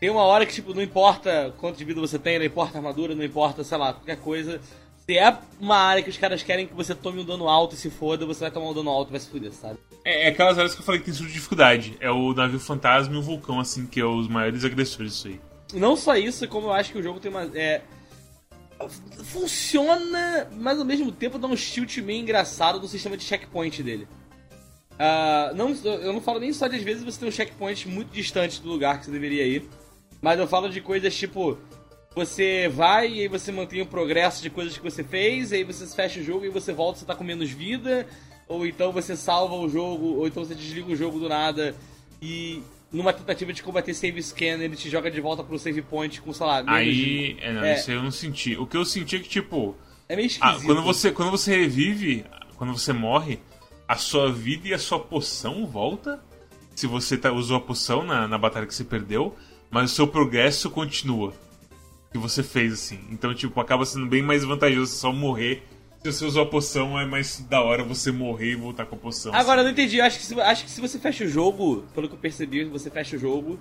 Tem 0.00 0.10
uma 0.10 0.22
hora 0.22 0.44
que, 0.44 0.52
tipo, 0.52 0.74
não 0.74 0.82
importa 0.82 1.54
quanto 1.58 1.76
de 1.76 1.84
vida 1.84 2.00
você 2.00 2.18
tem, 2.18 2.38
não 2.38 2.46
importa 2.46 2.78
armadura, 2.78 3.14
não 3.14 3.22
importa, 3.22 3.62
sei 3.62 3.78
lá, 3.78 3.92
qualquer 3.92 4.16
coisa. 4.16 4.60
Se 5.06 5.16
é 5.16 5.38
uma 5.60 5.76
área 5.76 6.02
que 6.02 6.10
os 6.10 6.18
caras 6.18 6.42
querem 6.42 6.66
que 6.66 6.74
você 6.74 6.96
tome 6.96 7.20
um 7.20 7.24
dano 7.24 7.48
alto 7.48 7.76
e 7.76 7.78
se 7.78 7.90
foda, 7.90 8.26
você 8.26 8.40
vai 8.40 8.50
tomar 8.50 8.70
um 8.70 8.74
dano 8.74 8.90
alto 8.90 9.10
e 9.10 9.12
vai 9.12 9.20
se 9.20 9.28
fuder, 9.28 9.52
sabe? 9.52 9.78
É, 10.04 10.26
é 10.26 10.28
aquelas 10.30 10.58
áreas 10.58 10.74
que 10.74 10.80
eu 10.80 10.84
falei 10.84 10.98
que 10.98 11.06
tem 11.06 11.14
sua 11.14 11.28
dificuldade. 11.28 11.96
É 12.00 12.10
o 12.10 12.34
navio 12.34 12.58
fantasma 12.58 13.14
e 13.14 13.18
o 13.18 13.22
vulcão, 13.22 13.60
assim, 13.60 13.86
que 13.86 14.00
é 14.00 14.04
os 14.04 14.26
maiores 14.26 14.64
agressores 14.64 15.12
disso 15.12 15.28
aí. 15.28 15.49
Não 15.72 15.96
só 15.96 16.16
isso, 16.16 16.46
como 16.48 16.68
eu 16.68 16.72
acho 16.72 16.92
que 16.92 16.98
o 16.98 17.02
jogo 17.02 17.20
tem 17.20 17.30
uma. 17.30 17.44
É, 17.54 17.82
funciona, 19.24 20.48
mas 20.52 20.78
ao 20.78 20.84
mesmo 20.84 21.12
tempo 21.12 21.38
dá 21.38 21.46
um 21.46 21.54
tilt 21.54 21.98
meio 21.98 22.20
engraçado 22.20 22.78
do 22.78 22.88
sistema 22.88 23.16
de 23.16 23.24
checkpoint 23.24 23.82
dele. 23.82 24.08
Uh, 24.92 25.54
não, 25.54 25.70
eu 25.70 26.12
não 26.12 26.20
falo 26.20 26.40
nem 26.40 26.52
só 26.52 26.68
de 26.68 26.76
às 26.76 26.82
vezes 26.82 27.02
você 27.02 27.20
tem 27.20 27.28
um 27.28 27.32
checkpoint 27.32 27.88
muito 27.88 28.10
distante 28.10 28.60
do 28.60 28.68
lugar 28.68 28.98
que 28.98 29.06
você 29.06 29.10
deveria 29.10 29.46
ir, 29.46 29.68
mas 30.20 30.38
eu 30.38 30.46
falo 30.46 30.68
de 30.68 30.80
coisas 30.80 31.14
tipo 31.14 31.56
você 32.14 32.68
vai 32.68 33.08
e 33.08 33.20
aí 33.20 33.28
você 33.28 33.50
mantém 33.52 33.80
o 33.80 33.86
progresso 33.86 34.42
de 34.42 34.50
coisas 34.50 34.76
que 34.76 34.82
você 34.82 35.02
fez, 35.02 35.52
aí 35.52 35.64
você 35.64 35.86
fecha 35.86 36.20
o 36.20 36.22
jogo 36.22 36.44
e 36.44 36.50
você 36.50 36.72
volta, 36.72 36.98
você 36.98 37.06
tá 37.06 37.14
com 37.14 37.24
menos 37.24 37.50
vida, 37.50 38.06
ou 38.48 38.66
então 38.66 38.92
você 38.92 39.16
salva 39.16 39.54
o 39.54 39.68
jogo, 39.68 40.18
ou 40.18 40.26
então 40.26 40.44
você 40.44 40.54
desliga 40.54 40.92
o 40.92 40.96
jogo 40.96 41.18
do 41.18 41.28
nada 41.28 41.74
e 42.20 42.62
numa 42.92 43.12
tentativa 43.12 43.52
de 43.52 43.62
combater 43.62 43.94
save 43.94 44.22
scan, 44.22 44.58
ele 44.58 44.76
te 44.76 44.90
joga 44.90 45.10
de 45.10 45.20
volta 45.20 45.44
pro 45.44 45.58
save 45.58 45.82
point 45.82 46.20
com, 46.20 46.32
sei 46.32 46.46
lá, 46.46 46.62
Aí, 46.66 47.36
é, 47.40 47.52
não, 47.52 47.64
é. 47.64 47.74
isso 47.74 47.90
eu 47.90 48.02
não 48.02 48.10
senti. 48.10 48.56
O 48.56 48.66
que 48.66 48.76
eu 48.76 48.84
senti 48.84 49.16
é 49.16 49.18
que, 49.20 49.28
tipo. 49.28 49.76
É 50.08 50.16
meio 50.16 50.26
ah, 50.26 50.30
esquisito. 50.30 50.62
Ah, 50.62 50.66
quando, 50.66 50.82
você, 50.82 51.12
quando 51.12 51.30
você 51.30 51.56
revive, 51.56 52.24
quando 52.56 52.76
você 52.76 52.92
morre, 52.92 53.38
a 53.86 53.96
sua 53.96 54.32
vida 54.32 54.68
e 54.68 54.74
a 54.74 54.78
sua 54.78 54.98
poção 54.98 55.66
volta. 55.66 56.22
Se 56.74 56.86
você 56.86 57.16
tá, 57.16 57.30
usou 57.30 57.58
a 57.58 57.60
poção 57.60 58.04
na, 58.04 58.26
na 58.26 58.38
batalha 58.38 58.66
que 58.66 58.74
você 58.74 58.84
perdeu, 58.84 59.36
mas 59.70 59.92
o 59.92 59.94
seu 59.94 60.06
progresso 60.06 60.70
continua. 60.70 61.32
Que 62.10 62.18
você 62.18 62.42
fez, 62.42 62.72
assim. 62.72 62.98
Então, 63.10 63.32
tipo, 63.34 63.60
acaba 63.60 63.84
sendo 63.84 64.06
bem 64.06 64.22
mais 64.22 64.44
vantajoso 64.44 64.92
só 64.92 65.12
morrer 65.12 65.62
se 66.02 66.12
você 66.12 66.24
usou 66.24 66.42
a 66.42 66.46
poção, 66.46 66.98
é 66.98 67.04
mais 67.04 67.40
da 67.40 67.62
hora 67.62 67.84
você 67.84 68.10
morrer 68.10 68.52
e 68.52 68.56
voltar 68.56 68.86
com 68.86 68.96
a 68.96 68.98
poção. 68.98 69.34
Agora, 69.34 69.60
assim. 69.60 69.60
eu 69.60 69.64
não 69.64 69.70
entendi. 69.70 70.00
Acho 70.00 70.18
que, 70.18 70.24
se, 70.24 70.40
acho 70.40 70.64
que 70.64 70.70
se 70.70 70.80
você 70.80 70.98
fecha 70.98 71.24
o 71.24 71.28
jogo, 71.28 71.84
pelo 71.94 72.08
que 72.08 72.14
eu 72.14 72.18
percebi, 72.18 72.64
você 72.64 72.90
fecha 72.90 73.16
o 73.16 73.18
jogo. 73.18 73.58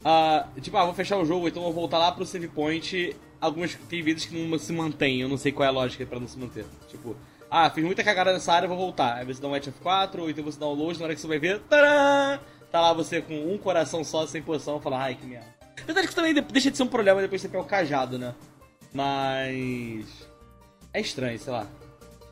Uh, 0.00 0.60
tipo, 0.60 0.76
ah, 0.76 0.84
vou 0.84 0.94
fechar 0.94 1.18
o 1.18 1.24
jogo, 1.24 1.48
então 1.48 1.62
vou 1.62 1.72
voltar 1.72 1.98
lá 1.98 2.12
pro 2.12 2.24
save 2.24 2.48
point. 2.48 3.16
Algumas 3.40 3.74
tem 3.88 4.02
vezes 4.02 4.26
que 4.26 4.36
não 4.36 4.58
se 4.58 4.72
mantém, 4.72 5.20
eu 5.20 5.28
não 5.28 5.36
sei 5.36 5.50
qual 5.50 5.64
é 5.64 5.68
a 5.68 5.72
lógica 5.72 6.06
para 6.06 6.20
não 6.20 6.28
se 6.28 6.38
manter. 6.38 6.64
Tipo, 6.88 7.16
Ah, 7.50 7.68
fiz 7.70 7.84
muita 7.84 8.04
cagada 8.04 8.32
nessa 8.32 8.52
área, 8.52 8.68
vou 8.68 8.76
voltar. 8.76 9.16
Aí 9.16 9.24
você 9.24 9.40
dá 9.40 9.48
um 9.48 9.56
F 9.56 9.72
4 9.82 10.22
ou 10.22 10.30
então 10.30 10.44
você 10.44 10.58
dá 10.58 10.66
um 10.66 10.74
load, 10.74 10.98
na 10.98 11.06
hora 11.06 11.14
que 11.14 11.20
você 11.20 11.26
vai 11.26 11.38
ver, 11.38 11.58
tadã! 11.60 12.38
Tá 12.70 12.80
lá 12.80 12.92
você 12.92 13.20
com 13.20 13.52
um 13.52 13.58
coração 13.58 14.04
só, 14.04 14.26
sem 14.26 14.40
poção, 14.40 14.80
fala, 14.80 15.02
ai 15.02 15.16
que 15.16 15.26
merda. 15.26 15.48
Apesar 15.82 16.06
que 16.06 16.14
também 16.14 16.32
deixa 16.34 16.70
de 16.70 16.76
ser 16.76 16.82
um 16.84 16.88
problema 16.88 17.20
depois 17.20 17.40
de 17.40 17.48
você 17.48 17.50
pegar 17.50 17.64
o 17.64 17.66
cajado, 17.66 18.18
né? 18.18 18.34
Mas. 18.92 20.06
É 20.92 21.00
estranho, 21.00 21.38
sei 21.38 21.52
lá. 21.52 21.66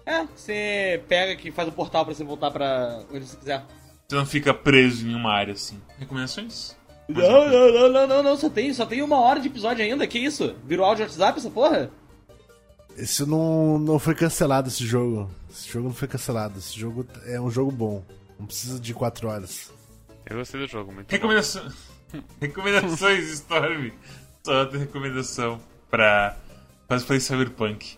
É, 0.08 0.26
você 0.34 1.02
pega 1.06 1.36
que 1.36 1.52
faz 1.52 1.68
o 1.68 1.72
portal 1.72 2.02
pra 2.02 2.14
você 2.14 2.24
voltar 2.24 2.50
pra 2.50 3.02
onde 3.12 3.26
você 3.26 3.36
quiser. 3.36 3.62
Você 4.08 4.16
não 4.16 4.24
fica 4.24 4.54
preso 4.54 5.06
em 5.06 5.14
uma 5.14 5.30
área 5.30 5.52
assim. 5.52 5.78
Recomendações? 5.98 6.74
Não, 7.06 7.46
não, 7.46 7.72
não, 7.72 7.88
não, 7.92 8.06
não, 8.06 8.22
não, 8.22 8.36
só 8.38 8.48
tem, 8.48 8.72
só 8.72 8.86
tem 8.86 9.02
uma 9.02 9.20
hora 9.20 9.38
de 9.38 9.48
episódio 9.48 9.84
ainda, 9.84 10.06
que 10.06 10.18
isso? 10.18 10.56
Virou 10.64 10.86
áudio 10.86 11.04
WhatsApp 11.04 11.38
essa 11.38 11.50
porra? 11.50 11.90
Esse 12.96 13.26
não, 13.26 13.78
não 13.78 13.98
foi 13.98 14.14
cancelado, 14.14 14.68
esse 14.68 14.82
jogo. 14.82 15.30
Esse 15.50 15.70
jogo 15.70 15.88
não 15.88 15.94
foi 15.94 16.08
cancelado. 16.08 16.58
Esse 16.58 16.80
jogo 16.80 17.06
é 17.26 17.38
um 17.38 17.50
jogo 17.50 17.70
bom. 17.70 18.02
Não 18.40 18.46
precisa 18.46 18.80
de 18.80 18.94
4 18.94 19.28
horas. 19.28 19.70
Eu 20.24 20.38
gostei 20.38 20.58
do 20.58 20.66
jogo, 20.66 20.90
muito 20.90 21.10
Recomendação... 21.10 21.70
Recomendações, 22.40 23.28
Storm. 23.28 23.90
Só 24.42 24.60
outra 24.60 24.78
recomendação 24.78 25.60
pra 25.90 26.34
cosplay 26.88 27.20
Cyberpunk. 27.20 27.97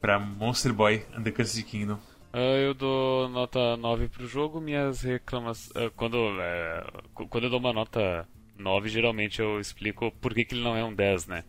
Pra 0.00 0.18
Monster 0.18 0.72
Boy 0.72 1.04
and 1.14 1.22
the 1.22 1.30
Cursed 1.30 1.62
Kingdom. 1.64 1.98
Uh, 2.32 2.56
eu 2.62 2.74
dou 2.74 3.28
nota 3.28 3.76
9 3.76 4.08
pro 4.08 4.26
jogo, 4.26 4.60
minhas 4.60 5.02
reclamações. 5.02 5.70
Uh, 5.70 5.90
quando, 5.96 6.14
uh, 6.14 7.28
quando 7.28 7.44
eu 7.44 7.50
dou 7.50 7.58
uma 7.58 7.72
nota 7.72 8.26
9, 8.56 8.88
geralmente 8.88 9.40
eu 9.40 9.58
explico 9.58 10.12
por 10.12 10.32
que, 10.32 10.44
que 10.44 10.54
ele 10.54 10.62
não 10.62 10.76
é 10.76 10.84
um 10.84 10.94
10, 10.94 11.26
né? 11.26 11.44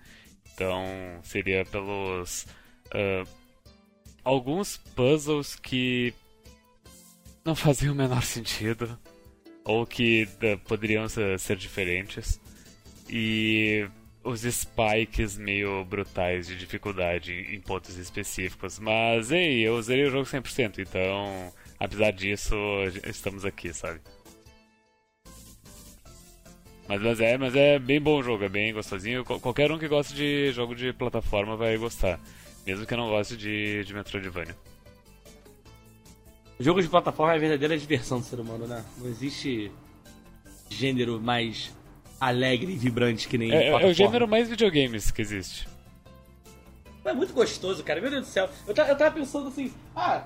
Então 0.53 0.83
seria 1.23 1.63
pelos. 1.65 2.47
alguns 4.23 4.77
puzzles 4.95 5.55
que 5.55 6.13
não 7.45 7.55
faziam 7.55 7.93
o 7.93 7.97
menor 7.97 8.23
sentido, 8.23 8.97
ou 9.63 9.85
que 9.85 10.27
poderiam 10.67 11.07
ser 11.07 11.55
diferentes, 11.57 12.39
e 13.07 13.87
os 14.23 14.41
spikes 14.41 15.37
meio 15.37 15.83
brutais 15.85 16.47
de 16.47 16.55
dificuldade 16.55 17.33
em 17.33 17.59
pontos 17.59 17.97
específicos. 17.97 18.79
Mas, 18.79 19.31
ei, 19.31 19.61
eu 19.61 19.75
usei 19.75 20.05
o 20.05 20.11
jogo 20.11 20.25
100%, 20.25 20.79
então, 20.79 21.51
apesar 21.79 22.11
disso, 22.11 22.55
estamos 23.05 23.45
aqui, 23.45 23.73
sabe? 23.73 23.99
Mas, 26.87 27.01
mas, 27.01 27.19
é, 27.19 27.37
mas 27.37 27.55
é 27.55 27.79
bem 27.79 28.01
bom 28.01 28.19
o 28.19 28.23
jogo, 28.23 28.43
é 28.43 28.49
bem 28.49 28.73
gostosinho. 28.73 29.23
Qualquer 29.23 29.71
um 29.71 29.79
que 29.79 29.87
gosta 29.87 30.13
de 30.13 30.51
jogo 30.51 30.75
de 30.75 30.91
plataforma 30.91 31.55
vai 31.55 31.77
gostar, 31.77 32.19
mesmo 32.65 32.85
que 32.85 32.95
não 32.95 33.09
goste 33.09 33.37
de, 33.37 33.83
de 33.85 33.93
Metroidvania. 33.93 34.55
O 36.59 36.63
jogo 36.63 36.81
de 36.81 36.89
plataforma 36.89 37.33
é 37.33 37.37
a 37.37 37.39
verdadeira 37.39 37.77
diversão 37.77 38.19
do 38.19 38.25
ser 38.25 38.39
humano, 38.39 38.67
né? 38.67 38.85
Não 38.97 39.07
existe 39.07 39.71
gênero 40.69 41.19
mais 41.19 41.73
alegre 42.21 42.71
e 42.71 42.75
vibrante 42.75 43.27
que 43.27 43.35
nem 43.35 43.51
é, 43.51 43.69
é 43.69 43.85
o 43.87 43.93
gênero 43.93 44.27
mais 44.27 44.47
videogames 44.47 45.09
que 45.09 45.23
existe. 45.23 45.67
É 47.03 47.13
muito 47.13 47.33
gostoso, 47.33 47.83
cara. 47.83 47.99
Meu 47.99 48.11
Deus 48.11 48.27
do 48.27 48.31
céu. 48.31 48.47
Eu, 48.67 48.75
eu 48.75 48.95
tava 48.95 49.09
pensando 49.09 49.47
assim, 49.47 49.73
ah, 49.95 50.23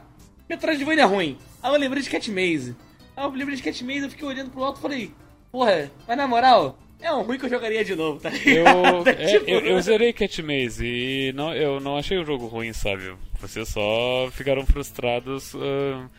Metroidvania 0.49 1.03
é 1.03 1.05
ruim. 1.05 1.37
Aí 1.63 1.73
eu 1.73 1.79
lembrei 1.79 2.03
de 2.03 2.09
Cat 2.09 2.29
Maze. 2.29 2.75
Aí 3.15 3.23
eu 3.23 3.29
lembrei 3.31 3.55
de 3.55 3.63
Cat 3.63 3.81
Maze, 3.85 4.03
eu 4.03 4.09
fiquei 4.09 4.27
olhando 4.27 4.51
pro 4.51 4.61
alto 4.61 4.79
e 4.79 4.81
falei, 4.81 5.11
porra, 5.49 5.89
mas 6.05 6.17
na 6.17 6.27
moral, 6.27 6.77
é 6.99 7.13
um 7.13 7.21
ruim 7.21 7.39
que 7.39 7.45
eu 7.45 7.49
jogaria 7.49 7.85
de 7.85 7.95
novo, 7.95 8.19
tá 8.19 8.29
ligado? 8.29 8.77
Eu, 8.77 9.07
é, 9.07 9.25
tipo... 9.25 9.49
eu, 9.49 9.59
eu 9.61 9.81
zerei 9.81 10.11
Cat 10.11 10.43
Maze 10.43 10.85
e 10.85 11.33
não, 11.33 11.53
eu 11.53 11.79
não 11.79 11.97
achei 11.97 12.17
o 12.17 12.25
jogo 12.25 12.45
ruim, 12.47 12.73
sabe? 12.73 13.15
Vocês 13.39 13.69
só 13.69 14.29
ficaram 14.31 14.65
frustrados 14.65 15.53
uh, 15.53 16.09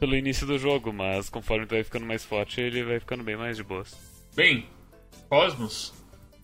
pelo 0.00 0.16
início 0.16 0.46
do 0.46 0.58
jogo, 0.58 0.90
mas 0.90 1.28
conforme 1.28 1.66
tu 1.66 1.74
vai 1.74 1.84
ficando 1.84 2.06
mais 2.06 2.24
forte, 2.24 2.62
ele 2.62 2.82
vai 2.82 2.98
ficando 2.98 3.22
bem 3.22 3.36
mais 3.36 3.58
de 3.58 3.62
boas. 3.62 3.94
Bem, 4.34 4.66
Cosmos, 5.28 5.92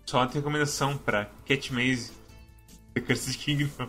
só 0.04 0.18
uma 0.18 0.26
recomendação 0.26 0.96
pra 0.98 1.30
Cat 1.46 1.72
Maze, 1.72 2.12
The 2.94 3.00
Cursed 3.00 3.38
Kingdom. 3.38 3.88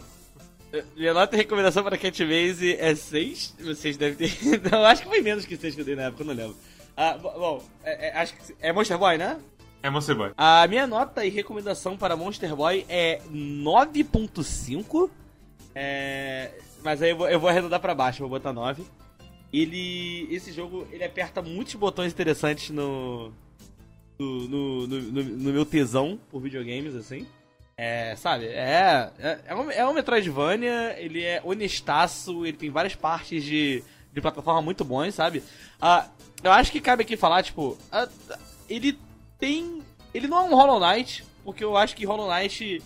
Minha 0.96 1.14
nota 1.14 1.32
de 1.32 1.38
recomendação 1.38 1.84
para 1.84 1.98
Cat 1.98 2.24
Maze 2.24 2.76
é 2.76 2.96
6. 2.96 3.56
Vocês 3.60 3.98
devem 3.98 4.16
ter. 4.18 4.32
Não, 4.72 4.86
acho 4.86 5.04
que 5.04 5.08
foi 5.08 5.22
menos 5.22 5.46
que 5.46 5.56
6 5.56 5.76
que 5.76 5.82
eu 5.82 5.86
dei 5.86 5.96
na 5.96 6.04
época, 6.04 6.24
eu 6.24 6.28
não 6.28 6.34
lembro. 6.34 6.58
Ah, 6.98 7.18
bom, 7.18 7.64
é, 7.84 8.10
é, 8.10 8.18
acho 8.18 8.34
que. 8.36 8.56
É 8.60 8.72
Monster 8.72 8.98
Boy, 8.98 9.18
né? 9.18 9.40
É 9.84 9.90
Monster 9.90 10.16
Boy. 10.16 10.32
A 10.38 10.68
minha 10.68 10.88
nota 10.88 11.26
e 11.26 11.30
recomendação 11.30 11.98
para 11.98 12.16
Monster 12.16 12.56
Boy 12.56 12.86
é 12.90 13.22
9.5. 13.32 15.10
É... 15.74 16.52
Mas 16.84 17.02
aí 17.02 17.12
eu 17.12 17.18
vou, 17.18 17.30
eu 17.30 17.40
vou 17.40 17.50
arredondar 17.50 17.80
pra 17.80 17.94
baixo, 17.94 18.20
vou 18.20 18.30
botar 18.30 18.54
9. 18.54 18.84
Ele. 19.52 20.28
Esse 20.34 20.52
jogo 20.52 20.88
ele 20.92 21.04
aperta 21.04 21.42
muitos 21.42 21.76
botões 21.76 22.12
interessantes 22.12 22.70
no, 22.70 23.32
no, 24.18 24.48
no, 24.48 24.88
no, 24.88 25.24
no, 25.24 25.54
meu 25.54 25.66
tesão 25.66 26.20
por 26.30 26.42
videogames, 26.42 26.96
assim. 26.96 27.28
É, 27.78 28.16
sabe, 28.16 28.46
é, 28.46 29.12
é, 29.20 29.40
é, 29.48 29.56
um, 29.56 29.70
é 29.70 29.94
Metroidvania, 29.94 30.96
ele 30.98 31.22
é 31.22 31.42
honestaço, 31.44 32.46
ele 32.46 32.56
tem 32.56 32.70
várias 32.70 32.96
partes 32.96 33.44
de, 33.44 33.84
de 34.14 34.22
plataforma 34.22 34.62
muito 34.62 34.86
bons, 34.86 35.14
sabe? 35.14 35.44
Ah, 35.82 36.08
eu 36.42 36.52
acho 36.52 36.72
que 36.72 36.80
cabe 36.80 37.04
aqui 37.04 37.18
falar, 37.18 37.44
tipo, 37.44 37.78
ah, 37.92 38.08
ele 38.70 38.98
tem. 39.38 39.82
Ele 40.14 40.28
não 40.28 40.38
é 40.38 40.42
um 40.44 40.56
Hollow 40.56 40.80
Knight, 40.80 41.26
porque 41.44 41.64
eu 41.64 41.76
acho 41.76 41.96
que 41.96 42.06
Hollow 42.06 42.34
Knight 42.34 42.82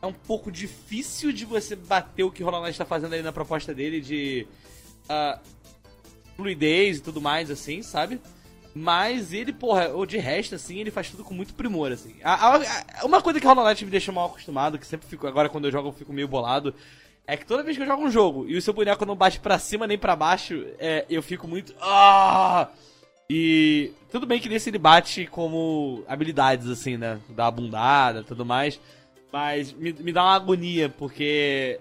é 0.00 0.06
um 0.06 0.12
pouco 0.12 0.50
difícil 0.50 1.32
de 1.32 1.44
você 1.44 1.76
bater 1.76 2.22
o 2.22 2.30
que 2.30 2.42
Hollow 2.42 2.62
Knight 2.62 2.78
tá 2.78 2.86
fazendo 2.86 3.12
ali 3.12 3.22
na 3.22 3.32
proposta 3.32 3.74
dele 3.74 4.00
de 4.00 4.46
uh, 5.04 5.38
fluidez 6.36 6.96
e 6.96 7.00
tudo 7.02 7.20
mais, 7.20 7.50
assim, 7.50 7.82
sabe? 7.82 8.18
Mas 8.74 9.32
ele, 9.32 9.52
porra, 9.52 9.90
de 10.06 10.18
resto, 10.18 10.54
assim, 10.54 10.78
ele 10.78 10.90
faz 10.90 11.10
tudo 11.10 11.24
com 11.24 11.34
muito 11.34 11.54
primor, 11.54 11.90
assim. 11.90 12.16
A, 12.22 12.34
a, 12.34 12.56
a, 13.00 13.04
uma 13.04 13.20
coisa 13.20 13.40
que 13.40 13.46
Hollow 13.46 13.64
Knight 13.64 13.84
me 13.84 13.90
deixa 13.90 14.12
mal 14.12 14.26
acostumado, 14.26 14.78
que 14.78 14.86
sempre 14.86 15.08
fico, 15.08 15.26
agora 15.26 15.48
quando 15.48 15.64
eu 15.64 15.72
jogo 15.72 15.88
eu 15.88 15.92
fico 15.92 16.12
meio 16.12 16.28
bolado, 16.28 16.74
é 17.26 17.36
que 17.36 17.46
toda 17.46 17.62
vez 17.62 17.76
que 17.76 17.82
eu 17.82 17.86
jogo 17.86 18.04
um 18.04 18.10
jogo 18.10 18.46
e 18.48 18.56
o 18.56 18.62
seu 18.62 18.72
boneco 18.72 19.04
não 19.04 19.16
bate 19.16 19.40
pra 19.40 19.58
cima 19.58 19.86
nem 19.86 19.98
pra 19.98 20.14
baixo, 20.14 20.66
é, 20.78 21.04
eu 21.10 21.22
fico 21.22 21.48
muito. 21.48 21.74
Ah! 21.80 22.68
E 23.28 23.92
tudo 24.10 24.26
bem 24.26 24.40
que 24.40 24.48
nesse 24.48 24.70
ele 24.70 24.78
bate 24.78 25.26
como 25.26 26.02
habilidades, 26.08 26.68
assim, 26.68 26.96
né? 26.96 27.20
Dá 27.28 27.44
uma 27.44 27.50
bundada 27.52 28.24
tudo 28.24 28.44
mais. 28.44 28.80
Mas 29.32 29.72
me, 29.72 29.92
me 29.92 30.12
dá 30.12 30.24
uma 30.24 30.34
agonia, 30.34 30.88
porque. 30.88 31.78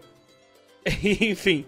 Enfim. 1.04 1.66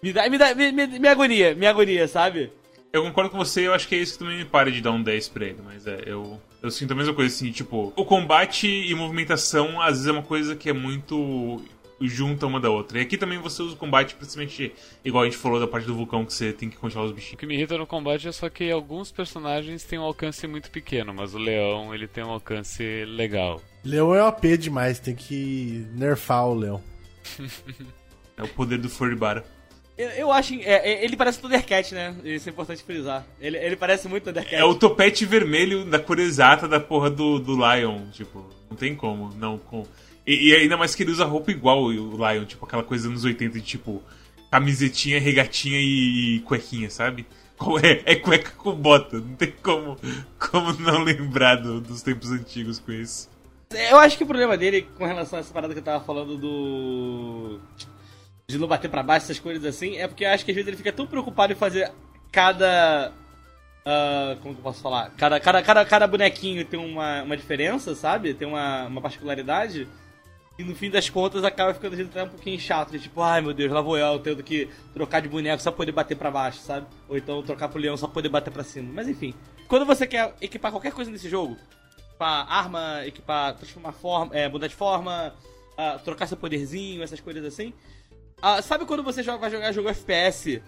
Me 0.00 0.12
dá, 0.12 0.28
me 0.28 0.38
dá. 0.38 0.54
Me, 0.54 0.70
me, 0.70 0.86
me 0.86 1.08
agonia, 1.08 1.54
me 1.54 1.66
agonia, 1.66 2.06
sabe? 2.06 2.52
Eu 2.92 3.02
concordo 3.02 3.30
com 3.30 3.36
você, 3.36 3.66
eu 3.66 3.74
acho 3.74 3.86
que 3.86 3.94
é 3.94 3.98
isso 3.98 4.14
que 4.14 4.18
também 4.20 4.38
me 4.38 4.44
para 4.44 4.72
de 4.72 4.80
dar 4.80 4.92
um 4.92 5.02
10 5.02 5.28
pra 5.28 5.44
ele, 5.44 5.58
mas 5.62 5.86
é, 5.86 6.04
eu, 6.06 6.40
eu 6.62 6.70
sinto 6.70 6.92
a 6.92 6.94
mesma 6.94 7.12
coisa, 7.12 7.34
assim, 7.34 7.52
tipo, 7.52 7.92
o 7.94 8.04
combate 8.04 8.66
e 8.66 8.94
movimentação 8.94 9.80
às 9.80 9.92
vezes 9.92 10.06
é 10.06 10.12
uma 10.12 10.22
coisa 10.22 10.56
que 10.56 10.70
é 10.70 10.72
muito 10.72 11.62
junta 12.00 12.46
uma 12.46 12.60
da 12.60 12.70
outra. 12.70 12.98
E 12.98 13.02
aqui 13.02 13.16
também 13.16 13.38
você 13.38 13.62
usa 13.62 13.74
o 13.74 13.76
combate, 13.76 14.14
principalmente 14.14 14.72
igual 15.04 15.24
a 15.24 15.26
gente 15.26 15.36
falou 15.36 15.58
da 15.58 15.66
parte 15.66 15.86
do 15.86 15.94
vulcão 15.94 16.24
que 16.24 16.32
você 16.32 16.52
tem 16.52 16.70
que 16.70 16.76
controlar 16.76 17.06
os 17.06 17.12
bichinhos. 17.12 17.34
O 17.34 17.36
que 17.36 17.46
me 17.46 17.54
irrita 17.54 17.76
no 17.76 17.86
combate 17.86 18.28
é 18.28 18.32
só 18.32 18.48
que 18.48 18.70
alguns 18.70 19.10
personagens 19.10 19.84
têm 19.84 19.98
um 19.98 20.02
alcance 20.02 20.46
muito 20.46 20.70
pequeno, 20.70 21.12
mas 21.12 21.34
o 21.34 21.38
leão 21.38 21.94
ele 21.94 22.06
tem 22.06 22.24
um 22.24 22.30
alcance 22.30 23.04
legal. 23.06 23.60
Leão 23.84 24.14
é 24.14 24.22
OP 24.22 24.56
demais, 24.56 25.00
tem 25.00 25.14
que 25.14 25.86
nerfar 25.92 26.46
o 26.46 26.54
leão. 26.54 26.82
é 28.36 28.42
o 28.42 28.48
poder 28.48 28.78
do 28.78 28.88
Foribara. 28.88 29.44
Eu, 29.98 30.10
eu 30.10 30.32
acho. 30.32 30.54
É, 30.54 30.92
é, 30.92 31.04
ele 31.04 31.16
parece 31.16 31.38
o 31.38 31.42
Thundercat, 31.42 31.92
né? 31.92 32.14
Isso 32.24 32.48
é 32.48 32.52
importante 32.52 32.84
frisar. 32.84 33.26
Ele, 33.40 33.56
ele 33.58 33.74
parece 33.74 34.06
muito 34.06 34.22
Thundercat. 34.24 34.54
É 34.54 34.64
o 34.64 34.76
topete 34.76 35.26
vermelho 35.26 35.84
da 35.84 35.98
cor 35.98 36.20
exata 36.20 36.68
da 36.68 36.78
porra 36.78 37.10
do, 37.10 37.40
do 37.40 37.54
Lion. 37.56 38.08
Tipo, 38.12 38.48
não 38.70 38.76
tem 38.76 38.94
como. 38.94 39.34
Não, 39.34 39.58
com... 39.58 39.84
E, 40.24 40.50
e, 40.50 40.54
ainda 40.54 40.76
mais 40.76 40.94
que 40.94 41.02
ele 41.02 41.10
usa 41.10 41.24
roupa 41.24 41.50
igual 41.50 41.82
o 41.82 41.90
Lion, 41.90 42.44
tipo, 42.44 42.64
aquela 42.64 42.84
coisa 42.84 43.10
dos 43.10 43.24
80 43.24 43.58
de 43.58 43.64
tipo. 43.64 44.00
Camisetinha, 44.50 45.20
regatinha 45.20 45.78
e, 45.78 46.36
e 46.36 46.40
cuequinha, 46.40 46.88
sabe? 46.88 47.26
É, 47.82 48.12
é 48.12 48.14
cueca 48.14 48.52
com 48.52 48.72
bota. 48.72 49.18
Não 49.18 49.34
tem 49.34 49.52
como, 49.62 49.96
como 50.38 50.72
não 50.74 51.02
lembrar 51.02 51.56
do, 51.56 51.80
dos 51.80 52.02
tempos 52.02 52.30
antigos 52.30 52.78
com 52.78 52.92
isso. 52.92 53.28
Eu 53.90 53.98
acho 53.98 54.16
que 54.16 54.22
o 54.22 54.26
problema 54.26 54.56
dele 54.56 54.86
com 54.96 55.04
relação 55.04 55.38
a 55.38 55.40
essa 55.40 55.52
parada 55.52 55.74
que 55.74 55.80
eu 55.80 55.84
tava 55.84 56.02
falando 56.04 56.38
do 56.38 57.60
de 58.48 58.56
não 58.56 58.66
bater 58.66 58.88
para 58.88 59.02
baixo, 59.02 59.26
essas 59.26 59.38
coisas 59.38 59.62
assim, 59.62 59.98
é 59.98 60.08
porque 60.08 60.24
acho 60.24 60.42
que 60.42 60.50
às 60.50 60.54
vezes 60.54 60.68
ele 60.68 60.76
fica 60.76 60.90
tão 60.90 61.06
preocupado 61.06 61.52
em 61.52 61.56
fazer 61.56 61.92
cada. 62.32 63.12
Uh, 63.80 64.40
como 64.40 64.54
que 64.54 64.60
eu 64.60 64.64
posso 64.64 64.80
falar? 64.80 65.10
Cada, 65.18 65.38
cada, 65.38 65.62
cada, 65.62 65.84
cada 65.84 66.06
bonequinho 66.06 66.64
tem 66.64 66.80
uma, 66.80 67.22
uma 67.24 67.36
diferença, 67.36 67.94
sabe? 67.94 68.32
Tem 68.32 68.48
uma, 68.48 68.86
uma 68.86 69.02
particularidade. 69.02 69.86
E 70.58 70.64
no 70.64 70.74
fim 70.74 70.90
das 70.90 71.10
contas 71.10 71.44
acaba 71.44 71.74
ficando 71.74 72.00
até 72.00 72.24
um 72.24 72.28
pouquinho 72.28 72.58
chato. 72.58 72.90
De, 72.90 72.98
tipo, 72.98 73.20
ai 73.20 73.42
meu 73.42 73.52
Deus, 73.52 73.70
lá 73.70 73.82
vou 73.82 73.98
eu 73.98 74.18
tendo 74.18 74.42
que 74.42 74.66
trocar 74.94 75.20
de 75.20 75.28
boneco 75.28 75.62
só 75.62 75.70
pra 75.70 75.76
poder 75.76 75.92
bater 75.92 76.16
para 76.16 76.30
baixo, 76.30 76.60
sabe? 76.60 76.86
Ou 77.06 77.18
então 77.18 77.42
trocar 77.42 77.68
pro 77.68 77.78
leão 77.78 77.98
só 77.98 78.06
pra 78.06 78.14
poder 78.14 78.30
bater 78.30 78.50
para 78.50 78.64
cima. 78.64 78.90
Mas 78.94 79.08
enfim. 79.08 79.34
Quando 79.68 79.84
você 79.84 80.06
quer 80.06 80.34
equipar 80.40 80.70
qualquer 80.70 80.92
coisa 80.92 81.10
nesse 81.10 81.28
jogo, 81.28 81.58
equipar 82.08 82.50
arma, 82.50 83.06
equipar, 83.06 83.54
transformar 83.56 83.92
forma, 83.92 84.34
é, 84.34 84.48
mudar 84.48 84.68
de 84.68 84.74
forma, 84.74 85.34
uh, 85.74 85.98
trocar 86.02 86.26
seu 86.26 86.36
poderzinho, 86.36 87.02
essas 87.02 87.20
coisas 87.20 87.44
assim 87.44 87.74
Ah, 88.40 88.62
sabe 88.62 88.84
quando 88.84 89.02
você 89.02 89.22
joga, 89.22 89.38
vai 89.38 89.50
jogar 89.50 89.72
jogo 89.72 89.88
FPS 89.88 90.62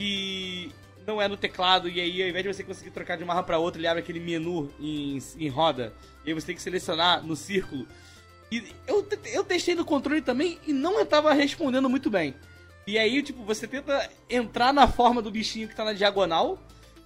e 0.00 0.70
não 1.06 1.20
é 1.20 1.28
no 1.28 1.36
teclado 1.36 1.88
e 1.88 2.00
aí 2.00 2.22
ao 2.22 2.28
invés 2.28 2.44
de 2.44 2.54
você 2.54 2.64
conseguir 2.64 2.90
trocar 2.90 3.16
de 3.16 3.24
uma 3.24 3.34
RAM 3.34 3.44
pra 3.44 3.58
outra, 3.58 3.80
ele 3.80 3.86
abre 3.86 4.02
aquele 4.02 4.20
menu 4.20 4.70
em, 4.80 5.18
em 5.38 5.48
roda 5.48 5.92
e 6.24 6.30
aí 6.30 6.34
você 6.34 6.46
tem 6.46 6.56
que 6.56 6.62
selecionar 6.62 7.24
no 7.24 7.36
círculo. 7.36 7.86
E 8.50 8.72
eu, 8.86 9.06
eu 9.32 9.44
testei 9.44 9.74
no 9.74 9.84
controle 9.84 10.22
também 10.22 10.58
e 10.66 10.72
não 10.72 11.00
estava 11.00 11.32
respondendo 11.32 11.88
muito 11.88 12.10
bem. 12.10 12.34
E 12.86 12.98
aí, 12.98 13.20
tipo, 13.20 13.42
você 13.42 13.66
tenta 13.66 14.08
entrar 14.30 14.72
na 14.72 14.86
forma 14.86 15.20
do 15.20 15.30
bichinho 15.30 15.68
que 15.68 15.74
tá 15.74 15.84
na 15.84 15.92
diagonal. 15.92 16.58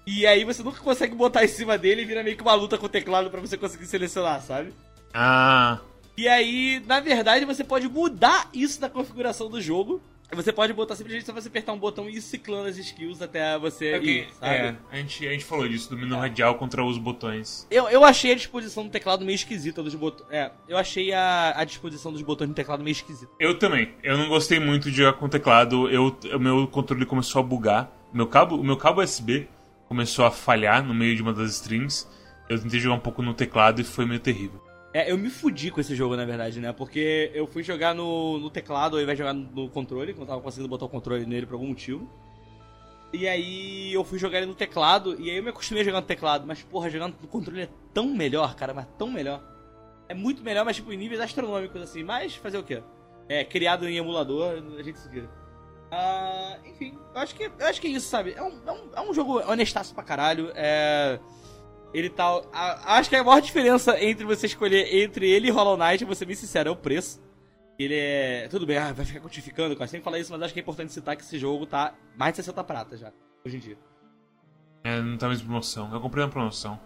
E 0.07 0.26
aí 0.26 0.45
você 0.45 0.62
nunca 0.62 0.80
consegue 0.80 1.14
botar 1.14 1.45
em 1.45 1.49
cima 1.49 1.78
dele 1.78 2.03
e 2.03 2.05
vira 2.05 2.22
meio 2.22 2.36
que 2.36 2.43
uma 2.43 2.55
luta 2.55 2.76
com 2.76 2.86
o 2.86 2.88
teclado 2.88 3.30
para 3.30 3.41
você 3.41 3.57
conseguir 3.57 3.86
selecionar, 3.86 4.43
sabe? 4.43 4.74
Ah. 5.14 5.78
E 6.16 6.28
aí, 6.28 6.82
na 6.86 7.00
verdade, 7.00 7.44
você 7.44 7.64
pode 7.64 7.88
mudar 7.88 8.48
isso 8.52 8.80
na 8.80 8.88
configuração 8.88 9.48
do 9.48 9.61
jogo. 9.61 10.00
Você 10.32 10.52
pode 10.52 10.72
botar 10.72 10.94
simplesmente 10.94 11.26
só 11.26 11.32
você 11.32 11.48
apertar 11.48 11.72
um 11.72 11.78
botão 11.78 12.08
e 12.08 12.14
ir 12.16 12.22
ciclando 12.22 12.68
as 12.68 12.78
skills 12.78 13.20
até 13.20 13.58
você 13.58 13.86
É, 13.88 13.98
que- 13.98 14.11
ir, 14.11 14.28
é, 14.40 14.76
a, 14.88 14.96
gente, 14.96 15.26
a 15.26 15.32
gente 15.32 15.44
falou 15.44 15.66
disso, 15.68 15.90
do 15.90 15.96
menu 15.98 16.16
radial 16.16 16.54
contra 16.54 16.84
os 16.84 16.98
botões. 16.98 17.66
Eu, 17.68 17.88
eu 17.88 18.04
achei 18.04 18.30
a 18.30 18.36
disposição 18.36 18.84
do 18.84 18.90
teclado 18.90 19.24
meio 19.24 19.34
esquisita 19.34 19.82
dos 19.82 19.92
botões. 19.96 20.28
É, 20.30 20.52
eu 20.68 20.78
achei 20.78 21.12
a, 21.12 21.54
a 21.56 21.64
disposição 21.64 22.12
dos 22.12 22.22
botões 22.22 22.46
do 22.48 22.54
teclado 22.54 22.80
meio 22.84 22.92
esquisita. 22.92 23.32
Eu 23.40 23.58
também. 23.58 23.92
Eu 24.04 24.16
não 24.16 24.28
gostei 24.28 24.61
muito 24.61 24.88
de 24.88 24.98
jogar 24.98 25.14
com 25.14 25.26
o 25.26 25.28
teclado. 25.28 25.90
Eu, 25.90 26.16
o 26.32 26.38
meu 26.38 26.64
controle 26.68 27.04
começou 27.06 27.40
a 27.40 27.42
bugar. 27.42 27.90
Meu 28.12 28.28
cabo, 28.28 28.54
o 28.54 28.62
meu 28.62 28.76
cabo 28.76 29.02
USB 29.02 29.48
começou 29.88 30.24
a 30.24 30.30
falhar 30.30 30.84
no 30.84 30.94
meio 30.94 31.16
de 31.16 31.22
uma 31.22 31.32
das 31.32 31.50
strings. 31.54 32.06
Eu 32.48 32.61
tentei 32.62 32.78
jogar 32.78 32.94
um 32.94 33.00
pouco 33.00 33.20
no 33.20 33.34
teclado 33.34 33.80
e 33.80 33.84
foi 33.84 34.06
meio 34.06 34.20
terrível. 34.20 34.62
É, 34.93 35.11
eu 35.11 35.16
me 35.16 35.30
fudi 35.30 35.70
com 35.70 35.80
esse 35.80 35.95
jogo, 35.95 36.16
na 36.16 36.24
verdade, 36.24 36.61
né? 36.61 36.72
Porque 36.72 37.30
eu 37.32 37.47
fui 37.47 37.62
jogar 37.62 37.95
no, 37.95 38.38
no 38.38 38.51
teclado 38.51 38.97
ao 38.97 39.03
invés 39.03 39.16
de 39.16 39.22
jogar 39.22 39.32
no, 39.32 39.68
controle, 39.68 40.12
quando 40.12 40.22
eu 40.22 40.26
tava 40.26 40.41
conseguindo 40.41 40.68
botar 40.68 40.86
o 40.86 40.88
controle 40.88 41.24
nele 41.24 41.47
por 41.47 41.55
algum 41.55 41.68
motivo. 41.68 42.11
E 43.12 43.28
aí 43.28 43.93
eu 43.93 44.05
fui 44.05 44.18
jogar 44.18 44.38
ele 44.38 44.47
no 44.47 44.55
teclado, 44.55 45.20
e 45.20 45.30
aí 45.30 45.36
eu 45.36 45.43
me 45.43 45.51
acostumei 45.51 45.82
a 45.82 45.84
jogar 45.84 46.01
no 46.01 46.07
teclado, 46.07 46.47
mas 46.47 46.62
porra, 46.62 46.91
jogando 46.91 47.16
no 47.20 47.28
controle 47.28 47.62
é 47.62 47.68
tão 47.95 48.07
melhor, 48.07 48.55
cara, 48.57 48.74
mas 48.74 48.86
tão 48.99 49.09
melhor. 49.09 49.43
É 50.09 50.14
muito 50.14 50.43
melhor, 50.43 50.64
mas 50.64 50.76
tipo, 50.76 50.93
em 50.93 50.97
níveis 50.97 51.20
astronômicos, 51.20 51.80
assim. 51.80 52.03
Mas 52.03 52.34
fazer 52.34 52.59
o 52.59 52.64
quê? 52.64 52.82
É, 53.28 53.45
criado 53.45 53.88
em 53.88 53.97
emulador, 53.97 54.55
a 54.76 54.82
gente 54.82 54.99
se 54.99 55.09
vira. 55.09 55.30
Ah, 55.93 56.59
enfim, 56.64 56.97
eu 57.14 57.20
acho 57.20 57.34
que, 57.34 57.45
eu 57.45 57.66
acho 57.66 57.80
que 57.80 57.86
é 57.86 57.91
isso, 57.91 58.09
sabe? 58.09 58.32
É 58.32 58.43
um, 58.43 58.61
é 58.66 58.72
um, 58.72 58.88
é 58.97 59.01
um 59.03 59.14
jogo 59.14 59.41
honestaço 59.41 59.95
pra 59.95 60.03
caralho. 60.03 60.51
É. 60.55 61.20
Ele 61.93 62.09
tá. 62.09 62.41
a- 62.53 62.97
acho 62.99 63.11
que 63.11 63.16
a 63.16 63.24
maior 63.24 63.41
diferença 63.41 64.03
entre 64.03 64.24
você 64.24 64.47
escolher 64.47 64.95
entre 64.95 65.28
ele 65.28 65.49
e 65.49 65.51
Hollow 65.51 65.76
Knight, 65.76 66.05
vou 66.05 66.14
ser 66.14 66.24
bem 66.24 66.36
sincero, 66.36 66.68
é 66.68 66.72
o 66.72 66.76
preço. 66.76 67.20
Ele 67.78 67.95
é. 67.95 68.47
Tudo 68.49 68.66
bem, 68.66 68.76
ah, 68.78 68.93
vai 68.93 69.05
ficar 69.05 69.20
quantificando, 69.20 69.74
cara. 69.74 69.88
Sem 69.88 70.01
falar 70.01 70.18
isso, 70.18 70.30
mas 70.32 70.43
acho 70.43 70.53
que 70.55 70.61
é 70.61 70.62
importante 70.62 70.93
citar 70.93 71.16
que 71.16 71.22
esse 71.22 71.38
jogo 71.38 71.66
tá 71.66 71.95
mais 72.16 72.32
de 72.32 72.36
60 72.36 72.62
prata 72.62 72.97
já, 72.97 73.12
hoje 73.45 73.57
em 73.57 73.61
dia. 73.61 73.78
É, 74.84 75.01
não 75.01 75.16
tá 75.16 75.26
mais 75.26 75.41
promoção. 75.43 75.93
Eu 75.93 76.01
comprei 76.01 76.24
na 76.24 76.30
promoção. 76.30 76.78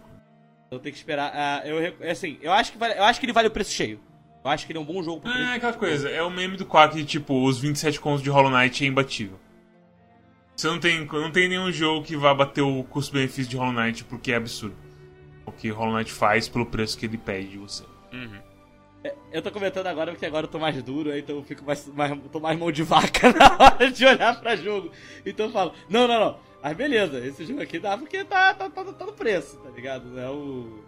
Então 0.67 0.79
tem 0.79 0.91
que 0.91 0.97
esperar. 0.97 1.31
ah, 1.33 1.61
eu, 1.67 1.79
rec- 1.79 2.01
assim, 2.03 2.37
eu 2.41 2.51
acho, 2.51 2.71
que 2.71 2.77
vale, 2.77 2.93
eu 2.97 3.03
acho 3.03 3.19
que 3.19 3.25
ele 3.25 3.33
vale 3.33 3.47
o 3.47 3.51
preço 3.51 3.71
cheio. 3.71 3.99
Eu 4.43 4.49
acho 4.51 4.65
que 4.65 4.71
ele 4.71 4.79
é 4.79 4.81
um 4.81 4.85
bom 4.85 5.01
jogo. 5.03 5.27
É 5.27 5.55
aquela 5.55 5.73
coisa, 5.73 6.09
é 6.09 6.21
o 6.23 6.29
meme 6.29 6.55
do 6.57 6.65
Quark 6.65 6.95
de 6.95 7.05
tipo, 7.05 7.43
os 7.45 7.59
27 7.59 7.99
contos 7.99 8.21
de 8.23 8.29
Hollow 8.29 8.51
Knight 8.51 8.83
é 8.83 8.87
imbatível. 8.87 9.39
Você 10.55 10.67
não 10.67 10.79
tem, 10.79 11.05
não 11.05 11.31
tem 11.31 11.49
nenhum 11.49 11.71
jogo 11.71 12.05
que 12.05 12.15
vá 12.15 12.33
bater 12.33 12.61
o 12.61 12.83
custo-benefício 12.85 13.49
de 13.49 13.57
Hollow 13.57 13.73
Knight 13.73 14.03
porque 14.05 14.31
é 14.31 14.35
absurdo. 14.35 14.75
Que 15.57 15.69
Hollow 15.69 15.95
Knight 15.97 16.11
faz 16.11 16.47
pelo 16.47 16.65
preço 16.65 16.97
que 16.97 17.05
ele 17.05 17.17
pede 17.17 17.49
de 17.49 17.57
você. 17.57 17.83
Eu 19.31 19.41
tô 19.41 19.51
comentando 19.51 19.87
agora 19.87 20.11
porque 20.11 20.25
agora 20.25 20.45
eu 20.45 20.49
tô 20.49 20.57
mais 20.57 20.81
duro, 20.81 21.11
aí 21.11 21.19
então 21.19 21.35
eu 21.35 21.43
fico 21.43 21.63
mais, 21.63 21.85
mais, 21.87 22.17
tô 22.31 22.39
mais 22.39 22.57
mão 22.57 22.71
de 22.71 22.81
vaca 22.81 23.31
na 23.37 23.57
hora 23.59 23.91
de 23.91 24.05
olhar 24.05 24.39
pra 24.39 24.55
jogo. 24.55 24.89
Então 25.25 25.47
eu 25.47 25.51
falo, 25.51 25.73
não, 25.89 26.07
não, 26.07 26.19
não. 26.19 26.39
Mas 26.63 26.75
beleza, 26.75 27.19
esse 27.19 27.45
jogo 27.45 27.61
aqui 27.61 27.77
dá 27.77 27.97
porque 27.97 28.23
tá, 28.23 28.53
tá, 28.53 28.69
tá, 28.69 28.83
tá 28.83 29.05
no 29.05 29.13
preço, 29.13 29.57
tá 29.57 29.69
ligado? 29.69 30.05
Não 30.05 30.21
é 30.21 30.29
o. 30.29 30.83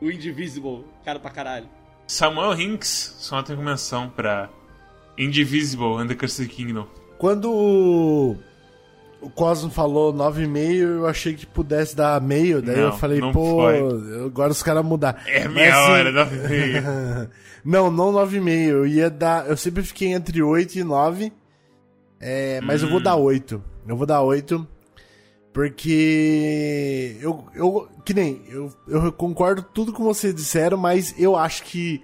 O 0.00 0.10
Indivisible, 0.10 0.84
cara 1.04 1.18
pra 1.18 1.30
caralho. 1.30 1.68
Samuel 2.06 2.60
Hinks, 2.60 3.16
só 3.18 3.36
uma 3.36 3.42
recomendação 3.42 4.10
pra 4.10 4.50
Indivisible 5.16 5.96
and 5.96 6.08
the 6.08 6.14
Cursed 6.14 6.48
Kingdom. 6.48 6.86
Quando 7.16 8.36
o, 9.26 9.30
Cosmo 9.30 9.70
falou 9.70 10.12
9,5, 10.12 10.76
eu 10.78 11.06
achei 11.06 11.34
que 11.34 11.46
pudesse 11.46 11.94
dar 11.96 12.20
meio. 12.20 12.60
Daí 12.62 12.76
Não, 12.76 12.82
eu 12.84 12.92
falei, 12.92 13.20
pô, 13.20 13.56
foi. 13.56 14.24
agora 14.26 14.52
os 14.52 14.62
caras 14.62 14.84
mudaram. 14.84 15.18
É 15.26 15.44
Mas, 15.44 15.54
meia 15.54 15.74
assim, 15.74 15.90
hora, 15.92 16.12
nove 16.12 16.36
e 16.36 16.48
meia. 16.48 17.30
não, 17.64 17.90
não 17.90 18.12
9,5. 18.12 18.48
Eu 18.68 18.86
ia 18.86 19.08
dar. 19.10 19.48
Eu 19.48 19.56
sempre 19.56 19.82
fiquei 19.82 20.12
entre 20.12 20.42
8 20.42 20.76
e 20.78 20.84
9. 20.84 21.32
É, 22.20 22.60
mas 22.62 22.82
eu 22.82 22.88
vou 22.88 23.00
Hum. 23.00 23.02
dar 23.02 23.16
8. 23.16 23.62
Eu 23.86 23.96
vou 23.96 24.06
dar 24.06 24.22
8. 24.22 24.66
Porque. 25.52 27.16
Eu. 27.20 27.44
eu 27.54 27.88
que 28.04 28.12
nem. 28.14 28.42
Eu, 28.48 28.72
eu 28.88 29.12
concordo 29.12 29.62
tudo 29.62 29.92
com 29.92 30.02
vocês 30.04 30.34
disseram, 30.34 30.76
mas 30.76 31.14
eu 31.18 31.36
acho 31.36 31.62
que. 31.64 32.02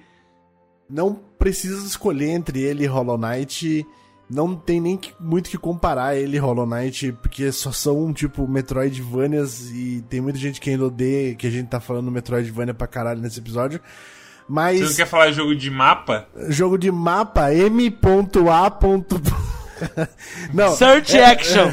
Não 0.89 1.15
precisa 1.39 1.87
escolher 1.87 2.31
entre 2.31 2.61
ele 2.61 2.85
e 2.85 2.87
Hollow 2.87 3.17
Knight. 3.19 3.87
Não 4.31 4.55
tem 4.55 4.81
nem 4.81 4.97
que- 4.97 5.13
muito 5.19 5.51
que 5.51 5.59
comparar 5.59 6.15
ele 6.17 6.37
e 6.37 6.41
Hollow 6.41 6.65
Knight, 6.67 7.11
porque 7.21 7.51
só 7.51 7.73
são, 7.73 8.13
tipo, 8.13 8.47
Metroidvanias 8.47 9.71
e 9.73 10.05
tem 10.09 10.21
muita 10.21 10.39
gente 10.39 10.61
que 10.61 10.71
ainda 10.71 10.85
odeia 10.85 11.35
que 11.35 11.47
a 11.47 11.51
gente 11.51 11.69
tá 11.69 11.81
falando 11.81 12.11
Metroidvania 12.13 12.73
pra 12.73 12.87
caralho 12.87 13.21
nesse 13.21 13.41
episódio. 13.41 13.81
Mas. 14.49 14.79
Você 14.81 14.85
não 14.89 14.95
quer 14.97 15.07
falar 15.07 15.27
de 15.31 15.33
jogo 15.35 15.55
de 15.55 15.71
mapa? 15.71 16.29
Jogo 16.49 16.79
de 16.79 16.91
mapa 16.91 17.53
M.A. 17.53 17.91
Não. 20.53 20.77
Search 20.77 21.17
é- 21.17 21.25
Action! 21.25 21.71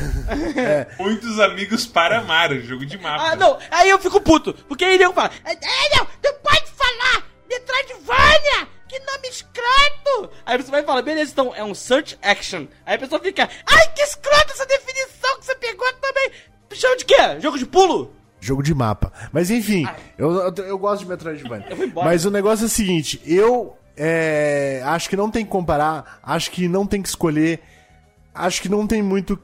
Muitos 1.00 1.40
amigos 1.40 1.86
para 1.86 2.20
amar, 2.20 2.54
jogo 2.62 2.86
de 2.86 2.98
mapa. 2.98 3.32
Ah, 3.32 3.36
não, 3.36 3.58
aí 3.70 3.90
eu 3.90 4.00
fico 4.00 4.22
puto, 4.22 4.54
porque 4.68 4.86
aí 4.86 4.98
nego 4.98 5.14
fala, 5.14 5.30
é, 5.44 5.54
não, 5.98 6.08
não 6.24 6.34
pode 6.42 6.66
falar 6.72 7.24
Metroidvania, 7.50 8.68
que 8.98 9.12
nome 9.12 9.28
escroto! 9.30 10.30
Aí 10.46 10.58
você 10.58 10.72
vai 10.72 10.84
falar, 10.84 11.02
beleza, 11.02 11.32
então 11.32 11.54
é 11.56 11.64
um 11.64 11.76
Search 11.76 12.18
Action. 12.22 12.68
Aí 12.86 12.96
a 12.96 13.00
pessoa 13.00 13.22
fica, 13.22 13.44
ai, 13.44 13.94
que 13.94 14.02
escroto 14.02 14.52
essa 14.52 14.66
definição 14.66 15.40
que 15.40 15.46
você 15.46 15.56
pegou 15.56 15.88
também. 15.94 16.32
Chama 16.74 16.98
de 16.98 17.06
quê? 17.06 17.40
Jogo 17.40 17.58
de 17.58 17.66
pulo? 17.66 18.14
Jogo 18.40 18.62
de 18.62 18.74
mapa. 18.74 19.12
Mas 19.32 19.50
enfim, 19.50 19.88
eu, 20.18 20.32
eu, 20.32 20.54
eu 20.66 20.78
gosto 20.78 21.04
de 21.04 21.10
Metroidvania. 21.10 21.68
Mas 21.96 22.26
o 22.26 22.32
negócio 22.32 22.64
é 22.64 22.68
o 22.68 22.70
seguinte, 22.70 23.22
eu 23.26 23.78
é, 23.96 24.82
acho 24.86 25.10
que 25.10 25.16
não 25.16 25.32
tem 25.32 25.44
que 25.44 25.52
comparar, 25.52 26.20
acho 26.22 26.52
que 26.52 26.68
não 26.68 26.86
tem 26.86 27.02
que 27.02 27.08
escolher, 27.08 27.60
acho 28.34 28.62
que 28.62 28.70
não 28.70 28.86
tem 28.86 29.02
muito. 29.02 29.40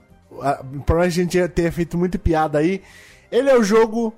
Por 0.86 0.98
mais 0.98 1.14
que 1.14 1.22
a 1.22 1.24
gente 1.24 1.48
tenha 1.50 1.72
feito 1.72 1.98
muita 1.98 2.18
piada 2.18 2.60
aí, 2.60 2.82
ele 3.32 3.50
é 3.50 3.58
o 3.58 3.64
jogo 3.64 4.14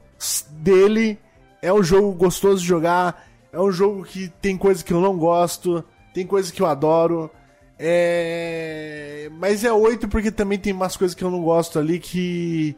dele, 0.50 1.20
é 1.62 1.72
um 1.72 1.84
jogo 1.84 2.14
gostoso 2.14 2.62
de 2.62 2.68
jogar, 2.68 3.28
é 3.56 3.62
um 3.62 3.72
jogo 3.72 4.04
que 4.04 4.28
tem 4.42 4.58
coisa 4.58 4.84
que 4.84 4.92
eu 4.92 5.00
não 5.00 5.18
gosto, 5.18 5.82
tem 6.14 6.28
coisa 6.28 6.52
que 6.52 6.62
eu 6.62 6.66
adoro. 6.66 7.32
É... 7.80 9.30
Mas 9.40 9.64
é 9.64 9.72
8 9.72 10.10
porque 10.10 10.30
também 10.30 10.60
tem 10.60 10.74
umas 10.74 10.98
coisas 10.98 11.16
que 11.16 11.24
eu 11.24 11.32
não 11.32 11.42
gosto 11.42 11.80
ali 11.80 11.98
que 11.98 12.76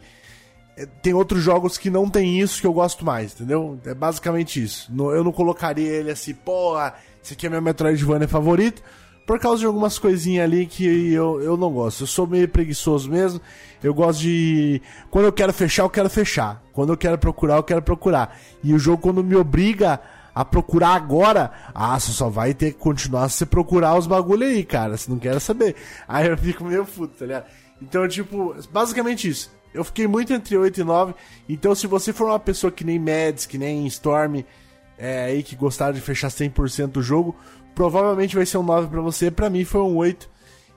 é, 0.77 0.85
tem 1.01 1.13
outros 1.13 1.41
jogos 1.41 1.77
que 1.77 1.89
não 1.89 2.07
tem 2.07 2.39
isso 2.39 2.61
que 2.61 2.67
eu 2.67 2.73
gosto 2.73 3.03
mais, 3.03 3.33
entendeu? 3.33 3.79
É 3.85 3.93
basicamente 3.95 4.63
isso. 4.63 4.91
Eu 4.95 5.23
não 5.23 5.31
colocaria 5.31 5.89
ele 5.89 6.11
assim, 6.11 6.35
porra, 6.35 6.93
esse 7.23 7.33
aqui 7.33 7.47
é 7.47 7.49
meu 7.49 7.61
Metroidvania 7.61 8.27
favorito, 8.27 8.83
por 9.25 9.39
causa 9.39 9.59
de 9.59 9.65
algumas 9.65 9.97
coisinhas 9.97 10.45
ali 10.45 10.67
que 10.67 11.11
eu, 11.11 11.41
eu 11.41 11.57
não 11.57 11.73
gosto. 11.73 12.03
Eu 12.03 12.07
sou 12.07 12.27
meio 12.27 12.47
preguiçoso 12.47 13.09
mesmo. 13.09 13.41
Eu 13.83 13.93
gosto 13.93 14.21
de. 14.21 14.81
Quando 15.09 15.25
eu 15.25 15.33
quero 15.33 15.51
fechar, 15.51 15.83
eu 15.83 15.89
quero 15.89 16.09
fechar. 16.09 16.63
Quando 16.71 16.93
eu 16.93 16.97
quero 16.97 17.17
procurar, 17.17 17.55
eu 17.57 17.63
quero 17.63 17.81
procurar. 17.81 18.39
E 18.63 18.73
o 18.73 18.79
jogo, 18.79 19.01
quando 19.01 19.23
me 19.23 19.35
obriga 19.35 19.99
a 20.37 20.45
procurar 20.45 20.89
agora, 20.89 21.51
ah, 21.73 21.99
você 21.99 22.11
só 22.11 22.29
vai 22.29 22.53
ter 22.53 22.71
que 22.73 22.77
continuar 22.77 23.27
se 23.29 23.43
procurar 23.43 23.97
os 23.97 24.05
bagulho 24.05 24.45
aí, 24.45 24.63
cara. 24.63 24.95
Você 24.95 25.09
não 25.09 25.17
quer 25.17 25.39
saber. 25.39 25.75
Aí 26.07 26.27
eu 26.27 26.37
fico 26.37 26.63
meio 26.63 26.85
puto, 26.85 27.15
tá 27.17 27.25
ligado? 27.25 27.45
Então, 27.81 28.07
tipo, 28.07 28.55
basicamente 28.71 29.27
isso. 29.27 29.51
Eu 29.73 29.83
fiquei 29.83 30.05
muito 30.05 30.31
entre 30.31 30.55
8 30.55 30.79
e 30.79 30.83
9. 30.83 31.15
Então, 31.49 31.73
se 31.73 31.87
você 31.87 32.13
for 32.13 32.27
uma 32.27 32.39
pessoa 32.39 32.71
que 32.71 32.83
nem 32.83 32.99
Mads, 32.99 33.47
que 33.47 33.57
nem 33.57 33.87
Storm, 33.87 34.43
é, 34.95 35.23
aí 35.25 35.41
que 35.41 35.55
gostaram 35.55 35.93
de 35.93 36.01
fechar 36.01 36.27
100% 36.27 36.89
do 36.89 37.01
jogo, 37.01 37.35
provavelmente 37.73 38.35
vai 38.35 38.45
ser 38.45 38.59
um 38.59 38.63
9 38.63 38.89
pra 38.89 39.01
você. 39.01 39.31
Pra 39.31 39.49
mim 39.49 39.65
foi 39.65 39.81
um 39.81 39.95
8. 39.95 40.29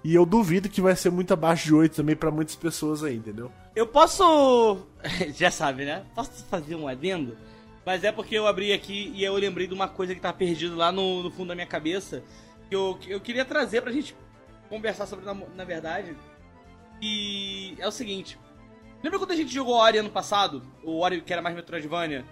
E 0.02 0.14
eu 0.14 0.24
duvido 0.24 0.70
que 0.70 0.80
vai 0.80 0.96
ser 0.96 1.10
muito 1.10 1.34
abaixo 1.34 1.66
de 1.66 1.74
8 1.74 1.96
também 1.96 2.16
pra 2.16 2.30
muitas 2.30 2.56
pessoas 2.56 3.04
aí, 3.04 3.14
entendeu? 3.14 3.52
Eu 3.76 3.86
posso. 3.86 4.86
Já 5.36 5.50
sabe, 5.50 5.84
né? 5.84 6.02
Posso 6.14 6.44
fazer 6.46 6.76
um 6.76 6.88
adendo? 6.88 7.36
Mas 7.84 8.04
é 8.04 8.12
porque 8.12 8.34
eu 8.34 8.46
abri 8.46 8.72
aqui 8.72 9.12
e 9.14 9.24
eu 9.24 9.34
lembrei 9.34 9.66
de 9.66 9.74
uma 9.74 9.88
coisa 9.88 10.14
que 10.14 10.20
tá 10.20 10.32
perdido 10.32 10.76
lá 10.76 10.92
no, 10.92 11.22
no 11.22 11.30
fundo 11.30 11.48
da 11.48 11.54
minha 11.54 11.66
cabeça. 11.66 12.22
Que 12.68 12.76
eu, 12.76 12.98
eu 13.08 13.20
queria 13.20 13.44
trazer 13.44 13.80
pra 13.80 13.90
gente 13.90 14.14
conversar 14.68 15.06
sobre 15.06 15.24
na, 15.24 15.34
na 15.34 15.64
verdade. 15.64 16.16
E 17.00 17.74
é 17.78 17.88
o 17.88 17.90
seguinte. 17.90 18.38
Lembra 19.02 19.18
quando 19.18 19.32
a 19.32 19.36
gente 19.36 19.52
jogou 19.52 19.74
Ori 19.74 19.98
ano 19.98 20.10
passado? 20.10 20.62
O 20.84 20.98
Ori 21.00 21.22
que 21.22 21.32
era 21.32 21.40
mais 21.40 21.56
Metroidvania? 21.56 22.24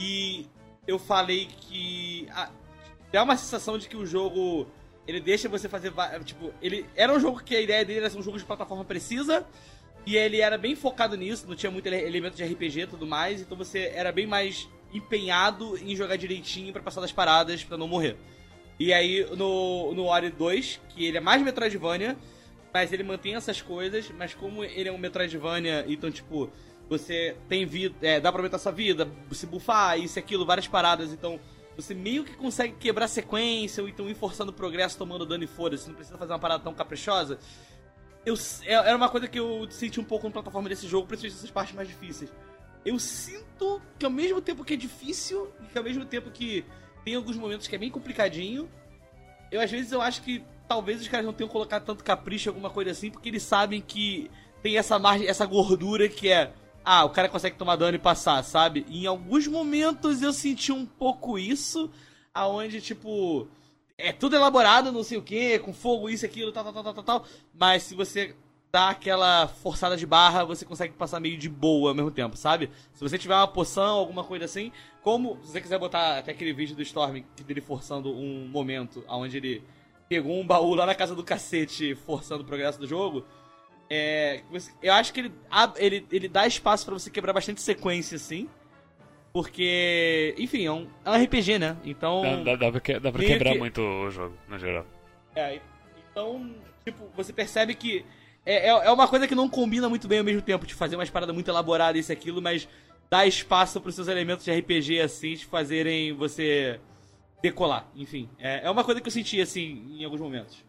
E 0.00 0.46
eu 0.86 0.98
falei 0.98 1.46
que. 1.46 2.26
ah, 2.32 2.50
dá 3.12 3.22
uma 3.22 3.36
sensação 3.36 3.76
de 3.76 3.88
que 3.88 3.96
o 3.96 4.06
jogo 4.06 4.66
Ele 5.06 5.20
deixa 5.20 5.48
você 5.48 5.68
fazer. 5.68 5.92
Tipo, 6.24 6.52
ele. 6.62 6.86
Era 6.96 7.12
um 7.12 7.20
jogo 7.20 7.42
que 7.42 7.54
a 7.54 7.60
ideia 7.60 7.84
dele 7.84 8.00
era 8.00 8.10
ser 8.10 8.18
um 8.18 8.22
jogo 8.22 8.38
de 8.38 8.44
plataforma 8.44 8.84
precisa. 8.84 9.46
E 10.06 10.16
ele 10.16 10.40
era 10.40 10.58
bem 10.58 10.74
focado 10.74 11.16
nisso, 11.16 11.46
não 11.48 11.56
tinha 11.56 11.70
muito 11.70 11.86
elemento 11.86 12.36
de 12.36 12.44
RPG 12.44 12.80
e 12.80 12.86
tudo 12.86 13.06
mais, 13.06 13.40
então 13.40 13.56
você 13.56 13.90
era 13.94 14.12
bem 14.12 14.26
mais 14.26 14.68
empenhado 14.94 15.76
em 15.78 15.94
jogar 15.94 16.16
direitinho 16.16 16.72
para 16.72 16.82
passar 16.82 17.00
das 17.00 17.12
paradas 17.12 17.64
para 17.64 17.76
não 17.76 17.88
morrer. 17.88 18.16
E 18.78 18.92
aí 18.92 19.26
no, 19.36 19.92
no 19.94 20.06
Ori 20.06 20.30
2, 20.30 20.80
que 20.88 21.04
ele 21.04 21.18
é 21.18 21.20
mais 21.20 21.42
Metroidvania, 21.42 22.16
mas 22.72 22.92
ele 22.92 23.02
mantém 23.02 23.34
essas 23.34 23.60
coisas, 23.60 24.10
mas 24.16 24.34
como 24.34 24.64
ele 24.64 24.88
é 24.88 24.92
um 24.92 24.98
Metroidvania, 24.98 25.84
então 25.88 26.10
tipo, 26.10 26.50
você 26.88 27.36
tem 27.48 27.66
vida, 27.66 27.94
é, 28.02 28.20
dá 28.20 28.30
pra 28.30 28.40
aumentar 28.40 28.58
sua 28.58 28.72
vida, 28.72 29.08
se 29.32 29.46
bufar, 29.46 29.98
isso 29.98 30.18
e 30.18 30.20
aquilo, 30.20 30.44
várias 30.44 30.66
paradas, 30.66 31.12
então 31.12 31.38
você 31.76 31.94
meio 31.94 32.24
que 32.24 32.34
consegue 32.34 32.74
quebrar 32.74 33.08
sequência, 33.08 33.82
ou 33.82 33.88
então 33.88 34.08
ir 34.08 34.14
forçando 34.14 34.50
o 34.50 34.54
progresso, 34.54 34.96
tomando 34.96 35.26
dano 35.26 35.44
e 35.44 35.46
foda-se, 35.46 35.88
não 35.88 35.94
precisa 35.94 36.16
fazer 36.16 36.32
uma 36.32 36.38
parada 36.38 36.62
tão 36.62 36.72
caprichosa. 36.72 37.38
Eu, 38.24 38.34
é, 38.64 38.72
era 38.72 38.96
uma 38.96 39.08
coisa 39.08 39.28
que 39.28 39.38
eu 39.38 39.66
senti 39.70 40.00
um 40.00 40.04
pouco 40.04 40.26
na 40.26 40.32
plataforma 40.32 40.68
desse 40.68 40.86
jogo, 40.86 41.06
principalmente 41.06 41.38
essas 41.38 41.50
partes 41.50 41.74
mais 41.74 41.88
difíceis. 41.88 42.30
Eu 42.84 42.98
sinto 42.98 43.80
que 43.98 44.04
ao 44.04 44.10
mesmo 44.10 44.40
tempo 44.40 44.64
que 44.64 44.74
é 44.74 44.76
difícil, 44.76 45.50
e 45.62 45.66
que 45.66 45.78
ao 45.78 45.84
mesmo 45.84 46.04
tempo 46.04 46.30
que 46.30 46.64
tem 47.04 47.14
alguns 47.14 47.36
momentos 47.36 47.66
que 47.66 47.74
é 47.74 47.78
bem 47.78 47.90
complicadinho, 47.90 48.68
eu 49.50 49.60
às 49.60 49.70
vezes 49.70 49.92
eu 49.92 50.00
acho 50.00 50.22
que 50.22 50.44
talvez 50.68 51.00
os 51.00 51.08
caras 51.08 51.26
não 51.26 51.32
tenham 51.32 51.48
colocado 51.48 51.84
tanto 51.84 52.04
capricho 52.04 52.48
alguma 52.48 52.70
coisa 52.70 52.90
assim, 52.90 53.10
porque 53.10 53.28
eles 53.28 53.42
sabem 53.42 53.80
que 53.80 54.30
tem 54.62 54.76
essa 54.76 54.98
margem, 54.98 55.28
essa 55.28 55.46
gordura 55.46 56.08
que 56.08 56.30
é 56.30 56.52
ah, 56.84 57.04
o 57.04 57.10
cara 57.10 57.28
consegue 57.28 57.56
tomar 57.56 57.76
dano 57.76 57.96
e 57.96 58.00
passar, 58.00 58.42
sabe? 58.42 58.84
E 58.88 59.04
em 59.04 59.06
alguns 59.06 59.46
momentos 59.46 60.20
eu 60.20 60.32
senti 60.32 60.70
um 60.70 60.84
pouco 60.84 61.38
isso, 61.38 61.90
aonde, 62.32 62.80
tipo, 62.80 63.48
é 63.96 64.12
tudo 64.12 64.36
elaborado, 64.36 64.92
não 64.92 65.02
sei 65.02 65.16
o 65.16 65.22
que, 65.22 65.58
com 65.60 65.72
fogo, 65.72 66.10
isso, 66.10 66.26
aquilo, 66.26 66.52
tal, 66.52 66.64
tal, 66.64 66.82
tal, 66.82 66.94
tal, 66.94 67.04
tal, 67.04 67.26
mas 67.54 67.84
se 67.84 67.94
você 67.94 68.36
dá 68.74 68.90
aquela 68.90 69.46
forçada 69.46 69.96
de 69.96 70.04
barra, 70.04 70.44
você 70.44 70.64
consegue 70.64 70.94
passar 70.94 71.20
meio 71.20 71.38
de 71.38 71.48
boa 71.48 71.90
ao 71.90 71.94
mesmo 71.94 72.10
tempo, 72.10 72.36
sabe? 72.36 72.68
Se 72.92 73.00
você 73.00 73.16
tiver 73.16 73.36
uma 73.36 73.46
poção, 73.46 73.98
alguma 73.98 74.24
coisa 74.24 74.46
assim, 74.46 74.72
como, 75.00 75.38
se 75.44 75.52
você 75.52 75.60
quiser 75.60 75.78
botar 75.78 76.18
até 76.18 76.32
aquele 76.32 76.52
vídeo 76.52 76.74
do 76.74 76.82
Storm, 76.82 77.22
dele 77.46 77.60
forçando 77.60 78.12
um 78.12 78.48
momento, 78.48 79.04
onde 79.08 79.36
ele 79.36 79.62
pegou 80.08 80.40
um 80.40 80.44
baú 80.44 80.74
lá 80.74 80.84
na 80.86 80.94
casa 80.94 81.14
do 81.14 81.22
cacete, 81.22 81.94
forçando 81.94 82.42
o 82.42 82.44
progresso 82.44 82.80
do 82.80 82.84
jogo, 82.88 83.24
é, 83.88 84.42
eu 84.82 84.92
acho 84.92 85.12
que 85.12 85.20
ele, 85.20 85.32
ele, 85.76 86.06
ele 86.10 86.28
dá 86.28 86.44
espaço 86.44 86.84
para 86.84 86.94
você 86.94 87.10
quebrar 87.10 87.32
bastante 87.32 87.62
sequência, 87.62 88.16
assim. 88.16 88.48
Porque, 89.32 90.34
enfim, 90.36 90.66
é 90.66 90.72
um, 90.72 90.88
é 91.04 91.10
um 91.10 91.22
RPG, 91.22 91.60
né? 91.60 91.76
Então. 91.84 92.22
Dá, 92.22 92.56
dá, 92.56 92.70
dá 92.70 92.80
pra, 92.80 92.98
dá 92.98 93.12
pra 93.12 93.24
quebrar 93.24 93.52
que... 93.52 93.58
muito 93.58 93.80
o 93.80 94.10
jogo, 94.10 94.34
no 94.48 94.58
geral. 94.58 94.84
É, 95.36 95.60
então, 96.10 96.56
tipo, 96.84 97.08
você 97.14 97.32
percebe 97.32 97.76
que. 97.76 98.04
É, 98.46 98.68
é, 98.68 98.68
é 98.68 98.90
uma 98.90 99.08
coisa 99.08 99.26
que 99.26 99.34
não 99.34 99.48
combina 99.48 99.88
muito 99.88 100.06
bem 100.06 100.18
ao 100.18 100.24
mesmo 100.24 100.42
tempo, 100.42 100.66
de 100.66 100.74
fazer 100.74 100.96
umas 100.96 101.10
paradas 101.10 101.34
muito 101.34 101.48
elaboradas, 101.48 102.00
isso 102.00 102.12
e 102.12 102.14
aquilo, 102.14 102.42
mas 102.42 102.68
dá 103.10 103.26
espaço 103.26 103.80
para 103.80 103.88
os 103.88 103.94
seus 103.94 104.08
elementos 104.08 104.44
de 104.44 104.52
RPG, 104.52 105.00
assim, 105.00 105.34
de 105.34 105.46
fazerem 105.46 106.12
você 106.12 106.80
decolar. 107.42 107.88
Enfim, 107.94 108.28
é, 108.38 108.66
é 108.66 108.70
uma 108.70 108.84
coisa 108.84 109.00
que 109.00 109.06
eu 109.06 109.12
senti, 109.12 109.40
assim, 109.40 109.84
em 109.98 110.04
alguns 110.04 110.20
momentos. 110.20 110.64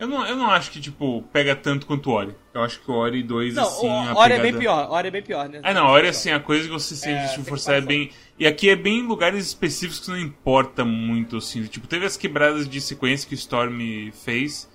Eu 0.00 0.08
não, 0.08 0.26
eu 0.26 0.34
não 0.34 0.50
acho 0.50 0.70
que, 0.70 0.80
tipo, 0.80 1.22
pega 1.30 1.54
tanto 1.54 1.84
quanto 1.84 2.08
o 2.08 2.14
Ori. 2.14 2.34
Eu 2.54 2.62
acho 2.62 2.80
que 2.80 2.90
o 2.90 2.94
Ori 2.94 3.22
2, 3.22 3.54
não, 3.54 3.64
assim. 3.64 3.86
O 3.86 4.16
Ori 4.16 4.30
pegada... 4.30 4.34
é 4.34 4.38
bem 4.38 4.58
pior. 4.58 4.90
Ori 4.90 5.08
é 5.08 5.10
bem 5.10 5.22
pior, 5.22 5.46
né? 5.46 5.60
É, 5.62 5.74
não, 5.74 5.88
Ori, 5.88 6.08
assim, 6.08 6.30
a 6.30 6.40
coisa 6.40 6.64
que 6.64 6.72
você 6.72 6.96
sente 6.96 7.34
é, 7.34 7.36
de 7.36 7.44
forçar 7.44 7.76
é 7.76 7.80
bem. 7.82 8.10
E 8.38 8.46
aqui 8.46 8.70
é 8.70 8.76
bem 8.76 9.00
em 9.00 9.06
lugares 9.06 9.46
específicos 9.46 10.00
que 10.00 10.08
não 10.08 10.18
importa 10.18 10.86
muito, 10.86 11.36
assim. 11.36 11.64
Tipo, 11.64 11.86
teve 11.86 12.06
as 12.06 12.16
quebradas 12.16 12.66
de 12.66 12.80
sequência 12.80 13.28
que 13.28 13.34
o 13.34 13.36
Storm 13.36 13.78
fez, 14.24 14.69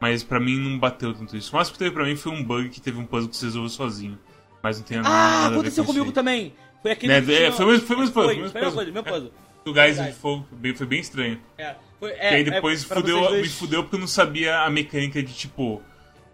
mas 0.00 0.22
pra 0.22 0.38
mim 0.38 0.58
não 0.58 0.78
bateu 0.78 1.12
tanto 1.14 1.36
isso. 1.36 1.52
O 1.52 1.56
máximo 1.56 1.74
que 1.74 1.78
teve 1.78 1.90
pra 1.90 2.04
mim 2.04 2.16
foi 2.16 2.32
um 2.32 2.42
bug 2.42 2.68
que 2.68 2.80
teve 2.80 2.98
um 2.98 3.04
puzzle 3.04 3.28
que 3.28 3.36
você 3.36 3.46
resolveu 3.46 3.70
sozinho. 3.70 4.18
Mas 4.62 4.78
não 4.78 4.84
tem 4.84 4.96
nada, 4.98 5.08
ah, 5.08 5.12
nada 5.12 5.36
a 5.36 5.40
ver 5.40 5.46
com 5.48 5.60
aconteceu 5.60 5.84
comigo 5.84 6.12
também. 6.12 6.54
Foi 6.82 6.92
aquele. 6.92 7.20
Né? 7.20 7.34
É, 7.34 7.52
foi 7.52 7.64
o 7.64 7.68
mesmo 7.68 7.86
puzzle. 7.86 8.06
Foi, 8.08 8.36
foi, 8.36 8.48
foi, 8.50 8.70
foi, 8.70 8.90
meu 8.90 9.02
puzzle. 9.02 9.32
O 9.64 9.72
gás 9.72 10.02
de 10.02 10.12
fogo 10.12 10.46
foi 10.74 10.86
bem 10.86 11.00
estranho. 11.00 11.40
É. 11.58 11.74
Foi, 11.98 12.10
é, 12.12 12.32
e 12.32 12.36
aí 12.36 12.44
depois 12.44 12.88
é, 12.88 12.94
fudeu, 12.94 13.20
dois... 13.20 13.42
me 13.42 13.48
fudeu 13.48 13.82
porque 13.82 13.96
eu 13.96 14.00
não 14.00 14.06
sabia 14.06 14.60
a 14.60 14.70
mecânica 14.70 15.22
de, 15.22 15.34
tipo, 15.34 15.82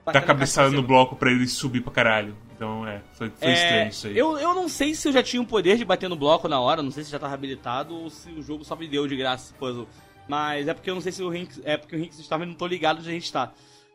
dar 0.05 0.21
cabeçada 0.21 0.71
no 0.71 0.83
bloco 0.83 1.17
pra 1.17 1.31
ele 1.31 1.47
subir 1.49 1.81
pra 1.81 1.93
caralho. 1.93 2.37
Então, 2.55 2.87
é, 2.87 3.01
foi, 3.15 3.31
foi 3.31 3.49
é, 3.49 3.53
estranho 3.53 3.89
isso 3.89 4.07
aí. 4.07 4.17
Eu, 4.17 4.39
eu 4.39 4.55
não 4.55 4.69
sei 4.69 4.95
se 4.95 5.09
eu 5.09 5.13
já 5.13 5.23
tinha 5.23 5.43
o 5.43 5.47
poder 5.47 5.77
de 5.77 5.85
bater 5.85 6.09
no 6.09 6.17
bloco 6.17 6.47
na 6.49 6.61
hora, 6.61 6.83
não 6.83 6.91
sei 6.91 7.03
se 7.03 7.11
já 7.11 7.19
tava 7.19 7.35
habilitado 7.35 7.95
ou 7.95 8.11
se 8.11 8.31
o 8.31 8.43
jogo 8.43 8.65
só 8.65 8.77
me 8.77 8.87
deu 8.87 9.09
de 9.09 9.17
graça 9.17 9.47
esse 9.47 9.55
puzzle. 9.55 9.89
Mas 10.29 10.69
é 10.69 10.75
porque 10.75 10.91
eu 10.91 10.95
não 10.95 11.03
sei 11.03 11.13
se 11.13 11.23
o 11.23 11.29
Rinks. 11.29 11.61
É 11.65 11.77
porque 11.77 11.97
o 11.97 11.99
Rinks 11.99 12.19
estava 12.19 12.47
não 12.47 12.55
tô 12.55 12.67
ligado 12.67 12.99
onde 12.99 13.09
a 13.09 13.13
gente 13.13 13.33
tá. 13.33 13.53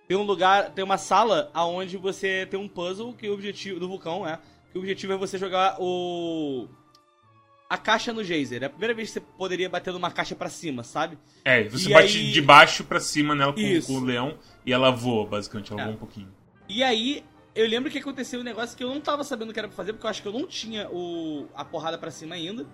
Tem 0.07 0.17
um 0.17 0.23
lugar, 0.23 0.71
tem 0.71 0.83
uma 0.83 0.97
sala 0.97 1.49
aonde 1.53 1.97
você 1.97 2.45
tem 2.45 2.59
um 2.59 2.67
puzzle 2.67 3.13
que 3.13 3.29
o 3.29 3.33
objetivo. 3.33 3.79
do 3.79 3.87
vulcão, 3.87 4.27
é. 4.27 4.39
Que 4.71 4.77
o 4.77 4.81
objetivo 4.81 5.13
é 5.13 5.17
você 5.17 5.37
jogar 5.37 5.77
o 5.79 6.67
a 7.69 7.77
caixa 7.77 8.11
no 8.11 8.23
geyser. 8.23 8.63
É 8.63 8.65
a 8.65 8.69
primeira 8.69 8.95
vez 8.95 9.09
que 9.09 9.13
você 9.13 9.19
poderia 9.19 9.69
bater 9.69 9.93
numa 9.93 10.09
caixa 10.09 10.35
para 10.35 10.49
cima, 10.49 10.83
sabe? 10.83 11.17
É, 11.45 11.63
você 11.65 11.89
e 11.89 11.93
bate 11.93 12.17
aí... 12.17 12.31
de 12.31 12.41
baixo 12.41 12.83
para 12.83 12.99
cima 12.99 13.35
nela 13.35 13.53
com, 13.53 13.81
com, 13.85 13.93
o 13.93 14.03
leão 14.03 14.39
e 14.65 14.73
ela 14.73 14.89
voa, 14.89 15.27
basicamente, 15.27 15.71
ela 15.71 15.81
é. 15.81 15.85
voa 15.85 15.93
um 15.93 15.99
pouquinho. 15.99 16.33
E 16.67 16.81
aí, 16.81 17.23
eu 17.53 17.67
lembro 17.67 17.91
que 17.91 17.99
aconteceu 17.99 18.39
um 18.39 18.43
negócio 18.43 18.75
que 18.75 18.83
eu 18.83 18.89
não 18.89 18.99
tava 18.99 19.23
sabendo 19.23 19.51
o 19.51 19.53
que 19.53 19.59
era 19.59 19.67
pra 19.67 19.77
fazer, 19.77 19.93
porque 19.93 20.05
eu 20.05 20.09
acho 20.09 20.21
que 20.21 20.27
eu 20.27 20.33
não 20.33 20.47
tinha 20.47 20.89
o, 20.89 21.47
a 21.53 21.63
porrada 21.63 21.97
para 21.97 22.09
cima 22.09 22.33
ainda. 22.33 22.65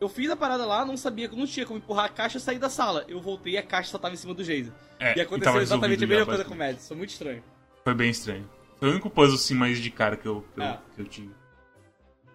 Eu 0.00 0.08
fiz 0.08 0.30
a 0.30 0.36
parada 0.36 0.64
lá, 0.64 0.84
não 0.84 0.96
sabia 0.96 1.28
que 1.28 1.34
eu 1.34 1.38
não 1.38 1.46
tinha 1.46 1.66
como 1.66 1.78
empurrar 1.78 2.06
a 2.06 2.08
caixa 2.08 2.38
e 2.38 2.40
sair 2.40 2.58
da 2.58 2.70
sala. 2.70 3.04
Eu 3.06 3.20
voltei 3.20 3.52
e 3.52 3.58
a 3.58 3.62
caixa 3.62 3.90
só 3.90 3.98
tava 3.98 4.14
em 4.14 4.16
cima 4.16 4.32
do 4.32 4.42
geyser. 4.42 4.72
É, 4.98 5.18
e 5.18 5.20
aconteceu 5.20 5.58
e 5.58 5.62
exatamente 5.62 6.04
a 6.04 6.06
mesma 6.06 6.26
coisa 6.26 6.44
com 6.44 6.54
o 6.54 6.56
Mads. 6.56 6.88
Foi 6.88 6.96
muito 6.96 7.10
estranho. 7.10 7.44
Foi 7.84 7.94
bem 7.94 8.10
estranho. 8.10 8.48
Foi 8.78 8.88
o 8.88 8.92
único 8.92 9.10
puzzle 9.10 9.34
assim 9.34 9.54
mais 9.54 9.78
de 9.78 9.90
cara 9.90 10.16
que 10.16 10.26
eu, 10.26 10.44
que, 10.54 10.62
é. 10.62 10.70
eu, 10.70 10.78
que 10.94 11.02
eu 11.02 11.04
tive. 11.04 11.34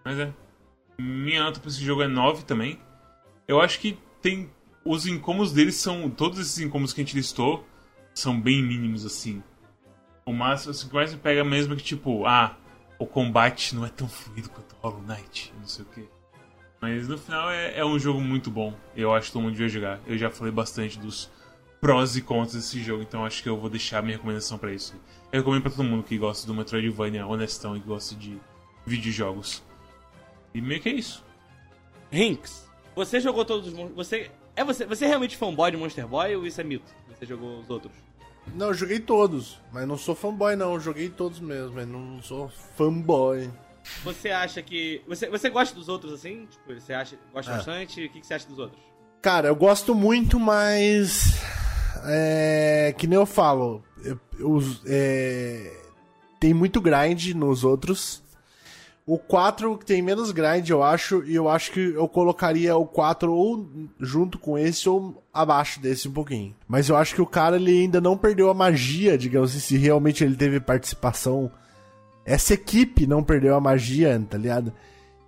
Mas 0.04 0.20
é, 0.20 0.32
minha 1.00 1.44
nota 1.44 1.60
pra 1.60 1.70
esse 1.70 1.84
jogo 1.84 2.04
é 2.04 2.08
9 2.08 2.44
também. 2.44 2.80
Eu 3.48 3.60
acho 3.60 3.80
que 3.80 3.98
tem. 4.22 4.50
Os 4.84 5.08
incômodos 5.08 5.52
deles 5.52 5.76
são. 5.76 6.08
Todos 6.10 6.40
esses 6.40 6.60
incômodos 6.60 6.94
que 6.94 7.02
a 7.02 7.04
gente 7.04 7.16
listou 7.16 7.66
são 8.14 8.40
bem 8.40 8.62
mínimos, 8.62 9.06
assim. 9.06 9.42
O 10.24 10.32
máximo, 10.32 10.72
assim, 10.72 10.88
que 10.88 10.94
mais 10.94 11.12
me 11.12 11.20
pega 11.20 11.44
mesmo 11.44 11.74
é 11.74 11.78
que, 11.78 11.84
tipo, 11.84 12.26
ah, 12.26 12.56
o 13.00 13.06
combate 13.06 13.76
não 13.76 13.86
é 13.86 13.90
tão 13.90 14.08
fluido 14.08 14.50
quanto 14.50 14.76
Hollow 14.76 15.02
Knight, 15.02 15.54
não 15.60 15.68
sei 15.68 15.84
o 15.84 15.88
que. 15.88 16.15
Mas 16.82 17.08
no 17.08 17.18
final 17.18 17.50
é, 17.50 17.78
é, 17.78 17.86
um 17.86 17.98
jogo 17.98 18.20
muito 18.20 18.52
bom. 18.52 18.74
Eu 18.96 19.14
acho 19.14 19.28
que 19.28 19.34
todo 19.34 19.44
mundo 19.44 19.54
devia 19.54 19.70
jogar. 19.70 20.00
Eu 20.06 20.18
já 20.18 20.30
falei 20.30 20.52
bastante 20.52 21.00
dos 21.00 21.30
prós 21.80 22.16
e 22.16 22.22
contras 22.22 22.54
desse 22.54 22.82
jogo, 22.82 23.04
então 23.04 23.26
acho 23.26 23.44
que 23.44 23.50
eu 23.50 23.58
vou 23.58 23.70
deixar 23.70 24.02
minha 24.02 24.18
recomendação 24.18 24.58
para 24.58 24.74
isso. 24.74 24.96
Eu 25.32 25.40
recomendo 25.40 25.62
pra 25.62 25.72
todo 25.72 25.84
mundo 25.84 26.04
que 26.04 26.18
gosta 26.18 26.48
do 26.48 26.54
Metroidvania 26.54 27.28
honestão 27.28 27.76
e 27.76 27.80
que 27.80 27.88
gosta 27.88 28.16
de 28.16 28.38
videojogos. 28.86 29.64
E 30.54 30.62
meio 30.62 30.82
que 30.82 30.90
é 30.90 30.94
isso. 30.94 31.24
Rinks, 32.12 32.68
você 32.96 33.20
jogou 33.20 33.44
todos 33.46 33.68
os 33.68 33.92
você 33.94 34.32
é 34.56 34.64
você, 34.64 34.86
você 34.86 35.06
é 35.06 35.08
realmente 35.08 35.36
fanboy 35.36 35.70
de 35.70 35.78
Monster 35.78 36.08
Boy 36.08 36.36
ou 36.36 36.48
isso 36.48 36.62
é 36.62 36.64
mito? 36.64 36.92
Você 37.10 37.26
jogou 37.26 37.60
os 37.60 37.70
outros? 37.70 37.92
Não, 38.54 38.68
eu 38.68 38.74
joguei 38.74 39.00
todos, 39.00 39.60
mas 39.72 39.88
não 39.88 39.98
sou 39.98 40.16
fanboy 40.16 40.56
não, 40.56 40.74
eu 40.76 40.80
joguei 40.80 41.10
todos 41.10 41.40
mesmo, 41.40 41.76
mas 41.76 41.88
não 41.88 42.22
sou 42.22 42.50
fanboy. 42.78 43.50
Você 44.04 44.30
acha 44.30 44.62
que 44.62 45.02
você, 45.08 45.30
você 45.30 45.50
gosta 45.50 45.76
dos 45.76 45.90
outros 45.90 46.14
assim? 46.14 46.48
Tipo, 46.48 46.80
você 46.80 46.94
acha 46.94 47.18
gosta 47.34 47.52
é. 47.52 47.56
bastante? 47.56 48.06
O 48.06 48.10
que, 48.10 48.20
que 48.20 48.28
você 48.28 48.34
acha 48.34 48.48
dos 48.48 48.60
outros? 48.60 48.82
Cara, 49.22 49.48
eu 49.48 49.56
gosto 49.56 49.96
muito, 49.96 50.40
mas 50.40 51.36
é, 52.06 52.94
que 52.98 53.08
nem 53.08 53.18
eu 53.18 53.26
falo, 53.26 53.84
eu, 54.04 54.20
eu, 54.40 54.64
é, 54.86 55.72
tem 56.40 56.54
muito 56.54 56.80
grind 56.80 57.34
nos 57.34 57.64
outros. 57.64 58.24
O 59.08 59.20
4 59.20 59.78
tem 59.86 60.02
menos 60.02 60.32
grind, 60.32 60.68
eu 60.68 60.82
acho, 60.82 61.24
e 61.26 61.36
eu 61.36 61.48
acho 61.48 61.72
que 61.72 61.80
eu 61.80 62.08
colocaria 62.08 62.76
o 62.76 62.88
4 62.88 63.32
ou 63.32 63.70
junto 64.00 64.40
com 64.40 64.58
esse 64.58 64.90
ou 64.90 65.24
abaixo 65.32 65.80
desse 65.80 66.08
um 66.08 66.12
pouquinho. 66.12 66.56
Mas 66.68 66.90
eu 66.90 66.96
acho 66.96 67.14
que 67.14 67.22
o 67.22 67.26
cara 67.28 67.56
ele 67.56 67.82
ainda 67.82 68.02
não 68.02 68.18
perdeu 68.18 68.50
a 68.50 68.54
magia, 68.54 69.16
digamos 69.16 69.52
assim, 69.52 69.60
se 69.60 69.78
realmente 69.78 70.24
ele 70.24 70.36
teve 70.36 70.60
participação. 70.60 71.52
Essa 72.26 72.56
equipe 72.56 73.06
não 73.06 73.24
perdeu 73.24 73.56
a 73.56 73.62
magia, 73.62 74.20
tá 74.28 74.38
ligado? 74.38 74.74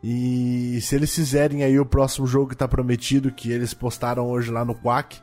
E 0.03 0.79
se 0.81 0.95
eles 0.95 1.13
fizerem 1.13 1.63
aí 1.63 1.79
o 1.79 1.85
próximo 1.85 2.25
jogo 2.25 2.49
que 2.49 2.55
tá 2.55 2.67
prometido, 2.67 3.31
que 3.31 3.51
eles 3.51 3.73
postaram 3.73 4.27
hoje 4.27 4.51
lá 4.51 4.65
no 4.65 4.75
Quack, 4.75 5.19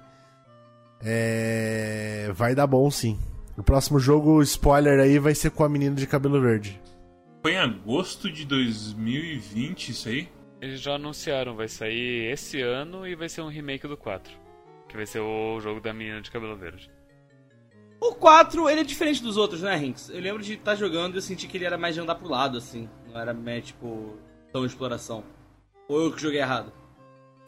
é... 1.01 2.31
vai 2.35 2.55
dar 2.55 2.67
bom 2.67 2.91
sim. 2.91 3.19
O 3.57 3.63
próximo 3.63 3.99
jogo, 3.99 4.43
spoiler 4.43 5.01
aí, 5.01 5.19
vai 5.19 5.35
ser 5.35 5.51
com 5.51 5.65
a 5.65 5.69
menina 5.69 5.95
de 5.95 6.07
cabelo 6.07 6.41
verde. 6.41 6.81
Foi 7.43 7.53
em 7.53 7.59
agosto 7.59 8.31
de 8.31 8.45
2020 8.45 9.91
isso 9.91 10.09
aí? 10.09 10.29
Eles 10.61 10.81
já 10.81 10.95
anunciaram, 10.95 11.55
vai 11.55 11.69
sair 11.69 12.33
esse 12.33 12.61
ano 12.63 13.07
e 13.07 13.15
vai 13.15 13.29
ser 13.29 13.43
um 13.43 13.49
remake 13.49 13.87
do 13.87 13.97
4. 13.97 14.33
Que 14.89 14.97
vai 14.97 15.07
ser 15.07 15.21
o 15.21 15.61
jogo 15.61 15.81
da 15.81 15.93
menina 15.93 16.21
de 16.21 16.31
cabelo 16.31 16.57
verde. 16.57 16.91
O 18.05 18.15
4, 18.15 18.69
ele 18.69 18.83
é 18.83 18.85
diferente 18.85 19.23
dos 19.23 19.39
outros, 19.39 19.63
né, 19.63 19.75
Rinks? 19.77 20.11
Eu 20.11 20.21
lembro 20.21 20.43
de 20.43 20.53
estar 20.53 20.73
tá 20.73 20.77
jogando 20.77 21.15
e 21.15 21.17
eu 21.17 21.23
senti 21.23 21.49
que 21.49 21.57
ele 21.57 21.65
era 21.65 21.79
mais 21.79 21.95
de 21.95 22.03
andar 22.03 22.17
pro 22.17 22.29
lado, 22.29 22.59
assim. 22.59 22.87
Não 23.11 23.19
era 23.19 23.33
mais, 23.33 23.65
tipo, 23.65 24.15
tão 24.53 24.67
exploração. 24.67 25.25
Ou 25.89 26.03
eu 26.03 26.13
que 26.13 26.21
joguei 26.21 26.41
errado? 26.41 26.71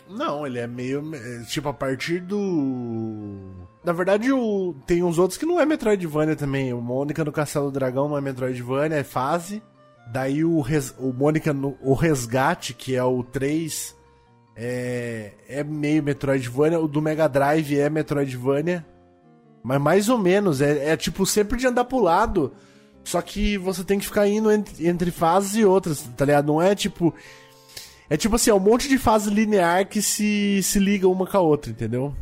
Não, 0.08 0.46
ele 0.46 0.58
é 0.58 0.66
meio. 0.66 1.02
Tipo, 1.46 1.68
a 1.68 1.74
partir 1.74 2.20
do. 2.20 3.50
Na 3.84 3.92
verdade, 3.92 4.32
o... 4.32 4.74
tem 4.86 5.02
uns 5.02 5.18
outros 5.18 5.36
que 5.36 5.44
não 5.44 5.60
é 5.60 5.66
Metroidvania 5.66 6.34
também. 6.34 6.72
O 6.72 6.80
Mônica 6.80 7.22
no 7.22 7.32
Castelo 7.32 7.66
do 7.66 7.78
Dragão 7.78 8.08
não 8.08 8.16
é 8.16 8.20
Metroidvania, 8.22 8.96
é 8.96 9.04
fase. 9.04 9.62
Daí 10.10 10.42
o, 10.42 10.62
res... 10.62 10.94
o 10.98 11.12
Mônica 11.12 11.52
no 11.52 11.76
o 11.82 11.92
Resgate, 11.92 12.72
que 12.72 12.96
é 12.96 13.04
o 13.04 13.22
3, 13.22 13.94
é, 14.56 15.32
é 15.48 15.62
meio 15.62 16.02
Metroidvania. 16.02 16.80
O 16.80 16.88
do 16.88 17.02
Mega 17.02 17.28
Drive 17.28 17.78
é 17.78 17.90
Metroidvania. 17.90 18.86
Mas 19.66 19.80
mais 19.80 20.08
ou 20.08 20.16
menos. 20.16 20.60
É, 20.60 20.90
é 20.92 20.96
tipo 20.96 21.26
sempre 21.26 21.58
de 21.58 21.66
andar 21.66 21.84
pro 21.84 21.98
lado. 21.98 22.54
Só 23.02 23.20
que 23.20 23.58
você 23.58 23.82
tem 23.82 23.98
que 23.98 24.06
ficar 24.06 24.28
indo 24.28 24.50
entre, 24.50 24.86
entre 24.86 25.10
fases 25.10 25.56
e 25.56 25.64
outras, 25.64 26.02
tá 26.16 26.24
ligado? 26.24 26.46
Não 26.46 26.62
é 26.62 26.72
tipo. 26.74 27.12
É 28.08 28.16
tipo 28.16 28.36
assim, 28.36 28.50
é 28.50 28.54
um 28.54 28.60
monte 28.60 28.88
de 28.88 28.96
fase 28.96 29.28
linear 29.28 29.88
que 29.88 30.00
se, 30.00 30.62
se 30.62 30.78
liga 30.78 31.08
uma 31.08 31.26
com 31.26 31.36
a 31.36 31.40
outra, 31.40 31.72
entendeu? 31.72 32.14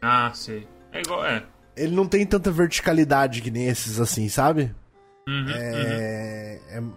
Ah, 0.00 0.32
sei. 0.34 0.66
É 0.90 1.00
igual, 1.00 1.22
é. 1.26 1.44
Ele 1.76 1.94
não 1.94 2.06
tem 2.06 2.24
tanta 2.24 2.50
verticalidade 2.50 3.42
que 3.42 3.50
nem 3.50 3.66
esses, 3.66 4.00
assim, 4.00 4.26
sabe? 4.30 4.74
Uhum, 5.28 5.50
é, 5.50 6.60
uhum. 6.78 6.92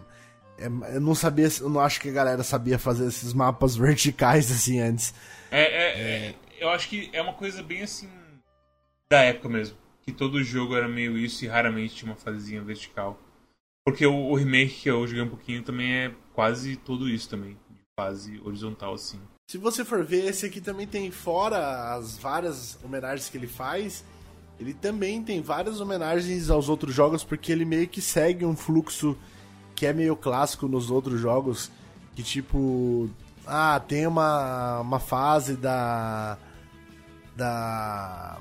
é, 0.58 0.66
é, 0.66 0.96
eu 0.96 1.02
não 1.02 1.14
sabia, 1.14 1.50
eu 1.60 1.70
não 1.70 1.82
acho 1.82 2.00
que 2.00 2.08
a 2.08 2.14
galera 2.14 2.44
sabia 2.44 2.80
fazer 2.80 3.08
esses 3.08 3.34
mapas 3.34 3.76
verticais 3.78 4.50
assim 4.50 4.80
antes. 4.80 5.14
É, 5.52 5.62
é, 5.62 6.02
é, 6.30 6.36
eu 6.58 6.70
acho 6.70 6.88
que 6.88 7.10
é 7.12 7.22
uma 7.22 7.34
coisa 7.34 7.62
bem 7.62 7.82
assim 7.82 8.08
da 9.12 9.22
época 9.24 9.50
mesmo, 9.50 9.76
que 10.02 10.12
todo 10.12 10.44
jogo 10.44 10.76
era 10.76 10.88
meio 10.88 11.18
isso 11.18 11.46
e 11.46 11.48
raramente 11.48 11.96
tinha 11.96 12.12
uma 12.12 12.18
fasezinha 12.18 12.62
vertical. 12.62 13.20
Porque 13.86 14.06
o, 14.06 14.14
o 14.14 14.36
remake 14.36 14.82
que 14.82 14.90
eu 14.90 15.06
joguei 15.08 15.24
um 15.24 15.30
pouquinho 15.30 15.64
também 15.64 15.94
é 15.94 16.16
quase 16.34 16.76
tudo 16.76 17.10
isso 17.10 17.30
também 17.30 17.58
fase 18.00 18.42
horizontal 18.44 18.94
assim. 18.94 19.20
Se 19.50 19.58
você 19.58 19.84
for 19.84 20.04
ver, 20.04 20.26
esse 20.26 20.46
aqui 20.46 20.62
também 20.62 20.88
tem, 20.88 21.12
fora 21.12 21.94
as 21.94 22.18
várias 22.18 22.80
homenagens 22.84 23.30
que 23.30 23.38
ele 23.38 23.48
faz, 23.48 24.04
ele 24.60 24.74
também 24.74 25.22
tem 25.22 25.42
várias 25.42 25.82
homenagens 25.82 26.50
aos 26.50 26.70
outros 26.70 26.96
jogos, 26.96 27.24
porque 27.24 27.52
ele 27.52 27.66
meio 27.66 27.88
que 27.88 28.02
segue 28.02 28.46
um 28.46 28.56
fluxo 28.56 29.18
que 29.76 29.86
é 29.86 29.94
meio 29.94 30.16
clássico 30.16 30.68
nos 30.68 30.90
outros 30.90 31.20
jogos, 31.20 31.72
que 32.16 32.24
tipo. 32.24 33.10
Ah, 33.46 33.80
tem 33.80 34.06
uma, 34.08 34.80
uma 34.82 35.00
fase 35.00 35.58
da. 35.58 36.38
Da. 37.36 38.40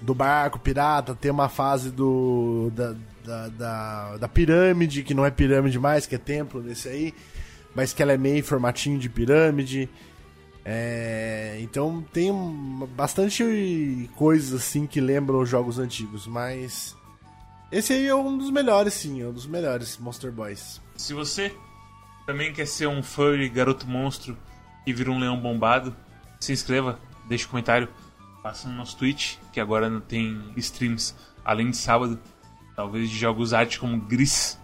Do 0.00 0.14
barco 0.14 0.58
pirata, 0.58 1.14
tem 1.14 1.30
uma 1.30 1.48
fase 1.48 1.90
do. 1.90 2.72
Da, 2.74 2.94
da, 3.24 3.48
da, 3.48 4.16
da 4.16 4.28
pirâmide, 4.28 5.02
que 5.02 5.12
não 5.12 5.26
é 5.26 5.30
pirâmide 5.30 5.78
mais, 5.78 6.06
que 6.06 6.14
é 6.14 6.18
templo 6.18 6.62
nesse 6.62 6.88
aí 6.88 7.14
mas 7.74 7.92
que 7.92 8.02
ela 8.02 8.12
é 8.12 8.18
meio 8.18 8.42
formatinho 8.44 8.98
de 8.98 9.08
pirâmide. 9.08 9.88
É, 10.64 11.58
então 11.60 12.04
tem 12.12 12.30
bastante 12.94 14.10
coisas 14.16 14.60
assim 14.60 14.86
que 14.86 15.00
lembram 15.00 15.40
os 15.40 15.48
jogos 15.48 15.78
antigos, 15.78 16.26
mas 16.26 16.96
esse 17.72 17.92
aí 17.92 18.06
é 18.06 18.14
um 18.14 18.36
dos 18.36 18.50
melhores, 18.50 18.94
sim, 18.94 19.22
é 19.22 19.26
um 19.26 19.32
dos 19.32 19.46
melhores 19.46 19.96
Monster 19.98 20.30
Boys. 20.30 20.80
Se 20.96 21.14
você 21.14 21.54
também 22.26 22.52
quer 22.52 22.66
ser 22.66 22.86
um 22.86 23.02
furry 23.02 23.48
garoto 23.48 23.86
monstro 23.86 24.36
e 24.86 24.92
vir 24.92 25.08
um 25.08 25.18
leão 25.18 25.40
bombado, 25.40 25.96
se 26.38 26.52
inscreva, 26.52 26.98
deixe 27.26 27.46
um 27.46 27.50
comentário, 27.50 27.88
faça 28.42 28.68
no 28.68 28.74
nosso 28.74 28.96
Twitch, 28.96 29.36
que 29.52 29.60
agora 29.60 29.88
não 29.88 30.00
tem 30.00 30.52
streams 30.56 31.14
além 31.44 31.70
de 31.70 31.76
sábado, 31.76 32.18
talvez 32.74 33.10
de 33.10 33.18
jogos 33.18 33.52
arte 33.52 33.78
como 33.78 34.00
Gris. 34.00 34.58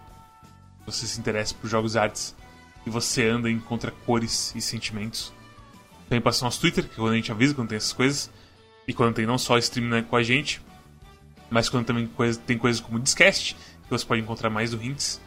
Se 0.79 0.85
você 0.85 1.07
se 1.07 1.19
interessa 1.19 1.53
por 1.55 1.69
jogos 1.69 1.95
artes, 1.95 2.35
e 2.87 2.89
você 2.89 3.27
anda 3.27 3.49
e 3.49 3.53
encontra 3.53 3.91
cores 4.05 4.55
e 4.55 4.61
sentimentos. 4.61 5.33
Também 6.07 6.21
passa 6.21 6.39
no 6.39 6.45
nosso 6.45 6.61
Twitter, 6.61 6.85
que 6.85 6.93
é 6.93 6.95
quando 6.95 7.11
a 7.11 7.15
gente 7.15 7.31
avisa 7.31 7.53
quando 7.53 7.67
tem 7.67 7.75
essas 7.75 7.91
coisas. 7.91 8.31
E 8.87 8.93
quando 8.93 9.13
tem 9.13 9.25
não 9.25 9.37
só 9.37 9.57
stream 9.57 9.89
né, 9.89 10.01
com 10.01 10.15
a 10.15 10.23
gente, 10.23 10.61
mas 11.49 11.67
quando 11.67 11.85
também 11.85 12.07
coisa, 12.07 12.39
tem 12.39 12.57
coisas 12.57 12.79
como 12.79 12.97
Discast, 12.97 13.55
que 13.55 13.89
você 13.89 14.05
pode 14.05 14.21
encontrar 14.21 14.49
mais 14.49 14.71
do 14.71 14.81
Hinks. 14.81 15.19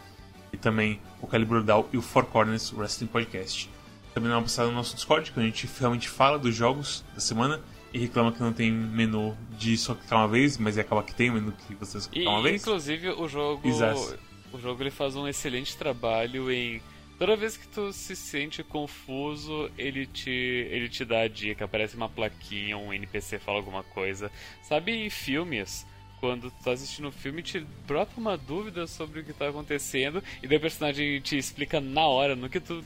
E 0.50 0.56
também 0.56 0.98
o 1.20 1.26
Calibre 1.26 1.62
Down 1.62 1.86
e 1.92 1.98
o 1.98 2.02
Four 2.02 2.24
Corners 2.24 2.72
Wrestling 2.72 3.08
Podcast. 3.08 3.68
Também 4.14 4.30
dá 4.30 4.36
uma 4.36 4.42
passada 4.42 4.68
no 4.68 4.74
nosso 4.74 4.96
Discord, 4.96 5.30
que 5.30 5.38
a 5.38 5.42
gente 5.42 5.68
realmente 5.78 6.08
fala 6.08 6.38
dos 6.38 6.54
jogos 6.54 7.04
da 7.14 7.20
semana 7.20 7.60
e 7.92 7.98
reclama 7.98 8.32
que 8.32 8.40
não 8.40 8.52
tem 8.52 8.70
menu 8.70 9.36
de 9.58 9.76
só 9.76 9.94
clicar 9.94 10.20
uma 10.20 10.28
vez, 10.28 10.56
mas 10.58 10.78
acaba 10.78 11.02
que 11.02 11.14
tem 11.14 11.30
menu 11.30 11.52
que 11.52 11.74
você 11.74 12.00
só 12.00 12.08
clicar 12.10 12.32
uma 12.32 12.42
vez. 12.42 12.62
Inclusive 12.62 13.10
o 13.10 13.28
jogo. 13.28 13.66
Exato. 13.66 14.18
O 14.52 14.58
jogo 14.58 14.82
ele 14.82 14.90
faz 14.90 15.14
um 15.14 15.28
excelente 15.28 15.76
trabalho 15.76 16.50
em 16.50 16.80
Toda 17.20 17.36
vez 17.36 17.54
que 17.54 17.68
tu 17.68 17.92
se 17.92 18.16
sente 18.16 18.64
confuso, 18.64 19.70
ele 19.76 20.06
te, 20.06 20.30
ele 20.30 20.88
te 20.88 21.04
dá 21.04 21.20
a 21.20 21.28
dica, 21.28 21.66
aparece 21.66 21.94
uma 21.94 22.08
plaquinha, 22.08 22.78
um 22.78 22.94
NPC 22.94 23.38
fala 23.38 23.58
alguma 23.58 23.82
coisa. 23.82 24.32
Sabe 24.62 24.92
em 24.92 25.10
filmes, 25.10 25.86
quando 26.18 26.50
tu 26.50 26.64
tá 26.64 26.70
assistindo 26.70 27.08
um 27.08 27.12
filme, 27.12 27.42
te 27.42 27.60
brota 27.86 28.12
uma 28.16 28.38
dúvida 28.38 28.86
sobre 28.86 29.20
o 29.20 29.24
que 29.24 29.34
tá 29.34 29.50
acontecendo, 29.50 30.24
e 30.42 30.48
daí 30.48 30.56
o 30.56 30.60
personagem 30.62 31.20
te 31.20 31.36
explica 31.36 31.78
na 31.78 32.06
hora, 32.06 32.34
no 32.34 32.48
que 32.48 32.58
tu 32.58 32.82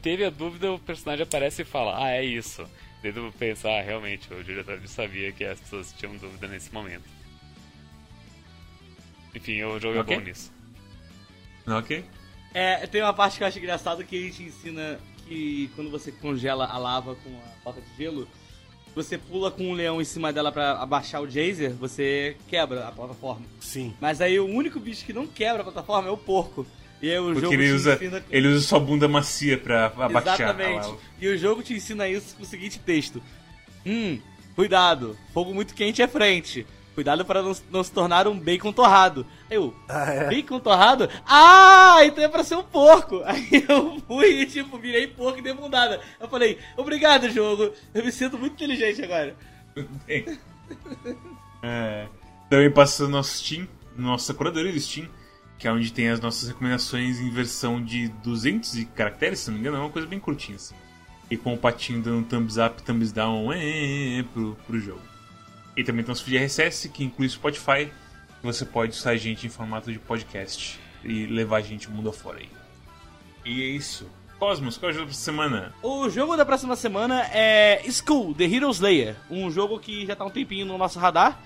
teve 0.00 0.24
a 0.24 0.30
dúvida, 0.30 0.70
o 0.70 0.78
personagem 0.78 1.24
aparece 1.24 1.62
e 1.62 1.64
fala, 1.64 2.04
ah, 2.04 2.10
é 2.12 2.24
isso. 2.24 2.64
Daí 3.02 3.12
tu 3.12 3.32
pensa, 3.38 3.68
ah, 3.68 3.82
realmente, 3.82 4.32
o 4.32 4.44
diretor 4.44 4.80
sabia 4.86 5.32
que 5.32 5.44
as 5.44 5.58
pessoas 5.60 5.92
tinham 5.92 6.16
dúvida 6.16 6.46
nesse 6.48 6.72
momento. 6.72 7.08
Enfim, 9.34 9.62
o 9.62 9.78
jogo 9.78 10.00
okay. 10.00 10.16
é 10.16 10.18
bom 10.18 10.24
nisso. 10.24 10.52
Ok. 11.66 12.04
É, 12.52 12.86
tem 12.86 13.00
uma 13.00 13.14
parte 13.14 13.38
que 13.38 13.44
eu 13.44 13.48
acho 13.48 13.58
engraçado 13.58 14.04
que 14.04 14.16
a 14.16 14.20
gente 14.20 14.42
ensina 14.42 15.00
que 15.26 15.70
quando 15.74 15.90
você 15.90 16.10
congela 16.10 16.66
a 16.66 16.76
lava 16.76 17.14
com 17.14 17.30
a 17.30 17.64
porta 17.64 17.80
de 17.80 17.96
gelo, 17.96 18.28
você 18.94 19.16
pula 19.16 19.50
com 19.50 19.70
um 19.70 19.72
leão 19.72 20.00
em 20.00 20.04
cima 20.04 20.32
dela 20.32 20.50
para 20.50 20.72
abaixar 20.72 21.22
o 21.22 21.30
geyser, 21.30 21.72
você 21.72 22.36
quebra 22.48 22.88
a 22.88 22.92
plataforma. 22.92 23.46
Sim. 23.60 23.94
Mas 24.00 24.20
aí 24.20 24.38
o 24.40 24.46
único 24.46 24.80
bicho 24.80 25.06
que 25.06 25.12
não 25.12 25.26
quebra 25.26 25.62
a 25.62 25.64
plataforma 25.64 26.08
é 26.08 26.10
o 26.10 26.16
porco. 26.16 26.66
E 27.02 27.10
aí 27.10 27.18
o 27.18 27.24
Porque 27.32 27.40
jogo 27.40 27.54
ele 27.54 27.72
usa, 27.72 27.94
ensina... 27.94 28.24
ele 28.30 28.48
usa 28.48 28.66
sua 28.66 28.78
bunda 28.78 29.08
macia 29.08 29.56
pra 29.56 29.86
abaixar 29.86 30.40
Exatamente. 30.40 30.94
E 31.20 31.28
o 31.28 31.38
jogo 31.38 31.62
te 31.62 31.74
ensina 31.74 32.06
isso 32.08 32.36
com 32.36 32.42
o 32.42 32.46
seguinte 32.46 32.78
texto. 32.78 33.22
Hum, 33.86 34.20
cuidado, 34.54 35.16
fogo 35.32 35.54
muito 35.54 35.74
quente 35.74 36.02
é 36.02 36.08
frente. 36.08 36.66
Cuidado 36.94 37.24
para 37.24 37.40
não, 37.42 37.56
não, 37.70 37.82
se 37.82 37.92
tornar 37.92 38.26
um 38.28 38.38
bacon 38.38 38.72
torrado. 38.72 39.24
Aí 39.48 39.56
eu, 39.56 39.74
ah, 39.88 40.12
é? 40.12 40.28
bacon 40.28 40.58
torrado? 40.58 41.08
Ah, 41.26 41.98
então 42.04 42.22
é 42.22 42.28
pra 42.28 42.44
ser 42.44 42.56
um 42.56 42.62
porco. 42.62 43.22
Aí 43.24 43.64
eu 43.66 44.02
fui 44.06 44.42
e, 44.42 44.46
tipo, 44.46 44.76
virei 44.76 45.06
porco 45.06 45.38
e 45.38 45.42
dei 45.42 45.54
bundada. 45.54 46.00
Eu 46.20 46.28
falei, 46.28 46.58
obrigado, 46.76 47.30
jogo. 47.30 47.72
Eu 47.94 48.04
me 48.04 48.12
sinto 48.12 48.38
muito 48.38 48.52
inteligente 48.54 49.02
agora. 49.02 49.34
é, 51.62 52.06
também 52.50 52.70
passa 52.70 53.04
no 53.04 53.10
nosso 53.10 53.38
Steam, 53.38 53.66
nossa 53.96 54.34
curadoria 54.34 54.72
do 54.72 54.80
Steam, 54.80 55.08
que 55.60 55.68
é 55.68 55.72
onde 55.72 55.92
tem 55.92 56.08
as 56.08 56.18
nossas 56.18 56.48
recomendações 56.48 57.20
em 57.20 57.28
versão 57.28 57.84
de 57.84 58.08
200 58.08 58.82
caracteres, 58.96 59.40
se 59.40 59.50
não 59.50 59.56
me 59.56 59.60
engano, 59.60 59.76
é 59.76 59.80
uma 59.80 59.90
coisa 59.90 60.08
bem 60.08 60.18
curtinha 60.18 60.56
assim. 60.56 60.74
E 61.30 61.36
com 61.36 61.52
o 61.52 61.58
patinho 61.58 62.02
dando 62.02 62.26
thumbs 62.26 62.56
up, 62.56 62.82
thumbs 62.82 63.12
down 63.12 63.52
é, 63.52 63.62
é, 63.62 64.18
é, 64.20 64.22
pro, 64.22 64.56
pro 64.66 64.80
jogo. 64.80 65.02
E 65.76 65.84
também 65.84 66.02
tem 66.02 66.12
os 66.12 66.20
feed 66.22 66.38
RSS, 66.38 66.88
que 66.88 67.04
inclui 67.04 67.28
Spotify. 67.28 67.92
Você 68.42 68.64
pode 68.64 68.96
usar 68.96 69.10
a 69.10 69.16
gente 69.18 69.46
em 69.46 69.50
formato 69.50 69.92
de 69.92 69.98
podcast 69.98 70.80
e 71.04 71.26
levar 71.26 71.58
a 71.58 71.60
gente 71.60 71.88
o 71.88 71.90
mundo 71.90 72.08
afora 72.08 72.38
aí. 72.38 72.48
E 73.44 73.62
é 73.62 73.66
isso. 73.66 74.08
Cosmos, 74.38 74.78
qual 74.78 74.90
é 74.90 74.94
o 74.94 74.96
jogo 74.96 75.08
da 75.08 75.14
semana? 75.14 75.74
O 75.82 76.08
jogo 76.08 76.38
da 76.38 76.46
próxima 76.46 76.74
semana 76.74 77.26
é 77.26 77.82
School, 77.90 78.34
The 78.34 78.44
Hero 78.44 78.70
Slayer. 78.70 79.14
Um 79.30 79.50
jogo 79.50 79.78
que 79.78 80.06
já 80.06 80.16
tá 80.16 80.24
um 80.24 80.30
tempinho 80.30 80.64
no 80.64 80.78
nosso 80.78 80.98
radar. 80.98 81.38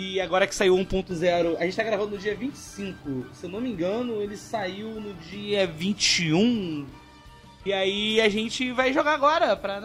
E 0.00 0.20
agora 0.20 0.46
que 0.46 0.54
saiu 0.54 0.76
1.0, 0.76 1.56
a 1.58 1.64
gente 1.64 1.76
tá 1.76 1.82
gravando 1.82 2.12
no 2.12 2.18
dia 2.18 2.32
25. 2.32 3.26
Se 3.32 3.46
eu 3.46 3.50
não 3.50 3.60
me 3.60 3.68
engano, 3.68 4.22
ele 4.22 4.36
saiu 4.36 4.88
no 5.00 5.12
dia 5.14 5.66
21. 5.66 6.86
E 7.66 7.72
aí 7.72 8.20
a 8.20 8.28
gente 8.28 8.70
vai 8.70 8.92
jogar 8.92 9.14
agora, 9.14 9.56
pra 9.56 9.80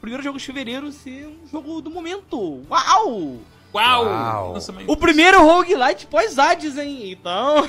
primeiro 0.00 0.22
jogo 0.22 0.38
de 0.38 0.46
fevereiro 0.46 0.90
ser 0.90 1.26
um 1.26 1.46
jogo 1.46 1.82
do 1.82 1.90
momento. 1.90 2.64
Uau! 2.70 3.40
Uau! 3.74 4.04
Uau. 4.06 4.56
O 4.86 4.96
primeiro 4.96 5.42
roguelite 5.42 6.06
pós-Hades, 6.06 6.78
hein? 6.78 7.10
Então. 7.12 7.56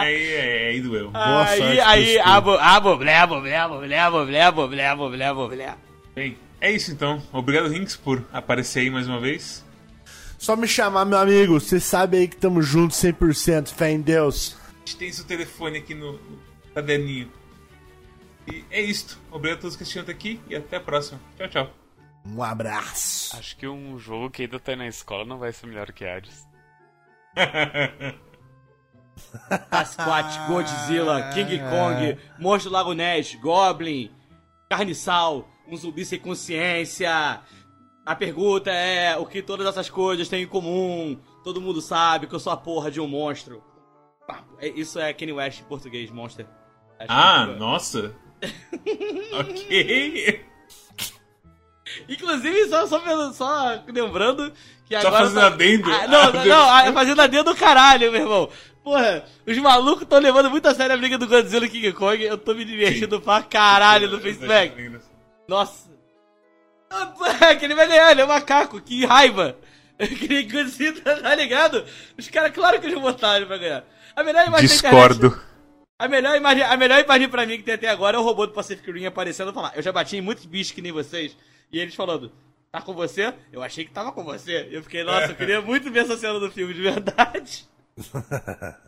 aí, 0.00 0.40
aí, 0.40 0.66
aí 0.70 0.80
doeu. 0.80 1.12
Boa 1.12 1.44
aí, 1.44 1.58
sorte. 1.58 1.80
Aí, 1.82 2.18
abo, 2.18 2.54
abo, 2.54 2.96
blebo, 2.96 3.40
blebo, 3.40 3.78
blebo, 3.78 4.26
blebo, 4.26 4.66
blebo, 4.66 5.08
blebo, 5.08 5.48
blebo. 5.48 5.78
Bem, 6.16 6.36
é 6.60 6.70
isso 6.70 6.90
então. 6.90 7.22
Obrigado, 7.32 7.68
Rinks, 7.68 7.96
por 7.96 8.24
aparecer 8.32 8.80
aí 8.80 8.90
mais 8.90 9.06
uma 9.06 9.20
vez. 9.20 9.64
Só 10.38 10.54
me 10.56 10.68
chamar, 10.68 11.04
meu 11.04 11.18
amigo. 11.18 11.58
Você 11.60 11.80
sabe 11.80 12.18
aí 12.18 12.28
que 12.28 12.36
estamos 12.36 12.66
juntos 12.66 12.96
100%. 12.98 13.68
Fé 13.68 13.90
em 13.90 14.00
Deus. 14.00 14.56
A 14.66 14.78
gente 14.78 14.96
tem 14.96 15.12
seu 15.12 15.24
telefone 15.24 15.78
aqui 15.78 15.94
no, 15.94 16.18
caderninho. 16.74 17.30
E 18.46 18.64
é 18.70 18.80
isto. 18.80 19.18
Obrigado 19.30 19.58
a 19.58 19.60
todos 19.62 19.76
que 19.76 19.82
assistiram 19.82 20.04
até 20.04 20.12
aqui 20.12 20.40
e 20.48 20.54
até 20.54 20.76
a 20.76 20.80
próxima. 20.80 21.20
Tchau, 21.36 21.48
tchau. 21.48 21.70
Um 22.24 22.42
abraço. 22.42 23.36
Acho 23.36 23.56
que 23.56 23.66
um 23.66 23.98
jogo 23.98 24.30
que 24.30 24.42
ainda 24.42 24.60
tá 24.60 24.76
na 24.76 24.86
escola 24.86 25.24
não 25.24 25.38
vai 25.38 25.52
ser 25.52 25.66
melhor 25.66 25.90
que 25.92 26.04
Hades. 26.04 26.46
Sasquatch, 29.70 30.46
Godzilla, 30.46 31.30
King 31.34 31.58
Kong, 31.58 32.16
Monstro 32.38 32.70
Lago 32.70 32.92
Ness, 32.92 33.34
Goblin, 33.34 34.10
carniçal, 34.70 35.48
um 35.68 35.76
zumbi 35.76 36.04
sem 36.04 36.18
consciência. 36.18 37.40
A 38.04 38.14
pergunta 38.14 38.70
é 38.70 39.16
o 39.16 39.26
que 39.26 39.42
todas 39.42 39.66
essas 39.66 39.90
coisas 39.90 40.28
têm 40.28 40.44
em 40.44 40.46
comum. 40.46 41.18
Todo 41.44 41.60
mundo 41.60 41.80
sabe 41.80 42.26
que 42.26 42.34
eu 42.34 42.40
sou 42.40 42.52
a 42.52 42.56
porra 42.56 42.90
de 42.90 43.00
um 43.00 43.06
monstro. 43.06 43.62
É, 44.58 44.68
isso 44.68 44.98
é 44.98 45.12
Kenny 45.12 45.32
West 45.32 45.60
em 45.60 45.64
português, 45.64 46.10
Monster. 46.10 46.46
Acho 46.98 47.08
ah, 47.08 47.46
que... 47.46 47.58
nossa! 47.58 48.14
ok! 49.32 50.44
Inclusive, 52.08 52.68
só, 52.68 52.86
só, 52.86 53.32
só 53.32 53.82
lembrando 53.88 54.52
que 54.86 54.94
agora. 54.94 55.10
Só 55.10 55.18
fazendo 55.18 55.40
tá... 55.40 55.46
adendo? 55.46 55.90
Ah, 55.90 56.06
não, 56.06 56.24
não, 56.32 56.44
não, 56.44 56.84
não, 56.84 56.92
fazendo 56.92 57.22
adendo 57.22 57.52
do 57.52 57.56
caralho, 57.56 58.12
meu 58.12 58.20
irmão. 58.22 58.50
Porra, 58.82 59.24
os 59.46 59.58
malucos 59.58 60.02
estão 60.02 60.18
levando 60.18 60.50
muito 60.50 60.66
a 60.66 60.74
sério 60.74 60.94
a 60.94 60.98
briga 60.98 61.18
do 61.18 61.26
Godzilla 61.26 61.66
e 61.66 61.68
King 61.68 61.92
Kong. 61.92 62.22
Eu 62.22 62.38
tô 62.38 62.54
me 62.54 62.64
divertindo 62.64 63.16
Sim. 63.16 63.22
pra 63.22 63.42
caralho 63.42 64.10
no 64.10 64.20
Facebook. 64.20 65.00
Nossa. 65.48 65.88
Ah, 66.90 67.56
que 67.58 67.64
ele 67.64 67.74
vai 67.74 67.88
ganhar, 67.88 68.12
ele 68.12 68.20
é 68.20 68.24
um 68.24 68.28
macaco, 68.28 68.80
que 68.80 69.04
raiva. 69.04 69.56
Aquele 69.98 70.44
Godzilla, 70.44 71.00
tá 71.00 71.34
ligado? 71.34 71.84
Os 72.16 72.28
caras, 72.28 72.52
claro 72.52 72.80
que 72.80 72.86
eles 72.86 73.00
votaram 73.00 73.46
pra 73.46 73.58
ganhar. 73.58 73.84
A 74.14 74.22
melhor 74.22 74.46
imagem 74.46 74.68
Discordo. 74.68 75.40
A 75.98 76.06
melhor, 76.06 76.36
imagem, 76.36 76.62
a 76.62 76.76
melhor 76.76 77.02
imagem 77.02 77.28
pra 77.28 77.44
mim 77.44 77.56
que 77.56 77.64
tem 77.64 77.74
até 77.74 77.88
agora 77.88 78.16
é 78.16 78.20
o 78.20 78.22
robô 78.22 78.46
do 78.46 78.52
Pacific 78.52 78.88
Rim 78.92 79.06
aparecendo 79.06 79.50
e 79.50 79.54
falar: 79.54 79.72
Eu 79.74 79.82
já 79.82 79.90
bati 79.90 80.16
em 80.16 80.20
muitos 80.20 80.44
bichos 80.44 80.72
que 80.72 80.80
nem 80.80 80.92
vocês. 80.92 81.36
E 81.72 81.80
eles 81.80 81.96
falando: 81.96 82.30
Tá 82.70 82.80
com 82.80 82.94
você? 82.94 83.34
Eu 83.52 83.62
achei 83.62 83.84
que 83.84 83.90
tava 83.90 84.12
com 84.12 84.22
você. 84.22 84.68
Eu 84.70 84.82
fiquei, 84.84 85.02
nossa, 85.02 85.32
eu 85.32 85.34
queria 85.34 85.60
muito 85.60 85.90
ver 85.90 86.00
essa 86.00 86.16
cena 86.16 86.38
do 86.38 86.50
filme, 86.52 86.72
de 86.74 86.82
verdade. 86.82 87.66